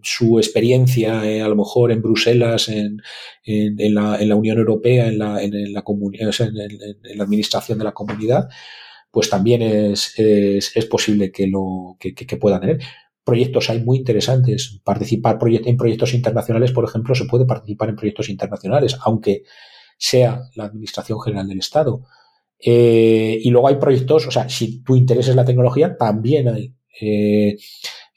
su 0.04 0.40
experiencia 0.40 1.26
eh, 1.26 1.42
a 1.42 1.48
lo 1.48 1.56
mejor 1.56 1.92
en 1.92 2.02
Bruselas, 2.02 2.70
en, 2.70 3.02
en, 3.44 3.94
la, 3.94 4.20
en 4.20 4.30
la, 4.30 4.36
Unión 4.36 4.58
Europea, 4.58 5.08
en 5.08 5.20
la, 5.20 5.42
en, 5.42 5.52
la 5.74 5.84
en, 5.86 7.18
la 7.18 7.24
administración 7.24 7.78
de 7.78 7.84
la 7.84 7.92
comunidad, 7.92 8.50
pues 9.12 9.30
también 9.30 9.62
es, 9.62 10.14
es, 10.18 10.86
posible 10.86 11.32
que 11.32 11.48
lo 11.48 11.98
que, 12.00 12.14
que, 12.14 12.38
puedan 12.38 12.62
tener. 12.62 12.80
Proyectos 13.24 13.70
hay 13.70 13.84
muy 13.84 13.98
interesantes. 13.98 14.80
Participar 14.84 15.38
en 15.44 15.78
proyectos 15.78 16.14
internacionales, 16.14 16.72
por 16.72 16.86
ejemplo, 16.86 17.14
se 17.14 17.26
puede 17.26 17.46
participar 17.46 17.90
en 17.90 17.96
proyectos 17.96 18.30
internacionales, 18.30 18.98
aunque 19.04 19.44
sea 19.98 20.42
la 20.56 20.66
Administración 20.66 21.20
General 21.22 21.48
del 21.48 21.60
Estado. 21.60 22.02
Eh, 22.64 23.40
y 23.42 23.50
luego 23.50 23.68
hay 23.68 23.76
proyectos, 23.76 24.28
o 24.28 24.32
sea, 24.32 24.48
si 24.48 24.84
tu 24.84 24.96
interés 24.96 25.28
es 25.28 25.36
la 25.36 25.46
tecnología, 25.46 25.98
también 25.98 26.48
hay 26.48 26.76
eh, 27.02 27.58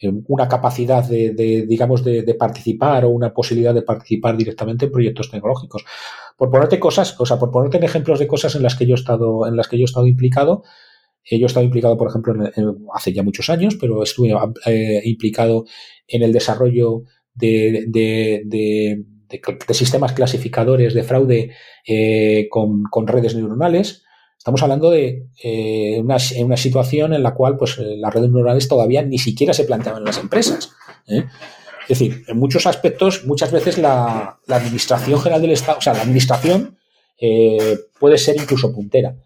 eh, 0.00 0.12
una 0.26 0.46
capacidad 0.48 1.02
de, 1.02 1.64
digamos, 1.66 2.04
de, 2.04 2.34
participar 2.34 3.06
o 3.06 3.08
una 3.08 3.32
posibilidad 3.32 3.72
de 3.72 3.82
participar 3.82 4.36
directamente 4.36 4.84
en 4.84 4.92
proyectos 4.92 5.30
tecnológicos. 5.30 5.84
Por 6.36 6.50
ponerte 6.50 6.78
cosas, 6.78 7.18
o 7.18 7.24
sea, 7.24 7.38
por 7.38 7.50
ponerte 7.50 7.82
ejemplos 7.84 8.18
de 8.18 8.26
cosas 8.26 8.54
en 8.54 8.62
las 8.62 8.76
que 8.76 8.86
yo 8.86 8.94
he 8.94 8.98
estado, 8.98 9.46
en 9.46 9.56
las 9.56 9.68
que 9.68 9.78
yo 9.78 9.84
estado 9.84 10.06
implicado, 10.06 10.62
yo 11.30 11.38
he 11.38 11.46
estado 11.46 11.64
implicado, 11.64 11.96
por 11.96 12.08
ejemplo, 12.08 12.34
hace 12.92 13.14
ya 13.14 13.22
muchos 13.22 13.48
años, 13.48 13.76
pero 13.80 14.02
estuve 14.02 14.34
implicado 15.04 15.64
en 16.06 16.22
el 16.22 16.34
desarrollo 16.34 17.04
de, 17.32 17.86
de, 17.88 19.04
sistemas 19.70 20.12
clasificadores 20.12 20.92
de 20.92 21.02
fraude 21.02 21.52
con, 22.50 22.82
con, 22.90 23.06
redes 23.06 23.34
neuronales. 23.34 24.03
Estamos 24.44 24.62
hablando 24.62 24.90
de 24.90 25.28
eh, 25.42 26.02
una, 26.02 26.18
situación 26.58 27.14
en 27.14 27.22
la 27.22 27.32
cual 27.32 27.56
pues, 27.56 27.78
eh, 27.78 27.96
las 27.96 28.12
redes 28.12 28.30
neuronales 28.30 28.68
todavía 28.68 29.00
ni 29.00 29.16
siquiera 29.16 29.54
se 29.54 29.64
planteaban 29.64 30.02
en 30.02 30.04
las 30.04 30.18
empresas. 30.18 30.70
¿eh? 31.08 31.24
Es 31.88 31.98
decir, 31.98 32.24
en 32.28 32.36
muchos 32.36 32.66
aspectos, 32.66 33.24
muchas 33.24 33.50
veces 33.50 33.78
la, 33.78 34.38
Administración 34.46 35.18
General 35.18 35.40
del 35.40 35.52
Estado, 35.52 35.78
o 35.78 35.80
sea, 35.80 35.94
la 35.94 36.02
Administración 36.02 36.76
puede 37.98 38.18
ser 38.18 38.36
incluso 38.36 38.70
puntera. 38.70 39.16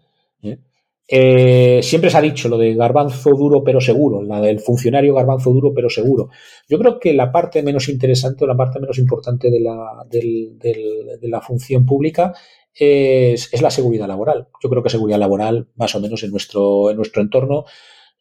Siempre 0.41 2.09
se 2.09 2.17
ha 2.17 2.21
dicho 2.21 2.47
lo 2.47 2.57
de 2.57 2.75
garbanzo 2.75 3.31
duro 3.31 3.61
pero 3.61 3.81
seguro, 3.81 4.21
la 4.21 4.39
del 4.39 4.61
funcionario 4.61 5.15
garbanzo 5.15 5.51
duro 5.51 5.73
pero 5.73 5.89
seguro. 5.89 6.29
Yo 6.69 6.79
creo 6.79 6.97
que 6.97 7.13
la 7.13 7.29
parte 7.29 7.61
menos 7.61 7.89
interesante 7.89 8.45
o 8.45 8.47
la 8.47 8.55
parte 8.55 8.79
menos 8.79 8.97
importante 8.97 9.51
de 9.51 9.59
la, 9.59 10.05
de 10.09 11.27
la 11.27 11.41
función 11.41 11.85
pública 11.85 12.33
es, 12.79 13.61
la 13.61 13.71
seguridad 13.71 14.07
laboral. 14.07 14.47
Yo 14.61 14.69
creo 14.69 14.81
que 14.81 14.89
seguridad 14.89 15.19
laboral, 15.19 15.69
más 15.75 15.93
o 15.95 15.99
menos 15.99 16.23
en 16.23 16.31
nuestro, 16.31 16.89
en 16.89 16.97
nuestro 16.97 17.21
entorno, 17.21 17.65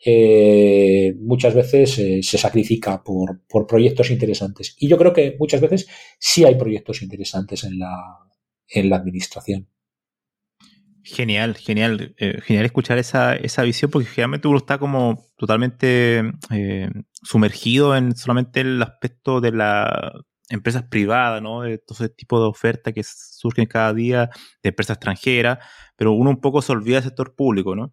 eh, 0.04 1.14
muchas 1.20 1.54
veces 1.54 1.98
eh, 1.98 2.22
se 2.22 2.38
sacrifica 2.38 3.02
por, 3.02 3.42
por, 3.48 3.66
proyectos 3.66 4.10
interesantes. 4.10 4.76
Y 4.78 4.88
yo 4.88 4.98
creo 4.98 5.12
que 5.12 5.36
muchas 5.38 5.60
veces 5.60 5.88
sí 6.18 6.44
hay 6.44 6.56
proyectos 6.56 7.02
interesantes 7.02 7.64
en 7.64 7.78
la, 7.78 8.18
en 8.68 8.90
la 8.90 8.96
administración. 8.96 9.68
Genial, 11.02 11.56
genial, 11.56 12.14
eh, 12.18 12.40
genial 12.42 12.66
escuchar 12.66 12.98
esa, 12.98 13.34
esa 13.34 13.62
visión 13.62 13.90
porque 13.90 14.08
generalmente 14.08 14.46
uno 14.46 14.58
está 14.58 14.78
como 14.78 15.26
totalmente 15.38 16.22
sumergido 17.22 17.96
en 17.96 18.14
solamente 18.14 18.60
el 18.60 18.82
aspecto 18.82 19.40
de 19.40 19.52
las 19.52 20.12
empresas 20.48 20.84
privadas, 20.84 21.42
¿no? 21.42 21.62
De 21.62 21.78
todo 21.78 22.04
ese 22.04 22.08
tipo 22.08 22.40
de 22.40 22.48
ofertas 22.48 22.94
que 22.94 23.02
surgen 23.04 23.66
cada 23.66 23.92
día 23.92 24.30
de 24.62 24.70
empresas 24.70 24.96
extranjeras, 24.96 25.58
pero 25.96 26.12
uno 26.12 26.30
un 26.30 26.40
poco 26.40 26.62
se 26.62 26.72
olvida 26.72 26.96
del 26.96 27.04
sector 27.04 27.34
público, 27.34 27.74
¿no? 27.76 27.92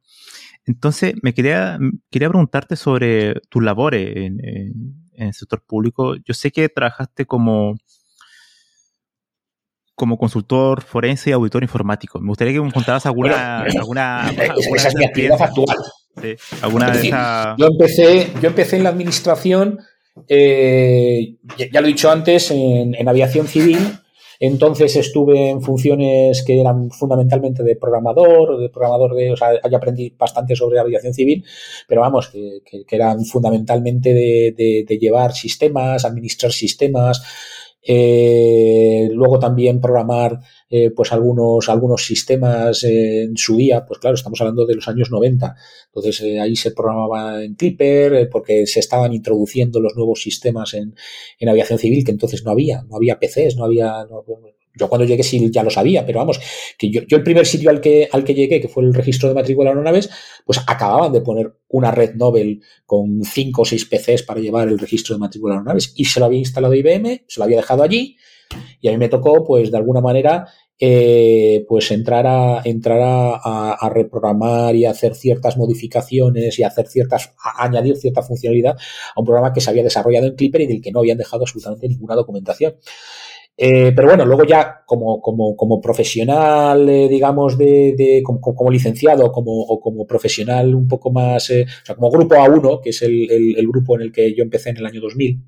Entonces, 0.66 1.14
me 1.22 1.34
quería, 1.34 1.78
quería 2.10 2.30
preguntarte 2.30 2.76
sobre 2.76 3.36
tus 3.50 3.64
labores 3.64 4.16
en, 4.16 4.40
en 4.44 5.28
el 5.28 5.34
sector 5.34 5.64
público. 5.64 6.16
Yo 6.16 6.34
sé 6.34 6.52
que 6.52 6.70
trabajaste 6.70 7.26
como 7.26 7.76
como 9.96 10.18
consultor 10.18 10.84
forense 10.84 11.30
y 11.30 11.34
auditor 11.34 11.64
informático. 11.64 12.20
Me 12.20 12.28
gustaría 12.28 12.54
que 12.54 12.62
me 12.62 12.72
contaras 12.72 13.06
alguna... 13.06 13.62
alguna, 13.80 14.30
esa 14.76 14.90
es 14.90 14.96
mi 14.96 15.06
actividad 15.06 15.42
actual. 15.42 15.78
alguna 16.62 16.92
de 16.92 17.10
yo, 17.58 17.68
empecé, 17.68 18.32
yo 18.42 18.50
empecé 18.50 18.78
en 18.78 18.84
la 18.84 18.90
administración, 18.90 19.80
eh, 20.28 21.36
ya, 21.72 21.82
lo 21.82 21.88
he 21.88 21.92
dicho 21.92 22.10
antes, 22.10 22.52
en, 22.52 23.08
aviación 23.08 23.48
civil. 23.48 23.78
Entonces 24.38 24.96
estuve 24.98 25.50
en 25.50 25.62
funciones 25.62 26.44
que 26.44 26.60
eran 26.60 26.92
fundamentalmente 26.92 27.64
de 27.64 27.78
programador, 27.78 28.60
de 28.60 28.70
programador 28.70 29.16
de, 29.16 29.32
o 29.32 29.38
sea, 29.38 29.52
ahí 29.64 29.74
aprendí 29.74 30.14
bastante 30.18 30.58
sobre 30.58 30.78
aviación 30.78 31.14
civil, 31.14 31.46
pero 31.88 32.02
vamos, 32.02 32.28
que, 32.30 32.62
eran 32.90 33.24
fundamentalmente 33.24 34.14
de 34.14 34.98
llevar 35.00 35.34
sistemas, 35.34 36.04
administrar 36.04 36.52
sistemas, 36.52 37.22
eh, 37.88 39.10
luego 39.14 39.38
también 39.38 39.80
programar 39.80 40.40
eh, 40.70 40.90
pues 40.90 41.12
algunos, 41.12 41.70
algunos 41.70 42.04
sistemas 42.04 42.84
en 42.84 43.38
su 43.38 43.58
día, 43.58 43.86
pues 43.86 44.00
claro, 44.00 44.16
estamos 44.16 44.42
hablando 44.42 44.66
de 44.66 44.76
los 44.76 44.88
años 44.88 45.12
90. 45.12 45.56
Entonces 45.88 46.22
eh, 46.22 46.40
ahí 46.40 46.56
se 46.56 46.72
programaba 46.72 47.44
en 47.44 47.54
Clipper 47.54 48.28
porque 48.30 48.66
se 48.66 48.80
estaban 48.80 49.14
introduciendo 49.14 49.80
los 49.80 49.96
nuevos 49.96 50.22
sistemas 50.22 50.74
en, 50.74 50.96
en, 51.40 51.50
aviación 51.50 51.78
civil 51.78 52.04
que 52.04 52.12
entonces 52.12 52.44
no 52.44 52.52
había, 52.52 52.84
no 52.90 52.96
había 52.96 53.20
PCs, 53.20 53.56
no 53.56 53.66
había, 53.66 54.06
yo 54.78 54.90
cuando 54.90 55.06
llegué 55.06 55.24
sí 55.24 55.50
ya 55.52 55.64
lo 55.64 55.70
sabía, 55.70 56.06
pero 56.06 56.20
vamos, 56.20 56.40
que 56.78 56.90
yo, 56.90 57.02
yo 57.08 57.18
el 57.18 57.24
primer 57.24 57.46
sitio 57.46 57.70
al 57.70 57.82
que, 57.82 58.10
al 58.12 58.24
que 58.24 58.34
llegué, 58.34 58.62
que 58.62 58.68
fue 58.68 58.84
el 58.84 58.94
registro 58.94 59.30
de 59.30 59.36
matrícula 59.36 59.70
de 59.70 59.72
aeronaves, 59.72 60.10
pues 60.46 60.60
acababan 60.68 61.12
de 61.12 61.22
poner 61.22 61.54
una 61.70 61.92
red 61.92 62.16
Nobel 62.16 62.62
con 62.86 63.24
cinco 63.24 63.64
o 63.64 63.66
seis 63.66 63.86
PCs 63.86 64.24
para 64.24 64.40
llevar 64.40 64.68
el 64.68 64.80
registro 64.80 65.16
de 65.16 65.20
matrícula 65.20 65.54
de 65.54 65.60
aeronaves 65.60 65.94
y 65.96 66.06
se 66.06 66.20
lo 66.20 66.28
había 66.28 66.40
instalado 66.40 66.74
IBM, 66.74 67.24
se 67.28 67.40
lo 67.40 67.44
había 67.44 67.58
dejado 67.58 67.84
allí 67.84 68.18
y 68.82 68.88
a 68.88 68.92
mí 68.92 68.98
me 68.98 69.10
tocó, 69.10 69.44
pues 69.44 69.72
de 69.72 69.78
alguna 69.78 70.02
manera, 70.02 70.48
eh, 70.78 71.66
pues 71.68 71.90
entrar 71.92 72.28
a 72.28 72.62
entrar 72.66 73.00
a, 73.02 73.74
a, 73.74 73.90
reprogramar 73.90 74.76
y 74.76 74.86
hacer 74.86 75.16
ciertas 75.16 75.56
modificaciones 75.56 76.60
y 76.60 76.64
hacer 76.64 76.88
ciertas 76.88 77.34
añadir 77.58 77.96
cierta 77.96 78.22
funcionalidad 78.22 78.76
a 79.16 79.20
un 79.20 79.26
programa 79.26 79.54
que 79.54 79.62
se 79.62 79.70
había 79.70 79.84
desarrollado 79.84 80.28
en 80.28 80.36
Clipper 80.36 80.62
y 80.62 80.68
del 80.68 80.82
que 80.82 80.92
no 80.92 81.00
habían 81.00 81.18
dejado 81.18 81.44
absolutamente 81.44 81.88
ninguna 81.88 82.16
documentación. 82.16 82.76
Eh, 83.58 83.94
pero 83.96 84.10
bueno, 84.10 84.26
luego 84.26 84.44
ya 84.44 84.84
como, 84.86 85.22
como, 85.22 85.80
profesional, 85.82 86.90
eh, 86.90 87.08
digamos, 87.08 87.58
de, 87.58 88.22
como, 88.24 88.42
como, 88.42 88.70
licenciado 88.70 89.32
como, 89.32 89.62
o 89.62 89.80
como 89.80 90.06
profesional 90.06 90.76
un 90.76 90.88
poco 90.88 91.12
más, 91.12 91.50
eh, 91.52 91.66
o 91.66 91.86
sea, 91.86 91.96
como 91.96 92.12
grupo 92.12 92.36
A1, 92.36 92.82
que 92.82 92.90
es 92.90 93.02
el, 93.02 93.56
grupo 93.68 93.96
en 93.96 94.02
el 94.04 94.12
que 94.12 94.34
yo 94.36 94.44
empecé 94.44 94.72
en 94.72 94.78
el 94.78 94.86
año 94.86 95.00
2000, 95.02 95.42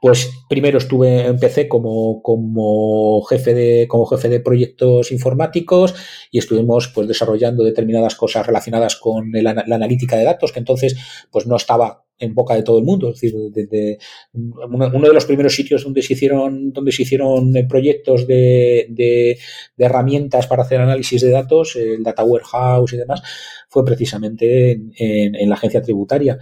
pues 0.00 0.30
primero 0.48 0.78
estuve, 0.78 1.26
empecé 1.26 1.68
como, 1.68 2.20
como, 2.22 3.22
jefe 3.22 3.54
de, 3.54 3.86
como 3.88 4.06
jefe 4.06 4.28
de 4.28 4.40
proyectos 4.40 5.12
informáticos 5.12 5.94
y 6.30 6.38
estuvimos 6.38 6.88
pues 6.88 7.06
desarrollando 7.08 7.64
determinadas 7.64 8.16
cosas 8.16 8.46
relacionadas 8.46 8.96
con 8.96 9.30
la, 9.32 9.64
la 9.66 9.76
analítica 9.76 10.16
de 10.16 10.24
datos, 10.24 10.52
que 10.52 10.58
entonces 10.58 10.96
pues 11.30 11.46
no 11.46 11.56
estaba 11.56 12.03
en 12.18 12.34
boca 12.34 12.54
de 12.54 12.62
todo 12.62 12.78
el 12.78 12.84
mundo. 12.84 13.08
Es 13.10 13.20
decir, 13.20 13.34
desde 13.50 13.98
uno, 14.32 14.88
de 14.88 15.14
los 15.14 15.24
primeros 15.24 15.54
sitios 15.54 15.84
donde 15.84 16.02
se 16.02 16.14
hicieron, 16.14 16.72
donde 16.72 16.92
se 16.92 17.02
hicieron 17.02 17.56
eh, 17.56 17.64
proyectos 17.68 18.26
de, 18.26 18.86
de, 18.90 19.38
de, 19.76 19.84
herramientas 19.84 20.46
para 20.46 20.62
hacer 20.62 20.80
análisis 20.80 21.22
de 21.22 21.30
datos, 21.30 21.76
el 21.76 22.02
Data 22.02 22.24
Warehouse 22.24 22.92
y 22.92 22.96
demás, 22.98 23.22
fue 23.68 23.84
precisamente 23.84 24.72
en, 24.72 24.92
en, 24.96 25.34
en 25.34 25.48
la 25.48 25.56
agencia 25.56 25.82
tributaria. 25.82 26.38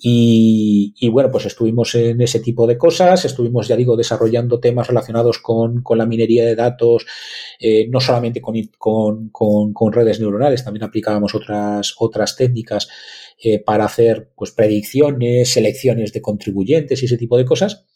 Y, 0.00 1.08
bueno, 1.08 1.28
pues 1.28 1.46
estuvimos 1.46 1.92
en 1.96 2.20
ese 2.20 2.38
tipo 2.38 2.68
de 2.68 2.78
cosas, 2.78 3.24
estuvimos, 3.24 3.66
ya 3.66 3.74
digo, 3.74 3.96
desarrollando 3.96 4.60
temas 4.60 4.86
relacionados 4.86 5.40
con, 5.40 5.82
con 5.82 5.98
la 5.98 6.06
minería 6.06 6.44
de 6.44 6.54
datos, 6.54 7.04
eh, 7.58 7.88
no 7.88 7.98
solamente 8.00 8.40
con, 8.40 8.54
con, 8.78 9.30
con, 9.30 9.72
con, 9.72 9.92
redes 9.92 10.20
neuronales, 10.20 10.62
también 10.62 10.84
aplicábamos 10.84 11.34
otras, 11.34 11.96
otras 11.98 12.36
técnicas 12.36 12.88
eh, 13.42 13.58
para 13.58 13.86
hacer 13.86 14.30
pues, 14.36 14.52
predicciones, 14.52 15.48
selecciones 15.52 16.12
de 16.12 16.22
contribuyentes 16.22 17.02
y 17.02 17.06
ese 17.06 17.18
tipo 17.18 17.36
de 17.36 17.44
cosas. 17.44 17.86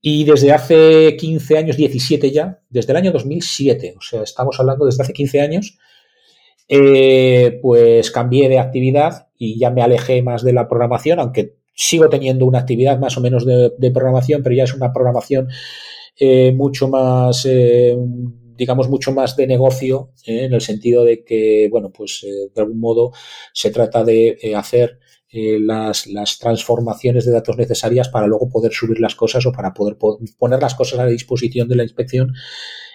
Y 0.00 0.24
desde 0.24 0.52
hace 0.52 1.14
15 1.16 1.58
años, 1.58 1.76
17 1.76 2.30
ya, 2.30 2.62
desde 2.70 2.92
el 2.92 2.96
año 2.96 3.12
2007, 3.12 3.96
o 3.98 4.00
sea, 4.00 4.22
estamos 4.22 4.58
hablando 4.60 4.86
desde 4.86 5.02
hace 5.02 5.12
15 5.12 5.40
años, 5.42 5.78
eh, 6.68 7.58
pues 7.60 8.10
cambié 8.10 8.48
de 8.48 8.58
actividad 8.58 9.28
y 9.38 9.58
ya 9.58 9.70
me 9.70 9.82
alejé 9.82 10.22
más 10.22 10.42
de 10.42 10.52
la 10.52 10.68
programación, 10.68 11.20
aunque 11.20 11.56
sigo 11.74 12.08
teniendo 12.08 12.46
una 12.46 12.60
actividad 12.60 12.98
más 12.98 13.16
o 13.16 13.20
menos 13.20 13.44
de, 13.44 13.90
programación, 13.90 14.42
pero 14.42 14.54
ya 14.54 14.64
es 14.64 14.74
una 14.74 14.92
programación 14.92 15.48
eh, 16.18 16.52
mucho 16.52 16.88
más, 16.88 17.44
eh, 17.46 17.96
digamos, 18.56 18.88
mucho 18.88 19.12
más 19.12 19.36
de 19.36 19.46
negocio, 19.46 20.12
eh, 20.26 20.44
en 20.44 20.52
el 20.52 20.60
sentido 20.60 21.04
de 21.04 21.24
que, 21.24 21.68
bueno, 21.70 21.90
pues 21.90 22.24
eh, 22.24 22.50
de 22.54 22.62
algún 22.62 22.80
modo 22.80 23.12
se 23.52 23.70
trata 23.70 24.04
de 24.04 24.38
eh, 24.40 24.54
hacer 24.54 24.98
las, 25.36 26.06
las, 26.06 26.38
transformaciones 26.38 27.26
de 27.26 27.32
datos 27.32 27.58
necesarias 27.58 28.08
para 28.08 28.28
luego 28.28 28.48
poder 28.48 28.72
subir 28.72 29.00
las 29.00 29.16
cosas 29.16 29.44
o 29.46 29.50
para 29.50 29.74
poder 29.74 29.98
poner 30.38 30.62
las 30.62 30.76
cosas 30.76 31.00
a 31.00 31.06
disposición 31.06 31.66
de 31.66 31.74
la 31.74 31.82
inspección 31.82 32.32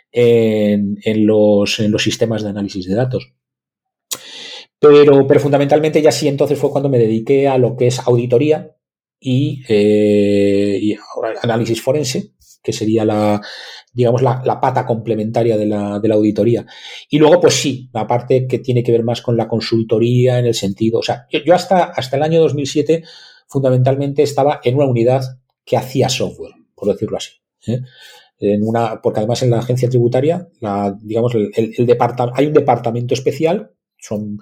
en, 0.09 0.95
los, 1.27 1.81
en 1.81 1.91
los 1.91 2.01
sistemas 2.01 2.41
de 2.41 2.49
análisis 2.51 2.87
de 2.87 2.95
datos. 2.95 3.33
Pero, 4.79 5.27
pero 5.27 5.39
fundamentalmente 5.39 6.01
ya 6.01 6.11
sí 6.11 6.27
entonces 6.27 6.57
fue 6.57 6.71
cuando 6.71 6.89
me 6.89 6.97
dediqué 6.97 7.47
a 7.47 7.57
lo 7.57 7.75
que 7.75 7.87
es 7.87 7.99
auditoría 7.99 8.75
y, 9.19 9.61
eh, 9.67 10.79
y 10.81 10.95
análisis 11.43 11.81
forense, 11.81 12.31
que 12.63 12.71
sería 12.71 13.03
la, 13.03 13.41
digamos, 13.93 14.21
la, 14.21 14.41
la 14.45 14.61
pata 14.61 14.85
complementaria 14.85 15.57
de 15.57 15.65
la, 15.65 15.99
de 15.99 16.07
la, 16.07 16.15
auditoría. 16.15 16.65
Y 17.09 17.19
luego, 17.19 17.41
pues 17.41 17.55
sí, 17.55 17.89
la 17.93 18.07
parte 18.07 18.47
que 18.47 18.59
tiene 18.59 18.83
que 18.83 18.93
ver 18.93 19.03
más 19.03 19.21
con 19.21 19.35
la 19.35 19.47
consultoría 19.47 20.39
en 20.39 20.45
el 20.45 20.53
sentido, 20.53 20.99
o 20.99 21.03
sea, 21.03 21.25
yo, 21.29 21.39
yo 21.39 21.53
hasta, 21.53 21.83
hasta 21.85 22.15
el 22.15 22.23
año 22.23 22.39
2007 22.39 23.03
fundamentalmente 23.47 24.23
estaba 24.23 24.61
en 24.63 24.75
una 24.75 24.85
unidad 24.85 25.23
que 25.65 25.75
hacía 25.75 26.07
software, 26.07 26.53
por 26.75 26.87
decirlo 26.87 27.17
así. 27.17 27.31
¿eh? 27.67 27.81
En 28.39 28.65
una, 28.65 29.01
porque 29.01 29.19
además 29.19 29.43
en 29.43 29.49
la 29.49 29.59
agencia 29.59 29.89
tributaria, 29.89 30.47
la, 30.61 30.97
digamos, 31.01 31.35
el, 31.35 31.51
el, 31.55 31.73
el 31.77 31.97
hay 32.33 32.45
un 32.45 32.53
departamento 32.53 33.13
especial 33.13 33.73
son, 33.99 34.39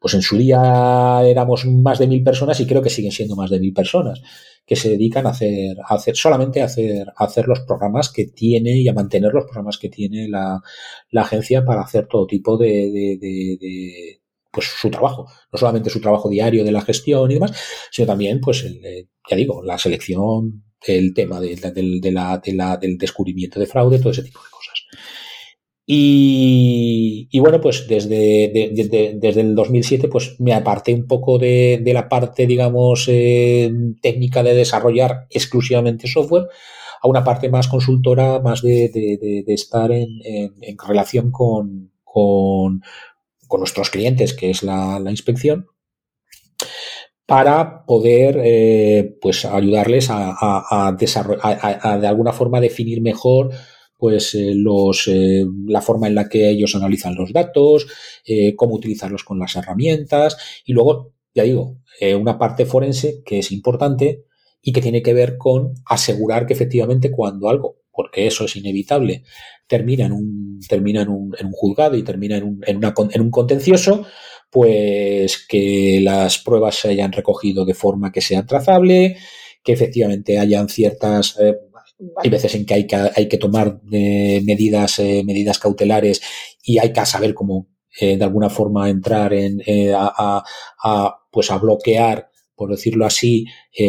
pues 0.00 0.14
en 0.14 0.22
su 0.22 0.36
día 0.38 1.20
éramos 1.24 1.66
más 1.66 1.98
de 1.98 2.06
mil 2.06 2.22
personas 2.22 2.58
y 2.60 2.66
creo 2.66 2.82
que 2.82 2.90
siguen 2.90 3.12
siendo 3.12 3.36
más 3.36 3.50
de 3.50 3.60
mil 3.60 3.72
personas 3.72 4.20
que 4.66 4.76
se 4.76 4.90
dedican 4.90 5.26
a 5.26 5.30
hacer, 5.30 5.76
a 5.80 5.94
hacer 5.94 6.16
solamente 6.16 6.62
a 6.62 6.66
hacer, 6.66 7.08
a 7.16 7.24
hacer 7.24 7.48
los 7.48 7.60
programas 7.60 8.10
que 8.12 8.26
tiene 8.26 8.78
y 8.78 8.88
a 8.88 8.94
mantener 8.94 9.32
los 9.32 9.44
programas 9.44 9.78
que 9.78 9.88
tiene 9.88 10.28
la, 10.28 10.60
la 11.10 11.22
agencia 11.22 11.64
para 11.64 11.82
hacer 11.82 12.06
todo 12.08 12.26
tipo 12.26 12.56
de, 12.56 12.68
de, 12.68 13.18
de, 13.20 14.20
pues 14.52 14.66
su 14.66 14.90
trabajo, 14.90 15.26
no 15.52 15.58
solamente 15.58 15.90
su 15.90 16.00
trabajo 16.00 16.28
diario 16.28 16.64
de 16.64 16.72
la 16.72 16.82
gestión 16.82 17.30
y 17.30 17.34
demás, 17.34 17.52
sino 17.90 18.06
también, 18.06 18.40
pues, 18.40 18.62
el, 18.64 19.08
ya 19.28 19.36
digo, 19.36 19.62
la 19.62 19.78
selección, 19.78 20.64
el 20.86 21.14
tema 21.14 21.40
de, 21.40 21.56
de 21.56 22.12
la, 22.12 22.38
de 22.38 22.52
la, 22.52 22.76
del 22.76 22.98
descubrimiento 22.98 23.58
de 23.58 23.66
fraude, 23.66 23.98
todo 23.98 24.10
ese 24.10 24.22
tipo 24.22 24.40
de 24.40 24.50
cosas. 24.50 24.84
Y, 25.84 27.40
bueno, 27.40 27.60
pues 27.60 27.88
desde, 27.88 28.50
de, 28.52 28.70
de, 28.72 29.14
desde 29.16 29.40
el 29.40 29.54
2007 29.54 30.08
pues 30.08 30.38
me 30.38 30.54
aparté 30.54 30.94
un 30.94 31.06
poco 31.06 31.38
de, 31.38 31.80
de 31.82 31.92
la 31.92 32.08
parte, 32.08 32.46
digamos, 32.46 33.06
eh, 33.08 33.70
técnica 34.00 34.42
de 34.42 34.54
desarrollar 34.54 35.26
exclusivamente 35.30 36.06
software 36.06 36.46
a 37.02 37.08
una 37.08 37.24
parte 37.24 37.48
más 37.48 37.66
consultora, 37.66 38.38
más 38.40 38.62
de, 38.62 38.88
de 39.44 39.54
estar 39.54 39.90
en, 39.90 40.20
en, 40.24 40.78
relación 40.78 41.32
con, 41.32 41.90
con, 42.04 42.80
con 43.48 43.60
nuestros 43.60 43.90
clientes, 43.90 44.32
que 44.32 44.50
es 44.50 44.62
la, 44.62 45.02
inspección, 45.10 45.66
para 47.26 47.84
poder 47.84 48.40
eh, 48.42 49.16
pues 49.20 49.44
ayudarles 49.44 50.08
a, 50.10 50.34
a, 50.40 50.92
de 50.92 52.06
alguna 52.06 52.32
forma 52.32 52.60
definir 52.60 53.02
mejor 53.02 53.50
pues 54.02 54.34
eh, 54.34 54.50
los, 54.56 55.06
eh, 55.06 55.46
la 55.68 55.80
forma 55.80 56.08
en 56.08 56.16
la 56.16 56.28
que 56.28 56.50
ellos 56.50 56.74
analizan 56.74 57.14
los 57.14 57.32
datos, 57.32 57.86
cómo 58.56 58.74
utilizarlos 58.74 59.22
con 59.22 59.38
las 59.38 59.54
herramientas. 59.54 60.36
Y 60.64 60.72
luego, 60.72 61.12
ya 61.32 61.44
digo, 61.44 61.78
una 62.18 62.36
parte 62.36 62.66
forense 62.66 63.22
que 63.24 63.38
es 63.38 63.52
importante 63.52 64.24
y 64.60 64.72
que 64.72 64.80
tiene 64.80 65.02
que 65.02 65.14
ver 65.14 65.38
con 65.38 65.74
asegurar 65.86 66.46
que 66.46 66.54
efectivamente 66.54 67.12
cuando 67.12 67.48
algo, 67.48 67.76
porque 67.92 68.26
eso 68.26 68.46
es 68.46 68.56
inevitable, 68.56 69.22
termina 69.68 70.06
en 70.06 70.12
un, 70.12 70.58
termina 70.68 71.02
en 71.02 71.08
un, 71.08 71.36
en 71.38 71.46
un 71.46 71.52
juzgado 71.52 71.96
y 71.96 72.02
termina 72.02 72.38
en 72.38 72.42
un, 72.42 72.60
en, 72.66 72.78
una, 72.78 72.92
en 73.08 73.20
un 73.20 73.30
contencioso, 73.30 74.04
pues 74.50 75.46
que 75.46 76.00
las 76.02 76.38
pruebas 76.38 76.74
se 76.74 76.88
hayan 76.88 77.12
recogido 77.12 77.64
de 77.64 77.74
forma 77.74 78.10
que 78.10 78.20
sea 78.20 78.44
trazable, 78.46 79.16
que 79.62 79.72
efectivamente 79.72 80.40
hayan 80.40 80.68
ciertas 80.68 81.38
hay 82.16 82.30
veces 82.30 82.54
en 82.54 82.66
que 82.66 82.74
hay 82.74 82.86
que, 82.86 82.96
hay 82.96 83.28
que 83.28 83.38
tomar 83.38 83.80
eh, 83.90 84.42
medidas, 84.44 84.98
eh, 84.98 85.22
medidas 85.24 85.58
cautelares 85.58 86.20
y 86.62 86.78
hay 86.78 86.92
que 86.92 87.06
saber 87.06 87.34
cómo 87.34 87.68
eh, 88.00 88.16
de 88.16 88.24
alguna 88.24 88.50
forma 88.50 88.88
entrar 88.88 89.32
en, 89.34 89.62
a, 89.94 90.42
a, 90.82 91.16
pues 91.30 91.50
a 91.50 91.58
bloquear, 91.58 92.30
por 92.54 92.70
decirlo 92.70 93.04
así, 93.06 93.46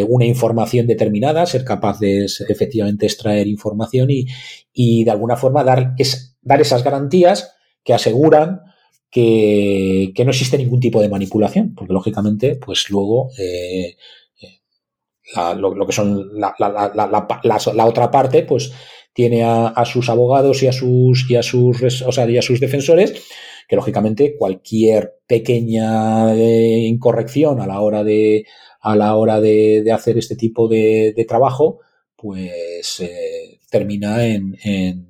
una 0.07 0.26
información 0.26 0.88
determinada, 0.88 1.45
ser 1.45 1.64
capaz 1.64 1.99
de 1.99 2.26
efectivamente 2.26 3.06
extraer 3.06 3.48
información 3.48 4.10
y, 4.10 4.26
y 4.73 5.03
de 5.03 5.11
alguna 5.11 5.38
forma 5.38 5.64
dar, 5.64 5.94
es, 5.98 6.38
dar 6.41 6.60
esas 6.60 6.84
garantías 6.84 7.53
que 7.84 7.94
aseguran 7.94 8.61
que, 9.11 10.11
que, 10.15 10.26
no 10.26 10.31
existe 10.31 10.57
ningún 10.57 10.80
tipo 10.80 10.99
de 10.99 11.10
manipulación, 11.10 11.76
porque 11.76 11.94
lógicamente, 11.94 12.56
pues 12.56 12.90
luego 12.90 13.30
lo, 15.57 15.85
que 15.85 15.93
son 15.93 16.39
la, 16.39 16.55
la, 16.60 17.85
otra 17.85 18.11
parte, 18.11 18.43
pues 18.43 18.72
tiene 19.14 19.43
a, 19.43 19.84
sus 19.85 20.10
abogados 20.10 20.64
y 20.64 20.68
a 20.68 20.73
sus 20.73 21.30
y 21.30 21.35
a 21.35 21.43
sus 21.43 22.01
o 22.01 22.11
sea, 22.11 22.30
y 22.30 22.38
a 22.38 22.41
sus 22.41 22.60
defensores 22.60 23.14
que 23.68 23.76
lógicamente 23.76 24.35
cualquier 24.38 25.15
pequeña 25.27 26.34
eh, 26.35 26.80
incorrección 26.88 27.61
a 27.61 27.68
la 27.68 27.81
hora 27.81 28.03
de 28.03 28.45
a 28.81 28.95
la 28.95 29.15
hora 29.15 29.39
de, 29.39 29.89
hacer 29.93 30.18
este 30.18 30.35
tipo 30.35 30.68
de, 30.68 31.26
trabajo 31.27 31.80
pues 32.15 32.99
eh, 32.99 33.60
termina 33.69 34.26
en, 34.26 34.57
en, 34.64 35.07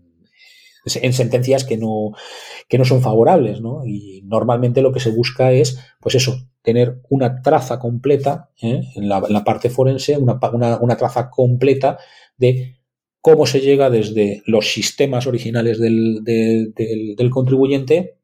en, 0.86 1.14
sentencias 1.14 1.64
que 1.64 1.78
no 1.78 2.12
que 2.68 2.78
no 2.78 2.86
son 2.86 3.02
favorables 3.02 3.62
¿no? 3.62 3.86
y 3.86 4.22
normalmente 4.26 4.82
lo 4.82 4.92
que 4.92 5.00
se 5.00 5.12
busca 5.12 5.52
es 5.52 5.80
pues 6.00 6.16
eso 6.16 6.36
tener 6.64 7.02
una 7.10 7.42
traza 7.42 7.78
completa, 7.78 8.50
¿eh? 8.62 8.82
en, 8.96 9.10
la, 9.10 9.44
parte 9.44 9.70
forense, 9.70 10.18
una, 10.18 10.40
una, 10.82 10.98
traza 10.98 11.30
completa 11.30 12.00
de 12.38 12.78
cómo 13.20 13.46
se 13.46 13.60
llega 13.60 13.90
desde 13.90 14.42
los 14.46 14.72
sistemas 14.72 15.28
originales 15.28 15.78
del, 15.78 16.24
del, 16.24 17.30
contribuyente 17.30 18.16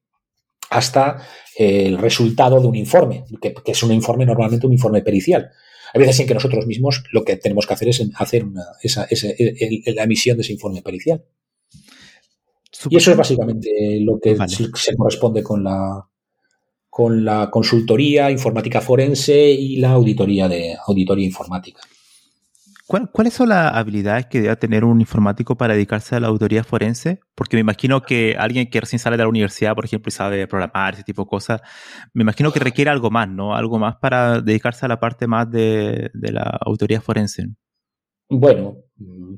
hasta 0.69 1.21
el 1.57 1.97
resultado 1.97 2.61
de 2.61 2.67
un 2.67 2.75
informe, 2.75 3.25
que, 3.41 3.53
es 3.65 3.83
un 3.83 3.91
informe 3.91 4.25
normalmente 4.25 4.65
un 4.65 4.73
informe 4.73 5.01
pericial. 5.01 5.51
Hay 5.93 5.99
veces 5.99 6.21
en 6.21 6.27
que 6.27 6.33
nosotros 6.33 6.65
mismos 6.65 7.03
lo 7.11 7.25
que 7.25 7.35
tenemos 7.35 7.67
que 7.67 7.73
hacer 7.73 7.89
es 7.89 8.01
hacer 8.15 8.45
una, 8.45 8.63
esa, 8.81 9.05
la 9.85 10.03
emisión 10.03 10.37
de 10.37 10.43
ese 10.43 10.53
informe 10.53 10.81
pericial. 10.81 11.25
Y 12.89 12.95
eso 12.95 13.11
es 13.11 13.17
básicamente 13.17 13.99
lo 13.99 14.17
que 14.19 14.37
se 14.75 14.95
corresponde 14.95 15.43
con 15.43 15.63
la, 15.63 16.08
con 16.89 17.23
la 17.23 17.49
consultoría 17.51 18.31
informática 18.31 18.81
forense 18.81 19.51
y 19.51 19.77
la 19.77 19.91
auditoría 19.91 20.47
de 20.47 20.75
auditoría 20.87 21.25
informática. 21.25 21.81
¿Cuáles 23.11 23.35
son 23.35 23.49
las 23.49 23.75
habilidades 23.75 24.25
que 24.25 24.41
debe 24.41 24.55
tener 24.55 24.83
un 24.83 24.99
informático 24.99 25.55
para 25.55 25.75
dedicarse 25.75 26.15
a 26.15 26.19
la 26.19 26.27
auditoría 26.27 26.63
forense? 26.63 27.19
Porque 27.35 27.55
me 27.55 27.61
imagino 27.61 28.01
que 28.01 28.35
alguien 28.35 28.67
que 28.67 28.81
recién 28.81 28.97
sale 28.97 29.15
de 29.15 29.21
la 29.21 29.29
universidad, 29.29 29.75
por 29.75 29.85
ejemplo, 29.85 30.09
y 30.09 30.11
sabe 30.11 30.47
programar, 30.47 30.95
ese 30.95 31.03
tipo 31.03 31.21
de 31.21 31.27
cosas, 31.27 31.61
me 32.15 32.23
imagino 32.23 32.51
que 32.51 32.59
requiere 32.59 32.89
algo 32.89 33.11
más, 33.11 33.29
¿no? 33.29 33.55
Algo 33.55 33.77
más 33.77 33.97
para 33.97 34.41
dedicarse 34.41 34.87
a 34.87 34.89
la 34.89 34.99
parte 34.99 35.27
más 35.27 35.51
de, 35.51 36.09
de 36.15 36.31
la 36.31 36.59
auditoría 36.65 36.99
forense. 36.99 37.45
Bueno, 38.27 38.77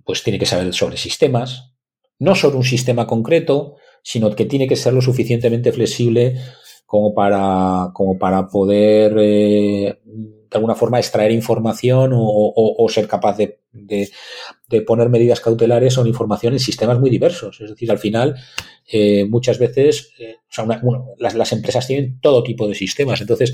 pues 0.05 0.23
tiene 0.23 0.39
que 0.39 0.45
saber 0.45 0.73
sobre 0.73 0.95
sistemas, 0.95 1.73
no 2.19 2.35
sobre 2.35 2.55
un 2.55 2.63
sistema 2.63 3.05
concreto, 3.05 3.75
sino 4.01 4.33
que 4.33 4.45
tiene 4.45 4.67
que 4.67 4.77
ser 4.77 4.93
lo 4.93 5.01
suficientemente 5.01 5.73
flexible 5.73 6.35
como 6.91 7.13
para, 7.13 7.89
como 7.93 8.19
para 8.19 8.49
poder 8.49 9.15
eh, 9.17 9.97
de 10.03 10.57
alguna 10.57 10.75
forma 10.75 10.99
extraer 10.99 11.31
información 11.31 12.11
o, 12.13 12.85
ser 12.89 13.07
capaz 13.07 13.37
de, 13.37 13.59
de, 13.71 14.81
poner 14.81 15.07
medidas 15.07 15.39
cautelares 15.39 15.97
o 15.97 16.05
información 16.05 16.51
en 16.51 16.59
sistemas 16.59 16.99
muy 16.99 17.09
diversos. 17.09 17.61
Es 17.61 17.69
decir, 17.69 17.89
al 17.91 17.97
final, 17.97 18.35
eh, 18.91 19.23
muchas 19.23 19.57
veces, 19.57 20.11
eh, 20.19 20.35
las, 21.17 21.33
las, 21.33 21.53
empresas 21.53 21.87
tienen 21.87 22.19
todo 22.19 22.43
tipo 22.43 22.67
de 22.67 22.75
sistemas. 22.75 23.21
Entonces, 23.21 23.53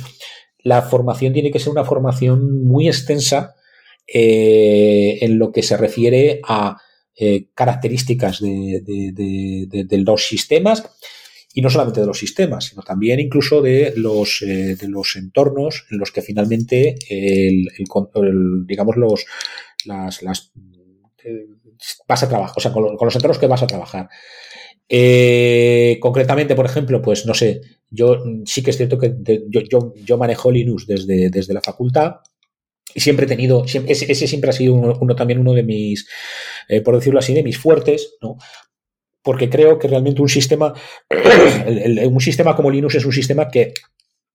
la 0.63 0.81
formación 0.81 1.31
tiene 1.31 1.51
que 1.51 1.59
ser 1.59 1.69
una 1.69 1.85
formación 1.85 2.63
muy 2.65 2.87
extensa 2.87 3.53
en 4.07 5.37
lo 5.37 5.51
que 5.51 5.61
se 5.61 5.77
refiere 5.77 6.41
a 6.43 6.77
características 7.53 8.41
de, 8.41 8.81
de 8.83 9.97
los 9.99 10.27
sistemas 10.27 10.89
y 11.57 11.61
no 11.61 11.71
solamente 11.71 12.01
de 12.01 12.05
los 12.05 12.19
sistemas, 12.19 12.65
sino 12.65 12.83
también 12.83 13.19
incluso 13.19 13.63
de 13.63 13.91
los, 13.95 14.43
eh, 14.43 14.75
de 14.75 14.87
los 14.87 15.15
entornos 15.15 15.87
en 15.89 15.97
los 15.97 16.11
que 16.11 16.21
finalmente 16.21 16.93
el, 17.09 17.65
digamos 18.67 18.95
los 18.95 19.25
las, 19.85 20.21
eh, 21.23 21.47
vas 22.07 22.21
a 22.21 22.29
trabajar, 22.29 22.53
o 22.55 22.59
sea, 22.59 22.71
con, 22.71 22.95
los 23.01 23.15
entornos 23.15 23.39
que 23.39 23.47
vas 23.47 23.63
a 23.63 23.67
trabajar. 23.67 24.07
Eh, 24.87 25.97
concretamente, 25.99 26.53
por 26.53 26.67
ejemplo, 26.67 27.01
pues 27.01 27.25
no 27.25 27.33
sé, 27.33 27.61
yo 27.89 28.23
sí 28.45 28.61
que 28.61 28.69
es 28.69 28.77
cierto 28.77 28.99
que 28.99 29.15
yo, 29.49 29.61
yo, 29.61 29.95
yo, 29.95 30.17
manejo 30.19 30.51
Linux 30.51 30.85
desde, 30.85 31.31
desde 31.31 31.55
la 31.55 31.61
facultad 31.61 32.17
y 32.93 32.99
siempre 32.99 33.25
he 33.25 33.29
tenido, 33.29 33.65
ese, 33.65 34.27
siempre 34.27 34.51
ha 34.51 34.53
sido 34.53 34.75
uno, 34.75 35.15
también 35.15 35.39
uno 35.39 35.53
de 35.53 35.63
mis, 35.63 36.07
por 36.85 36.93
decirlo 36.93 37.17
así, 37.17 37.33
de 37.33 37.41
mis 37.41 37.57
fuertes, 37.57 38.15
¿no? 38.21 38.37
Porque 39.27 39.49
creo 39.49 39.77
que 39.77 39.89
realmente 39.89 40.21
un 40.21 40.29
sistema, 40.29 40.73
un 42.09 42.21
sistema 42.21 42.55
como 42.55 42.71
Linux 42.71 42.95
es 42.95 43.03
un 43.03 43.11
sistema 43.11 43.49
que 43.49 43.73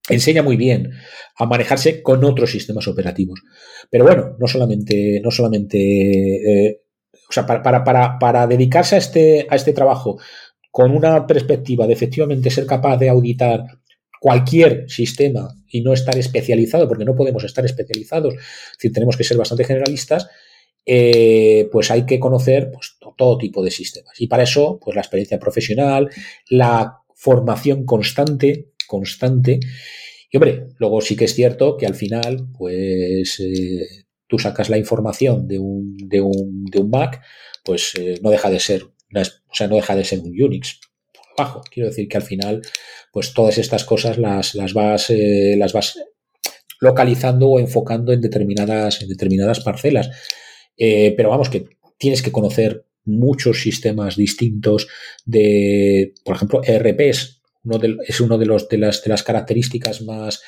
enseña 0.07 0.43
muy 0.43 0.59
bien 0.59 0.91
a 1.39 1.47
manejarse 1.47 2.03
con 2.03 2.23
otros 2.23 2.51
sistemas 2.51 2.87
operativos. 2.89 3.41
Pero 3.89 4.05
bueno, 4.05 4.37
no 4.39 4.47
solamente, 4.47 5.19
no 5.25 5.31
solamente, 5.31 5.79
eh, 6.67 6.83
o 7.11 7.33
sea, 7.33 7.47
para, 7.47 8.47
dedicarse 8.47 8.97
a 8.97 8.99
este, 8.99 9.47
a 9.49 9.57
este 9.57 9.73
trabajo 9.73 10.21
con 10.71 10.91
una 10.91 11.27
perspectiva 11.27 11.87
de 11.87 11.95
efectivamente 11.95 12.51
ser 12.51 12.67
capaz 12.67 12.99
de 12.99 13.09
auditar 13.09 13.65
cualquier 14.21 14.91
sistema 14.91 15.49
y 15.69 15.81
no 15.81 15.95
estar 15.95 16.19
especializado, 16.19 16.87
porque 16.87 17.07
no 17.07 17.17
podemos 17.17 17.45
estar 17.45 17.65
especializados, 17.65 18.35
es 18.35 18.93
tenemos 18.93 19.17
que 19.17 19.25
ser 19.25 19.39
bastante 19.39 19.65
generalistas, 19.65 20.29
eh, 20.85 21.69
pues 21.71 21.91
hay 21.91 22.05
que 22.07 22.19
conocer 22.19 22.71
pues, 22.73 22.97
todo 23.17 23.39
tipo 23.39 23.63
de 23.63 23.71
sistemas. 23.71 24.21
Y 24.21 24.27
para 24.27 24.43
eso, 24.43 24.79
pues 24.83 24.97
la 24.97 25.03
experiencia 25.03 25.39
profesional, 25.39 26.11
la 26.49 26.99
formación 27.15 27.85
constante, 27.85 28.73
constante. 28.89 29.61
Y 30.31 30.37
hombre, 30.37 30.67
luego 30.79 31.01
sí 31.01 31.15
que 31.15 31.27
es 31.27 31.35
cierto 31.35 31.77
que 31.77 31.87
al 31.87 31.95
final, 31.95 32.49
pues 32.59 33.39
eh, 33.41 34.07
tú 34.27 34.39
sacas 34.39 34.71
la 34.71 34.79
información 34.79 35.47
de 35.47 35.59
un, 35.59 35.97
de 35.97 36.21
un, 36.21 36.65
de 36.65 36.81
un 36.81 36.91
Mac, 36.91 37.23
pues 37.65 37.93
eh, 37.99 38.19
no 38.23 38.31
deja 38.31 38.51
de 38.51 38.59
ser, 38.59 38.83
o 38.83 39.55
sea, 39.55 39.69
no 39.69 39.77
deja 39.77 39.95
de 39.95 40.05
ser 40.05 40.21
un 40.21 40.31
Unix 40.31 40.81
bajo. 41.39 41.63
Quiero 41.71 41.91
decir 41.91 42.09
que 42.09 42.17
al 42.17 42.25
final, 42.25 42.61
pues 43.13 43.33
todas 43.35 43.57
estas 43.59 43.85
cosas 43.85 44.19
las, 44.19 44.55
las 44.55 44.75
vas, 44.75 45.11
las 45.11 45.73
vas 45.73 45.99
localizando 46.81 47.49
o 47.49 47.61
enfocando 47.61 48.13
en 48.13 48.21
determinadas, 48.21 49.01
en 49.01 49.09
determinadas 49.09 49.61
parcelas. 49.61 50.11
Eh, 50.77 51.15
pero 51.17 51.31
vamos, 51.31 51.49
que 51.49 51.67
tienes 51.99 52.23
que 52.23 52.33
conocer 52.33 52.87
muchos 53.05 53.61
sistemas 53.63 54.17
distintos 54.17 54.89
de, 55.25 56.15
por 56.25 56.37
ejemplo, 56.37 56.61
ERP 56.65 57.01
es 57.01 57.43
uno 57.65 57.79
de, 57.79 57.97
es 58.07 58.21
uno 58.21 58.39
de, 58.39 58.47
de, 58.71 58.79
las, 58.79 59.03
de 59.03 59.09
las 59.09 59.23
características 59.23 60.03
más, 60.03 60.43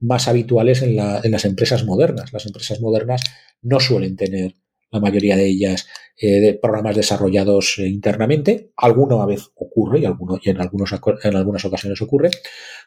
más 0.00 0.28
habituales 0.28 0.82
en, 0.82 0.96
la, 0.96 1.20
en 1.22 1.30
las 1.30 1.44
empresas 1.44 1.84
modernas. 1.84 2.32
Las 2.32 2.46
empresas 2.46 2.80
modernas 2.80 3.22
no 3.62 3.80
suelen 3.80 4.16
tener 4.16 4.54
la 4.90 5.00
mayoría 5.00 5.36
de 5.36 5.46
ellas 5.46 5.86
eh, 6.18 6.40
de 6.40 6.54
programas 6.54 6.96
desarrollados 6.96 7.78
eh, 7.78 7.86
internamente. 7.88 8.70
Alguno 8.76 9.20
a 9.20 9.26
veces 9.26 9.50
ocurre 9.54 10.00
y, 10.00 10.04
alguno, 10.04 10.38
y 10.42 10.50
en, 10.50 10.60
algunos, 10.60 10.94
en 11.22 11.36
algunas 11.36 11.64
ocasiones 11.64 12.00
ocurre, 12.00 12.30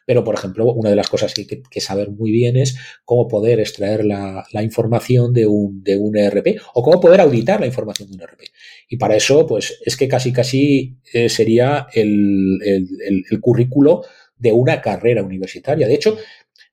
pero 0.04 0.24
por 0.24 0.34
ejemplo, 0.34 0.72
una 0.72 0.90
de 0.90 0.96
las 0.96 1.08
cosas 1.08 1.32
que 1.32 1.42
hay 1.42 1.62
que, 1.62 1.80
saber 1.80 2.10
muy 2.10 2.32
bien 2.32 2.56
es 2.56 2.76
cómo 3.04 3.28
poder 3.28 3.60
extraer 3.60 4.04
la, 4.04 4.44
información 4.62 5.32
de 5.32 5.46
un, 5.46 5.82
de 5.82 5.96
un 5.96 6.16
ERP 6.16 6.60
o 6.74 6.82
cómo 6.82 7.00
poder 7.00 7.20
auditar 7.20 7.60
la 7.60 7.66
información 7.66 8.10
de 8.10 8.16
un 8.16 8.22
ERP. 8.22 8.40
Y 8.88 8.96
para 8.96 9.14
eso, 9.14 9.46
pues 9.46 9.78
es 9.84 9.96
que 9.96 10.08
casi 10.08 10.32
casi 10.32 10.98
eh, 11.12 11.28
sería 11.28 11.86
el, 11.92 12.58
el, 12.64 12.88
el, 13.30 13.40
currículo 13.40 14.02
de 14.36 14.52
una 14.52 14.80
carrera 14.80 15.22
universitaria. 15.22 15.86
De 15.86 15.94
hecho, 15.94 16.18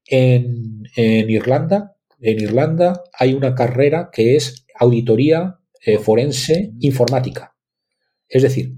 en, 0.10 0.86
Irlanda, 0.96 1.96
en 2.20 2.40
Irlanda 2.42 3.04
hay 3.14 3.34
una 3.34 3.54
carrera 3.54 4.10
que 4.12 4.36
es 4.36 4.66
auditoría 4.80 5.60
eh, 5.88 6.00
forense 6.00 6.72
informática. 6.80 7.56
Es 8.28 8.44
decir, 8.44 8.74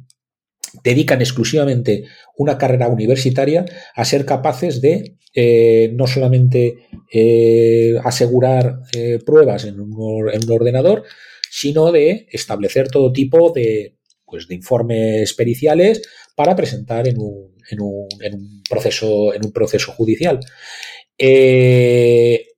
dedican 0.84 1.22
exclusivamente 1.22 2.06
una 2.38 2.58
carrera 2.58 2.88
universitaria 2.88 3.66
a 3.96 4.06
ser 4.06 4.26
capaces 4.26 4.80
de 4.80 5.16
eh, 5.34 5.92
no 5.94 6.06
solamente 6.08 6.76
eh, 7.12 7.96
asegurar 8.04 8.82
pruebas 9.26 9.66
en 9.66 9.80
un, 9.80 10.30
en 10.32 10.44
un, 10.44 10.52
ordenador, 10.52 11.04
sino 11.50 11.92
de 11.92 12.28
establecer 12.32 12.90
todo 12.90 13.12
tipo 13.12 13.52
de, 13.52 13.96
pues, 14.26 14.48
de 14.48 14.56
informes 14.56 15.34
periciales 15.34 16.02
para 16.36 16.56
presentar 16.56 17.08
en 17.08 17.20
un, 17.20 17.56
en 17.72 17.82
un, 17.82 18.08
en 18.22 18.36
un 18.36 18.64
proceso, 18.70 19.34
en 19.34 19.46
un 19.46 19.52
proceso 19.52 19.94
judicial. 19.94 20.40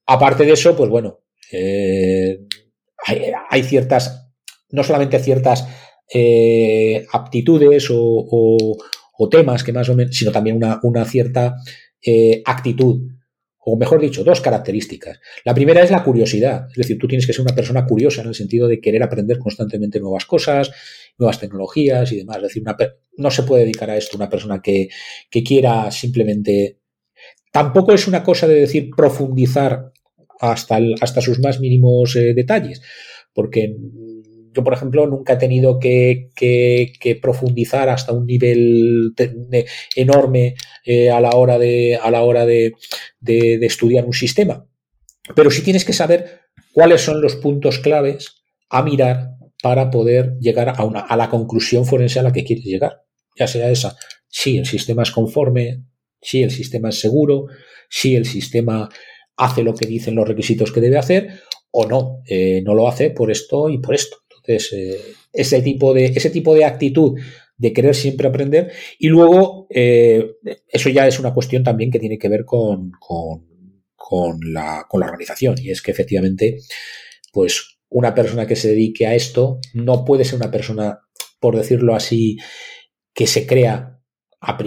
Aparte 0.06 0.44
de 0.46 0.52
eso, 0.52 0.76
pues 0.76 0.90
bueno, 0.90 1.22
eh, 3.08 3.34
hay, 3.50 3.64
ciertas, 3.64 4.32
no 4.70 4.84
solamente 4.84 5.20
ciertas 5.20 5.68
eh, 6.14 7.06
aptitudes 7.12 7.88
o, 7.92 8.78
temas 9.30 9.64
que 9.64 9.72
más 9.72 9.88
o 9.88 9.96
menos, 9.96 10.18
sino 10.18 10.32
también 10.32 10.56
una, 10.56 10.80
una 10.82 11.06
cierta 11.06 11.56
actitud 12.44 13.04
o 13.64 13.78
mejor 13.78 14.02
dicho, 14.02 14.24
dos 14.24 14.42
características. 14.42 15.20
La 15.46 15.54
primera 15.54 15.84
es 15.84 15.92
la 15.92 16.04
curiosidad, 16.04 16.68
es 16.72 16.78
decir, 16.78 16.98
tú 16.98 17.08
tienes 17.08 17.28
que 17.28 17.34
ser 17.34 17.44
una 17.46 17.56
persona 17.56 17.86
curiosa 17.86 18.22
en 18.22 18.30
el 18.30 18.36
sentido 18.36 18.68
de 18.68 18.82
querer 18.82 19.04
aprender 19.04 19.38
constantemente 19.38 20.00
nuevas 20.00 20.26
cosas, 20.26 20.72
nuevas 21.18 21.40
tecnologías 21.40 22.12
y 22.12 22.18
demás. 22.18 22.38
Es 22.38 22.44
decir, 22.44 22.64
no 23.18 23.30
se 23.30 23.44
puede 23.44 23.64
dedicar 23.64 23.90
a 23.90 23.98
esto 23.98 24.18
una 24.18 24.30
persona 24.30 24.62
que, 24.62 24.90
quiera 25.30 25.92
simplemente... 25.92 26.80
Tampoco 27.52 27.94
es 27.94 28.08
una 28.08 28.24
cosa 28.24 28.48
de 28.48 28.56
decir 28.56 28.90
profundizar 28.96 29.91
hasta, 30.42 30.80
hasta 31.00 31.22
sus 31.22 31.40
más 31.40 31.60
mínimos 31.60 32.16
eh, 32.16 32.34
detalles, 32.34 32.82
porque 33.34 33.76
yo, 34.54 34.64
por 34.64 34.74
ejemplo, 34.74 35.08
nunca 35.08 35.34
he 35.34 35.38
tenido 35.38 35.80
que, 35.80 36.30
profundizar 37.22 37.90
hasta 37.90 38.12
un 38.12 38.26
nivel 38.26 39.14
enorme 39.96 40.56
eh, 40.86 41.10
a 41.10 41.22
la 41.22 41.32
hora, 41.32 41.58
de, 41.58 41.98
a 42.02 42.12
la 42.12 42.24
hora 42.24 42.46
de, 42.46 42.74
estudiar 43.22 44.06
un 44.06 44.14
sistema. 44.14 44.68
Pero 45.36 45.52
sí 45.52 45.62
tienes 45.62 45.86
que 45.86 45.94
saber 45.94 46.42
cuáles 46.74 47.02
son 47.02 47.22
los 47.22 47.36
puntos 47.38 47.80
claves 47.80 48.44
a 48.70 48.84
mirar 48.84 49.36
para 49.64 49.90
poder 49.90 50.38
llegar 50.40 50.74
a, 50.76 50.84
una, 50.84 51.02
a 51.02 51.16
la 51.16 51.30
conclusión 51.30 51.86
forense 51.86 52.20
a 52.20 52.24
la 52.24 52.34
que 52.34 52.44
quieres 52.44 52.66
llegar. 52.66 53.04
Ya 53.38 53.48
sea 53.48 53.70
esa, 53.70 53.96
si 54.28 54.58
el 54.58 54.66
sistema 54.66 55.04
es 55.04 55.12
conforme, 55.12 55.86
si 56.22 56.44
el 56.44 56.52
sistema 56.52 56.90
es 56.90 57.00
seguro, 57.00 57.46
si 57.90 58.16
el 58.16 58.26
sistema 58.26 58.90
hace 59.42 59.64
lo 59.64 59.74
que 59.74 59.88
dicen 59.88 60.16
los 60.16 60.28
requisitos 60.28 60.72
que 60.72 60.82
debe 60.82 60.98
hacer 60.98 61.42
o 61.72 61.88
no, 61.88 62.22
eh, 62.28 62.62
no 62.64 62.76
lo 62.76 62.88
hace 62.88 63.10
por 63.10 63.32
esto 63.32 63.70
y 63.70 63.80
por 63.80 63.96
esto. 63.96 64.18
Entonces, 64.30 64.74
eh, 64.74 65.02
ese, 65.34 65.62
tipo 65.62 65.94
de, 65.94 66.06
ese 66.06 66.30
tipo 66.30 66.54
de 66.54 66.66
actitud 66.66 67.20
de 67.58 67.74
querer 67.74 67.96
siempre 67.96 68.28
aprender 68.28 68.72
y 69.00 69.08
luego 69.08 69.68
eh, 69.70 70.32
eso 70.68 70.90
ya 70.90 71.08
es 71.08 71.20
una 71.20 71.34
cuestión 71.34 71.64
también 71.64 71.90
que 71.90 72.00
tiene 72.00 72.18
que 72.18 72.30
ver 72.30 72.46
con, 72.46 72.92
con, 73.00 74.40
la, 74.46 74.86
con 74.88 75.00
la 75.00 75.08
organización 75.08 75.56
y 75.60 75.72
es 75.72 75.82
que 75.82 75.92
efectivamente, 75.92 76.60
pues 77.32 77.80
una 77.90 78.14
persona 78.14 78.46
que 78.46 78.56
se 78.56 78.70
dedique 78.70 79.08
a 79.08 79.16
esto 79.16 79.60
no 79.74 80.06
puede 80.06 80.24
ser 80.24 80.36
una 80.36 80.52
persona, 80.52 81.00
por 81.40 81.56
decirlo 81.56 81.96
así, 81.96 82.38
que 83.14 83.28
se 83.28 83.48
crea 83.48 84.01
a, 84.42 84.58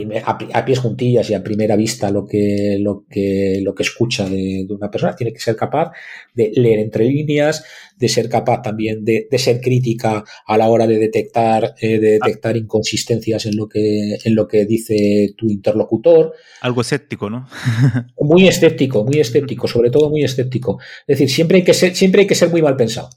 a, 0.52 0.64
pies 0.64 0.78
juntillas 0.78 1.28
y 1.28 1.34
a 1.34 1.42
primera 1.42 1.74
vista 1.74 2.08
lo 2.10 2.24
que, 2.24 2.78
lo 2.80 3.04
que, 3.10 3.60
lo 3.60 3.74
que 3.74 3.82
escucha 3.82 4.28
de, 4.28 4.64
una 4.70 4.88
persona. 4.88 5.16
Tiene 5.16 5.32
que 5.32 5.40
ser 5.40 5.56
capaz 5.56 5.90
de 6.32 6.52
leer 6.54 6.78
entre 6.78 7.04
líneas, 7.04 7.64
de 7.96 8.08
ser 8.08 8.28
capaz 8.28 8.62
también 8.62 9.04
de, 9.04 9.26
ser 9.36 9.60
crítica 9.60 10.24
a 10.46 10.56
la 10.56 10.68
hora 10.68 10.86
de 10.86 10.98
detectar, 10.98 11.74
eh, 11.80 11.98
de 11.98 12.12
detectar 12.12 12.56
inconsistencias 12.56 13.46
en 13.46 13.56
lo 13.56 13.68
que, 13.68 14.16
en 14.24 14.34
lo 14.36 14.46
que 14.46 14.64
dice 14.64 15.34
tu 15.36 15.50
interlocutor. 15.50 16.34
Algo 16.60 16.80
escéptico, 16.80 17.28
¿no? 17.28 17.48
muy 18.20 18.46
escéptico, 18.46 19.04
muy 19.04 19.18
escéptico, 19.18 19.66
sobre 19.66 19.90
todo 19.90 20.08
muy 20.08 20.22
escéptico. 20.22 20.78
Es 21.06 21.18
decir, 21.18 21.30
siempre 21.30 21.58
hay 21.58 21.64
que 21.64 21.74
ser, 21.74 21.96
siempre 21.96 22.22
hay 22.22 22.26
que 22.28 22.36
ser 22.36 22.48
muy 22.48 22.62
mal 22.62 22.76
pensado. 22.76 23.10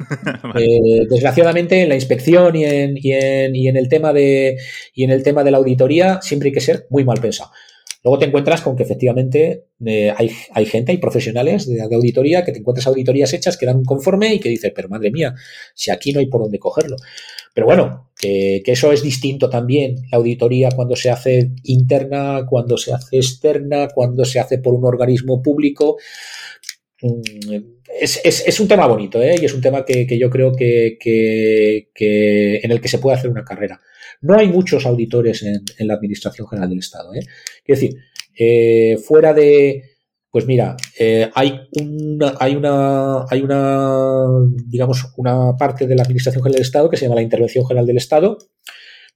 Eh, 0.56 1.06
desgraciadamente 1.08 1.82
en 1.82 1.88
la 1.88 1.94
inspección 1.94 2.56
y 2.56 2.64
en, 2.64 2.96
y, 2.96 3.12
en, 3.12 3.54
y 3.54 3.68
en, 3.68 3.76
el 3.76 3.88
tema 3.88 4.12
de, 4.12 4.56
y 4.94 5.04
en 5.04 5.10
el 5.10 5.22
tema 5.22 5.44
de 5.44 5.50
la 5.50 5.58
auditoría 5.58 6.20
siempre 6.22 6.48
hay 6.48 6.52
que 6.52 6.60
ser 6.60 6.86
muy 6.90 7.04
mal 7.04 7.20
pensado. 7.20 7.50
Luego 8.02 8.18
te 8.18 8.24
encuentras 8.26 8.62
con 8.62 8.76
que 8.76 8.82
efectivamente 8.82 9.66
eh, 9.84 10.12
hay, 10.16 10.66
gente, 10.66 10.92
hay 10.92 10.98
profesionales 10.98 11.68
de, 11.68 11.82
auditoría 11.82 12.44
que 12.44 12.52
te 12.52 12.60
encuentras 12.60 12.86
auditorías 12.86 13.32
hechas 13.34 13.58
que 13.58 13.66
dan 13.66 13.76
un 13.76 13.84
conforme 13.84 14.34
y 14.34 14.40
que 14.40 14.48
dices, 14.48 14.72
pero 14.74 14.88
madre 14.88 15.10
mía, 15.10 15.34
si 15.74 15.90
aquí 15.90 16.12
no 16.12 16.20
hay 16.20 16.26
por 16.26 16.40
dónde 16.42 16.58
cogerlo. 16.58 16.96
Pero 17.52 17.66
bueno, 17.66 18.10
que, 18.18 18.62
que, 18.64 18.72
eso 18.72 18.90
es 18.92 19.02
distinto 19.02 19.50
también, 19.50 19.96
la 20.10 20.18
auditoría 20.18 20.70
cuando 20.74 20.96
se 20.96 21.10
hace 21.10 21.50
interna, 21.64 22.46
cuando 22.48 22.78
se 22.78 22.94
hace 22.94 23.16
externa, 23.16 23.88
cuando 23.94 24.24
se 24.24 24.40
hace 24.40 24.58
por 24.58 24.72
un 24.72 24.86
organismo 24.86 25.42
público. 25.42 25.98
Mm, 27.02 27.79
es, 27.98 28.60
un 28.60 28.68
tema 28.68 28.86
bonito 28.86 29.22
¿eh? 29.22 29.36
y 29.40 29.44
es 29.44 29.54
un 29.54 29.60
tema 29.60 29.84
que, 29.84 30.18
yo 30.18 30.30
creo 30.30 30.52
que, 30.52 30.98
en 32.62 32.70
el 32.70 32.80
que 32.80 32.88
se 32.88 32.98
puede 32.98 33.16
hacer 33.16 33.30
una 33.30 33.44
carrera. 33.44 33.80
No 34.22 34.36
hay 34.36 34.48
muchos 34.48 34.84
auditores 34.86 35.42
en, 35.42 35.64
la 35.86 35.94
Administración 35.94 36.46
General 36.46 36.68
del 36.68 36.80
Estado. 36.80 37.14
¿eh? 37.14 37.20
Es 37.64 37.80
decir, 37.80 37.96
eh, 38.38 38.98
fuera 38.98 39.32
de, 39.32 39.82
pues 40.30 40.46
mira, 40.46 40.76
eh, 40.98 41.30
hay 41.34 41.68
una, 41.80 42.34
hay 42.38 42.54
una, 42.54 43.24
hay 43.28 43.40
una, 43.40 44.26
digamos, 44.66 45.12
una 45.16 45.56
parte 45.56 45.86
de 45.86 45.96
la 45.96 46.02
Administración 46.02 46.42
General 46.42 46.54
del 46.54 46.66
Estado 46.66 46.90
que 46.90 46.96
se 46.96 47.04
llama 47.04 47.16
la 47.16 47.22
Intervención 47.22 47.66
General 47.66 47.86
del 47.86 47.96
Estado, 47.96 48.38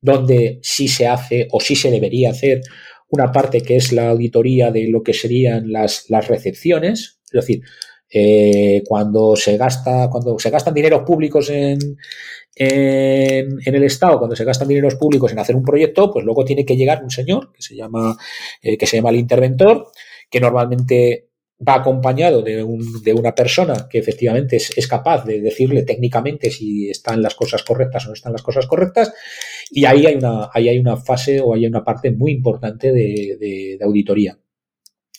donde 0.00 0.58
sí 0.62 0.88
se 0.88 1.06
hace 1.06 1.48
o 1.50 1.60
sí 1.60 1.76
se 1.76 1.90
debería 1.90 2.30
hacer 2.30 2.62
una 3.08 3.30
parte 3.30 3.60
que 3.60 3.76
es 3.76 3.92
la 3.92 4.08
auditoría 4.08 4.70
de 4.70 4.88
lo 4.88 5.02
que 5.02 5.14
serían 5.14 5.70
las, 5.70 6.06
las 6.08 6.28
recepciones, 6.28 7.20
es 7.26 7.32
decir, 7.32 7.62
eh, 8.16 8.84
cuando 8.86 9.34
se 9.34 9.56
gasta, 9.56 10.08
cuando 10.08 10.38
se 10.38 10.48
gastan 10.48 10.72
dineros 10.72 11.02
públicos 11.02 11.50
en, 11.50 11.98
en, 12.54 13.74
el 13.74 13.82
Estado, 13.82 14.18
cuando 14.18 14.36
se 14.36 14.44
gastan 14.44 14.68
dineros 14.68 14.94
públicos 14.94 15.32
en 15.32 15.40
hacer 15.40 15.56
un 15.56 15.64
proyecto, 15.64 16.12
pues 16.12 16.24
luego 16.24 16.44
tiene 16.44 16.64
que 16.64 16.76
llegar 16.76 17.02
un 17.02 17.10
señor 17.10 17.52
que 17.52 17.60
se 17.60 17.74
llama, 17.74 18.16
eh, 18.62 18.78
que 18.78 18.86
se 18.86 18.98
llama 18.98 19.10
el 19.10 19.16
interventor, 19.16 19.88
que 20.30 20.38
normalmente 20.38 21.30
va 21.66 21.74
acompañado 21.74 22.42
de, 22.42 22.62
un, 22.62 23.02
de 23.02 23.12
una 23.14 23.34
persona 23.34 23.88
que 23.90 23.98
efectivamente 23.98 24.58
es, 24.58 24.86
capaz 24.86 25.24
de 25.24 25.40
decirle 25.40 25.82
técnicamente 25.82 26.52
si 26.52 26.90
están 26.90 27.20
las 27.20 27.34
cosas 27.34 27.64
correctas 27.64 28.04
o 28.04 28.08
no 28.08 28.14
están 28.14 28.32
las 28.32 28.42
cosas 28.42 28.68
correctas, 28.68 29.12
y 29.72 29.86
ahí 29.86 30.06
hay 30.06 30.14
una, 30.14 30.50
ahí 30.52 30.68
hay 30.68 30.78
una 30.78 30.96
fase 30.96 31.40
o 31.40 31.52
hay 31.52 31.66
una 31.66 31.82
parte 31.82 32.12
muy 32.12 32.30
importante 32.30 32.92
de, 32.92 33.36
de, 33.40 33.76
de 33.76 33.84
auditoría. 33.84 34.38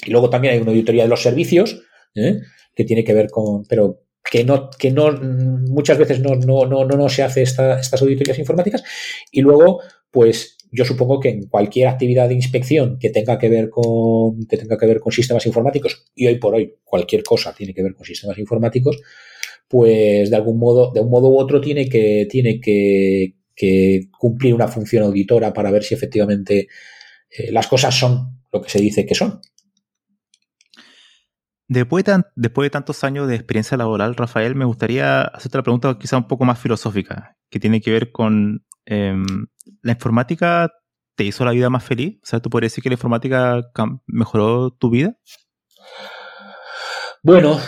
Y 0.05 0.11
luego 0.11 0.29
también 0.29 0.53
hay 0.53 0.61
una 0.61 0.71
auditoría 0.71 1.03
de 1.03 1.09
los 1.09 1.21
servicios, 1.21 1.81
¿eh? 2.15 2.39
Que 2.75 2.83
tiene 2.83 3.03
que 3.03 3.13
ver 3.13 3.29
con, 3.29 3.65
pero 3.65 4.01
que 4.29 4.43
no, 4.43 4.69
que 4.71 4.91
no, 4.91 5.11
muchas 5.11 5.97
veces 5.97 6.19
no, 6.19 6.35
no, 6.35 6.65
no, 6.65 6.85
no, 6.85 7.09
se 7.09 7.23
hace 7.23 7.43
estas 7.43 8.01
auditorías 8.01 8.39
informáticas. 8.39 8.83
Y 9.31 9.41
luego, 9.41 9.81
pues 10.11 10.57
yo 10.71 10.83
supongo 10.83 11.19
que 11.19 11.29
en 11.29 11.47
cualquier 11.47 11.87
actividad 11.87 12.27
de 12.27 12.35
inspección 12.35 12.97
que 12.99 13.09
tenga 13.09 13.37
que 13.37 13.49
ver 13.49 13.69
con, 13.69 14.45
que 14.47 14.57
tenga 14.57 14.77
que 14.77 14.87
ver 14.87 14.99
con 14.99 15.11
sistemas 15.11 15.45
informáticos, 15.45 16.05
y 16.15 16.27
hoy 16.27 16.35
por 16.35 16.55
hoy 16.55 16.75
cualquier 16.83 17.23
cosa 17.23 17.53
tiene 17.53 17.73
que 17.73 17.83
ver 17.83 17.93
con 17.93 18.05
sistemas 18.05 18.37
informáticos, 18.37 18.99
pues 19.67 20.29
de 20.29 20.35
algún 20.35 20.59
modo, 20.59 20.91
de 20.91 21.01
un 21.01 21.09
modo 21.09 21.29
u 21.29 21.39
otro 21.39 21.61
tiene 21.61 21.87
que, 21.87 22.27
tiene 22.29 22.59
que, 22.59 23.35
cumplir 24.19 24.53
una 24.53 24.67
función 24.67 25.03
auditora 25.03 25.53
para 25.53 25.71
ver 25.71 25.83
si 25.83 25.93
efectivamente 25.93 26.67
eh, 27.29 27.51
las 27.51 27.67
cosas 27.67 27.97
son 27.97 28.41
lo 28.51 28.61
que 28.61 28.69
se 28.69 28.79
dice 28.79 29.05
que 29.05 29.15
son. 29.15 29.39
Después 31.67 32.05
de, 32.05 32.69
tantos 32.69 33.03
años 33.03 33.27
de 33.27 33.35
experiencia 33.35 33.75
laboral, 33.75 34.15
Rafael, 34.15 34.55
me 34.55 34.65
gustaría 34.65 35.21
hacerte 35.21 35.57
una 35.57 35.63
pregunta 35.63 35.97
quizá 35.99 36.17
un 36.17 36.27
poco 36.27 36.45
más 36.45 36.59
filosófica, 36.59 37.37
que 37.49 37.59
tiene 37.59 37.81
que 37.81 37.91
ver 37.91 38.11
con 38.11 38.63
em, 38.85 39.25
la 39.81 39.93
informática 39.93 40.71
te 41.15 41.23
hizo 41.23 41.45
la 41.45 41.51
vida 41.51 41.69
más 41.69 41.83
feliz. 41.83 42.19
O 42.21 42.25
sea, 42.25 42.39
¿tú 42.39 42.49
podrías 42.49 42.71
decir 42.71 42.83
que 42.83 42.89
la 42.89 42.95
informática 42.95 43.61
mejoró 44.05 44.71
tu 44.71 44.89
vida? 44.89 45.17
Bueno, 47.23 47.59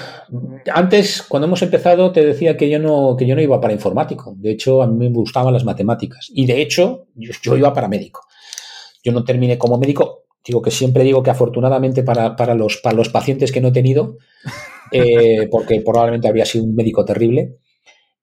antes, 0.72 1.24
cuando 1.24 1.48
hemos 1.48 1.62
empezado, 1.62 2.12
te 2.12 2.24
decía 2.24 2.58
que 2.58 2.70
yo 2.70 2.78
no, 2.78 3.16
que 3.18 3.26
yo 3.26 3.36
no 3.36 3.42
iba 3.42 3.60
para 3.60 3.74
informático. 3.74 4.36
De 4.38 4.52
hecho, 4.52 4.82
a 4.84 4.88
mí 4.88 4.98
me 4.98 5.10
gustaban 5.10 5.54
las 5.54 5.64
matemáticas. 5.64 6.28
Y 6.30 6.46
de 6.46 6.62
hecho, 6.62 7.08
yo 7.16 7.58
iba 7.58 7.74
para 7.74 7.88
médico. 7.88 8.22
Yo 9.04 9.12
no 9.12 9.24
terminé 9.24 9.58
como 9.58 9.78
médico, 9.78 10.27
digo 10.48 10.62
que 10.62 10.72
siempre 10.72 11.04
digo 11.04 11.22
que 11.22 11.30
afortunadamente 11.30 12.04
para, 12.04 12.54
los, 12.56 12.78
para 12.78 12.96
los 12.96 13.10
pacientes 13.10 13.52
que 13.52 13.62
no 13.62 13.70
he 13.70 13.74
tenido, 13.74 14.18
eh, 14.92 15.48
porque 15.52 15.82
probablemente 15.82 16.28
habría 16.28 16.46
sido 16.46 16.64
un 16.64 16.76
médico 16.76 17.06
terrible, 17.06 17.58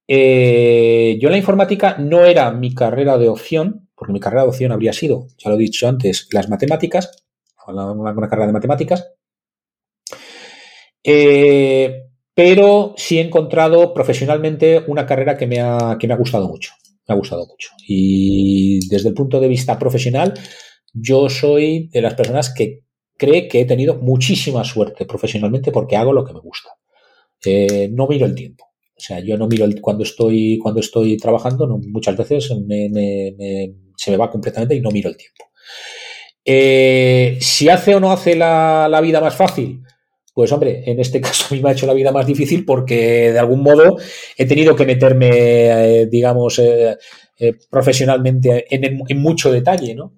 eh, 0.06 1.16
yo 1.20 1.30
la 1.30 1.38
informática 1.38 1.96
no 1.98 2.24
era 2.24 2.50
mi 2.50 2.74
carrera 2.74 3.16
de 3.18 3.28
opción, 3.28 3.88
porque 3.94 4.12
mi 4.12 4.20
carrera 4.20 4.42
de 4.42 4.48
opción 4.48 4.72
habría 4.72 4.92
sido, 4.92 5.28
ya 5.38 5.50
lo 5.50 5.56
he 5.56 5.60
dicho 5.60 5.88
antes, 5.88 6.28
las 6.32 6.48
matemáticas, 6.48 7.24
una, 7.66 8.28
carrera 8.28 8.46
de 8.46 8.52
matemáticas. 8.52 9.12
Eh, 11.02 12.04
pero 12.34 12.94
sí 12.96 13.18
he 13.18 13.22
encontrado 13.22 13.94
profesionalmente 13.94 14.82
una 14.86 15.06
carrera 15.06 15.36
que 15.36 15.46
me, 15.46 15.60
ha, 15.60 15.96
que 15.98 16.08
me 16.08 16.14
ha 16.14 16.18
gustado 16.18 16.48
mucho. 16.48 16.72
Me 17.06 17.14
ha 17.14 17.18
gustado 17.18 17.46
mucho. 17.46 17.70
Y 17.86 18.88
desde 18.88 19.10
el 19.10 19.14
punto 19.14 19.38
de 19.40 19.48
vista 19.48 19.78
profesional, 19.78 20.34
yo 20.94 21.28
soy 21.28 21.88
de 21.92 22.00
las 22.00 22.14
personas 22.14 22.54
que 22.54 22.84
cree 23.16 23.48
que 23.48 23.60
he 23.60 23.64
tenido 23.64 23.96
muchísima 23.96 24.64
suerte 24.64 25.04
profesionalmente 25.04 25.72
porque 25.72 25.96
hago 25.96 26.12
lo 26.12 26.24
que 26.24 26.32
me 26.32 26.40
gusta. 26.40 26.70
Eh, 27.44 27.88
no 27.92 28.06
miro 28.06 28.26
el 28.26 28.34
tiempo. 28.34 28.64
O 28.96 29.00
sea, 29.00 29.20
yo 29.20 29.36
no 29.36 29.48
miro 29.48 29.64
el, 29.64 29.80
cuando 29.80 30.04
estoy 30.04 30.58
cuando 30.58 30.80
estoy 30.80 31.16
trabajando, 31.16 31.66
muchas 31.66 32.16
veces 32.16 32.46
se 32.46 34.10
me 34.10 34.16
va 34.16 34.30
completamente 34.30 34.76
y 34.76 34.80
no 34.80 34.90
miro 34.90 35.10
el 35.10 35.16
tiempo. 35.16 35.44
Eh, 36.44 37.38
si 37.40 37.68
hace 37.68 37.94
o 37.94 38.00
no 38.00 38.12
hace 38.12 38.36
la, 38.36 39.00
vida 39.02 39.20
más 39.20 39.34
fácil, 39.34 39.82
pues 40.32 40.52
hombre, 40.52 40.84
en 40.86 41.00
este 41.00 41.20
caso 41.20 41.46
a 41.50 41.54
mí 41.54 41.60
me 41.60 41.70
ha 41.70 41.72
hecho 41.72 41.86
la 41.86 41.94
vida 41.94 42.12
más 42.12 42.26
difícil 42.26 42.64
porque 42.64 43.32
de 43.32 43.38
algún 43.38 43.62
modo 43.62 43.96
he 44.36 44.46
tenido 44.46 44.76
que 44.76 44.86
meterme, 44.86 45.30
eh, 45.32 46.06
digamos, 46.06 46.60
profesionalmente 47.68 48.66
en, 48.72 49.02
en, 49.08 49.18
mucho 49.20 49.50
detalle, 49.50 49.96
¿no? 49.96 50.14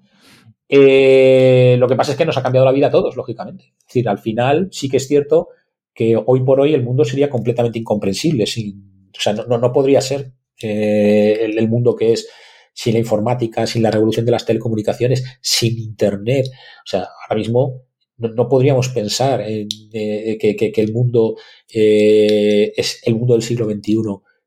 Lo 0.68 1.88
que 1.88 1.97
pasa 1.97 2.12
es 2.12 2.18
que 2.18 2.24
nos 2.24 2.36
ha 2.36 2.43
cambiado 2.43 2.64
la 2.64 2.72
vida 2.72 2.88
a 2.88 2.90
todos, 2.90 3.16
lógicamente. 3.16 3.74
Es 3.78 3.86
decir, 3.86 4.09
al 4.09 4.18
final 4.18 4.68
sí 4.72 4.88
que 4.88 4.97
es 4.98 5.06
cierto 5.06 5.48
que 5.94 6.16
hoy 6.26 6.44
por 6.44 6.60
hoy 6.60 6.74
el 6.74 6.82
mundo 6.82 7.05
sería 7.05 7.30
completamente 7.30 7.78
incomprensible. 7.78 8.47
Sin, 8.47 9.10
o 9.16 9.20
sea, 9.20 9.32
no, 9.32 9.59
no 9.59 9.72
podría 9.72 10.01
ser 10.01 10.32
el, 10.59 11.59
el, 11.59 11.68
mundo 11.68 11.94
que 11.94 12.12
es 12.12 12.28
sin 12.72 12.94
la 12.94 13.01
informática, 13.01 13.66
sin 13.66 13.82
la 13.82 13.90
revolución 13.90 14.26
de 14.26 14.32
las 14.32 14.44
telecomunicaciones, 14.44 15.24
sin 15.40 15.78
Internet. 15.78 16.47
O 16.48 16.86
sea, 16.86 17.09
ahora 17.28 17.38
mismo 17.38 17.86
no, 18.18 18.48
podríamos 18.48 18.88
pensar 18.88 19.43
en, 19.43 19.68
eh, 19.93 20.38
que, 20.38 20.72
el 20.76 20.93
mundo 20.93 21.36
eh, 21.72 22.72
es 22.76 23.01
el 23.05 23.16
mundo 23.16 23.34
del 23.34 23.43
siglo 23.43 23.66
XXI 23.66 23.94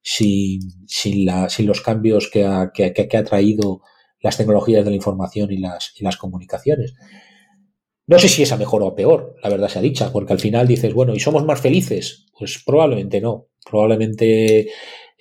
sin, 0.01 0.61
sin, 0.87 1.25
la, 1.25 1.49
sin 1.49 1.67
los 1.67 1.81
cambios 1.81 2.29
que 2.29 2.45
ha, 2.45 2.71
que, 2.73 3.17
ha 3.17 3.23
traído 3.23 3.81
las 4.21 4.37
tecnologías 4.37 4.83
de 4.83 4.91
la 4.91 4.95
información 4.95 5.51
y 5.51 5.57
las, 5.57 5.93
y 5.97 6.03
las 6.03 6.17
comunicaciones. 6.17 6.93
No 8.07 8.17
sé 8.17 8.27
si 8.27 8.41
es 8.41 8.51
a 8.51 8.57
mejor 8.57 8.81
o 8.81 8.95
peor, 8.95 9.35
la 9.43 9.49
verdad 9.49 9.69
sea 9.69 9.83
dicha, 9.83 10.11
porque 10.11 10.33
al 10.33 10.39
final 10.39 10.67
dices, 10.67 10.93
bueno, 10.93 11.13
¿y 11.13 11.19
somos 11.19 11.45
más 11.45 11.61
felices? 11.61 12.25
Pues 12.37 12.63
probablemente 12.65 13.21
no. 13.21 13.49
Probablemente 13.69 14.69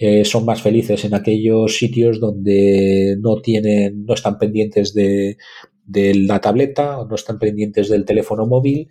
eh, 0.01 0.25
son 0.25 0.45
más 0.45 0.63
felices 0.63 1.05
en 1.05 1.13
aquellos 1.13 1.77
sitios 1.77 2.21
donde 2.21 3.17
no 3.21 3.43
tienen, 3.43 4.05
no 4.07 4.15
están 4.15 4.39
pendientes 4.39 4.95
de, 4.95 5.37
la 5.93 6.41
tableta, 6.41 7.01
o 7.01 7.07
no 7.07 7.17
están 7.17 7.39
pendientes 7.39 7.89
del 7.89 8.05
teléfono 8.05 8.47
móvil, 8.47 8.89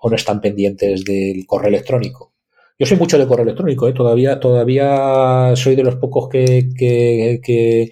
o 0.00 0.10
no 0.10 0.16
están 0.16 0.40
pendientes 0.40 1.04
del 1.04 1.46
correo 1.46 1.68
electrónico. 1.68 2.34
Yo 2.78 2.86
soy 2.86 2.96
mucho 2.96 3.16
de 3.16 3.28
correo 3.28 3.44
electrónico, 3.44 3.88
¿eh? 3.88 3.92
todavía, 3.92 4.40
todavía 4.40 5.52
soy 5.54 5.76
de 5.76 5.84
los 5.84 5.96
pocos 5.96 6.28
que, 6.28 6.68
que, 6.76 7.90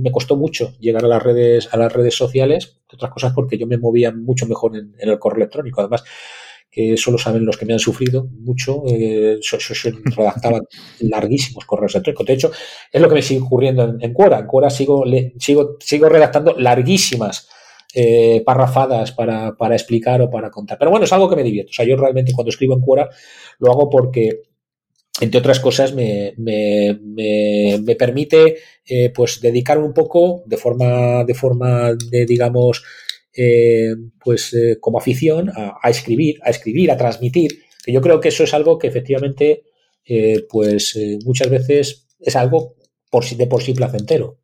me 0.00 0.10
costó 0.10 0.36
mucho 0.36 0.74
llegar 0.78 1.04
a 1.04 1.08
las 1.08 1.22
redes, 1.22 1.68
a 1.72 1.76
las 1.76 1.92
redes 1.92 2.14
sociales, 2.14 2.78
otras 2.92 3.10
cosas 3.10 3.32
porque 3.34 3.58
yo 3.58 3.66
me 3.66 3.78
movía 3.78 4.12
mucho 4.12 4.46
mejor 4.46 4.76
en, 4.76 4.94
el 4.98 5.18
correo 5.18 5.38
electrónico. 5.38 5.80
Además, 5.80 6.04
que 6.70 6.96
solo 6.96 7.18
saben 7.18 7.44
los 7.44 7.58
que 7.58 7.66
me 7.66 7.74
han 7.74 7.78
sufrido 7.78 8.26
mucho. 8.40 8.82
Eh, 8.88 9.38
redactaba 10.16 10.60
larguísimos 11.00 11.64
correos 11.66 11.94
electrónicos. 11.94 12.26
De 12.26 12.32
hecho, 12.32 12.50
es 12.90 13.00
lo 13.00 13.08
que 13.08 13.14
me 13.14 13.22
sigue 13.22 13.40
ocurriendo 13.40 13.84
en, 13.84 13.98
en 14.00 14.12
Quora. 14.14 14.38
En 14.38 14.46
Quora 14.46 14.70
sigo, 14.70 15.04
sigo, 15.38 15.76
sigo 15.80 16.08
redactando 16.08 16.54
larguísimas 16.56 17.48
eh, 17.94 18.42
parrafadas 18.46 19.12
para, 19.12 19.54
para, 19.54 19.74
explicar 19.74 20.22
o 20.22 20.30
para 20.30 20.50
contar. 20.50 20.78
Pero 20.78 20.90
bueno, 20.90 21.04
es 21.04 21.12
algo 21.12 21.28
que 21.28 21.36
me 21.36 21.42
divierto. 21.42 21.70
O 21.70 21.74
sea, 21.74 21.84
yo 21.84 21.94
realmente 21.94 22.32
cuando 22.32 22.48
escribo 22.48 22.74
en 22.74 22.80
Quora 22.80 23.10
lo 23.58 23.70
hago 23.70 23.90
porque 23.90 24.40
entre 25.20 25.40
otras 25.40 25.60
cosas, 25.60 25.94
me, 25.94 26.34
me, 26.38 26.98
me, 27.02 27.96
permite 27.96 28.56
eh, 28.86 29.12
pues 29.14 29.40
dedicar 29.40 29.78
un 29.78 29.92
poco 29.92 30.42
de 30.46 30.56
forma, 30.56 31.24
de 31.24 31.34
forma 31.34 31.94
de, 32.10 32.24
digamos, 32.24 32.82
eh, 33.34 33.94
pues 34.22 34.52
eh, 34.52 34.76
como 34.78 34.98
afición 34.98 35.50
a, 35.54 35.88
escribir, 35.88 36.38
a 36.44 36.50
escribir, 36.50 36.90
a 36.90 36.98
transmitir, 36.98 37.62
que 37.82 37.92
yo 37.92 38.02
creo 38.02 38.20
que 38.20 38.28
eso 38.28 38.44
es 38.44 38.52
algo 38.52 38.78
que 38.78 38.88
efectivamente, 38.88 39.64
eh, 40.04 40.44
pues 40.50 40.98
muchas 41.24 41.48
veces 41.48 42.08
es 42.20 42.36
algo 42.36 42.76
por 43.10 43.24
sí, 43.24 43.34
de 43.36 43.46
por 43.46 43.62
sí 43.62 43.72
placentero. 43.72 44.41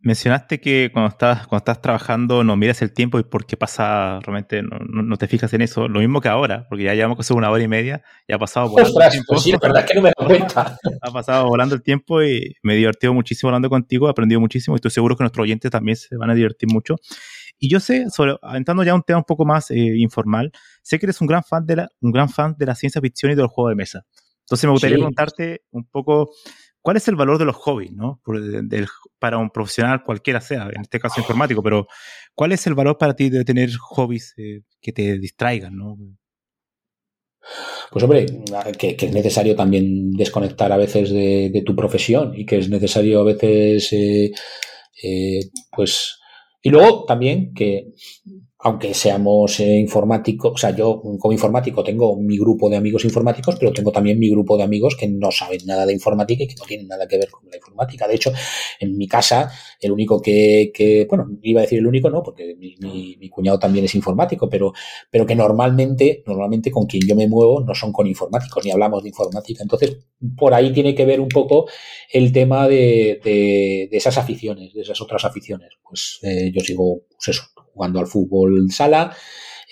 Mencionaste 0.00 0.60
que 0.60 0.90
cuando 0.92 1.08
estás, 1.08 1.48
cuando 1.48 1.58
estás 1.58 1.82
trabajando 1.82 2.44
no 2.44 2.56
miras 2.56 2.80
el 2.82 2.92
tiempo 2.92 3.18
y 3.18 3.24
por 3.24 3.46
qué 3.46 3.56
pasa, 3.56 4.20
realmente 4.20 4.62
no, 4.62 5.16
te 5.16 5.26
fijas 5.26 5.52
en 5.54 5.62
eso. 5.62 5.88
Lo 5.88 5.98
mismo 5.98 6.20
que 6.20 6.28
ahora, 6.28 6.66
porque 6.68 6.84
ya 6.84 6.94
llevamos 6.94 7.16
casi 7.16 7.34
una 7.34 7.50
hora 7.50 7.62
y 7.64 7.68
media, 7.68 8.02
ya 8.28 8.36
ha 8.36 8.38
pasado 8.38 8.68
volando 8.68 9.00
el 9.00 9.10
tiempo. 9.10 9.32
Pues 9.32 9.42
sí, 9.42 9.52
verdad 9.60 9.84
que 9.84 9.94
no 9.94 10.02
me 10.02 10.12
doy 10.16 10.26
cuenta. 10.26 10.78
ha 11.02 11.10
pasado 11.10 11.48
volando 11.48 11.74
el 11.74 11.82
tiempo 11.82 12.22
y 12.22 12.54
me 12.62 12.74
he 12.74 12.76
divertido 12.76 13.12
muchísimo 13.12 13.48
hablando 13.48 13.68
contigo, 13.68 14.06
he 14.06 14.10
aprendido 14.10 14.40
muchísimo 14.40 14.76
y 14.76 14.78
estoy 14.78 14.92
seguro 14.92 15.16
que 15.16 15.24
nuestros 15.24 15.42
oyentes 15.42 15.68
también 15.70 15.96
se 15.96 16.16
van 16.16 16.30
a 16.30 16.34
divertir 16.34 16.68
mucho. 16.72 16.94
Y 17.58 17.68
yo 17.68 17.80
sé, 17.80 18.08
sobre, 18.10 18.36
entrando 18.54 18.84
ya 18.84 18.92
a 18.92 18.94
un 18.94 19.02
tema 19.02 19.18
un 19.18 19.24
poco 19.24 19.44
más 19.44 19.72
eh, 19.72 19.74
informal, 19.96 20.52
sé 20.82 21.00
que 21.00 21.06
eres 21.06 21.20
un 21.20 21.26
gran 21.26 21.42
fan 21.42 21.66
de 21.66 21.74
la, 21.74 21.88
un 22.00 22.12
gran 22.12 22.28
fan 22.28 22.54
de 22.56 22.66
la 22.66 22.76
ciencia 22.76 23.00
ficción 23.00 23.32
y 23.32 23.34
de 23.34 23.42
los 23.42 23.50
juegos 23.50 23.72
de 23.72 23.76
mesa. 23.76 24.06
Entonces 24.42 24.64
me 24.64 24.70
gustaría 24.70 24.96
preguntarte 24.96 25.62
un 25.72 25.84
poco 25.84 26.30
¿Cuál 26.88 26.96
es 26.96 27.08
el 27.08 27.16
valor 27.16 27.36
de 27.36 27.44
los 27.44 27.54
hobbies, 27.56 27.92
¿no? 27.92 28.22
para 29.18 29.36
un 29.36 29.50
profesional 29.50 30.02
cualquiera 30.02 30.40
sea, 30.40 30.70
en 30.74 30.80
este 30.80 30.98
caso 30.98 31.20
informático, 31.20 31.62
pero 31.62 31.86
¿cuál 32.34 32.52
es 32.52 32.66
el 32.66 32.72
valor 32.72 32.96
para 32.96 33.14
ti 33.14 33.28
de 33.28 33.44
tener 33.44 33.68
hobbies 33.76 34.32
eh, 34.38 34.62
que 34.80 34.92
te 34.92 35.18
distraigan, 35.18 35.76
¿no? 35.76 35.98
Pues 37.90 38.02
hombre, 38.02 38.24
que, 38.78 38.96
es 38.98 39.12
necesario 39.12 39.54
también 39.54 40.12
desconectar 40.12 40.72
a 40.72 40.78
veces 40.78 41.10
de, 41.10 41.62
tu 41.66 41.76
profesión 41.76 42.32
y 42.34 42.46
que 42.46 42.56
es 42.56 42.70
necesario 42.70 43.20
a 43.20 43.24
veces, 43.24 43.92
eh, 43.92 44.32
eh, 45.02 45.40
pues, 45.70 46.18
y 46.62 46.70
luego 46.70 47.04
también 47.04 47.52
que 47.52 47.92
aunque 48.60 48.92
seamos 48.92 49.60
eh, 49.60 49.76
informáticos, 49.78 50.52
o 50.52 50.56
sea, 50.56 50.74
yo 50.74 51.00
como 51.00 51.32
informático 51.32 51.84
tengo 51.84 52.16
mi 52.16 52.36
grupo 52.36 52.68
de 52.68 52.76
amigos 52.76 53.04
informáticos, 53.04 53.54
pero 53.56 53.72
tengo 53.72 53.92
también 53.92 54.18
mi 54.18 54.28
grupo 54.30 54.56
de 54.56 54.64
amigos 54.64 54.96
que 54.96 55.06
no 55.06 55.30
saben 55.30 55.60
nada 55.64 55.86
de 55.86 55.92
informática 55.92 56.42
y 56.42 56.48
que 56.48 56.56
no 56.56 56.64
tienen 56.64 56.88
nada 56.88 57.06
que 57.06 57.18
ver 57.18 57.30
con 57.30 57.48
la 57.48 57.56
informática. 57.56 58.08
De 58.08 58.16
hecho, 58.16 58.32
en 58.80 58.96
mi 58.96 59.06
casa, 59.06 59.48
el 59.80 59.92
único 59.92 60.20
que, 60.20 60.72
que 60.74 61.06
bueno, 61.08 61.28
iba 61.42 61.60
a 61.60 61.62
decir 61.62 61.78
el 61.78 61.86
único, 61.86 62.10
no, 62.10 62.20
porque 62.22 62.56
mi, 62.56 62.76
mi, 62.80 63.28
cuñado 63.30 63.60
también 63.60 63.84
es 63.84 63.94
informático, 63.94 64.48
pero, 64.48 64.72
pero 65.08 65.24
que 65.24 65.36
normalmente, 65.36 66.24
normalmente 66.26 66.72
con 66.72 66.86
quien 66.86 67.06
yo 67.06 67.14
me 67.14 67.28
muevo 67.28 67.60
no 67.60 67.74
son 67.76 67.92
con 67.92 68.08
informáticos, 68.08 68.64
ni 68.64 68.72
hablamos 68.72 69.04
de 69.04 69.10
informática. 69.10 69.62
Entonces, 69.62 69.98
por 70.36 70.52
ahí 70.52 70.72
tiene 70.72 70.96
que 70.96 71.04
ver 71.04 71.20
un 71.20 71.28
poco 71.28 71.68
el 72.12 72.32
tema 72.32 72.66
de, 72.66 73.20
de, 73.22 73.88
esas 73.92 74.18
aficiones, 74.18 74.72
de 74.74 74.80
esas 74.80 75.00
otras 75.00 75.24
aficiones. 75.24 75.70
Pues 75.88 76.18
eh, 76.22 76.50
yo 76.52 76.60
sigo, 76.60 77.02
pues 77.08 77.28
eso, 77.28 77.44
jugando 77.78 78.00
al 78.00 78.08
fútbol 78.08 78.70
sala, 78.72 79.16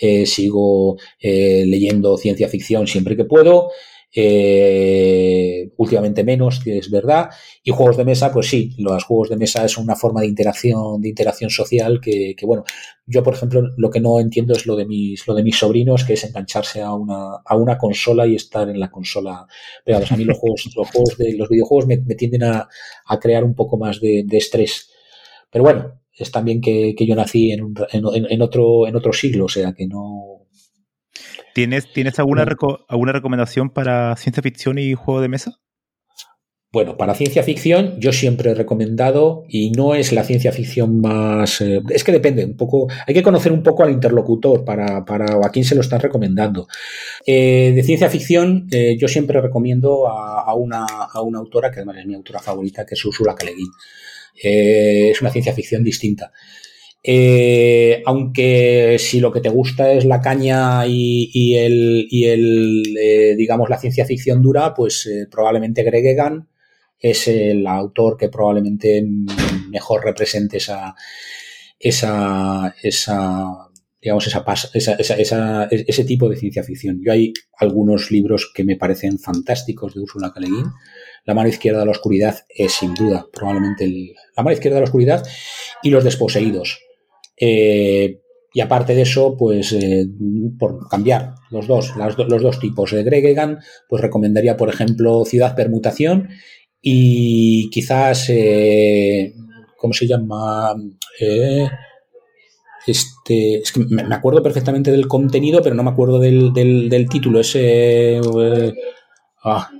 eh, 0.00 0.26
sigo 0.26 0.96
eh, 1.18 1.64
leyendo 1.66 2.16
ciencia 2.16 2.48
ficción 2.48 2.86
siempre 2.86 3.16
que 3.16 3.24
puedo, 3.24 3.70
eh, 4.14 5.72
últimamente 5.76 6.22
menos, 6.22 6.60
que 6.60 6.78
es 6.78 6.90
verdad, 6.90 7.30
y 7.62 7.72
juegos 7.72 7.96
de 7.96 8.04
mesa, 8.04 8.32
pues 8.32 8.48
sí, 8.48 8.74
los 8.78 9.04
juegos 9.04 9.30
de 9.30 9.36
mesa 9.36 9.64
es 9.64 9.76
una 9.76 9.96
forma 9.96 10.20
de 10.20 10.28
interacción, 10.28 11.00
de 11.00 11.08
interacción 11.08 11.50
social 11.50 12.00
que, 12.00 12.34
bueno, 12.42 12.64
yo 13.06 13.22
por 13.22 13.34
ejemplo 13.34 13.62
lo 13.76 13.90
que 13.90 14.00
no 14.00 14.20
entiendo 14.20 14.54
es 14.54 14.66
lo 14.66 14.76
de 14.76 14.86
mis, 14.86 15.26
lo 15.26 15.34
de 15.34 15.42
mis 15.42 15.58
sobrinos, 15.58 16.04
que 16.04 16.14
es 16.14 16.24
engancharse 16.24 16.80
a 16.82 16.94
una, 16.94 17.42
a 17.44 17.56
una 17.56 17.76
consola 17.76 18.26
y 18.26 18.36
estar 18.36 18.68
en 18.70 18.80
la 18.80 18.90
consola 18.90 19.46
pegados. 19.84 20.12
A 20.12 20.16
mí 20.16 20.24
los 20.24 20.38
juegos, 20.38 20.70
los 20.76 20.90
juegos 20.90 21.18
de 21.18 21.34
los 21.34 21.48
videojuegos 21.48 21.86
me, 21.86 21.98
tienden 22.14 22.44
a, 22.44 22.68
crear 23.20 23.44
un 23.44 23.54
poco 23.54 23.76
más 23.76 24.00
de, 24.00 24.24
de 24.24 24.36
estrés. 24.38 24.90
Pero 25.50 25.64
bueno, 25.64 26.00
es 26.16 26.30
también 26.30 26.60
que, 26.60 26.94
yo 26.98 27.14
nací 27.14 27.52
en, 27.52 27.74
en, 27.92 28.42
otro, 28.42 28.86
en 28.86 28.96
otro 28.96 29.12
siglo, 29.12 29.44
o 29.44 29.48
sea 29.48 29.72
que 29.72 29.86
no. 29.86 30.46
¿Tienes, 31.54 31.92
¿tienes 31.92 32.18
alguna, 32.18 32.46
alguna 32.88 33.12
recomendación 33.12 33.70
para 33.70 34.16
ciencia 34.16 34.42
ficción 34.42 34.78
y 34.78 34.94
juego 34.94 35.20
de 35.20 35.28
mesa? 35.28 35.60
Bueno, 36.72 36.98
para 36.98 37.14
ciencia 37.14 37.42
ficción 37.42 37.98
yo 38.00 38.12
siempre 38.12 38.50
he 38.50 38.54
recomendado, 38.54 39.44
y 39.48 39.70
no 39.70 39.94
es 39.94 40.12
la 40.12 40.24
ciencia 40.24 40.52
ficción 40.52 41.00
más... 41.00 41.60
Eh, 41.62 41.80
es 41.88 42.04
que 42.04 42.12
depende 42.12 42.44
un 42.44 42.56
poco, 42.56 42.88
hay 43.06 43.14
que 43.14 43.22
conocer 43.22 43.52
un 43.52 43.62
poco 43.62 43.82
al 43.82 43.92
interlocutor 43.92 44.62
para, 44.64 45.04
para 45.04 45.36
a 45.42 45.50
quién 45.50 45.64
se 45.64 45.74
lo 45.74 45.80
están 45.80 46.00
recomendando. 46.00 46.68
Eh, 47.24 47.72
de 47.74 47.82
ciencia 47.82 48.10
ficción 48.10 48.66
eh, 48.70 48.96
yo 48.98 49.08
siempre 49.08 49.40
recomiendo 49.40 50.06
a, 50.06 50.52
una, 50.54 50.84
a, 50.84 51.22
una, 51.22 51.38
autora, 51.38 51.70
que 51.70 51.76
además 51.76 51.96
es 51.98 52.06
mi 52.06 52.14
autora 52.14 52.40
favorita, 52.40 52.84
que 52.84 52.94
es 52.94 53.04
Ursula 53.04 53.34
K. 53.34 53.46
Eh, 54.42 55.10
es 55.10 55.20
una 55.20 55.30
ciencia 55.30 55.52
ficción 55.52 55.84
distinta. 55.84 56.32
Eh, 57.02 58.02
aunque 58.04 58.96
si 58.98 59.20
lo 59.20 59.30
que 59.30 59.40
te 59.40 59.48
gusta 59.48 59.92
es 59.92 60.04
la 60.04 60.20
caña 60.20 60.86
y, 60.86 61.56
el, 61.56 62.06
y 62.10 62.24
el 62.24 62.96
eh, 63.00 63.36
digamos, 63.36 63.70
la 63.70 63.78
ciencia 63.78 64.04
ficción 64.04 64.42
dura, 64.42 64.74
pues 64.74 65.08
probablemente 65.30 65.84
Greg 65.84 66.04
Egan 66.06 66.48
es 66.98 67.28
el 67.28 67.66
autor 67.66 68.16
que 68.16 68.28
probablemente 68.28 69.04
mejor 69.70 70.04
represente 70.04 70.56
esa, 70.56 70.94
esa, 71.78 72.74
esa 72.82 73.65
digamos, 74.00 74.26
esa, 74.26 74.44
esa, 74.74 75.68
ese 75.70 76.04
tipo 76.04 76.28
de 76.28 76.36
ciencia 76.36 76.62
ficción. 76.62 77.00
Yo 77.04 77.12
hay 77.12 77.32
algunos 77.58 78.10
libros 78.10 78.50
que 78.54 78.64
me 78.64 78.76
parecen 78.76 79.18
fantásticos 79.18 79.94
de 79.94 80.00
Ursula 80.00 80.32
K. 80.32 80.40
La 81.24 81.34
mano 81.34 81.48
izquierda 81.48 81.80
de 81.80 81.86
la 81.86 81.92
oscuridad 81.92 82.38
es 82.48 82.72
sin 82.72 82.94
duda 82.94 83.26
probablemente 83.32 83.84
el, 83.84 84.14
la 84.36 84.42
mano 84.42 84.54
izquierda 84.54 84.76
de 84.76 84.82
la 84.82 84.86
oscuridad 84.86 85.26
y 85.82 85.90
los 85.90 86.04
desposeídos. 86.04 86.80
Eh, 87.38 88.20
y 88.52 88.60
aparte 88.60 88.94
de 88.94 89.02
eso, 89.02 89.36
pues 89.36 89.72
eh, 89.72 90.06
por 90.58 90.88
cambiar 90.88 91.34
los 91.50 91.66
dos, 91.66 91.92
los 91.96 92.42
dos 92.42 92.58
tipos 92.58 92.90
de 92.92 93.02
Greg 93.02 93.26
Egan, 93.26 93.58
pues 93.88 94.00
recomendaría, 94.00 94.56
por 94.56 94.68
ejemplo, 94.68 95.24
Ciudad 95.24 95.54
Permutación 95.54 96.28
y 96.80 97.68
quizás, 97.70 98.30
eh, 98.30 99.34
¿cómo 99.76 99.92
se 99.92 100.06
llama? 100.06 100.74
Este, 102.92 103.58
es 103.58 103.72
que 103.72 103.80
me 103.88 104.14
acuerdo 104.14 104.42
perfectamente 104.42 104.90
del 104.90 105.08
contenido, 105.08 105.62
pero 105.62 105.74
no 105.74 105.82
me 105.82 105.90
acuerdo 105.90 106.18
del, 106.18 106.52
del, 106.52 107.08
título. 107.08 107.40
Ese, 107.40 108.20
ah, 109.44 109.70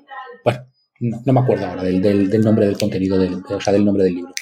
bueno, 0.45 0.67
no, 1.01 1.33
me 1.33 1.41
acuerdo 1.41 1.67
ahora 1.67 1.85
del, 1.85 2.01
del, 2.01 2.41
nombre 2.43 2.67
del 2.67 2.79
contenido, 2.79 3.19
del, 3.19 3.43
o 3.49 3.61
sea, 3.61 3.73
del 3.73 3.85
nombre 3.85 4.05
del 4.05 4.15
libro. 4.15 4.33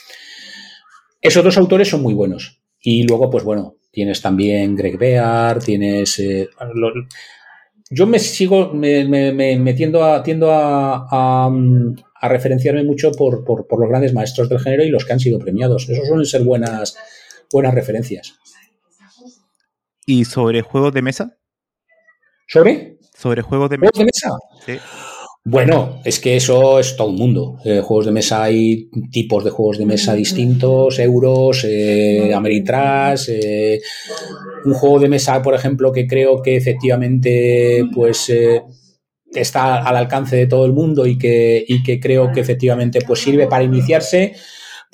Esos 1.20 1.44
dos 1.44 1.56
autores 1.56 1.88
son 1.88 2.02
muy 2.02 2.14
buenos. 2.14 2.60
Y 2.80 3.04
luego, 3.04 3.30
pues 3.30 3.44
bueno, 3.44 3.76
Tienes 3.94 4.20
también 4.20 4.74
Greg 4.74 4.98
Bear, 4.98 5.60
tienes... 5.60 6.18
Eh, 6.18 6.48
yo 7.90 8.06
me 8.08 8.18
sigo, 8.18 8.72
me, 8.74 9.04
me, 9.04 9.74
tiendo, 9.74 10.02
a, 10.02 10.16
a, 11.08 11.50
a, 12.20 12.28
referenciarme 12.28 12.82
mucho 12.82 13.12
por, 13.12 13.44
por, 13.44 13.68
por, 13.68 13.78
los 13.78 13.88
grandes 13.88 14.12
maestros 14.12 14.48
del 14.48 14.58
género 14.58 14.82
y 14.82 14.88
los 14.88 15.04
que 15.04 15.12
han 15.12 15.20
sido 15.20 15.38
premiados. 15.38 15.88
Esos 15.88 16.08
suelen 16.08 16.26
ser 16.26 16.42
buenas, 16.42 16.96
buenas 17.52 17.72
referencias. 17.72 18.34
¿Y 20.06 20.24
sobre 20.24 20.62
juegos 20.62 20.92
de 20.92 21.02
mesa? 21.02 21.38
¿Sobre? 22.46 22.98
Sobre 23.16 23.42
juegos 23.42 23.70
de 23.70 23.78
mesa. 23.78 23.92
¿Juegos 23.94 23.98
de 23.98 24.04
mesa? 24.04 24.36
Sí. 24.66 24.78
Bueno, 25.46 26.00
es 26.06 26.20
que 26.20 26.36
eso 26.36 26.78
es 26.78 26.96
todo 26.96 27.10
el 27.10 27.16
mundo. 27.16 27.58
Eh, 27.66 27.82
juegos 27.82 28.06
de 28.06 28.12
mesa 28.12 28.42
hay 28.42 28.88
tipos 29.10 29.44
de 29.44 29.50
juegos 29.50 29.76
de 29.76 29.84
mesa 29.84 30.14
distintos, 30.14 30.98
euros, 30.98 31.64
eh, 31.68 32.32
Ameritrash, 32.34 33.28
eh, 33.28 33.80
un 34.64 34.72
juego 34.72 35.00
de 35.00 35.08
mesa, 35.08 35.42
por 35.42 35.54
ejemplo, 35.54 35.92
que 35.92 36.06
creo 36.06 36.40
que 36.40 36.56
efectivamente, 36.56 37.84
pues 37.94 38.30
eh, 38.30 38.62
está 39.34 39.82
al 39.86 39.96
alcance 39.96 40.36
de 40.36 40.46
todo 40.46 40.64
el 40.64 40.72
mundo 40.72 41.06
y 41.06 41.18
que, 41.18 41.62
y 41.66 41.82
que 41.82 42.00
creo 42.00 42.32
que 42.32 42.40
efectivamente 42.40 43.00
pues 43.06 43.20
sirve 43.20 43.46
para 43.46 43.64
iniciarse 43.64 44.34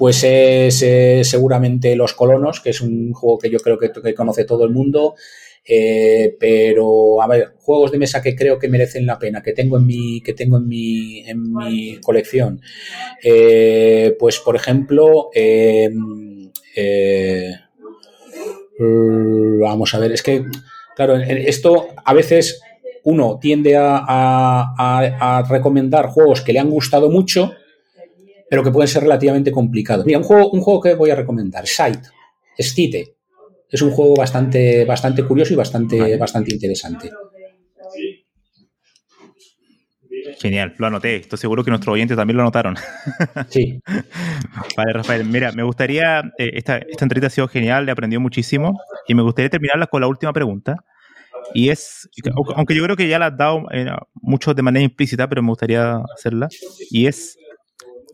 pues 0.00 0.24
es 0.24 0.78
seguramente 1.28 1.94
Los 1.94 2.14
Colonos, 2.14 2.62
que 2.62 2.70
es 2.70 2.80
un 2.80 3.12
juego 3.12 3.36
que 3.36 3.50
yo 3.50 3.58
creo 3.58 3.78
que, 3.78 3.92
que 3.92 4.14
conoce 4.14 4.46
todo 4.46 4.64
el 4.64 4.70
mundo. 4.70 5.14
Eh, 5.62 6.38
pero, 6.40 7.20
a 7.20 7.26
ver, 7.26 7.52
juegos 7.58 7.92
de 7.92 7.98
mesa 7.98 8.22
que 8.22 8.34
creo 8.34 8.58
que 8.58 8.66
merecen 8.66 9.04
la 9.04 9.18
pena, 9.18 9.42
que 9.42 9.52
tengo 9.52 9.76
en 9.76 9.84
mi, 9.84 10.22
que 10.22 10.32
tengo 10.32 10.56
en 10.56 10.66
mi, 10.66 11.20
en 11.28 11.52
mi 11.52 12.00
colección. 12.00 12.62
Eh, 13.22 14.16
pues, 14.18 14.38
por 14.38 14.56
ejemplo, 14.56 15.28
em, 15.34 16.50
eh, 16.74 17.52
vamos 18.78 19.94
a 19.94 19.98
ver, 19.98 20.12
es 20.12 20.22
que, 20.22 20.46
claro, 20.96 21.16
esto 21.16 21.88
a 22.06 22.14
veces 22.14 22.62
uno 23.04 23.38
tiende 23.38 23.76
a, 23.76 25.44
recomendar 25.50 26.06
juegos 26.06 26.40
que 26.40 26.54
le 26.54 26.58
han 26.58 26.70
gustado 26.70 27.10
mucho, 27.10 27.52
pero 28.50 28.62
que 28.62 28.70
pueden 28.70 28.88
ser 28.88 29.04
relativamente 29.04 29.52
complicados. 29.52 30.04
Mira, 30.04 30.18
un 30.18 30.24
juego, 30.24 30.50
un 30.50 30.60
juego 30.60 30.80
que 30.80 30.94
voy 30.94 31.10
a 31.10 31.14
recomendar, 31.14 31.66
Sight, 31.66 32.04
Stite 32.58 33.16
es 33.70 33.82
un 33.82 33.90
juego 33.92 34.14
bastante, 34.16 34.84
bastante 34.84 35.24
curioso 35.24 35.52
y 35.52 35.56
bastante, 35.56 36.16
bastante 36.16 36.52
interesante. 36.52 37.10
Genial, 40.40 40.74
lo 40.78 40.86
anoté. 40.86 41.16
Estoy 41.16 41.38
seguro 41.38 41.62
que 41.62 41.70
nuestros 41.70 41.94
oyentes 41.94 42.16
también 42.16 42.36
lo 42.36 42.42
anotaron. 42.42 42.74
Sí. 43.48 43.80
vale, 44.76 44.92
Rafael. 44.92 45.24
Mira, 45.24 45.52
me 45.52 45.62
gustaría. 45.62 46.20
Eh, 46.38 46.50
esta, 46.54 46.78
esta 46.78 47.04
entrevista 47.04 47.28
ha 47.28 47.30
sido 47.30 47.48
genial, 47.48 47.86
le 47.86 47.92
aprendió 47.92 48.20
muchísimo. 48.20 48.80
Y 49.06 49.14
me 49.14 49.22
gustaría 49.22 49.50
terminarla 49.50 49.86
con 49.86 50.00
la 50.00 50.08
última 50.08 50.32
pregunta. 50.32 50.76
Y 51.54 51.68
es. 51.68 52.08
Aunque 52.56 52.74
yo 52.74 52.82
creo 52.82 52.96
que 52.96 53.08
ya 53.08 53.18
la 53.18 53.26
has 53.26 53.36
dado 53.36 53.66
eh, 53.70 53.86
mucho 54.14 54.54
de 54.54 54.62
manera 54.62 54.82
implícita, 54.82 55.28
pero 55.28 55.42
me 55.42 55.48
gustaría 55.48 55.96
hacerla. 56.16 56.48
Y 56.90 57.06
es. 57.06 57.36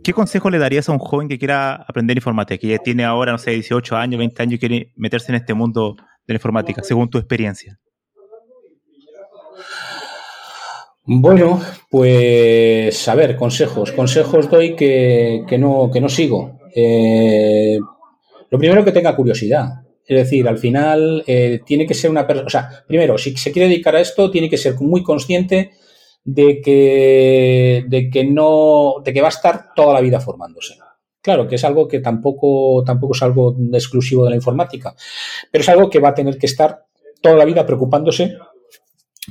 ¿Qué 0.06 0.12
consejo 0.12 0.50
le 0.50 0.60
darías 0.60 0.88
a 0.88 0.92
un 0.92 1.00
joven 1.00 1.26
que 1.26 1.36
quiera 1.36 1.74
aprender 1.74 2.16
informática, 2.16 2.60
que 2.60 2.78
tiene 2.78 3.04
ahora, 3.04 3.32
no 3.32 3.38
sé, 3.38 3.50
18 3.50 3.96
años, 3.96 4.20
20 4.20 4.40
años 4.40 4.54
y 4.54 4.58
quiere 4.60 4.92
meterse 4.94 5.32
en 5.32 5.34
este 5.34 5.52
mundo 5.52 5.96
de 5.98 6.32
la 6.32 6.36
informática, 6.36 6.80
según 6.84 7.10
tu 7.10 7.18
experiencia? 7.18 7.76
Bueno, 11.02 11.60
pues 11.90 13.08
a 13.08 13.16
ver, 13.16 13.34
consejos. 13.34 13.90
Consejos 13.90 14.48
doy 14.48 14.76
que, 14.76 15.44
no, 15.58 15.90
que 15.92 16.00
no 16.00 16.08
sigo. 16.08 16.60
Eh, 16.72 17.80
lo 18.48 18.58
primero 18.60 18.84
que 18.84 18.92
tenga 18.92 19.16
curiosidad. 19.16 19.82
Es 20.06 20.18
decir, 20.18 20.46
al 20.46 20.58
final 20.58 21.24
eh, 21.26 21.62
tiene 21.66 21.84
que 21.84 21.94
ser 21.94 22.12
una 22.12 22.28
persona, 22.28 22.46
o 22.46 22.50
sea, 22.50 22.70
primero, 22.86 23.18
si 23.18 23.36
se 23.36 23.50
quiere 23.50 23.68
dedicar 23.68 23.96
a 23.96 24.00
esto, 24.00 24.30
tiene 24.30 24.48
que 24.48 24.56
ser 24.56 24.76
muy 24.76 25.02
consciente 25.02 25.72
de 26.26 26.60
que, 26.60 27.84
de 27.86 28.10
que 28.10 28.24
no, 28.24 28.96
de 29.02 29.12
que 29.12 29.20
va 29.20 29.28
a 29.28 29.30
estar 29.30 29.72
toda 29.74 29.94
la 29.94 30.00
vida 30.00 30.20
formándose. 30.20 30.76
Claro, 31.22 31.46
que 31.46 31.54
es 31.54 31.64
algo 31.64 31.86
que 31.86 32.00
tampoco, 32.00 32.82
tampoco 32.84 33.14
es 33.14 33.22
algo 33.22 33.56
exclusivo 33.72 34.24
de 34.24 34.30
la 34.30 34.36
informática, 34.36 34.94
pero 35.50 35.62
es 35.62 35.68
algo 35.68 35.88
que 35.88 36.00
va 36.00 36.10
a 36.10 36.14
tener 36.14 36.36
que 36.36 36.46
estar 36.46 36.84
toda 37.20 37.36
la 37.36 37.44
vida 37.44 37.64
preocupándose 37.64 38.36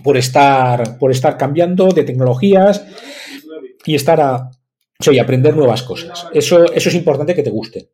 por 0.04 0.18
estar, 0.18 0.98
por 0.98 1.12
estar 1.12 1.38
cambiando 1.38 1.90
de 1.90 2.04
tecnologías 2.04 2.86
y 3.86 3.96
estar 3.96 4.20
a, 4.22 4.50
o 5.06 5.22
aprender 5.22 5.56
nuevas 5.56 5.84
cosas. 5.84 6.28
Eso, 6.34 6.66
eso 6.74 6.90
es 6.90 6.96
importante 6.96 7.36
que 7.36 7.44
te 7.44 7.50
guste. 7.50 7.90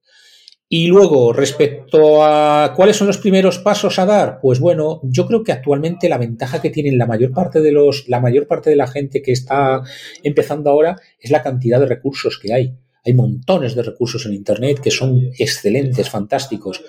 Y 0.73 0.87
luego, 0.87 1.33
respecto 1.33 2.23
a 2.23 2.71
cuáles 2.73 2.95
son 2.95 3.07
los 3.07 3.17
primeros 3.17 3.59
pasos 3.59 3.99
a 3.99 4.05
dar, 4.05 4.39
pues 4.39 4.61
bueno, 4.61 5.01
yo 5.03 5.27
creo 5.27 5.43
que 5.43 5.51
actualmente 5.51 6.07
la 6.07 6.17
ventaja 6.17 6.61
que 6.61 6.69
tienen 6.69 6.97
la 6.97 7.05
mayor 7.05 7.33
parte 7.33 7.59
de 7.59 7.73
los, 7.73 8.07
la 8.07 8.21
mayor 8.21 8.47
parte 8.47 8.69
de 8.69 8.77
la 8.77 8.87
gente 8.87 9.21
que 9.21 9.33
está 9.33 9.81
empezando 10.23 10.69
ahora 10.69 10.95
es 11.19 11.29
la 11.29 11.43
cantidad 11.43 11.77
de 11.77 11.87
recursos 11.87 12.39
que 12.41 12.53
hay. 12.53 12.73
Hay 13.03 13.13
montones 13.13 13.75
de 13.75 13.83
recursos 13.83 14.25
en 14.25 14.33
Internet 14.33 14.79
que 14.79 14.91
son 14.91 15.31
excelentes, 15.37 16.09
fantásticos. 16.09 16.81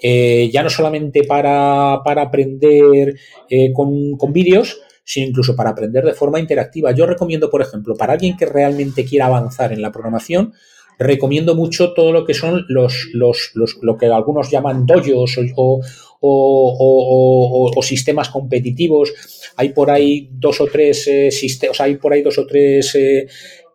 Eh, 0.00 0.48
ya 0.52 0.62
no 0.62 0.70
solamente 0.70 1.24
para, 1.24 2.02
para 2.04 2.22
aprender 2.22 3.16
eh, 3.50 3.72
con, 3.72 4.16
con 4.16 4.32
vídeos, 4.32 4.80
sino 5.02 5.26
incluso 5.26 5.56
para 5.56 5.70
aprender 5.70 6.04
de 6.04 6.14
forma 6.14 6.38
interactiva. 6.38 6.92
Yo 6.92 7.04
recomiendo, 7.04 7.50
por 7.50 7.62
ejemplo, 7.62 7.96
para 7.96 8.12
alguien 8.12 8.36
que 8.36 8.46
realmente 8.46 9.04
quiera 9.04 9.26
avanzar 9.26 9.72
en 9.72 9.82
la 9.82 9.90
programación, 9.90 10.52
recomiendo 10.98 11.54
mucho 11.54 11.92
todo 11.92 12.12
lo 12.12 12.24
que 12.24 12.34
son 12.34 12.64
los, 12.68 13.08
los, 13.12 13.50
los 13.54 13.78
lo 13.82 13.96
que 13.96 14.06
algunos 14.06 14.50
llaman 14.50 14.86
dojos 14.86 15.38
o, 15.56 15.80
o, 16.20 17.82
sistemas 17.82 18.28
competitivos. 18.28 19.12
Hay 19.56 19.70
por 19.70 19.90
ahí 19.90 20.28
dos 20.32 20.60
o 20.60 20.66
tres 20.66 21.06
eh, 21.06 21.30
sistemas, 21.30 21.80
hay 21.80 21.96
por 21.96 22.12
ahí 22.12 22.22
dos 22.22 22.38
o 22.38 22.46
tres 22.46 22.94
eh, 22.94 23.26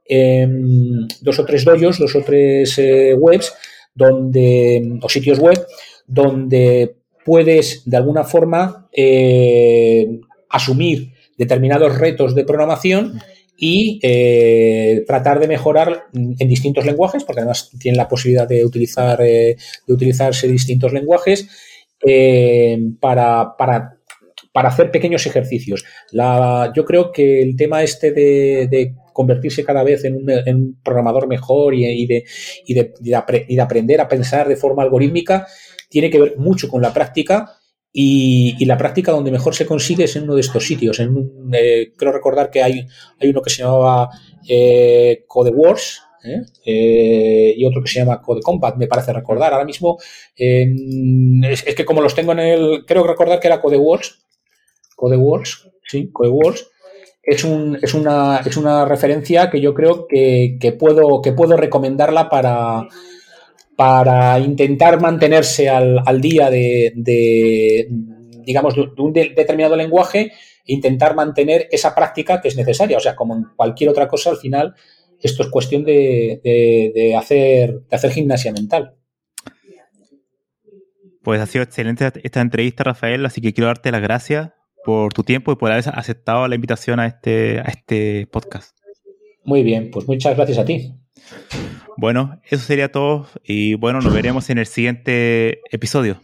em, 0.08 1.08
dos 1.22 1.40
o 1.40 1.46
tres 1.46 1.64
dojos, 1.64 2.00
dos 2.00 2.16
o 2.16 2.22
tres 2.22 2.78
eh, 2.80 3.14
webs 3.14 3.54
donde 3.94 5.00
o 5.02 5.10
sitios 5.10 5.40
web 5.40 5.66
donde 6.08 6.96
puedes 7.26 7.84
de 7.86 7.98
alguna 7.98 8.24
forma 8.24 8.90
asumir 10.50 11.12
determinados 11.38 11.98
retos 11.98 12.34
de 12.34 12.46
programación 12.46 13.22
y 13.60 13.99
eh, 14.02 15.03
tratar 15.06 15.40
de 15.40 15.48
mejorar 15.48 16.06
en 16.14 16.48
distintos 16.48 16.86
lenguajes, 16.86 17.26
porque 17.26 17.41
además 17.41 17.69
tienen 17.77 17.98
la 17.98 18.07
posibilidad 18.07 18.48
de 18.48 18.64
utilizar 18.64 19.22
eh, 19.22 19.57
de 19.86 19.94
utilizarse 19.94 20.48
distintos 20.48 20.94
lenguajes 20.94 21.49
eh, 22.06 22.77
para, 23.02 23.57
para, 23.57 23.98
para, 24.53 24.69
hacer 24.69 24.91
pequeños 24.91 25.26
ejercicios. 25.26 25.84
La, 26.11 26.72
yo 26.73 26.86
creo 26.86 27.11
que 27.11 27.41
el 27.41 27.57
tema 27.57 27.84
este 27.84 28.14
de, 28.14 28.95
convertirse 29.11 29.65
cada 29.65 29.84
vez 29.84 30.06
en 30.06 30.15
un, 30.15 30.80
programador 30.81 31.27
mejor 31.27 31.76
y, 31.76 31.86
y, 31.86 32.07
de, 32.07 32.23
y, 32.65 32.73
de, 32.73 32.94
y 33.49 33.56
de 33.56 33.61
aprender 33.61 33.99
a 33.99 34.07
pensar 34.07 34.48
de 34.48 34.56
forma 34.56 34.84
algorítmica 34.84 35.45
tiene 35.90 36.10
que 36.10 36.19
ver 36.19 36.38
mucho 36.38 36.69
con 36.69 36.81
la 36.81 36.94
práctica 36.94 37.59
y, 37.91 38.66
la 38.66 38.78
práctica 38.78 39.11
donde 39.11 39.32
mejor 39.32 39.56
se 39.56 39.66
consigue 39.66 40.03
es 40.03 40.16
en 40.16 40.24
uno 40.24 40.36
de 40.36 40.41
estos 40.41 40.66
sitios. 40.66 40.99
En 40.99 41.32
eh, 41.53 41.94
creo 41.98 42.11
recordar 42.11 42.52
que 42.52 42.61
hay, 42.61 42.86
hay 43.20 43.30
uno 43.30 43.41
que 43.41 43.49
se 43.49 43.64
llamaba 43.64 44.10
eh, 44.48 45.24
Code 45.28 45.52
Wars 45.52 46.02
¿eh? 46.24 46.41
Eh, 46.66 47.53
y 47.57 47.66
otro 47.66 47.82
que 47.82 47.90
se 47.90 47.99
llama 47.99 48.22
Code 48.22 48.41
Combat, 48.41 48.76
me 48.76 48.88
parece 48.88 49.14
recordar. 49.14 49.53
Ahora 49.53 49.66
mismo 49.66 49.98
es, 50.36 51.64
que 51.76 51.86
como 51.86 52.02
los 52.02 52.14
tengo 52.14 52.32
en 52.34 52.40
el... 52.40 52.86
Creo 52.86 53.07
recordar 53.07 53.40
que 53.40 53.48
era 53.48 53.61
Code 53.61 53.78
Wars. 53.78 54.24
Code 54.95 55.18
Wars, 55.18 55.70
sí, 55.88 56.11
Code 56.11 56.30
Wars. 56.30 56.70
Es, 57.24 57.44
un, 57.44 57.78
es, 57.82 57.94
una, 57.94 58.41
es 58.45 58.57
una 58.57 58.86
referencia 58.86 59.49
que 59.49 59.61
yo 59.61 59.74
creo 59.74 60.07
que, 60.07 60.57
que, 60.60 60.72
puedo, 60.72 61.22
que 61.22 61.32
puedo 61.32 61.57
recomendarla 61.57 62.30
para 62.30 62.88
para 63.80 64.38
intentar 64.41 64.99
mantenerse 64.99 65.69
al, 65.69 66.19
día 66.19 66.49
de, 66.49 67.88
digamos, 68.43 68.76
de 68.76 68.81
un 68.97 69.14
determinado 69.14 69.77
lenguaje 69.77 70.34
e 70.65 70.73
intentar 70.73 71.15
mantener 71.15 71.69
esa 71.72 71.95
práctica 71.95 72.41
que 72.41 72.49
es 72.49 72.57
necesaria. 72.57 72.97
O 72.97 72.99
sea, 72.99 73.15
como 73.15 73.38
en 73.38 73.45
cualquier 73.56 73.89
otra 73.89 74.10
cosa, 74.10 74.31
al 74.31 74.35
final, 74.35 74.76
esto 75.22 75.43
es 75.43 75.49
cuestión 75.49 75.85
de, 75.85 77.15
hacer, 77.18 77.80
de 77.89 77.95
hacer 77.95 78.11
gimnasia 78.11 78.51
mental. 78.51 78.95
Pues 81.23 81.39
ha 81.39 81.45
sido 81.45 81.64
excelente 81.64 82.11
esta 82.22 82.41
entrevista, 82.41 82.84
Rafael, 82.84 83.26
así 83.26 83.39
que 83.39 83.53
quiero 83.53 83.68
darte 83.68 83.93
las 83.93 84.01
gracias 84.01 84.49
por 84.84 85.14
tu 85.14 85.23
tiempo 85.23 85.53
y 85.53 85.56
por 85.56 85.72
haber 85.72 85.85
aceptado 85.93 86.45
la 86.49 86.56
invitación 86.56 86.99
a 86.99 87.07
este, 87.07 87.60
a 87.60 87.69
este 87.69 88.27
podcast. 88.27 88.77
Muy 89.45 89.64
bien, 89.64 89.89
pues 89.89 90.06
muchas 90.06 90.35
gracias 90.35 90.57
a 90.57 90.65
ti. 90.65 90.99
Bueno, 91.97 92.39
eso 92.45 92.64
sería 92.64 92.91
todo 92.91 93.27
y 93.43 93.76
bueno, 93.76 93.99
nos 94.01 94.14
veremos 94.14 94.49
en 94.49 94.57
el 94.57 94.65
siguiente 94.65 95.61
episodio. 95.72 96.22